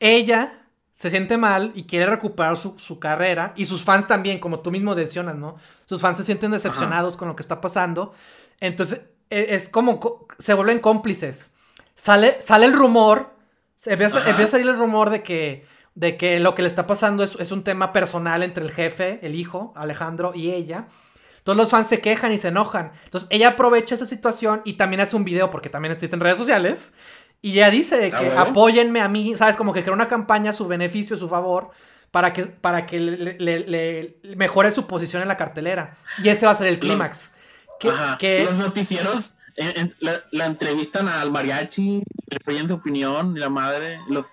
Ella 0.00 0.61
se 1.02 1.10
siente 1.10 1.36
mal 1.36 1.72
y 1.74 1.82
quiere 1.82 2.06
recuperar 2.06 2.56
su, 2.56 2.78
su, 2.78 3.00
carrera. 3.00 3.54
Y 3.56 3.66
sus 3.66 3.82
fans 3.82 4.06
también, 4.06 4.38
como 4.38 4.60
tú 4.60 4.70
mismo 4.70 4.94
mencionas, 4.94 5.34
¿no? 5.34 5.56
Sus 5.84 6.00
fans 6.00 6.16
se 6.16 6.22
sienten 6.22 6.52
decepcionados 6.52 7.16
con 7.16 7.26
lo 7.26 7.34
que 7.34 7.42
está 7.42 7.60
pasando. 7.60 8.14
Entonces, 8.60 9.00
e, 9.28 9.46
es, 9.56 9.68
como. 9.68 10.28
Se 10.38 10.54
vuelven 10.54 10.78
cómplices. 10.78 11.50
Sale, 11.96 12.40
sale 12.40 12.66
el 12.66 12.72
rumor. 12.72 13.34
Empieza, 13.84 14.18
empieza 14.18 14.44
a 14.44 14.46
salir 14.46 14.68
el 14.68 14.78
rumor 14.78 15.10
de 15.10 15.24
que. 15.24 15.66
De 15.96 16.16
que 16.16 16.38
lo 16.38 16.54
que 16.54 16.62
le 16.62 16.68
está 16.68 16.86
pasando 16.86 17.24
es, 17.24 17.34
es 17.40 17.50
un 17.50 17.64
tema 17.64 17.92
personal 17.92 18.44
entre 18.44 18.64
el 18.64 18.70
jefe, 18.70 19.18
el 19.22 19.34
hijo, 19.34 19.72
Alejandro, 19.74 20.30
y 20.36 20.52
ella. 20.52 20.86
Todos 21.42 21.56
los 21.56 21.70
fans 21.70 21.88
se 21.88 22.00
quejan 22.00 22.30
y 22.30 22.38
se 22.38 22.48
enojan. 22.48 22.92
Entonces 23.06 23.26
ella 23.32 23.48
aprovecha 23.48 23.96
esa 23.96 24.06
situación 24.06 24.62
y 24.64 24.74
también 24.74 25.00
hace 25.00 25.16
un 25.16 25.24
video, 25.24 25.50
porque 25.50 25.68
también 25.68 25.90
existen 25.90 26.20
redes 26.20 26.38
sociales. 26.38 26.94
Y 27.44 27.54
ella 27.54 27.70
dice 27.70 28.10
que 28.10 28.32
apóyenme 28.36 29.00
a 29.00 29.08
mí, 29.08 29.36
¿sabes? 29.36 29.56
Como 29.56 29.72
que 29.72 29.82
crea 29.82 29.94
una 29.94 30.06
campaña 30.06 30.50
a 30.50 30.54
su 30.54 30.68
beneficio, 30.68 31.16
a 31.16 31.18
su 31.18 31.28
favor, 31.28 31.70
para 32.12 32.32
que, 32.32 32.46
para 32.46 32.86
que 32.86 33.00
le, 33.00 34.16
mejore 34.36 34.70
su 34.70 34.86
posición 34.86 35.22
en 35.22 35.28
la 35.28 35.36
cartelera. 35.36 35.96
Y 36.22 36.28
ese 36.28 36.46
va 36.46 36.52
a 36.52 36.54
ser 36.54 36.68
el 36.68 36.78
clímax. 36.78 37.30
Que, 38.20 38.44
Los 38.44 38.54
noticieros 38.54 39.34
la, 40.30 40.46
entrevistan 40.46 41.08
al 41.08 41.32
mariachi, 41.32 42.04
le 42.30 42.38
piden 42.38 42.68
su 42.68 42.74
opinión, 42.74 43.36
y 43.36 43.40
la 43.40 43.48
madre, 43.48 43.98
los, 44.08 44.26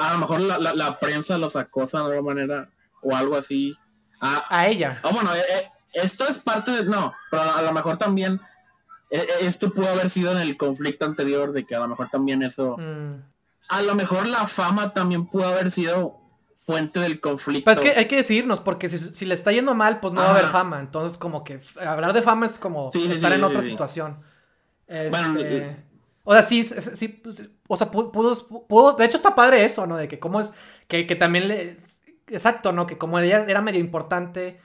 a 0.00 0.14
lo 0.14 0.18
mejor 0.18 0.40
la, 0.40 0.98
prensa 0.98 1.36
los 1.36 1.54
acosa 1.54 1.98
de 1.98 2.16
alguna 2.16 2.34
manera, 2.34 2.70
o 3.02 3.14
algo 3.14 3.36
así. 3.36 3.76
A, 4.20 4.66
ella. 4.68 5.00
Oh, 5.02 5.10
bueno, 5.10 5.34
eh, 5.34 5.42
eh, 5.58 5.70
esto 5.92 6.26
es 6.26 6.38
parte 6.38 6.70
de. 6.70 6.84
No, 6.84 7.12
pero 7.30 7.42
a 7.42 7.60
lo 7.60 7.72
mejor 7.74 7.98
también. 7.98 8.40
Eh, 9.10 9.18
eh, 9.18 9.26
esto 9.42 9.72
pudo 9.72 9.88
haber 9.88 10.10
sido 10.10 10.32
en 10.32 10.38
el 10.38 10.56
conflicto 10.56 11.04
anterior, 11.04 11.52
de 11.52 11.64
que 11.64 11.74
a 11.74 11.80
lo 11.80 11.88
mejor 11.88 12.08
también 12.10 12.42
eso. 12.42 12.76
Mm. 12.76 13.22
A 13.68 13.82
lo 13.82 13.94
mejor 13.94 14.26
la 14.26 14.46
fama 14.46 14.92
también 14.92 15.26
pudo 15.26 15.46
haber 15.46 15.70
sido 15.70 16.20
fuente 16.54 17.00
del 17.00 17.20
conflicto. 17.20 17.64
Pues 17.64 17.78
es 17.78 17.82
que 17.82 17.98
hay 17.98 18.06
que 18.06 18.16
decirnos, 18.16 18.60
porque 18.60 18.88
si, 18.88 19.24
le 19.24 19.34
está 19.34 19.52
yendo 19.52 19.74
mal, 19.74 20.00
pues 20.00 20.12
no 20.12 20.20
va 20.20 20.28
a 20.28 20.30
haber 20.30 20.46
fama. 20.46 20.80
Entonces, 20.80 21.18
como 21.18 21.44
que 21.44 21.60
hablar 21.80 22.12
de 22.12 22.22
fama 22.22 22.46
es 22.46 22.58
como 22.58 22.90
estar 22.92 23.32
en 23.32 23.44
otra 23.44 23.62
situación. 23.62 24.16
Este, 24.86 25.76
o 26.24 26.32
sea, 26.32 26.42
sí, 26.42 26.64
sí, 26.64 27.08
pues, 27.08 27.48
o 27.68 27.76
sea, 27.76 27.90
pudo, 27.90 28.92
de 28.92 29.04
hecho 29.04 29.16
está 29.16 29.34
padre 29.36 29.64
eso, 29.64 29.86
¿no? 29.86 29.96
De 29.96 30.08
que 30.08 30.18
cómo 30.18 30.40
es, 30.40 30.50
que, 30.88 31.04
también 31.14 31.46
le, 31.46 31.76
exacto, 32.26 32.72
¿no? 32.72 32.86
Que 32.86 32.98
como 32.98 33.18
ella 33.20 33.44
era 33.46 33.62
medio 33.62 33.78
importante, 33.78 34.58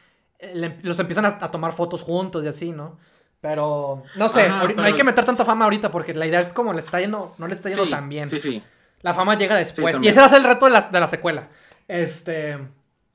los 0.82 0.98
empiezan 1.00 1.26
a, 1.26 1.52
tomar 1.52 1.74
fotos 1.74 2.02
juntos 2.02 2.44
y 2.44 2.48
así, 2.48 2.72
¿no? 2.72 2.98
Pero, 3.42 4.04
no 4.18 4.30
sé, 4.30 4.48
no 4.78 4.84
hay 4.84 4.94
que 4.94 5.04
meter 5.04 5.26
tanta 5.26 5.44
fama 5.44 5.66
ahorita 5.66 5.90
porque 5.90 6.14
la 6.14 6.28
idea 6.28 6.40
es 6.40 6.54
como 6.54 6.74
le 6.74 6.80
está 6.80 7.02
yendo, 7.02 7.34
no 7.40 7.48
le 7.48 7.56
está 7.56 7.70
yendo 7.70 7.88
tan 7.88 8.08
bien. 8.08 8.30
Sí, 8.30 8.40
sí. 8.40 8.64
La 9.02 9.16
fama 9.16 9.36
llega 9.36 9.56
después. 9.56 9.98
y 10.00 10.08
ese 10.08 10.20
va 10.20 10.28
a 10.28 10.30
ser 10.30 10.40
el 10.40 10.44
reto 10.44 10.66
de 10.66 10.72
la, 10.72 10.82
de 10.82 11.00
la 11.00 11.08
secuela. 11.08 11.48
Este. 11.88 12.58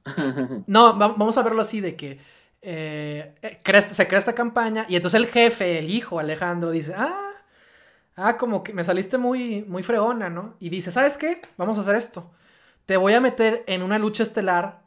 no, 0.67 0.95
vamos 0.97 1.39
a 1.39 1.43
verlo 1.43 1.63
así: 1.63 1.81
de 1.81 1.95
que 1.95 2.19
eh, 2.61 3.35
se 3.63 4.09
crea 4.09 4.19
esta 4.19 4.35
campaña 4.35 4.85
y 4.89 4.97
entonces 4.97 5.21
el 5.21 5.29
jefe, 5.29 5.79
el 5.79 5.91
hijo, 5.91 6.19
Alejandro, 6.19 6.73
dice: 6.73 6.93
Ah, 6.97 7.31
ah, 8.17 8.37
como 8.37 8.65
que 8.65 8.73
me 8.73 8.83
saliste 8.83 9.19
muy, 9.19 9.63
muy 9.63 9.85
fregona, 9.85 10.29
¿no? 10.29 10.57
Y 10.59 10.71
dice: 10.71 10.91
¿Sabes 10.91 11.17
qué? 11.17 11.41
Vamos 11.57 11.79
a 11.79 11.83
hacer 11.83 11.95
esto. 11.95 12.33
Te 12.85 12.97
voy 12.97 13.15
a 13.15 13.21
meter 13.21 13.63
en 13.69 13.83
una 13.83 13.99
lucha 13.99 14.25
estelar 14.25 14.87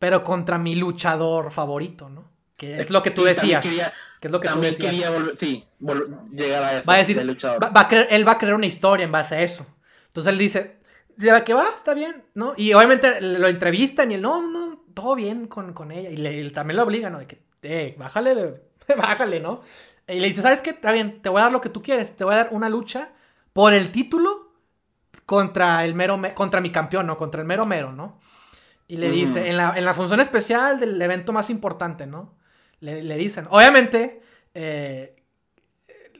pero 0.00 0.24
contra 0.24 0.58
mi 0.58 0.74
luchador 0.74 1.52
favorito, 1.52 2.08
¿no? 2.08 2.29
Que 2.60 2.78
es 2.78 2.90
lo 2.90 3.02
que 3.02 3.10
tú 3.10 3.24
decías. 3.24 3.62
Quería, 3.62 3.90
que 4.20 4.28
es 4.28 4.30
lo 4.30 4.38
que 4.38 4.48
también 4.48 4.74
tú 4.74 4.82
decías. 4.82 4.92
quería 4.92 5.18
volver, 5.18 5.34
sí, 5.34 5.64
llegar 6.30 6.62
a 6.62 6.72
eso. 6.74 6.84
Va 6.86 6.94
a 6.94 6.98
decir, 6.98 7.24
luchador. 7.24 7.74
Va, 7.74 7.80
a 7.80 7.88
creer, 7.88 8.08
él 8.10 8.28
va 8.28 8.32
a 8.32 8.38
crear 8.38 8.54
una 8.54 8.66
historia 8.66 9.04
en 9.04 9.10
base 9.10 9.34
a 9.34 9.40
eso. 9.40 9.66
Entonces 10.08 10.30
él 10.30 10.38
dice, 10.38 10.76
¿de 11.16 11.42
que 11.42 11.54
va? 11.54 11.70
Está 11.74 11.94
bien, 11.94 12.22
¿no? 12.34 12.52
Y 12.58 12.74
obviamente 12.74 13.18
lo 13.22 13.48
entrevistan 13.48 14.10
y 14.10 14.16
él, 14.16 14.20
no, 14.20 14.46
no, 14.46 14.84
todo 14.92 15.14
bien 15.14 15.46
con, 15.46 15.72
con 15.72 15.90
ella. 15.90 16.10
Y 16.10 16.18
le, 16.18 16.50
también 16.50 16.76
lo 16.76 16.82
obligan, 16.82 17.14
¿no? 17.14 17.20
De 17.20 17.26
que, 17.26 17.42
eh, 17.62 17.94
bájale, 17.98 18.34
de, 18.34 18.62
bájale, 18.94 19.40
¿no? 19.40 19.62
Y 20.06 20.20
le 20.20 20.26
dice, 20.26 20.42
¿sabes 20.42 20.60
qué? 20.60 20.68
Está 20.68 20.92
bien, 20.92 21.22
te 21.22 21.30
voy 21.30 21.40
a 21.40 21.44
dar 21.44 21.52
lo 21.52 21.62
que 21.62 21.70
tú 21.70 21.80
quieres. 21.80 22.14
Te 22.14 22.24
voy 22.24 22.34
a 22.34 22.38
dar 22.38 22.48
una 22.50 22.68
lucha 22.68 23.12
por 23.54 23.72
el 23.72 23.90
título 23.90 24.52
contra 25.24 25.82
el 25.86 25.94
mero, 25.94 26.20
contra 26.34 26.60
mi 26.60 26.68
campeón, 26.68 27.06
¿no? 27.06 27.16
Contra 27.16 27.40
el 27.40 27.46
mero 27.46 27.64
mero, 27.64 27.90
¿no? 27.90 28.20
Y 28.86 28.98
le 28.98 29.10
dice, 29.10 29.48
en, 29.48 29.56
la, 29.56 29.72
en, 29.74 29.86
la, 29.86 29.94
función 29.94 30.20
especial 30.20 30.78
del 30.78 31.00
evento 31.00 31.32
más 31.32 31.48
importante, 31.48 32.06
¿no? 32.06 32.34
Le, 32.80 33.02
le 33.02 33.16
dicen, 33.16 33.46
obviamente, 33.50 34.22
eh, 34.54 35.16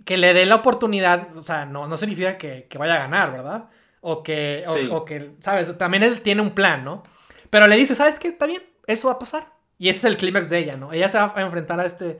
que 0.04 0.16
le 0.16 0.34
dé 0.34 0.46
la 0.46 0.56
oportunidad, 0.56 1.36
o 1.36 1.42
sea, 1.42 1.64
no, 1.64 1.86
no 1.86 1.96
significa 1.96 2.36
que, 2.36 2.66
que 2.68 2.78
vaya 2.78 2.94
a 2.94 2.98
ganar, 3.00 3.32
¿verdad? 3.32 3.68
O 4.00 4.22
que, 4.22 4.64
o, 4.90 5.04
que, 5.04 5.32
¿sabes? 5.40 5.76
También 5.76 6.02
él 6.02 6.22
tiene 6.22 6.42
un 6.42 6.50
plan, 6.50 6.84
¿no? 6.84 7.02
Pero 7.50 7.66
le 7.66 7.76
dice, 7.76 7.94
¿sabes 7.94 8.18
qué? 8.18 8.28
Está 8.28 8.46
bien, 8.46 8.62
eso 8.86 9.08
va 9.08 9.14
a 9.14 9.18
pasar. 9.18 9.52
Y 9.78 9.88
ese 9.88 9.98
es 9.98 10.04
el 10.04 10.16
clímax 10.16 10.48
de 10.48 10.58
ella, 10.58 10.76
¿no? 10.76 10.92
Ella 10.92 11.08
se 11.08 11.18
va 11.18 11.32
a 11.34 11.42
enfrentar 11.42 11.80
a 11.80 11.86
este, 11.86 12.18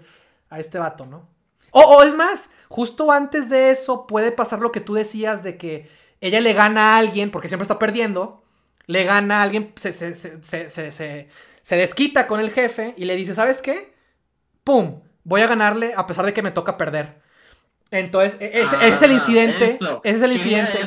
a 0.49 0.61
este 0.61 0.79
vato, 0.79 1.07
¿no? 1.07 1.29
O, 1.71 1.81
o 1.81 2.03
es 2.03 2.15
más, 2.15 2.51
justo 2.69 3.13
antes 3.13 3.49
de 3.49 3.71
eso 3.71 4.07
puede 4.07 4.33
pasar 4.33 4.61
lo 4.61 4.73
que 4.73 4.81
tú 4.81 4.95
decías 4.95 5.43
de 5.43 5.57
que 5.57 5.89
ella 6.21 6.41
le 6.41 6.53
gana 6.53 6.95
a 6.95 6.99
alguien 6.99 7.31
porque 7.31 7.49
siempre 7.49 7.63
está 7.63 7.79
perdiendo 7.79 8.41
le 8.91 9.05
gana 9.05 9.39
a 9.39 9.43
alguien, 9.43 9.73
se, 9.77 9.93
se, 9.93 10.15
se, 10.15 11.29
se, 11.63 11.77
desquita 11.77 12.27
con 12.27 12.41
el 12.41 12.51
jefe 12.51 12.93
y 12.97 13.05
le 13.05 13.15
dice, 13.15 13.35
¿sabes 13.35 13.63
qué? 13.63 13.90
¡Pum! 14.71 15.01
Voy 15.25 15.41
a 15.41 15.47
ganarle 15.47 15.95
a 15.97 16.07
pesar 16.07 16.25
de 16.25 16.33
que 16.33 16.43
me 16.43 16.51
toca 16.51 16.77
perder. 16.77 17.21
Entonces, 17.91 18.37
e, 18.41 18.61
ese, 18.61 18.89
es 18.89 19.03
el 19.03 19.11
ah, 19.11 19.15
incidente. 19.15 19.79
Ese 20.05 20.17
es 20.17 20.23
el 20.23 20.33
incidente 20.33 20.79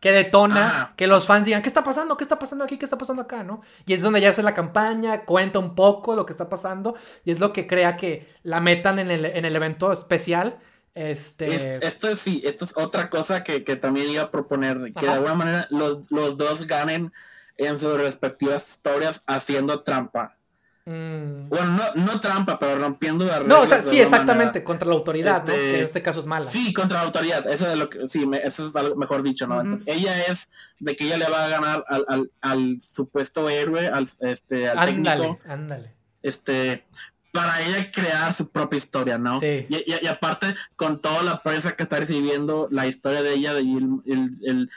que 0.00 0.12
detona 0.12 0.94
que 0.96 1.08
los 1.08 1.26
fans 1.26 1.44
digan, 1.44 1.62
¿qué 1.62 1.68
está 1.68 1.82
pasando? 1.82 2.16
¿Qué 2.16 2.22
está 2.22 2.38
pasando 2.38 2.64
aquí? 2.64 2.78
¿Qué 2.78 2.84
está 2.84 2.96
pasando 2.96 3.22
acá? 3.22 3.42
¿no? 3.42 3.62
Y 3.86 3.94
es 3.94 4.02
donde 4.02 4.20
ya 4.20 4.30
hace 4.30 4.44
la 4.44 4.54
campaña, 4.54 5.24
cuenta 5.24 5.58
un 5.58 5.74
poco 5.74 6.14
lo 6.14 6.24
que 6.24 6.32
está 6.32 6.48
pasando 6.48 6.94
y 7.24 7.32
es 7.32 7.40
lo 7.40 7.52
que 7.52 7.66
crea 7.66 7.96
que 7.96 8.28
la 8.44 8.60
metan 8.60 9.00
en 9.00 9.10
el, 9.10 9.24
en 9.24 9.44
el 9.44 9.56
evento 9.56 9.90
especial 9.90 10.60
este... 10.94 11.48
esto, 11.86 12.14
sí, 12.16 12.42
esto 12.44 12.66
es 12.66 12.72
otra 12.76 13.08
cosa 13.08 13.42
que, 13.42 13.60
también 13.76 14.10
iba 14.10 14.22
a 14.22 14.30
proponer, 14.30 14.92
que 14.92 15.06
de 15.06 15.12
alguna 15.12 15.34
manera 15.34 15.66
los, 15.70 16.36
dos 16.36 16.66
ganen 16.66 17.12
en 17.56 17.78
sus 17.78 17.96
respectivas 17.96 18.68
historias 18.68 19.22
haciendo 19.26 19.82
trampa. 19.82 20.36
Mm. 20.84 21.48
Bueno, 21.48 21.78
no, 21.94 22.18
trampa, 22.18 22.58
pero 22.58 22.76
rompiendo 22.76 23.24
la 23.24 23.40
No, 23.40 23.60
o 23.60 23.66
sea, 23.66 23.82
sí, 23.82 24.00
exactamente, 24.00 24.64
contra 24.64 24.88
la 24.88 24.94
autoridad, 24.94 25.44
¿no? 25.46 25.52
Este, 25.52 25.52
que 25.52 25.78
en 25.78 25.84
este 25.84 26.02
caso 26.02 26.20
es 26.20 26.26
mala. 26.26 26.44
Sí, 26.44 26.72
contra 26.72 26.98
la 26.98 27.04
autoridad, 27.04 27.48
eso 27.48 27.70
es 27.70 27.78
lo 27.78 27.88
que, 27.88 28.08
sí, 28.08 28.28
eso 28.42 28.66
es 28.66 28.74
algo 28.74 28.96
mejor 28.96 29.22
dicho, 29.22 29.46
¿no? 29.46 29.62
ella 29.86 30.22
es 30.22 30.50
de 30.80 30.96
que 30.96 31.04
ella 31.04 31.18
le 31.18 31.28
va 31.28 31.44
a 31.44 31.48
ganar 31.48 31.84
al, 31.88 32.30
al, 32.40 32.82
supuesto 32.82 33.48
héroe, 33.48 33.86
al, 33.86 34.08
este, 34.20 34.68
al 34.68 34.78
ándale, 34.78 35.38
Ándale. 35.46 35.94
Este, 36.20 36.84
para 37.32 37.60
ella 37.62 37.90
crear 37.90 38.34
su 38.34 38.48
propia 38.50 38.76
historia, 38.76 39.18
¿no? 39.18 39.40
Sí. 39.40 39.66
Y, 39.68 40.06
aparte, 40.06 40.54
con 40.76 41.00
toda 41.00 41.22
la 41.22 41.42
prensa 41.42 41.72
que 41.72 41.82
está 41.82 41.98
recibiendo, 41.98 42.68
la 42.70 42.86
historia 42.86 43.22
de 43.22 43.34
ella 43.34 43.58
y 43.60 43.76
el, 43.76 44.70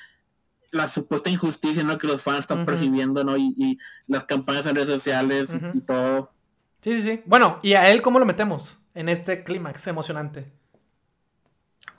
la 0.76 0.88
supuesta 0.88 1.30
injusticia, 1.30 1.84
¿no? 1.84 1.98
Que 1.98 2.08
los 2.08 2.22
fans 2.22 2.40
están 2.40 2.66
percibiendo, 2.66 3.24
¿no? 3.24 3.38
Y, 3.38 3.78
las 4.08 4.26
campañas 4.26 4.66
en 4.66 4.76
redes 4.76 4.90
sociales 4.90 5.52
y, 5.74 5.82
todo. 5.82 6.32
Sí, 6.82 6.94
sí, 6.94 7.02
sí. 7.02 7.22
Bueno, 7.26 7.60
¿y 7.64 7.74
a 7.74 7.90
él 7.90 8.02
cómo 8.02 8.20
lo 8.20 8.26
metemos 8.26 8.80
en 8.94 9.10
este 9.10 9.44
clímax 9.44 9.88
emocionante? 9.88 10.52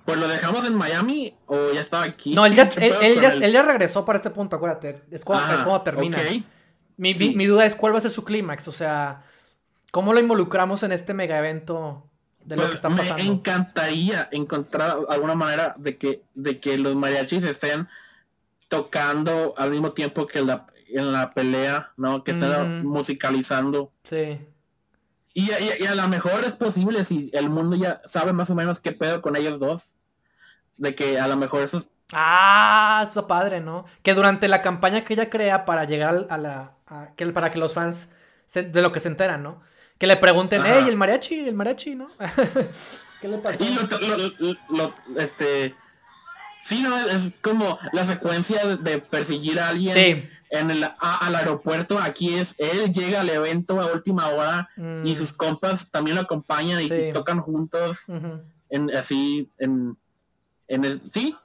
Pues 0.05 0.19
lo 0.19 0.29
dejamos 0.29 0.65
en 0.65 0.77
Miami 0.77 1.35
o 1.47 1.73
ya 1.73 1.81
estaba 1.81 2.05
aquí. 2.05 2.35
No, 2.35 2.47
él 2.47 2.55
ya, 2.55 2.63
él, 2.77 3.53
ya, 3.53 3.63
regresó 3.63 4.05
para 4.05 4.19
este 4.19 4.31
punto, 4.31 4.57
acuérdate. 4.57 5.03
Es 5.11 5.25
cuando, 5.25 5.83
termina. 5.83 6.19
Mi, 6.97 7.15
mi, 7.15 7.47
duda 7.47 7.67
es 7.67 7.75
cuál 7.75 7.93
va 7.93 7.99
a 7.99 8.03
ser 8.03 8.11
su 8.11 8.25
clímax, 8.25 8.69
o 8.69 8.73
sea 8.73 9.23
¿Cómo 9.97 10.13
lo 10.13 10.21
involucramos 10.21 10.83
en 10.83 10.93
este 10.93 11.15
mega 11.15 11.39
evento 11.39 12.07
de 12.45 12.57
lo 12.57 12.61
pues, 12.61 12.71
que 12.73 12.77
está 12.77 12.91
pasando? 12.91 13.15
Me 13.15 13.31
encantaría 13.31 14.29
encontrar 14.31 14.99
alguna 15.09 15.35
manera 15.35 15.75
de 15.79 15.97
que, 15.97 16.21
de 16.35 16.61
que 16.61 16.77
los 16.77 16.95
mariachis 16.95 17.43
estén 17.45 17.89
tocando 18.69 19.55
al 19.57 19.71
mismo 19.71 19.93
tiempo 19.93 20.27
que 20.27 20.43
la, 20.43 20.67
en 20.89 21.13
la 21.13 21.33
pelea, 21.33 21.93
¿no? 21.97 22.25
Que 22.25 22.33
estén 22.33 22.87
musicalizando. 22.87 23.93
Sí. 24.05 24.39
Y, 25.35 25.51
y, 25.51 25.87
a 25.87 25.95
lo 25.95 26.09
mejor 26.09 26.45
es 26.45 26.57
posible 26.57 27.05
si 27.05 27.31
el 27.35 27.51
mundo 27.51 27.77
ya 27.77 28.01
sabe 28.07 28.33
más 28.33 28.51
o 28.51 28.55
menos 28.55 28.81
qué 28.81 28.93
pedo 28.93 29.21
con 29.21 29.37
ellos 29.37 29.59
dos. 29.59 29.97
De 30.79 30.95
que 30.95 31.19
a 31.19 31.27
lo 31.27 31.37
mejor 31.37 31.63
esos 31.63 31.89
Ah, 32.13 33.05
eso 33.09 33.27
padre, 33.27 33.61
¿no? 33.61 33.85
Que 34.03 34.15
durante 34.15 34.47
la 34.49 34.63
campaña 34.63 35.03
que 35.03 35.15
ella 35.15 35.29
crea 35.29 35.65
para 35.65 35.85
llegar 35.85 36.27
a 36.31 36.39
la. 36.39 36.73
que, 37.17 37.27
para 37.29 37.51
que 37.51 37.59
los 37.59 37.75
fans 37.75 38.09
de 38.55 38.83
lo 38.83 38.93
que 38.93 39.01
se 39.01 39.09
enteran, 39.09 39.43
¿no? 39.43 39.61
Que 39.99 40.07
le 40.07 40.17
pregunten, 40.17 40.63
hey, 40.65 40.85
el 40.87 40.97
mariachi, 40.97 41.49
el 41.49 41.55
mariachi, 41.55 41.97
¿no? 41.97 42.07
¿Qué 43.21 43.29
le 43.29 43.39
pasó? 43.39 43.63
Y 43.65 44.57
lo, 44.71 44.95
este. 45.19 45.75
Sí, 46.67 46.83
no, 46.83 46.99
es 46.99 47.33
como 47.43 47.79
la 47.93 48.05
secuencia 48.05 48.77
de 48.77 48.99
perseguir 48.99 49.61
a 49.61 49.69
alguien 49.69 50.29
en 50.51 50.71
el, 50.73 50.85
al 50.99 51.37
aeropuerto. 51.37 51.97
Aquí 52.01 52.35
es 52.35 52.57
él 52.59 52.93
llega 52.93 53.21
al 53.21 53.31
evento 53.31 53.81
a 53.81 53.93
última 53.93 54.27
hora 54.29 54.69
y 54.77 54.81
mm. 54.81 55.17
sus 55.17 55.33
compas 55.33 55.89
también 55.89 56.17
lo 56.17 56.23
acompañan 56.23 56.83
y, 56.83 57.13
tocan 57.13 57.41
juntos. 57.41 58.07
en, 58.69 58.97
así, 58.97 59.49
en, 59.59 59.97
en 60.67 60.85
el. 60.85 61.03
Sí. 61.15 61.37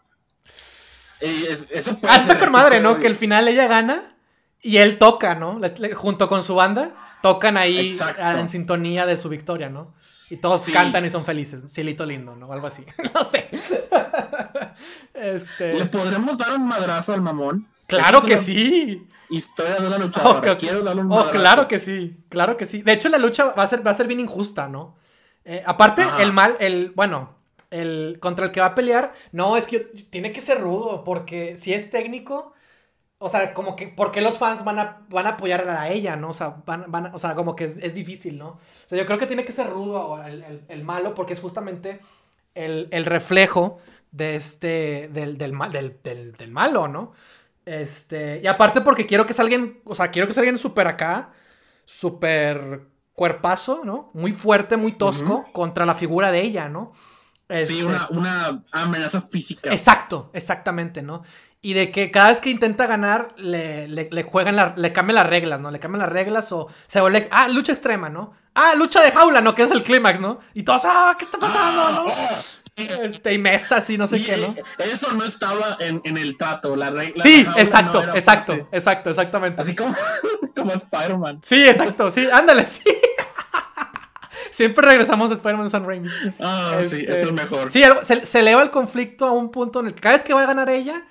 Eh, 1.20 1.68
eso 1.70 2.00
ah, 2.02 2.18
está 2.18 2.40
con 2.40 2.52
madre, 2.52 2.80
¿no? 2.80 2.98
Que 3.00 3.06
al 3.06 3.16
final 3.16 3.48
ella 3.48 3.68
gana 3.68 4.16
y 4.60 4.78
él 4.78 4.98
toca, 4.98 5.36
¿no? 5.36 5.62
Junto 5.94 6.30
con 6.30 6.44
su 6.44 6.56
banda, 6.56 6.96
tocan 7.22 7.58
ahí 7.58 7.96
en 8.18 8.48
sintonía 8.50 9.06
de 9.06 9.18
su 9.18 9.30
victoria, 9.30 9.70
¿no? 9.70 9.94
Y 10.32 10.38
todos 10.38 10.64
cantan 10.72 11.06
y 11.06 11.10
son 11.10 11.26
felices. 11.26 11.66
Cielito 11.68 12.06
lindo, 12.06 12.38
¿no? 12.38 12.54
Algo 12.54 12.68
así. 12.68 12.86
no 13.14 13.22
sé. 13.26 13.50
este... 15.14 15.74
¿Le 15.74 15.86
podremos 15.88 16.38
dar 16.38 16.56
un 16.56 16.66
madrazo 16.66 17.14
al 17.14 17.22
mamón? 17.22 17.68
Claro 17.86 18.24
que 18.24 18.38
sí. 18.38 19.06
Historia 19.30 19.76
de 19.76 19.88
una 19.88 19.98
luchadora. 19.98 20.58
Quiero 20.58 20.84
darle 20.84 21.02
un 21.02 21.12
oh, 21.12 21.30
claro 21.32 21.68
que 21.68 21.80
sí. 21.80 22.16
Claro 22.30 22.56
que 22.56 22.66
sí. 22.66 22.82
De 22.82 22.94
hecho, 22.94 23.10
la 23.10 23.18
lucha 23.18 23.46
va 23.46 23.64
a 23.64 23.68
ser, 23.68 23.86
va 23.86 23.92
a 23.92 23.94
ser 23.94 24.08
bien 24.08 24.22
injusta, 24.22 24.70
¿no? 24.70 24.96
Eh, 25.44 25.62
aparte, 25.66 26.06
el 26.20 26.32
mal, 26.32 26.56
el, 26.62 26.92
bueno, 26.92 27.36
el 27.70 28.18
contra 28.22 28.46
el 28.46 28.52
que 28.52 28.62
va 28.62 28.68
a 28.68 28.76
pelear, 28.76 29.14
no, 29.34 29.58
es 29.58 29.66
que 29.66 29.80
tiene 29.82 30.32
que 30.32 30.40
ser 30.40 30.62
rudo, 30.62 31.04
porque 31.04 31.58
si 31.58 31.74
es 31.74 31.90
técnico, 31.90 32.54
o 33.24 33.30
sea, 33.30 33.54
como 33.54 33.76
que, 33.76 33.88
¿por 33.88 34.12
qué 34.12 34.20
los 34.20 34.40
fans 34.40 34.64
van 34.66 34.80
a, 34.80 35.06
van 35.10 35.28
a 35.28 35.32
apoyar 35.32 35.70
a 35.70 35.90
ella, 35.90 36.16
no? 36.16 36.30
O 36.30 36.34
sea, 36.34 36.56
van, 36.66 36.86
van, 36.88 37.14
o 37.14 37.20
sea 37.20 37.36
como 37.36 37.56
que 37.56 37.66
es, 37.66 37.94
difícil, 37.94 38.40
¿no? 38.40 38.48
O 38.50 38.60
sea, 38.88 38.98
yo 38.98 39.06
creo 39.06 39.20
que 39.20 39.28
tiene 39.28 39.46
que 39.46 39.52
ser 39.52 39.70
rudo 39.70 40.24
el, 40.26 40.64
el, 40.68 40.84
malo 40.84 41.14
porque 41.14 41.34
es 41.34 41.40
justamente 41.40 42.00
el, 42.56 42.88
el, 42.90 43.06
reflejo 43.06 43.78
de 44.12 44.34
este, 44.34 45.08
del, 45.14 45.38
del, 45.38 45.54
del, 46.02 46.34
del, 46.34 46.52
malo, 46.52 46.88
¿no? 46.88 47.12
Este, 47.64 48.42
y 48.44 48.48
aparte 48.48 48.82
porque 48.82 49.06
quiero 49.06 49.28
que 49.28 49.34
salga, 49.34 49.56
o 49.84 49.94
sea, 49.94 50.10
quiero 50.10 50.28
que 50.28 50.34
salga 50.34 50.58
súper 50.58 50.88
acá, 50.88 51.30
súper 51.86 52.88
cuerpazo, 53.14 53.82
¿no? 53.86 54.10
Muy 54.16 54.34
fuerte, 54.34 54.78
muy 54.78 54.94
tosco 54.94 55.46
contra 55.54 55.86
la 55.86 55.94
figura 55.94 56.32
de 56.32 56.42
ella, 56.42 56.70
¿no? 56.70 56.92
sí, 57.66 57.84
una, 57.84 57.98
este, 57.98 58.14
una 58.14 58.64
amenaza 58.72 59.22
física. 59.22 59.72
Exacto, 59.72 60.32
exactamente, 60.34 61.02
¿no? 61.02 61.22
Y 61.64 61.74
de 61.74 61.92
que 61.92 62.10
cada 62.10 62.30
vez 62.30 62.42
que 62.42 62.50
intenta 62.50 62.88
ganar, 62.88 63.30
le, 63.38 63.88
le, 63.88 64.24
juegan, 64.24 64.56
la, 64.56 64.74
le 64.76 64.92
cambian 64.92 65.16
las 65.16 65.28
reglas, 65.28 65.60
¿no? 65.60 65.70
Le 65.70 65.80
cambian 65.80 66.00
las 66.00 66.10
reglas 66.10 66.52
o 66.52 66.68
se 66.88 67.00
vuelve. 67.02 67.28
Ah, 67.30 67.48
lucha 67.50 67.72
extrema, 67.72 68.10
¿no? 68.10 68.34
Ah, 68.56 68.74
lucha 68.76 69.02
de 69.02 69.12
jaula, 69.12 69.42
¿no? 69.42 69.54
Que 69.54 69.64
es 69.64 69.72
el 69.72 69.84
clímax, 69.84 70.20
¿no? 70.20 70.40
Y 70.56 70.64
todos, 70.64 70.82
ah, 70.86 71.16
¿qué 71.18 71.26
está 71.26 71.38
pasando, 71.38 72.04
no? 72.04 72.14
Este, 72.76 73.34
y 73.34 73.38
mesas 73.38 73.90
y 73.90 73.98
no 73.98 74.08
sé 74.08 74.24
qué, 74.24 74.38
¿no? 74.38 74.56
Eso 74.84 75.14
no 75.14 75.26
estaba 75.26 75.78
en, 75.80 76.02
en 76.04 76.18
el 76.18 76.38
trato, 76.38 76.76
la 76.76 76.90
regla. 76.90 77.22
Sí, 77.22 77.46
exacto, 77.58 78.02
exacto, 78.16 78.68
exacto, 78.72 79.10
exactamente. 79.10 79.62
Así 79.62 79.76
como, 79.76 79.94
como 80.56 80.72
Spider-Man. 80.72 81.42
Sí, 81.44 81.64
exacto, 81.68 82.10
sí, 82.12 82.28
ándale, 82.32 82.66
sí. 82.66 82.84
Siempre 84.50 84.88
regresamos 84.88 85.32
a 85.32 85.36
Spider-Man 85.36 85.70
San 85.70 85.86
Raimi. 85.86 86.10
Ah, 86.40 86.78
sí, 86.80 86.86
es 86.86 86.94
este, 86.94 87.22
el 87.22 87.34
mejor. 87.34 87.70
Sí, 87.70 87.84
se, 88.02 88.26
se 88.26 88.40
eleva 88.40 88.64
el 88.64 88.72
conflicto 88.72 89.28
a 89.28 89.32
un 89.32 89.52
punto 89.52 89.80
en 89.82 89.88
el 89.88 89.94
que 89.94 90.02
cada 90.02 90.16
vez 90.16 90.24
que 90.24 90.34
va 90.34 90.44
a 90.44 90.48
ganar 90.48 90.70
ella, 90.70 91.06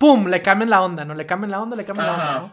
¡pum! 0.00 0.28
Le 0.28 0.40
cambian 0.40 0.70
la 0.70 0.80
onda, 0.80 1.04
¿no? 1.04 1.14
Le 1.14 1.26
cambian 1.26 1.50
la 1.50 1.60
onda, 1.60 1.76
le 1.76 1.84
cambian 1.84 2.06
la 2.06 2.12
onda, 2.14 2.40
¿no? 2.40 2.52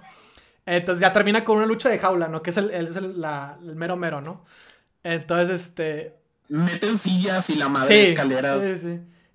Entonces 0.65 0.99
ya 0.99 1.13
termina 1.13 1.45
con 1.45 1.55
una 1.55 1.65
lucha 1.65 1.87
de 1.87 1.97
jaula, 1.97 2.27
¿no? 2.27 2.41
Que 2.41 2.49
es 2.49 2.57
el, 2.57 2.71
es 2.71 2.93
el, 2.97 3.21
la, 3.21 3.57
el 3.61 3.73
mero 3.77 3.95
mero, 3.95 4.19
¿no? 4.19 4.43
Entonces, 5.01 5.61
este... 5.61 6.17
Meten 6.49 6.97
sillas 6.97 7.49
y 7.49 7.55
la 7.55 7.69
madre 7.69 7.95
de 7.95 8.09
escaleras. 8.09 8.59
Sí, 8.61 8.77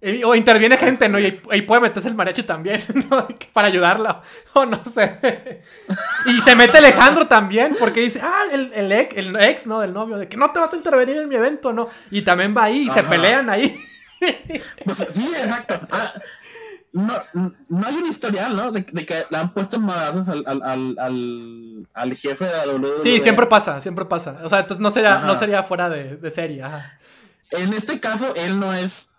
sí. 0.03 0.23
O 0.25 0.35
interviene 0.35 0.77
gente, 0.77 1.09
¿no? 1.09 1.19
Y 1.19 1.41
ahí 1.51 1.63
puede 1.63 1.81
meterse 1.81 2.09
el 2.09 2.15
mariachi 2.15 2.43
también, 2.43 2.83
¿no? 3.11 3.29
Para 3.55 3.69
ayudarla. 3.69 4.21
O 4.53 4.67
no 4.67 4.85
sé. 4.85 5.63
Y 6.27 6.39
se 6.43 6.55
mete 6.55 6.79
Alejandro 6.79 7.27
también, 7.27 7.75
porque 7.79 8.03
dice, 8.03 8.21
ah, 8.23 8.43
el, 8.53 8.75
el, 8.75 8.93
ex, 8.93 9.17
el 9.17 9.35
ex, 9.41 9.67
¿no? 9.67 9.81
Del 9.81 9.95
novio, 9.95 10.19
de 10.19 10.29
que 10.29 10.37
no 10.37 10.51
te 10.51 10.59
vas 10.59 10.71
a 10.75 10.77
intervenir 10.77 11.17
en 11.17 11.29
mi 11.31 11.37
evento, 11.37 11.73
¿no? 11.73 11.89
Y 12.11 12.21
también 12.21 12.55
va 12.55 12.65
ahí 12.65 12.89
y 12.89 12.91
se 12.91 13.03
pelean 13.05 13.49
ahí. 13.49 13.75
Pues, 14.85 14.99
sí, 15.13 15.33
exacto. 15.35 15.81
Ah, 15.91 16.13
no, 16.93 17.15
no 17.33 17.87
hay 17.87 17.97
un 17.97 18.07
historial, 18.07 18.55
¿no? 18.55 18.71
De, 18.71 18.85
que 18.85 19.25
le 19.31 19.39
han 19.39 19.53
puesto 19.55 19.81
madrazos 19.81 20.29
al, 20.29 20.45
al, 20.47 20.63
al, 20.99 21.87
al, 21.95 22.15
jefe 22.17 22.45
de 22.45 22.51
la 22.51 22.73
WWE. 22.75 23.03
Sí, 23.03 23.21
siempre 23.21 23.47
pasa, 23.47 23.81
siempre 23.81 24.05
pasa. 24.05 24.41
O 24.45 24.49
sea, 24.49 24.61
entonces 24.61 24.83
no 24.83 24.91
sería, 24.91 25.21
no 25.21 25.39
sería 25.39 25.63
fuera 25.63 25.89
de, 25.89 26.17
de 26.17 26.31
serie. 26.31 26.65
En 27.51 27.73
este 27.73 27.99
caso, 27.99 28.35
él 28.37 28.61
no 28.61 28.75
es 28.75 29.11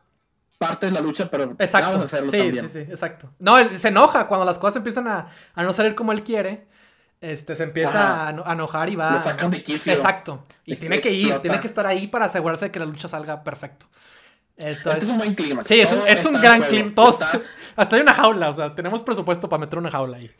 parte 0.57 0.85
de 0.85 0.91
la 0.91 1.01
lucha, 1.01 1.29
pero 1.29 1.55
exacto. 1.57 1.87
vamos 1.87 2.03
a 2.03 2.05
hacerlo 2.05 2.31
sí, 2.31 2.37
también. 2.37 2.69
Sí, 2.69 2.85
sí, 2.85 2.91
exacto. 2.91 3.31
No, 3.39 3.57
él 3.57 3.77
se 3.77 3.87
enoja 3.87 4.27
cuando 4.27 4.45
las 4.45 4.59
cosas 4.59 4.77
empiezan 4.77 5.07
a, 5.07 5.27
a 5.53 5.63
no 5.63 5.73
salir 5.73 5.95
como 5.95 6.11
él 6.11 6.23
quiere. 6.23 6.67
Este, 7.21 7.55
se 7.55 7.63
empieza 7.63 8.27
a, 8.27 8.51
enojar 8.51 8.89
y 8.89 8.95
va. 8.95 9.11
Lo 9.11 9.21
sacan 9.21 9.49
de 9.49 9.63
quicio. 9.63 9.93
Exacto. 9.93 10.45
Y 10.65 10.75
tiene 10.75 10.99
que 10.99 11.11
ir, 11.11 11.39
tiene 11.39 11.59
que 11.59 11.67
estar 11.67 11.87
ahí 11.87 12.07
para 12.07 12.25
asegurarse 12.25 12.65
de 12.65 12.71
que 12.71 12.79
la 12.79 12.85
lucha 12.85 13.07
salga 13.07 13.43
perfecto. 13.43 13.87
Esto 14.57 14.91
este 14.91 15.05
es, 15.05 15.11
un 15.11 15.17
buen 15.17 15.33
clima. 15.33 15.63
Sí, 15.63 15.81
es 15.81 15.91
un, 15.91 16.07
es 16.07 16.23
un 16.25 16.39
gran 16.39 16.61
clima. 16.61 16.93
hasta 17.75 17.95
hay 17.95 18.01
una 18.01 18.13
jaula, 18.13 18.49
o 18.49 18.53
sea, 18.53 18.75
tenemos 18.75 19.01
presupuesto 19.01 19.49
para 19.49 19.61
meter 19.61 19.79
una 19.79 19.89
jaula 19.89 20.17
ahí. 20.17 20.31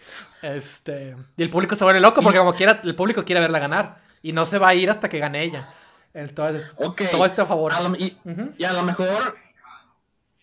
Este, 0.41 1.15
y 1.35 1.41
el 1.41 1.49
público 1.49 1.75
se 1.75 1.83
vuelve 1.83 1.99
loco 1.99 2.21
porque 2.21 2.37
como 2.37 2.53
quiera, 2.53 2.79
el 2.83 2.95
público 2.95 3.25
quiere 3.25 3.41
verla 3.41 3.59
ganar. 3.59 4.01
Y 4.21 4.31
no 4.31 4.45
se 4.45 4.57
va 4.57 4.69
a 4.69 4.75
ir 4.75 4.89
hasta 4.89 5.09
que 5.09 5.19
gane 5.19 5.43
ella. 5.43 5.73
Entonces, 6.13 6.71
todo 7.11 7.25
este 7.25 7.41
a 7.41 7.45
favor. 7.45 7.73
y, 7.97 8.63
a 8.63 8.73
lo 8.73 8.83
mejor 8.83 9.35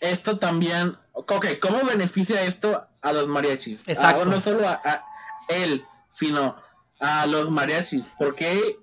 esto 0.01 0.39
también, 0.39 0.97
ok, 1.13 1.47
¿cómo 1.61 1.85
beneficia 1.85 2.43
esto 2.43 2.87
a 3.01 3.13
los 3.13 3.29
mariachis? 3.29 3.89
Exacto. 3.89 4.25
no 4.25 4.41
solo 4.41 4.67
a, 4.67 5.05
él, 5.49 5.85
sino 6.11 6.57
a 6.99 7.27
los 7.27 7.51
mariachis. 7.51 8.13
Porque 8.19 8.79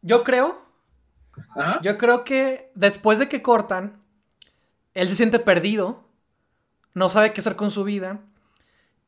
yo 0.00 0.24
creo, 0.24 0.64
yo 1.82 1.98
creo 1.98 2.24
que 2.24 2.70
después 2.74 3.18
de 3.18 3.28
que 3.28 3.42
cortan, 3.42 4.03
él 4.94 5.08
se 5.08 5.16
siente 5.16 5.38
perdido, 5.38 6.04
no 6.94 7.08
sabe 7.08 7.32
qué 7.32 7.40
hacer 7.40 7.56
con 7.56 7.70
su 7.70 7.84
vida 7.84 8.20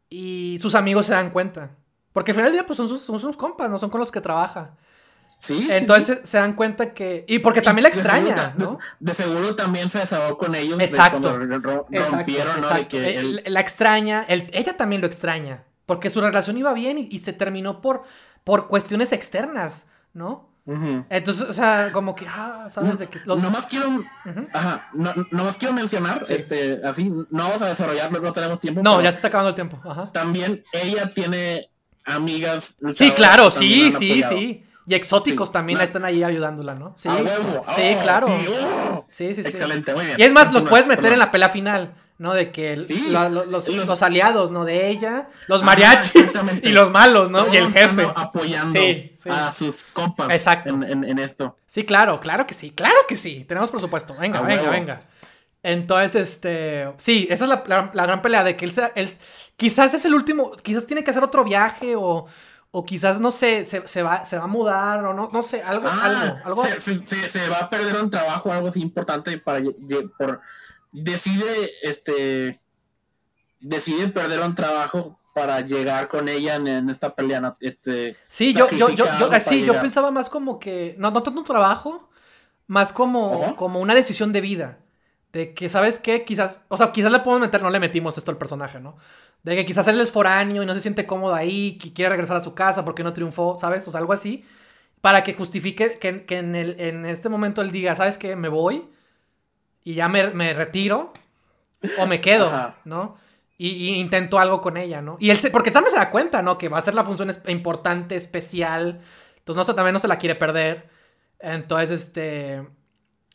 y 0.09 0.59
sus 0.61 0.75
amigos 0.75 1.07
se 1.07 1.13
dan 1.13 1.31
cuenta. 1.31 1.71
Porque 2.13 2.33
al 2.33 2.37
final 2.37 2.51
del 2.51 2.61
día 2.61 2.67
pues 2.67 2.77
son 2.77 2.89
sus, 2.89 3.03
son 3.03 3.21
sus 3.21 3.37
compas, 3.37 3.71
no 3.71 3.79
son 3.79 3.91
con 3.91 4.01
los 4.01 4.11
que 4.11 4.21
trabaja. 4.21 4.77
Sí, 5.39 5.69
Entonces 5.71 6.21
Se, 6.25 6.39
dan 6.39 6.55
cuenta 6.55 6.95
que... 6.95 7.25
Y 7.29 7.41
porque 7.41 7.61
también 7.61 7.83
la 7.83 7.91
extraña, 7.91 8.55
¿no? 8.57 8.79
De, 8.99 9.15
seguro 9.15 9.55
también 9.55 9.91
se 9.91 9.99
desahogó 9.99 10.39
con 10.39 10.55
ellos. 10.55 10.81
Exacto. 10.81 11.39
rompieron, 11.39 12.61
La 13.45 13.61
extraña, 13.61 14.25
ella 14.29 14.77
también 14.77 15.03
lo 15.03 15.07
extraña. 15.07 15.65
Porque 15.85 16.11
su 16.11 16.21
relación 16.21 16.57
iba 16.57 16.73
bien 16.73 16.99
y, 16.99 17.19
se 17.19 17.33
terminó 17.33 17.81
por, 17.81 18.03
por 18.45 18.67
cuestiones 18.67 19.13
externas, 19.13 19.87
¿no? 20.15 20.49
Entonces, 21.11 21.49
o 21.49 21.53
sea, 21.53 21.91
como 21.93 22.15
que, 22.15 22.27
ah, 22.29 22.69
sabes 22.71 22.99
de 22.99 23.07
que. 23.07 23.21
No 23.25 23.37
Nomás 23.37 23.67
quiero. 23.67 23.87
Ajá. 24.53 24.89
No, 24.93 25.13
nomás 25.31 25.57
quiero 25.57 25.75
mencionar, 25.75 26.25
este, 26.29 26.81
así, 26.85 27.09
no 27.09 27.27
vamos 27.31 27.63
a 27.63 27.69
desarrollarlo, 27.69 28.21
no 28.21 28.33
tenemos 28.33 28.59
tiempo. 28.59 28.83
No, 28.83 29.01
ya 29.01 29.13
se 29.13 29.19
está 29.19 29.29
acabando 29.29 29.51
el 29.51 29.55
tiempo. 29.55 29.81
Ajá. 29.89 30.11
También 30.13 30.65
ella 30.73 31.13
tiene 31.15 31.71
amigas. 32.05 32.77
Sí, 32.95 33.13
claro, 33.13 33.51
sí, 33.51 33.93
sí, 33.97 34.23
sí. 34.23 34.65
Y 34.89 34.95
exóticos 34.95 35.51
también 35.51 35.81
están 35.81 36.05
ahí 36.05 36.23
ayudándola, 36.23 36.75
¿no? 36.75 36.95
Sí, 36.97 37.09
sí, 37.11 37.17
oh, 37.57 38.03
claro. 38.03 38.29
Oh. 38.29 39.05
Sí, 39.09 39.35
sí, 39.35 39.43
sí, 39.43 39.51
Excelente, 39.51 39.93
muy 39.93 40.05
bien. 40.05 40.17
Y 40.19 40.23
es 40.23 40.33
más, 40.33 40.53
los 40.53 40.63
puedes 40.63 40.87
meter 40.87 41.13
en 41.13 41.19
la 41.19 41.33
pelea 41.33 41.49
final. 41.49 41.95
¿No? 42.19 42.33
De 42.33 42.51
que 42.51 42.77
los, 42.77 44.03
aliados, 44.03 44.51
¿no? 44.51 44.65
De 44.65 44.89
ella, 44.89 45.29
los 45.49 45.63
mariachis 45.63 46.33
y 46.63 46.71
los 46.71 46.91
malos, 46.91 47.31
¿no? 47.31 47.53
y 47.53 47.57
el 47.57 47.71
jefe. 47.73 48.07
Apoyando 48.15 48.81
a 49.29 49.53
sus 49.53 49.85
compas 49.85 50.31
Exacto. 50.31 50.71
En, 50.71 51.19
esto. 51.19 51.59
Sí, 51.67 51.85
claro, 51.85 52.21
claro 52.21 52.47
que 52.47 52.55
sí, 52.55 52.71
claro 52.71 52.97
que 53.09 53.17
sí. 53.17 53.45
Tenemos 53.47 53.71
presupuesto. 53.71 54.15
Venga, 54.19 54.41
venga, 54.41 54.71
venga. 54.71 55.01
Entonces, 55.63 56.15
este. 56.15 56.93
Sí, 56.99 57.27
esa 57.31 57.45
es 57.45 57.51
la, 57.51 57.91
gran 57.93 58.23
pelea 58.23 58.45
de 58.45 58.57
que 58.57 58.65
él, 58.65 58.73
sea, 58.73 58.93
él. 58.95 59.11
Quizás 59.57 59.95
es 59.95 60.05
el 60.05 60.15
último. 60.15 60.53
Quizás 60.53 60.87
tiene 60.87 61.03
que 61.05 61.11
hacer 61.11 61.23
otro 61.23 61.45
viaje 61.45 61.97
o. 61.97 62.27
O 62.73 62.85
quizás, 62.85 63.21
no 63.21 63.33
sé, 63.33 63.65
se, 63.65 64.03
va, 64.03 64.27
se 64.27 64.37
va 64.37 64.45
a 64.45 64.49
mudar 64.49 65.03
o 65.07 65.15
no, 65.15 65.31
no 65.33 65.41
sé, 65.41 65.63
algo, 65.63 65.89
ah, 65.89 66.37
algo, 66.45 66.63
Se, 66.67 67.49
va 67.49 67.61
a 67.61 67.71
perder 67.71 67.97
un 68.03 68.11
trabajo, 68.11 68.53
algo 68.53 68.69
así 68.69 68.83
importante 68.83 69.39
para 69.39 69.63
por 70.19 70.43
decide, 71.03 71.73
este, 71.83 72.61
decide 73.61 74.09
perder 74.09 74.41
un 74.41 74.55
trabajo 74.55 75.19
para 75.35 75.61
llegar 75.61 76.09
con 76.09 76.29
ella 76.29 76.57
en, 76.57 76.89
esta 76.89 77.15
pelea, 77.15 77.57
este. 77.61 78.17
Sí, 78.29 78.55
yo, 78.55 78.71
yo, 78.71 78.89
yo, 78.89 79.05
sí, 79.41 79.65
yo 79.67 79.79
pensaba 79.79 80.11
más 80.11 80.31
como 80.31 80.59
que, 80.59 80.95
no, 80.99 81.11
no 81.11 81.23
tanto 81.23 81.41
un 81.41 81.47
trabajo, 81.47 82.09
más 82.67 82.93
como, 82.93 83.55
como 83.57 83.81
una 83.81 83.95
decisión 83.95 84.33
de 84.33 84.41
vida. 84.41 84.79
De 85.33 85.53
que, 85.53 85.69
¿sabes 85.69 85.99
qué? 85.99 86.25
Quizás, 86.25 86.63
o 86.69 86.79
sea, 86.79 86.93
quizás 86.93 87.13
le 87.13 87.19
podemos 87.19 87.43
meter, 87.43 87.63
no 87.63 87.69
le 87.69 87.79
metimos 87.79 88.17
esto 88.17 88.31
al 88.31 88.39
personaje, 88.39 88.81
¿no? 88.81 88.97
De 89.43 89.55
que 89.55 89.67
quizás 89.67 89.87
él 89.89 90.01
es 90.01 90.11
foráneo 90.11 90.63
y 90.63 90.67
no 90.67 90.75
se 90.75 90.81
siente 90.81 91.05
cómodo 91.07 91.35
ahí, 91.35 91.77
que 91.77 91.93
quiere 91.93 92.09
regresar 92.09 92.39
a 92.39 92.41
su 92.41 92.55
casa 92.55 92.87
porque 92.87 93.05
no 93.05 93.13
triunfó, 93.13 93.59
¿sabes? 93.61 93.87
O 93.87 93.91
sea, 93.91 94.01
algo 94.01 94.15
así. 94.15 94.47
Para 95.03 95.23
que 95.23 95.35
justifique 95.35 95.99
que, 95.99 96.25
que 96.25 96.39
en, 96.39 96.55
el, 96.55 96.81
en 96.81 97.05
este 97.05 97.29
momento 97.29 97.61
él 97.61 97.71
diga, 97.71 97.95
¿sabes 97.95 98.17
qué? 98.17 98.35
Me 98.35 98.49
voy 98.49 98.89
y 99.87 99.95
ya 99.95 100.09
me, 100.09 100.31
me 100.31 100.53
retiro 100.53 101.13
o 102.01 102.07
me 102.09 102.21
quedo, 102.21 102.51
¿no? 102.85 103.17
Y, 103.57 103.69
y, 103.69 103.95
intento 104.01 104.41
algo 104.41 104.61
con 104.61 104.77
ella, 104.77 105.01
¿no? 105.01 105.17
Y 105.21 105.31
él 105.31 105.39
se, 105.39 105.53
porque 105.53 105.71
también 105.71 105.93
se 105.93 105.97
da 105.97 106.11
cuenta, 106.11 106.43
¿no? 106.43 106.59
Que 106.59 106.69
va 106.69 106.79
a 106.79 106.83
ser 106.83 106.95
la 106.95 107.05
función 107.05 107.31
importante, 107.47 108.17
especial. 108.17 109.01
Entonces, 109.37 109.69
no, 109.69 109.75
también 109.77 109.93
no 109.93 110.01
se 110.01 110.09
la 110.09 110.19
quiere 110.19 110.35
perder. 110.35 110.91
Entonces, 111.39 112.03
este 112.03 112.67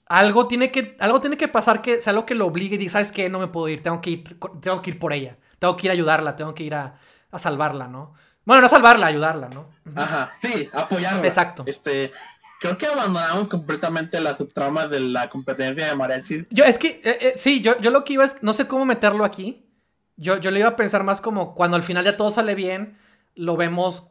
algo 0.08 0.46
tiene 0.50 0.74
que, 0.74 0.98
algo 1.00 1.22
tiene 1.22 1.38
que 1.38 1.48
pasar 1.48 1.82
que 1.82 2.02
sea 2.02 2.12
algo 2.12 2.26
que 2.26 2.36
lo 2.36 2.48
obligue 2.48 2.76
y 2.76 2.80
diga, 2.80 2.92
¿sabes 2.92 3.14
qué? 3.14 3.30
No 3.30 3.40
me 3.40 3.48
puedo 3.48 3.70
ir, 3.70 3.82
tengo 3.82 4.02
que 4.02 4.10
ir, 4.10 4.38
tengo 4.60 4.82
que 4.82 4.90
ir 4.90 5.00
por 5.00 5.14
ella, 5.14 5.38
tengo 5.58 5.78
que 5.78 5.88
ir 5.88 5.92
a 5.92 5.94
ayudarla, 5.94 6.36
tengo 6.36 6.54
que 6.54 6.66
ir 6.66 6.76
a, 6.76 7.00
a 7.32 7.40
salvarla, 7.40 7.88
¿no? 7.88 8.14
Bueno, 8.44 8.62
no 8.62 8.68
salvarla, 8.68 9.06
ayudarla, 9.06 9.48
¿no? 9.48 9.70
Ajá, 9.96 10.34
sí, 10.42 10.70
apoyarla. 10.74 11.26
Exacto. 11.26 11.64
Este, 11.66 12.12
creo 12.62 12.78
que 12.78 12.86
abandonamos 12.86 13.48
completamente 13.48 14.22
la 14.22 14.38
subtrama 14.38 14.86
de 14.86 15.00
la 15.00 15.30
competencia 15.30 15.88
de 15.88 15.96
mariachi. 15.96 16.46
Yo, 16.52 16.64
es 16.64 16.78
que, 16.78 17.02
eh, 17.04 17.18
eh, 17.22 17.34
sí, 17.36 17.60
yo, 17.60 17.80
yo 17.82 17.90
lo 17.90 18.04
que 18.04 18.14
iba 18.14 18.24
es, 18.24 18.38
no 18.42 18.54
sé 18.54 18.68
cómo 18.68 18.86
meterlo 18.86 19.26
aquí. 19.26 19.66
Yo, 20.16 20.38
yo 20.38 20.52
le 20.52 20.60
iba 20.60 20.70
a 20.70 20.76
pensar 20.76 21.04
más 21.04 21.22
como 21.22 21.56
cuando 21.56 21.76
al 21.76 21.82
final 21.82 22.06
ya 22.06 22.16
todo 22.18 22.30
sale 22.30 22.54
bien, 22.54 23.00
lo 23.34 23.58
vemos 23.58 24.10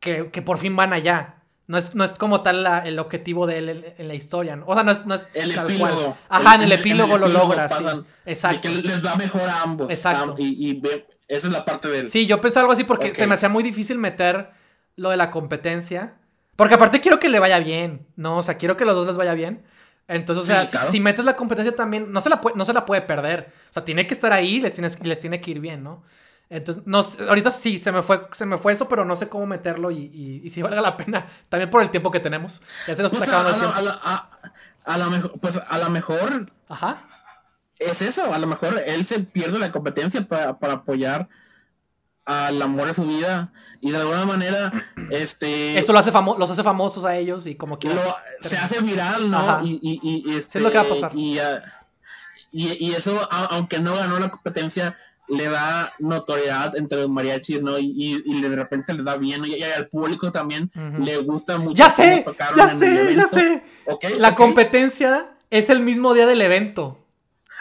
que, 0.00 0.30
que 0.32 0.42
por 0.42 0.58
fin 0.58 0.74
van 0.74 0.92
allá. 0.92 1.36
No 1.68 1.78
es, 1.78 1.94
no 1.94 2.02
es 2.02 2.14
como 2.14 2.42
tal 2.42 2.64
la, 2.64 2.80
el 2.80 2.98
objetivo 2.98 3.46
de 3.46 3.58
él 3.58 3.94
en, 3.96 4.08
la 4.08 4.14
historia. 4.14 4.56
¿no? 4.56 4.66
O 4.66 4.74
sea, 4.74 4.82
no 4.82 4.90
es, 4.90 5.06
no 5.06 5.14
es 5.14 5.28
el 5.32 5.54
tal 5.54 5.70
epílogo. 5.70 5.94
cual. 5.94 6.14
Ajá, 6.28 6.56
en 6.56 6.62
el, 6.62 6.72
el 6.72 6.78
epílogo, 6.80 7.16
lo 7.18 7.28
logra, 7.28 7.68
sí. 7.68 7.84
Exacto. 8.26 8.68
De 8.68 8.82
que 8.82 8.88
les 8.88 9.06
va 9.06 9.14
mejor 9.14 9.42
a 9.42 9.62
ambos. 9.62 9.88
Exacto. 9.90 10.34
Y, 10.38 10.70
y 10.70 10.80
ve- 10.80 11.06
esa 11.28 11.46
es 11.46 11.52
la 11.52 11.64
parte 11.64 11.86
del. 11.86 12.08
Sí, 12.08 12.26
yo 12.26 12.40
pensé 12.40 12.58
algo 12.58 12.72
así 12.72 12.82
porque 12.82 13.14
se 13.14 13.28
me 13.28 13.34
hacía 13.34 13.48
muy 13.48 13.62
difícil 13.62 13.96
meter 13.96 14.50
lo 14.96 15.10
de 15.10 15.16
la 15.16 15.30
competencia. 15.30 16.14
Porque 16.62 16.74
aparte 16.76 17.00
quiero 17.00 17.18
que 17.18 17.28
le 17.28 17.38
vaya 17.40 17.58
bien, 17.58 18.06
¿no? 18.16 18.38
O 18.38 18.42
sea, 18.42 18.56
quiero 18.56 18.76
que 18.76 18.84
los 18.84 18.94
dos 18.94 19.06
les 19.06 19.16
vaya 19.16 19.34
bien. 19.34 19.64
Entonces, 20.08 20.44
o 20.44 20.46
sea, 20.46 20.60
Sí, 20.62 20.66
si- 20.66 20.72
claro. 20.76 20.90
si, 20.90 21.00
metes 21.00 21.24
la 21.24 21.36
competencia 21.36 21.74
también, 21.74 22.12
no 22.12 22.20
se, 22.20 22.28
la 22.28 22.40
puede, 22.40 22.56
no 22.56 22.64
se 22.64 22.72
la 22.72 22.84
puede 22.84 23.02
perder. 23.02 23.52
O 23.70 23.72
sea, 23.72 23.84
tiene 23.84 24.06
que 24.06 24.14
estar 24.14 24.32
ahí 24.32 24.56
y 24.56 24.60
les, 24.60 24.72
tienes, 24.74 25.00
les 25.00 25.20
tiene 25.20 25.40
que 25.40 25.50
ir 25.50 25.60
bien, 25.60 25.82
¿no? 25.82 26.02
Entonces, 26.50 26.82
no, 26.86 27.00
ahorita 27.28 27.50
sí, 27.50 27.78
se 27.78 27.92
me, 27.92 28.02
fue, 28.02 28.26
se 28.32 28.44
me 28.44 28.58
fue 28.58 28.74
eso, 28.74 28.86
pero 28.88 29.04
no 29.06 29.16
sé 29.16 29.28
cómo 29.28 29.46
meterlo 29.46 29.90
y, 29.90 29.98
y, 30.12 30.40
y 30.44 30.50
si 30.50 30.60
valga 30.60 30.80
la 30.82 30.96
pena. 30.98 31.26
También 31.48 31.70
por 31.70 31.82
el 31.82 31.90
tiempo 31.90 32.10
que 32.10 32.20
tenemos. 32.20 32.60
Ya 32.86 32.94
se 32.96 33.02
nos 33.02 33.12
Pues, 33.12 33.22
está 33.24 33.36
a, 33.38 33.40
acabando 33.40 33.64
el 33.66 33.70
a- 33.70 33.80
tiempo. 33.80 34.00
a- 34.04 34.28
a- 34.84 34.92
a 34.94 34.98
lo 34.98 35.10
mejor, 35.10 35.32
pues 35.40 35.60
a 35.66 35.78
lo 35.78 35.88
mejor 35.90 36.46
Ajá. 36.68 37.02
es 37.78 38.02
eso. 38.02 38.32
A 38.34 38.38
lo 38.38 38.46
mejor 38.46 38.82
él 38.84 39.04
se 39.06 39.20
pierde 39.20 39.58
la 39.58 39.72
competencia 39.72 40.26
para, 40.26 40.58
para 40.58 40.74
apoyar 40.74 41.28
al 42.24 42.60
amor 42.62 42.86
de 42.88 42.94
su 42.94 43.04
vida. 43.04 43.52
Y 43.80 43.90
de 43.90 43.98
alguna 43.98 44.24
manera, 44.24 44.72
este. 45.10 45.78
Eso 45.78 45.92
lo 45.92 45.98
hace 45.98 46.12
famo 46.12 46.36
los 46.38 46.50
hace 46.50 46.62
famosos 46.62 47.04
a 47.04 47.16
ellos 47.16 47.46
y 47.46 47.54
como 47.54 47.78
que... 47.78 47.90
se 48.40 48.56
hace 48.56 48.80
viral, 48.80 49.30
¿no? 49.30 49.38
Ajá. 49.38 49.60
Y, 49.64 49.78
y, 49.82 50.00
y, 50.30 50.36
este, 50.36 50.58
es 50.58 50.64
lo 50.64 50.70
que 50.70 50.78
va 50.78 50.84
a 50.84 50.88
pasar. 50.88 51.12
Y, 51.14 51.38
ah, 51.38 51.62
y, 52.52 52.86
y 52.88 52.92
eso, 52.94 53.18
a- 53.30 53.46
aunque 53.46 53.78
no 53.80 53.94
ganó 53.96 54.18
la 54.18 54.30
competencia, 54.30 54.94
le 55.28 55.48
da 55.48 55.92
notoriedad 55.98 56.76
entre 56.76 56.98
los 56.98 57.08
mariachis, 57.08 57.62
¿no? 57.62 57.78
Y, 57.78 57.94
y, 57.96 58.22
y 58.24 58.42
de 58.42 58.54
repente 58.54 58.92
le 58.92 59.02
da 59.02 59.16
bien, 59.16 59.40
¿no? 59.40 59.46
y, 59.46 59.54
y 59.54 59.62
al 59.62 59.88
público 59.88 60.30
también 60.30 60.70
le 61.00 61.16
gusta 61.18 61.56
mucho. 61.58 61.76
Ya 61.76 61.84
cómo 61.94 61.96
sé, 62.08 62.22
tocaron 62.24 62.56
ya 62.56 62.68
sé, 62.68 63.14
ya 63.16 63.26
sé. 63.28 63.62
Ok, 63.86 64.04
La 64.18 64.34
competencia 64.34 65.30
es 65.48 65.70
el 65.70 65.80
mismo 65.80 66.12
día 66.12 66.26
del 66.26 66.42
evento. 66.42 66.98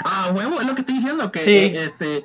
Ah, 0.05 0.31
huevo, 0.33 0.59
es 0.61 0.67
lo 0.67 0.73
que 0.75 0.81
estoy 0.81 0.95
diciendo, 0.95 1.31
que 1.31 1.39
Sí. 1.39 1.49
eh, 1.51 1.83
este 1.85 2.23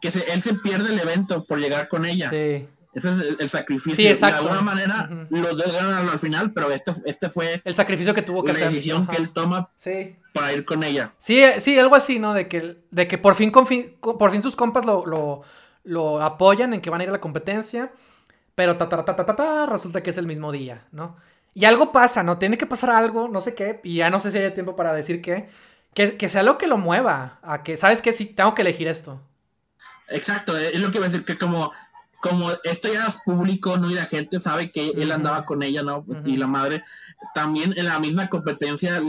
que 0.00 0.10
se- 0.10 0.32
él 0.32 0.42
se 0.42 0.54
pierde 0.54 0.92
el 0.92 0.98
evento 0.98 1.44
por 1.44 1.58
llegar 1.58 1.88
con 1.88 2.04
ella. 2.04 2.30
Sí. 2.30 2.68
Ese 2.92 3.08
es 3.08 3.20
el, 3.20 3.36
el 3.38 3.48
sacrificio. 3.50 3.94
Sí. 4.16 4.20
De 4.20 4.32
alguna 4.32 4.62
manera, 4.62 5.08
los 5.30 5.56
dos 5.56 5.72
ganan 5.72 6.08
al 6.08 6.18
final, 6.18 6.52
pero 6.52 6.70
este, 6.72 6.92
este 7.06 7.30
fue 7.30 7.62
El 7.64 7.74
sacrificio 7.74 8.14
que 8.14 8.22
tuvo 8.22 8.42
que 8.42 8.48
la 8.52 8.58
hacer. 8.58 8.68
decisión 8.70 9.02
Ajá. 9.04 9.12
que 9.12 9.22
él 9.22 9.30
toma 9.32 9.70
Sí. 9.76 10.16
para 10.34 10.52
ir 10.52 10.64
con 10.64 10.82
ella. 10.82 11.12
Sí, 11.18 11.40
sí, 11.60 11.78
algo 11.78 11.94
así, 11.94 12.18
¿no? 12.18 12.34
De 12.34 12.48
que, 12.48 12.78
de 12.90 13.06
que 13.08 13.16
por 13.18 13.34
fin 13.36 13.52
confi- 13.52 13.94
por 14.00 14.30
fin 14.32 14.42
sus 14.42 14.56
compas 14.56 14.84
lo, 14.84 15.06
lo, 15.06 15.42
lo 15.84 16.20
apoyan 16.22 16.74
en 16.74 16.80
que 16.80 16.90
van 16.90 17.00
a 17.00 17.04
ir 17.04 17.10
a 17.10 17.12
la 17.12 17.20
competencia. 17.20 17.92
Pero 18.56 18.76
ta, 18.76 18.88
ta, 18.88 19.04
ta, 19.04 19.14
ta, 19.16 19.24
ta, 19.24 19.36
ta, 19.36 19.66
resulta 19.66 20.02
que 20.02 20.10
es 20.10 20.18
el 20.18 20.26
mismo 20.26 20.50
día, 20.52 20.84
¿no? 20.92 21.16
Y 21.54 21.64
algo 21.64 21.92
pasa, 21.92 22.22
¿no? 22.22 22.36
Tiene 22.38 22.58
que 22.58 22.66
pasar 22.66 22.90
algo, 22.90 23.28
no 23.28 23.40
sé 23.40 23.54
qué, 23.54 23.80
y 23.84 23.96
ya 23.96 24.10
no 24.10 24.20
sé 24.20 24.30
si 24.32 24.38
hay 24.38 24.50
tiempo 24.52 24.74
para 24.76 24.92
decir 24.92 25.22
qué. 25.22 25.48
Que, 25.94 26.16
que 26.16 26.28
sea 26.28 26.42
lo 26.42 26.56
que 26.56 26.66
lo 26.66 26.78
mueva 26.78 27.38
a 27.42 27.62
que, 27.62 27.76
¿sabes 27.76 28.00
qué? 28.00 28.12
Sí, 28.12 28.26
tengo 28.26 28.54
que 28.54 28.62
elegir 28.62 28.86
esto. 28.88 29.20
Exacto, 30.08 30.56
es 30.56 30.78
lo 30.80 30.90
que 30.90 30.98
iba 30.98 31.06
a 31.06 31.08
decir, 31.08 31.24
que 31.24 31.38
como, 31.38 31.72
como 32.20 32.50
esto 32.64 32.92
ya 32.92 33.06
es 33.06 33.18
público, 33.24 33.76
¿no? 33.76 33.90
Y 33.90 33.94
la 33.94 34.06
gente 34.06 34.40
sabe 34.40 34.70
que 34.70 34.90
él 34.90 35.10
andaba 35.12 35.46
con 35.46 35.62
ella, 35.62 35.82
¿no? 35.82 36.04
Y 36.24 36.36
la 36.36 36.46
madre, 36.46 36.84
también 37.34 37.74
en 37.76 37.86
la 37.86 37.98
misma 37.98 38.28
competencia, 38.28 39.00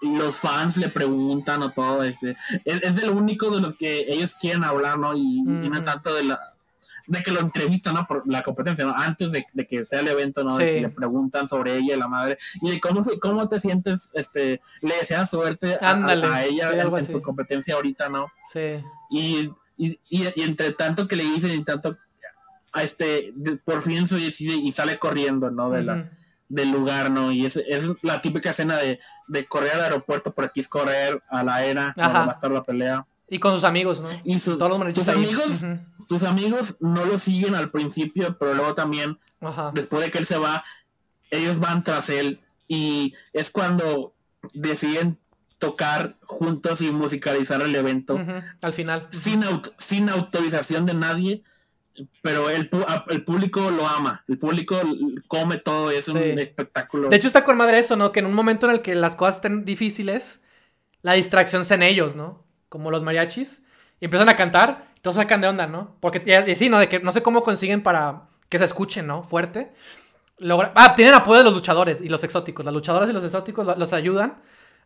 los 0.00 0.36
fans 0.36 0.76
le 0.76 0.88
preguntan 0.88 1.62
o 1.62 1.70
todo, 1.70 2.02
ese. 2.04 2.36
Es, 2.64 2.82
es 2.82 2.96
de 2.96 3.06
lo 3.06 3.12
único 3.12 3.50
de 3.50 3.60
los 3.60 3.74
que 3.74 4.06
ellos 4.08 4.34
quieren 4.34 4.64
hablar, 4.64 4.98
¿no? 4.98 5.14
Y, 5.14 5.38
y 5.40 5.68
no 5.68 5.84
tanto 5.84 6.14
de 6.14 6.24
la 6.24 6.49
de 7.10 7.22
que 7.22 7.32
lo 7.32 7.40
entrevistan, 7.40 7.94
¿no? 7.94 8.06
Por 8.06 8.22
la 8.26 8.42
competencia, 8.42 8.84
¿no? 8.84 8.94
Antes 8.94 9.32
de, 9.32 9.44
de 9.52 9.66
que 9.66 9.84
sea 9.84 10.00
el 10.00 10.08
evento, 10.08 10.44
¿no? 10.44 10.56
De 10.56 10.64
Sí. 10.66 10.74
que 10.76 10.80
le 10.82 10.88
preguntan 10.90 11.48
sobre 11.48 11.76
ella 11.76 11.96
y 11.96 11.98
la 11.98 12.06
madre. 12.08 12.38
Y 12.62 12.70
de 12.70 12.80
cómo, 12.80 13.04
cómo 13.20 13.48
te 13.48 13.58
sientes, 13.58 14.10
este, 14.14 14.60
le 14.80 14.94
deseas 15.00 15.28
suerte 15.28 15.76
a, 15.80 15.90
Ándale, 15.90 16.26
a 16.26 16.44
ella 16.44 16.70
en- 16.70 17.08
su 17.08 17.20
competencia 17.20 17.74
ahorita, 17.74 18.08
¿no? 18.08 18.26
Sí. 18.52 18.82
Y, 19.10 19.50
y, 19.76 19.98
y, 20.08 20.28
y 20.36 20.42
entre 20.42 20.72
tanto 20.72 21.08
que 21.08 21.16
le 21.16 21.24
dicen 21.24 21.50
y 21.50 21.64
tanto 21.64 21.96
a 22.72 22.82
este 22.84 23.32
de- 23.34 23.56
por 23.56 23.80
fin 23.82 24.06
se 24.06 24.14
decide 24.16 24.54
y 24.54 24.70
sale 24.70 24.98
corriendo 24.98 25.50
no 25.50 25.70
de 25.70 25.82
la, 25.82 26.08
del 26.48 26.70
lugar 26.70 27.10
no 27.10 27.32
y 27.32 27.46
es, 27.46 27.56
es 27.56 27.84
la 28.02 28.20
típica 28.20 28.50
escena 28.50 28.76
de, 28.76 29.00
de 29.26 29.46
correr 29.46 29.72
al 29.72 29.80
aeropuerto 29.82 30.32
por 30.32 30.44
aquí 30.44 30.60
es 30.60 30.68
correr 30.68 31.20
a 31.30 31.42
la 31.42 31.64
era 31.64 31.92
cuando 31.96 32.18
Ajá. 32.18 32.26
va 32.26 32.32
a 32.32 32.34
estar 32.34 32.50
la 32.52 32.62
pelea 32.62 33.06
Y 33.30 33.38
con 33.38 33.54
sus 33.54 33.64
amigos, 33.64 34.00
¿no? 34.00 34.08
y 34.24 34.38
su- 34.40 34.58
Todos 34.58 34.78
los 34.78 34.94
sus 34.94 35.08
ahí. 35.08 35.14
amigos 35.16 35.60
sus 36.06 36.22
amigos 36.24 36.76
no 36.80 37.04
lo 37.04 37.16
siguen 37.18 37.54
al 37.54 37.70
principio 37.70 38.36
pero 38.38 38.54
luego 38.54 38.74
también 38.74 39.18
Ajá. 39.40 39.70
después 39.72 40.02
de 40.04 40.10
que 40.10 40.18
él 40.18 40.26
se 40.26 40.36
va 40.36 40.64
ellos 41.30 41.60
van 41.60 41.82
tras 41.84 42.08
él 42.10 42.40
y 42.66 43.14
es 43.32 43.50
cuando 43.50 44.12
deciden 44.52 45.18
tocar 45.58 46.16
juntos 46.24 46.80
y 46.80 46.90
musicalizar 46.90 47.60
el 47.60 47.74
evento. 47.74 48.18
Al 48.62 48.72
final. 48.72 49.08
Sin, 49.10 49.42
aut- 49.42 49.72
sin 49.78 50.08
autorización 50.08 50.86
de 50.86 50.94
nadie, 50.94 51.42
pero 52.22 52.48
el, 52.48 52.70
pu- 52.70 53.04
el 53.10 53.24
público 53.24 53.70
lo 53.70 53.86
ama, 53.86 54.24
el 54.26 54.38
público 54.38 54.76
come 55.28 55.58
todo, 55.58 55.90
es 55.90 56.08
un 56.08 56.16
espectáculo. 56.16 57.10
De 57.10 57.16
hecho, 57.16 57.26
está 57.26 57.44
con 57.44 57.58
madre 57.58 57.78
eso, 57.78 57.94
¿no? 57.96 58.10
Que 58.10 58.20
en 58.20 58.26
un 58.26 58.32
momento 58.34 58.66
en 58.66 58.72
el 58.72 58.80
que 58.82 58.94
las 58.94 59.16
cosas 59.16 59.36
estén 59.36 59.64
difíciles, 59.66 60.40
la 61.02 61.12
distracción 61.12 61.64
sea 61.66 61.74
en 61.76 61.82
ellos, 61.82 62.16
¿no? 62.16 62.42
Como 62.70 62.90
los 62.90 63.02
mariachis. 63.02 63.60
Y 64.00 64.06
empiezan 64.06 64.30
a 64.30 64.36
cantar, 64.36 64.86
y 64.96 65.00
todos 65.00 65.16
sacan 65.16 65.42
de 65.42 65.48
onda, 65.48 65.66
¿no? 65.66 65.96
Porque, 66.00 66.22
y, 66.24 66.50
y 66.50 66.56
sí, 66.56 66.70
¿no? 66.70 66.78
De 66.78 66.88
que 66.88 67.00
no 67.00 67.12
sé 67.12 67.22
cómo 67.22 67.42
consiguen 67.42 67.82
para 67.82 68.22
que 68.48 68.56
se 68.58 68.64
escuchen, 68.64 69.06
¿no? 69.06 69.22
Fuerte. 69.22 69.70
Logra- 70.38 70.72
ah, 70.74 70.94
tienen 70.96 71.12
apoyo 71.14 71.38
de 71.38 71.44
los 71.44 71.52
luchadores 71.52 72.00
y 72.00 72.08
los 72.08 72.24
exóticos. 72.24 72.64
Las 72.64 72.72
luchadoras 72.72 73.10
y 73.10 73.12
los 73.12 73.22
exóticos 73.22 73.66
lo- 73.66 73.76
los 73.76 73.92
ayudan 73.92 74.38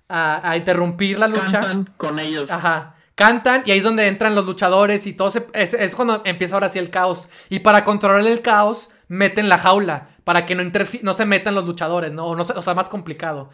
a, 0.09 0.51
a 0.51 0.57
interrumpir 0.57 1.17
la 1.21 1.29
lucha. 1.29 1.61
cantan 1.61 1.89
con 1.97 2.19
ellos. 2.19 2.51
Ajá. 2.51 2.97
Cantan 3.15 3.63
y 3.65 3.71
ahí 3.71 3.79
es 3.79 3.85
donde 3.85 4.09
entran 4.09 4.35
los 4.35 4.45
luchadores 4.47 5.07
y 5.07 5.13
todo 5.13 5.31
se- 5.31 5.47
es, 5.53 5.73
es 5.75 5.95
cuando 5.95 6.23
empieza 6.25 6.55
ahora 6.57 6.69
sí 6.69 6.81
el 6.81 6.91
caos. 6.91 7.29
Y 7.49 7.61
para 7.61 7.85
controlar 7.85 8.27
el 8.27 8.41
caos, 8.43 8.91
meten 9.07 9.49
la 9.49 9.59
jaula 9.59 10.09
para 10.25 10.45
que 10.47 10.57
no, 10.57 10.63
interfi- 10.65 11.01
no 11.03 11.13
se 11.15 11.25
metan 11.25 11.55
los 11.55 11.65
luchadores, 11.65 12.11
¿no? 12.13 12.25
O, 12.27 12.35
no 12.35 12.43
se- 12.43 12.55
o 12.55 12.63
sea, 12.63 12.75
más 12.75 12.89
complicado. 12.89 13.51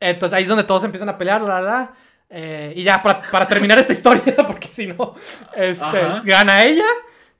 Entonces 0.00 0.34
ahí 0.34 0.44
es 0.44 0.48
donde 0.48 0.64
todos 0.64 0.84
empiezan 0.84 1.10
a 1.10 1.18
pelear, 1.18 1.42
la, 1.42 1.60
la, 1.60 1.60
la. 1.60 1.92
Eh, 2.30 2.72
y 2.76 2.82
ya, 2.82 3.00
para, 3.02 3.20
para 3.20 3.46
terminar 3.46 3.78
esta 3.78 3.92
historia, 3.92 4.34
porque 4.46 4.68
si 4.72 4.86
no, 4.86 5.14
este, 5.54 6.00
gana 6.24 6.64
ella, 6.64 6.84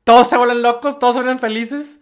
todos 0.04 0.28
se 0.28 0.36
vuelven 0.36 0.62
locos, 0.62 0.98
todos 0.98 1.14
se 1.14 1.20
vuelven 1.20 1.38
felices. 1.38 1.98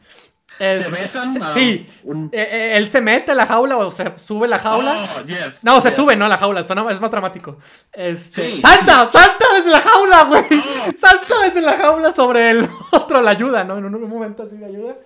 Se 0.59 0.87
besan. 0.91 1.33
se- 1.33 1.41
sí, 1.55 1.89
un- 2.05 2.29
Eh, 2.31 2.47
eh, 2.53 2.73
él 2.77 2.91
se 2.91 3.01
mete 3.01 3.33
a 3.33 3.35
la 3.35 3.47
jaula 3.47 3.79
o 3.79 3.91
se 3.91 4.13
sube 4.19 4.47
la 4.47 4.59
jaula. 4.59 4.93
Oh, 5.17 5.23
yes, 5.25 5.61
No, 5.65 5.81
se 5.81 5.91
sube, 5.91 6.15
no, 6.15 6.27
a 6.27 6.29
la 6.29 6.37
jaula, 6.37 6.63
suena, 6.63 6.85
es 6.91 7.01
más 7.01 7.11
dramático. 7.11 7.57
Este, 7.91 8.51
Sí. 8.51 8.61
¡Salta! 8.61 9.09
¡Salta 9.11 9.47
desde 9.57 9.71
la 9.71 9.81
jaula, 9.81 10.25
güey! 10.25 10.45
Oh. 10.53 10.91
¡Salta 10.95 11.41
desde 11.45 11.63
la 11.63 11.79
jaula 11.79 12.11
sobre 12.13 12.51
el 12.51 12.69
otro! 12.93 13.23
La 13.23 13.31
ayuda, 13.31 13.65
¿no? 13.65 13.79
En 13.79 13.87
un, 13.87 13.95
un 13.95 14.11
momento 14.11 14.43
así 14.43 14.59
de 14.59 14.67
ayuda. 14.67 14.97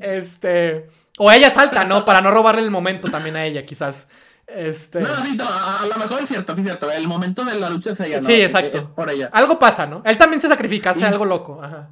Este. 0.00 0.88
O 1.18 1.32
ella 1.32 1.50
salta, 1.50 1.84
¿no? 1.84 2.04
Para 2.04 2.20
no 2.20 2.30
robarle 2.30 2.62
el 2.62 2.70
momento 2.70 3.10
también 3.10 3.34
a 3.36 3.44
ella, 3.44 3.66
quizás. 3.66 4.06
Este. 4.54 5.00
No, 5.00 5.08
sí, 5.24 5.36
no, 5.36 5.44
a, 5.44 5.86
lo 5.86 5.96
mejor 5.96 6.22
es 6.22 6.28
cierto, 6.28 6.52
es 6.52 6.62
cierto. 6.62 6.90
El 6.90 7.08
momento 7.08 7.44
de 7.44 7.58
la 7.58 7.70
lucha 7.70 7.92
es 7.92 8.00
ella, 8.00 8.20
¿no? 8.20 8.26
Sí, 8.26 8.34
exacto. 8.34 8.78
es 8.78 8.84
por 8.84 9.10
ella. 9.10 9.30
Algo 9.32 9.58
pasa, 9.58 9.86
¿no? 9.86 10.02
Él 10.04 10.18
también 10.18 10.40
se 10.40 10.48
sacrifica, 10.48 10.90
hace 10.90 11.00
Y- 11.00 11.04
algo 11.04 11.24
loco. 11.24 11.60
Ajá. 11.62 11.88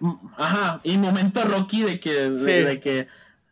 Mm, 0.00 0.12
Ajá, 0.36 0.80
y 0.82 0.98
momento 0.98 1.42
Rocky 1.42 1.82
de 1.82 2.00
que, 2.00 2.30
de, 2.30 2.38
Sí. 2.38 2.52
de 2.66 2.80
que 2.80 3.08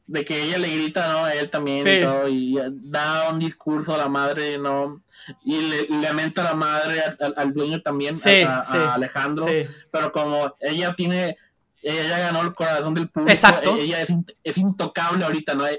de 0.06 0.24
que 0.24 0.42
ella 0.42 0.58
le 0.58 0.68
grita, 0.68 1.08
¿no? 1.08 1.24
A 1.24 1.34
él 1.34 1.48
también 1.48 1.86
y 1.86 2.02
todo, 2.02 2.28
y 2.28 2.58
da 2.70 3.30
un 3.30 3.38
discurso 3.38 3.94
a 3.94 3.98
la 3.98 4.08
madre, 4.08 4.58
¿no? 4.58 5.00
Y 5.42 5.58
le, 5.58 5.88
lamenta 6.02 6.42
a 6.42 6.44
la 6.44 6.54
madre, 6.54 7.00
al, 7.36 7.52
dueño 7.52 7.80
también, 7.80 8.16
a, 8.46 8.94
Alejandro, 8.94 9.46
pero 9.90 10.12
como 10.12 10.56
ella 10.60 10.94
tiene 10.94 11.38
ella 11.84 12.18
ganó 12.18 12.40
el 12.40 12.54
corazón 12.54 12.94
del 12.94 13.08
público. 13.08 13.30
Exacto. 13.30 13.76
Ella 13.76 13.98
es, 14.42 14.56
intocable 14.58 15.24
ahorita, 15.24 15.54
¿no? 15.54 15.66
Él, 15.66 15.78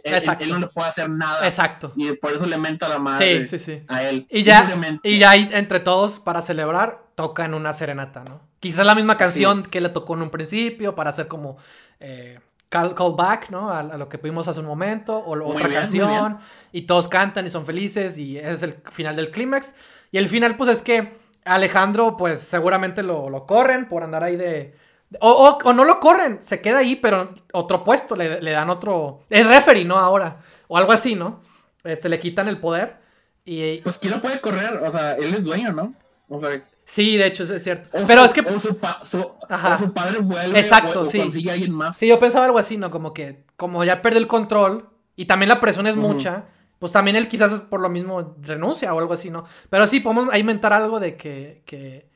no 0.49 0.59
le 0.59 0.67
puede 0.67 0.89
hacer 0.89 1.09
nada. 1.09 1.45
Exacto. 1.45 1.93
Y 1.95 2.13
por 2.13 2.31
eso 2.31 2.45
le 2.45 2.57
menta 2.57 2.85
a 2.85 2.89
la 2.89 2.99
madre 2.99 3.47
sí, 3.47 3.57
sí, 3.57 3.65
sí. 3.65 3.83
a 3.87 4.03
él. 4.03 4.27
Y 4.29 4.43
ya, 4.43 4.67
y 5.03 5.17
ya 5.17 5.35
entre 5.35 5.79
todos, 5.79 6.19
para 6.19 6.41
celebrar, 6.41 7.05
tocan 7.15 7.53
una 7.53 7.73
serenata, 7.73 8.23
¿no? 8.23 8.41
Quizás 8.59 8.85
la 8.85 8.95
misma 8.95 9.17
canción 9.17 9.63
que 9.63 9.81
le 9.81 9.89
tocó 9.89 10.13
en 10.15 10.23
un 10.23 10.29
principio, 10.29 10.95
para 10.95 11.09
hacer 11.09 11.27
como 11.27 11.57
eh, 11.99 12.39
call, 12.69 12.93
back, 13.15 13.49
¿no? 13.49 13.71
A, 13.71 13.83
lo 13.83 14.07
que 14.07 14.17
pudimos 14.17 14.47
hace 14.47 14.59
un 14.59 14.65
momento, 14.67 15.17
o 15.17 15.43
otra 15.43 15.69
canción, 15.69 16.37
y 16.71 16.83
todos 16.83 17.07
cantan 17.07 17.47
y 17.47 17.49
son 17.49 17.65
felices, 17.65 18.17
y 18.17 18.37
ese 18.37 18.51
es 18.51 18.63
el 18.63 18.75
final 18.91 19.15
del 19.15 19.31
clímax. 19.31 19.73
Y 20.11 20.17
el 20.17 20.29
final, 20.29 20.55
pues 20.55 20.69
es 20.69 20.81
que 20.81 21.17
Alejandro, 21.45 22.15
pues 22.17 22.39
seguramente 22.39 23.01
lo, 23.01 23.29
lo 23.29 23.45
corren 23.45 23.87
por 23.87 24.03
andar 24.03 24.23
ahí 24.23 24.35
de 24.35 24.75
o, 25.19 25.59
o, 25.63 25.73
no 25.73 25.85
lo 25.85 25.99
corren, 25.99 26.41
se 26.41 26.61
queda 26.61 26.79
ahí, 26.79 26.95
pero 26.95 27.33
otro 27.53 27.83
puesto, 27.83 28.15
le, 28.15 28.41
le, 28.41 28.51
dan 28.51 28.69
otro. 28.69 29.21
Es 29.29 29.45
referee, 29.45 29.85
¿no? 29.85 29.97
Ahora. 29.97 30.41
O 30.67 30.77
algo 30.77 30.91
así, 30.91 31.15
¿no? 31.15 31.41
Este, 31.83 32.09
le 32.09 32.19
quitan 32.19 32.47
el 32.47 32.59
poder. 32.59 32.97
Y. 33.45 33.77
Pues 33.77 33.97
quién 33.97 34.13
no 34.13 34.21
puede 34.21 34.41
correr, 34.41 34.73
o 34.83 34.91
sea, 34.91 35.13
él 35.13 35.25
es 35.25 35.43
dueño, 35.43 35.71
¿no? 35.71 35.93
O 36.27 36.39
sea. 36.39 36.63
Sí, 36.83 37.17
de 37.17 37.27
hecho, 37.27 37.43
eso 37.43 37.55
es 37.55 37.63
cierto. 37.63 37.89
pero 38.07 38.25
es 38.25 38.33
que. 38.33 38.41
O 38.41 38.59
su, 38.59 39.93
padre 39.93 40.19
vuelve 40.19 40.59
Exacto, 40.59 41.01
o, 41.01 41.05
sí. 41.05 41.19
consigue 41.19 41.51
alguien 41.51 41.71
más. 41.71 41.97
Sí, 41.97 42.07
yo 42.07 42.19
pensaba 42.19 42.45
algo 42.45 42.57
así, 42.57 42.77
¿no? 42.77 42.89
Como 42.91 43.13
que, 43.13 43.43
como 43.55 43.83
ya 43.83 44.01
pierde 44.01 44.19
el 44.19 44.27
control 44.27 44.89
y 45.15 45.25
también 45.25 45.49
la 45.49 45.59
presión 45.59 45.87
es 45.87 45.95
mucha, 45.95 46.45
pues 46.79 46.91
también 46.91 47.15
él 47.15 47.27
quizás 47.27 47.61
por 47.61 47.79
lo 47.79 47.89
mismo 47.89 48.35
renuncia 48.41 48.93
o 48.93 48.99
algo 48.99 49.13
así, 49.13 49.29
¿no? 49.29 49.45
Pero 49.69 49.87
sí, 49.87 49.99
podemos 49.99 50.35
inventar 50.35 50.73
algo 50.73 50.99
de 50.99 51.15
que, 51.15 51.63
que, 51.65 52.09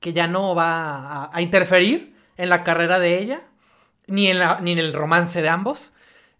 que 0.00 0.12
ya 0.12 0.26
no 0.26 0.54
va 0.54 1.24
a, 1.24 1.30
a 1.32 1.42
interferir 1.42 2.15
en 2.36 2.48
la 2.48 2.64
carrera 2.64 2.98
de 2.98 3.18
ella, 3.18 3.42
ni 4.06 4.28
en, 4.28 4.38
la, 4.38 4.60
ni 4.60 4.72
en 4.72 4.78
el 4.78 4.92
romance 4.92 5.42
de 5.42 5.48
ambos. 5.48 5.92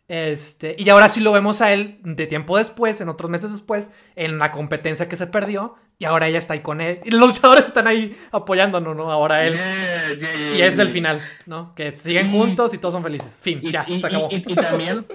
Este, 0.08 0.76
y 0.78 0.88
ahora 0.88 1.08
sí 1.08 1.20
lo 1.20 1.32
vemos 1.32 1.60
a 1.60 1.72
él 1.72 1.98
de 2.04 2.26
tiempo 2.26 2.58
después, 2.58 3.00
en 3.00 3.08
otros 3.08 3.30
meses 3.30 3.50
después, 3.50 3.90
en 4.14 4.38
la 4.38 4.52
competencia 4.52 5.08
que 5.08 5.16
se 5.16 5.26
perdió. 5.26 5.76
Y 5.98 6.04
ahora 6.04 6.28
ella 6.28 6.38
está 6.38 6.52
ahí 6.52 6.60
con 6.60 6.82
él. 6.82 7.00
Y 7.04 7.10
los 7.10 7.20
luchadores 7.20 7.66
están 7.66 7.86
ahí 7.86 8.14
apoyándonos, 8.30 8.94
¿no? 8.94 9.10
Ahora 9.10 9.46
él. 9.46 9.56
y 10.54 10.60
es 10.60 10.78
el 10.78 10.90
final, 10.90 11.18
¿no? 11.46 11.74
Que 11.74 11.96
siguen 11.96 12.30
juntos 12.30 12.74
y 12.74 12.78
todos 12.78 12.92
son 12.92 13.02
felices. 13.02 13.38
Fin, 13.40 13.62
ya, 13.62 13.84
se 13.86 14.06
acabó. 14.06 14.28
Y, 14.30 14.40
también, 14.54 15.06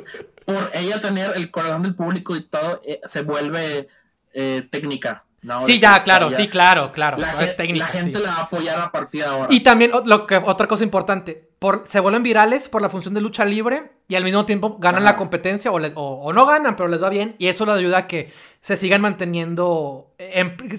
por 0.44 0.72
ella 0.74 1.00
tener 1.00 1.34
el 1.36 1.52
corazón 1.52 1.84
del 1.84 1.94
público 1.94 2.36
y 2.36 2.42
todo, 2.42 2.82
eh, 2.84 3.00
se 3.06 3.22
vuelve 3.22 3.88
eh, 4.34 4.68
técnica 4.72 5.26
sí, 5.62 5.80
ya, 5.80 6.04
claro, 6.04 6.32
sí, 6.32 6.48
claro, 6.48 6.92
claro. 6.92 7.18
La, 7.18 7.44
es 7.44 7.56
técnica, 7.58 7.86
la 7.86 7.92
gente 7.92 8.20
la 8.20 8.30
va 8.30 8.38
a 8.38 8.42
apoyar 8.42 8.80
a 8.80 8.92
partir 8.92 9.24
de 9.24 9.30
ahora. 9.30 9.48
Y 9.50 9.62
también, 9.62 9.92
lo 10.06 10.28
que, 10.28 10.38
otra 10.38 10.68
cosa 10.68 10.84
importante, 10.84 11.50
por, 11.60 11.84
se 11.86 12.00
vuelven 12.00 12.24
virales 12.24 12.70
por 12.70 12.82
la 12.82 12.90
función 12.90 13.14
de 13.14 13.22
lucha 13.22 13.46
libre 13.46 13.92
y 14.08 14.16
al 14.16 14.24
mismo 14.24 14.46
tiempo 14.46 14.78
ganan 14.80 15.04
la 15.04 15.16
competencia 15.16 15.72
o, 15.72 15.76
o, 15.76 16.34
no 16.34 16.46
ganan, 16.46 16.76
pero 16.76 16.90
les 16.90 17.02
va 17.02 17.10
bien. 17.10 17.36
Y 17.38 17.48
eso 17.48 17.66
les 17.66 17.76
ayuda 17.76 18.00
a 18.00 18.08
que 18.08 18.32
se 18.60 18.78
sigan 18.78 19.02
manteniendo, 19.02 20.12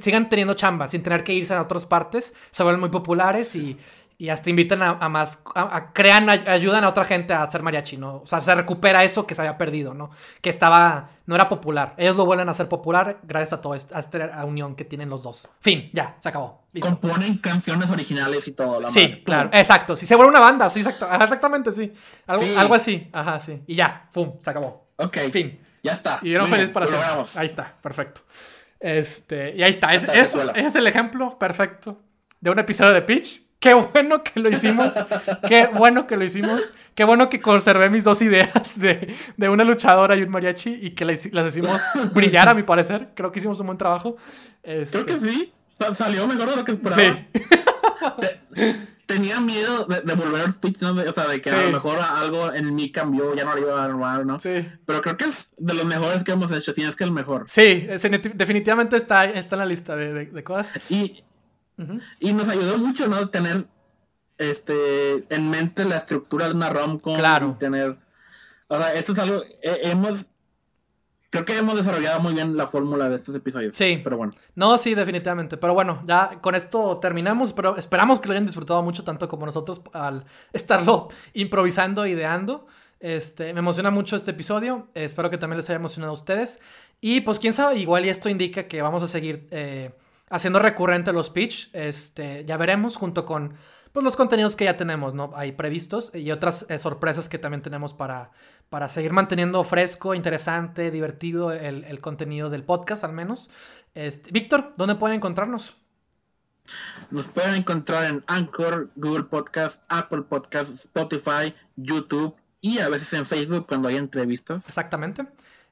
sigan 0.01 0.29
teniendo 0.29 0.55
chamba 0.55 0.89
sin 0.89 1.03
tener 1.03 1.25
que 1.25 1.33
irse 1.33 1.55
a 1.55 1.63
otras 1.63 1.87
partes. 1.87 2.35
Se 2.51 2.63
vuelven 2.63 2.81
muy 2.81 2.91
populares 2.91 3.55
y 3.57 3.79
y 4.19 4.29
hasta 4.29 4.51
invitan 4.51 4.83
a, 4.83 5.09
más, 5.09 5.41
a, 5.55 5.93
crean, 5.93 6.29
ayudan 6.29 6.85
a 6.85 6.89
otra 6.89 7.05
gente 7.05 7.33
a 7.33 7.43
hacer 7.43 7.63
mariachi, 7.63 7.97
¿no? 7.97 8.19
O 8.19 8.27
sea, 8.27 8.41
se 8.41 8.55
recupera 8.55 9.03
eso 9.05 9.27
que 9.27 9.35
se 9.35 9.41
había 9.41 9.59
perdido, 9.59 9.95
¿no? 9.95 10.11
Que 10.41 10.51
estaba, 10.51 11.11
no 11.27 11.35
era 11.35 11.49
popular. 11.49 11.95
Ellos 11.97 12.17
lo 12.17 12.25
vuelven 12.25 12.49
a 12.49 12.53
hacer 12.53 12.69
popular 12.69 13.19
gracias 13.23 13.55
a 13.55 13.61
todo 13.61 13.75
esto, 13.75 13.97
a 13.97 14.01
esta 14.01 14.45
unión 14.45 14.77
que 14.77 14.85
tienen 14.85 15.09
los 15.09 15.23
dos. 15.23 15.49
Fin, 15.61 15.91
ya, 15.93 16.17
se 16.21 16.29
acabó. 16.29 16.67
Componen 16.81 17.39
canciones 17.39 17.91
originales 17.91 18.47
y 18.47 18.53
todo, 18.53 18.81
la 18.81 18.91
Sí, 18.91 19.23
claro, 19.25 19.51
exacto. 19.53 19.97
Si 19.97 20.07
se 20.07 20.15
vuelve 20.15 20.31
una 20.31 20.41
banda, 20.41 20.71
sí, 20.71 20.81
exactamente, 20.81 21.73
sí. 21.73 21.93
Algo, 22.27 22.75
así, 22.75 23.09
ajá, 23.13 23.39
sí. 23.39 23.63
Y 23.67 23.75
ya, 23.75 24.09
pum, 24.13 24.35
se 24.41 24.51
acabó. 24.51 24.89
Ok. 24.97 25.19
Fin. 25.33 25.61
Ya 25.83 25.93
está. 25.93 26.21
Y 26.23 26.33
eran 26.33 26.47
felices 26.47 26.71
para 26.71 26.87
siempre. 26.87 27.09
Ahí 27.37 27.47
está, 27.47 27.75
perfecto. 27.83 28.21
Este, 28.79 29.57
y 29.57 29.63
ahí 29.63 29.71
está. 29.71 29.95
Es, 29.95 30.05
es 30.05 30.75
el 30.75 30.87
ejemplo 30.87 31.39
perfecto 31.39 32.01
de 32.41 32.51
un 32.51 32.59
episodio 32.59 32.93
de 32.93 33.03
Pitch 33.03 33.52
Qué 33.63 33.75
bueno 33.75 34.25
que 34.25 34.41
lo 34.41 34.51
hicimos. 34.51 34.93
Qué 35.49 35.69
bueno 35.69 36.09
que 36.09 36.17
lo 36.17 36.25
hicimos. 36.25 36.61
Qué 36.97 37.05
bueno 37.05 37.31
que 37.31 37.41
conservé 37.41 37.91
mis 37.91 38.03
dos 38.03 38.21
ideas 38.21 38.79
de, 38.79 39.15
una 39.39 39.63
luchadora 39.63 40.17
y 40.17 40.23
un 40.23 40.31
mariachi 40.31 40.81
y 40.83 40.91
que 40.91 41.05
las, 41.05 41.25
hicimos 41.25 41.81
brillar, 42.13 42.49
a 42.49 42.55
mi 42.55 42.65
parecer. 42.65 43.11
Creo 43.15 43.31
que 43.31 43.39
hicimos 43.39 43.61
un 43.61 43.67
buen 43.67 43.79
trabajo. 43.79 44.17
Este, 44.65 45.05
Creo 45.05 45.21
que 45.21 45.29
sí. 45.29 45.53
Salió 45.95 46.27
mejor 46.27 46.51
de 46.51 46.57
lo 46.57 46.65
que 46.65 46.73
esperaba. 46.73 47.03
Sí. 48.53 48.77
tenía 49.07 49.41
miedo 49.41 49.85
de, 49.85 50.15
volver 50.15 50.43
al 50.43 50.55
pitch, 50.55 50.81
¿no? 50.81 50.91
O 50.91 51.15
sea, 51.15 51.29
de 51.29 51.41
que 51.41 51.51
a 51.51 51.63
lo 51.63 51.71
mejor 51.71 51.99
algo 52.01 52.53
en 52.53 52.75
mí 52.75 52.91
cambió, 52.91 53.33
ya 53.37 53.45
no 53.45 53.55
lo 53.55 53.61
iba 53.61 53.81
a 53.81 53.85
armar, 53.85 54.27
¿no? 54.27 54.41
Sí. 54.41 54.67
Pero 54.85 55.03
creo 55.03 55.17
que 55.17 55.27
es 55.27 55.55
de 55.57 55.75
los 55.75 55.85
mejores 55.85 56.25
que 56.25 56.33
hemos 56.33 56.51
hecho, 56.51 56.73
si 56.75 56.83
es 56.83 56.97
que 56.97 57.05
el 57.05 57.13
mejor. 57.13 57.45
Sí, 57.47 57.87
definitivamente 58.35 58.97
está, 58.97 59.27
está 59.27 59.55
en 59.55 59.61
la 59.61 59.67
lista 59.67 59.95
de, 59.95 60.27
de 60.27 60.45
cosas. 60.45 60.81
Y, 60.89 61.23
y 62.21 62.33
nos 62.33 62.49
ayudó 62.49 62.79
mucho, 62.79 63.09
¿no? 63.09 63.29
Tener 63.29 63.67
este 64.39 65.25
en 65.35 65.51
mente 65.51 65.85
la 65.85 65.99
estructura 65.99 66.49
de 66.49 66.55
una 66.55 66.71
rom-com. 66.71 67.17
Claro. 67.17 67.57
tener. 67.59 67.97
O 68.69 68.77
sea, 68.77 68.95
esto 68.95 69.13
es 69.13 69.19
algo. 69.19 69.43
hemos. 69.63 70.29
Creo 71.31 71.47
que 71.47 71.57
hemos 71.57 71.75
desarrollado 71.77 72.21
muy 72.21 72.35
bien 72.35 72.59
la 72.59 72.67
fórmula 72.67 73.09
de 73.09 73.17
estos 73.17 73.35
episodios. 73.35 73.75
Sí. 73.75 74.01
Pero 74.05 74.19
bueno. 74.19 74.35
No, 74.55 74.77
sí, 74.77 74.95
definitivamente. 74.95 75.57
Pero 75.57 75.73
bueno, 75.73 76.03
ya 76.07 76.39
con 76.43 76.55
esto 76.55 76.99
terminamos. 76.99 77.53
Pero 77.55 77.77
esperamos 77.77 78.21
que 78.21 78.29
lo 78.29 78.33
hayan 78.33 78.47
disfrutado 78.47 78.83
mucho, 78.83 79.03
tanto 79.03 79.29
como 79.29 79.47
nosotros 79.47 79.81
al 79.95 80.25
estarlo 80.53 81.09
improvisando, 81.33 82.07
ideando. 82.07 82.67
Este, 83.01 83.53
me 83.53 83.59
emociona 83.61 83.91
mucho 83.91 84.15
este 84.15 84.31
episodio. 84.31 84.89
espero 84.95 85.29
que 85.29 85.37
también 85.37 85.57
les 85.57 85.69
haya 85.69 85.77
emocionado 85.77 86.13
a 86.13 86.15
ustedes. 86.15 86.61
Y 87.01 87.23
pues 87.23 87.41
quién 87.41 87.53
sabe, 87.53 87.79
igual 87.79 88.07
y 88.07 88.11
esto 88.11 88.29
indica 88.29 88.69
que 88.69 88.81
vamos 88.81 89.03
a 89.03 89.09
seguir 89.09 89.49
eh, 89.51 89.91
haciendo 90.33 90.59
recurrente 90.59 91.13
los 91.13 91.31
pitch. 91.31 91.71
Este, 91.73 92.45
ya 92.45 92.57
veremos 92.57 92.97
junto 92.97 93.25
con 93.25 93.55
pues, 93.93 94.03
los 94.03 94.17
contenidos 94.17 94.57
que 94.57 94.65
ya 94.65 94.77
tenemos, 94.77 95.15
¿no? 95.15 95.31
Hay 95.37 95.53
previstos 95.53 96.11
y 96.15 96.31
otras 96.33 96.67
eh, 96.69 96.79
sorpresas 96.79 97.29
que 97.29 97.39
también 97.39 97.63
tenemos 97.63 97.95
para, 97.95 98.33
para 98.71 98.89
seguir 98.89 99.13
manteniendo 99.13 99.63
fresco, 99.63 100.15
interesante, 100.15 100.91
divertido 100.91 101.53
el, 101.53 102.01
contenido 102.01 102.51
del 102.51 102.65
podcast 102.65 103.05
al 103.05 103.13
menos. 103.13 103.51
Este, 103.95 104.31
Víctor, 104.33 104.73
¿dónde 104.77 104.95
pueden 104.95 105.17
encontrarnos? 105.19 105.77
Nos 107.11 107.29
pueden 107.29 107.57
encontrar 107.57 108.05
en 108.07 108.25
Anchor, 108.27 108.91
Google 108.97 109.25
Podcast, 109.25 109.85
Apple 109.89 110.23
Podcast, 110.23 110.73
Spotify, 110.73 111.55
YouTube 111.77 112.35
y 112.61 112.79
a 112.79 112.89
veces 112.89 113.13
en 113.13 113.27
Facebook 113.27 113.67
cuando 113.67 113.89
hay 113.89 113.97
entrevistas. 113.97 114.67
Exactamente. 114.69 115.27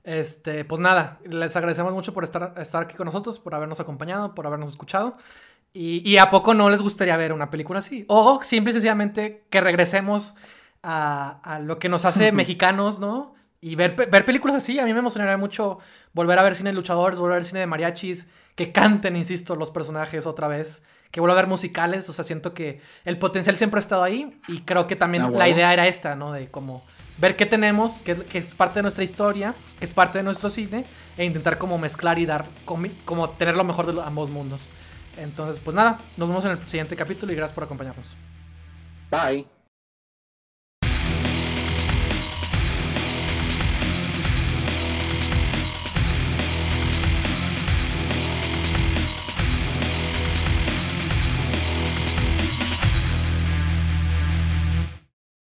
Este, 0.05 0.64
pues 0.64 0.81
nada, 0.81 1.18
les 1.24 1.55
agradecemos 1.56 1.93
mucho 1.93 2.14
por 2.14 2.24
estar, 2.24 2.55
estar 2.56 2.82
aquí 2.82 2.94
con 2.94 3.06
nosotros, 3.06 3.39
por 3.39 3.55
habernos 3.55 3.81
acompañado, 3.81 4.35
por 4.35 4.47
habernos 4.47 4.70
escuchado. 4.70 5.16
Y, 5.72 6.16
a 6.16 6.31
poco 6.31 6.52
no 6.52 6.68
les 6.68 6.81
gustaría 6.81 7.16
ver 7.16 7.32
una 7.32 7.48
película 7.48 7.78
así. 7.78 8.05
O 8.09 8.40
simple 8.43 8.70
y 8.70 8.72
sencillamente 8.72 9.44
que 9.51 9.60
regresemos 9.60 10.35
a, 10.82 11.60
lo 11.62 11.78
que 11.78 11.89
nos 11.89 12.05
hace 12.05 12.32
mexicanos, 12.32 12.98
¿no? 12.98 13.35
Y 13.60 13.77
ver, 13.77 13.94
ver 13.94 14.24
películas 14.24 14.56
así, 14.56 14.78
a 14.81 14.85
mí 14.85 14.93
me 14.93 14.98
emocionaría 14.98 15.36
mucho 15.36 15.78
volver 16.12 16.39
a 16.39 16.43
ver 16.43 16.55
cine 16.55 16.70
de 16.70 16.74
luchadores, 16.74 17.18
volver 17.18 17.35
a 17.35 17.36
ver 17.36 17.44
cine 17.44 17.60
de 17.60 17.66
mariachis, 17.66 18.27
que 18.56 18.72
canten, 18.72 19.16
insisto, 19.16 19.55
los 19.55 19.70
personajes 19.70 20.27
otra 20.27 20.48
vez, 20.48 20.82
que 21.10 21.20
vuelva 21.20 21.35
a 21.35 21.43
ver 21.43 21.47
musicales, 21.47 22.09
o 22.09 22.12
sea, 22.12 22.24
siento 22.24 22.55
que 22.55 22.81
el 23.05 23.18
potencial 23.18 23.56
siempre 23.56 23.78
ha 23.78 23.82
estado 23.82 24.02
ahí 24.02 24.40
y 24.48 24.62
creo 24.62 24.86
que 24.86 24.97
también 24.97 25.24
ah, 25.24 25.31
la 25.31 25.48
idea 25.48 25.72
era 25.72 25.86
esta, 25.86 26.16
¿no? 26.16 26.32
De 26.32 26.51
como 26.51 26.82
ver 27.20 27.36
qué 27.36 27.47
tenemos, 27.47 27.98
que, 27.98 28.24
es 28.32 28.55
parte 28.55 28.78
de 28.78 28.82
nuestra 28.82 29.05
historia, 29.05 29.55
que 29.78 29.84
es 29.84 29.94
parte 29.94 30.18
de 30.18 30.24
nuestro 30.24 30.51
cine, 30.51 30.84
e 31.16 31.24
intentar 31.24 31.59
como 31.59 31.78
mezclar 31.78 32.18
y 32.18 32.26
dar, 32.26 32.47
como, 32.64 33.30
tener 33.30 33.56
lo 33.56 33.64
mejor 33.64 33.92
de 33.92 34.02
ambos 34.02 34.30
mundos. 34.30 34.62
Entonces, 35.18 35.60
pues 35.62 35.74
nada, 35.74 35.98
nos 36.16 36.28
vemos 36.28 36.44
en 36.44 36.52
el 36.52 36.59
siguiente 36.66 36.97
capítulo 36.97 37.32
y 37.32 37.36
gracias 37.36 37.55
por 37.55 37.64
acompañarnos. 37.64 38.16
Bye. 39.10 39.59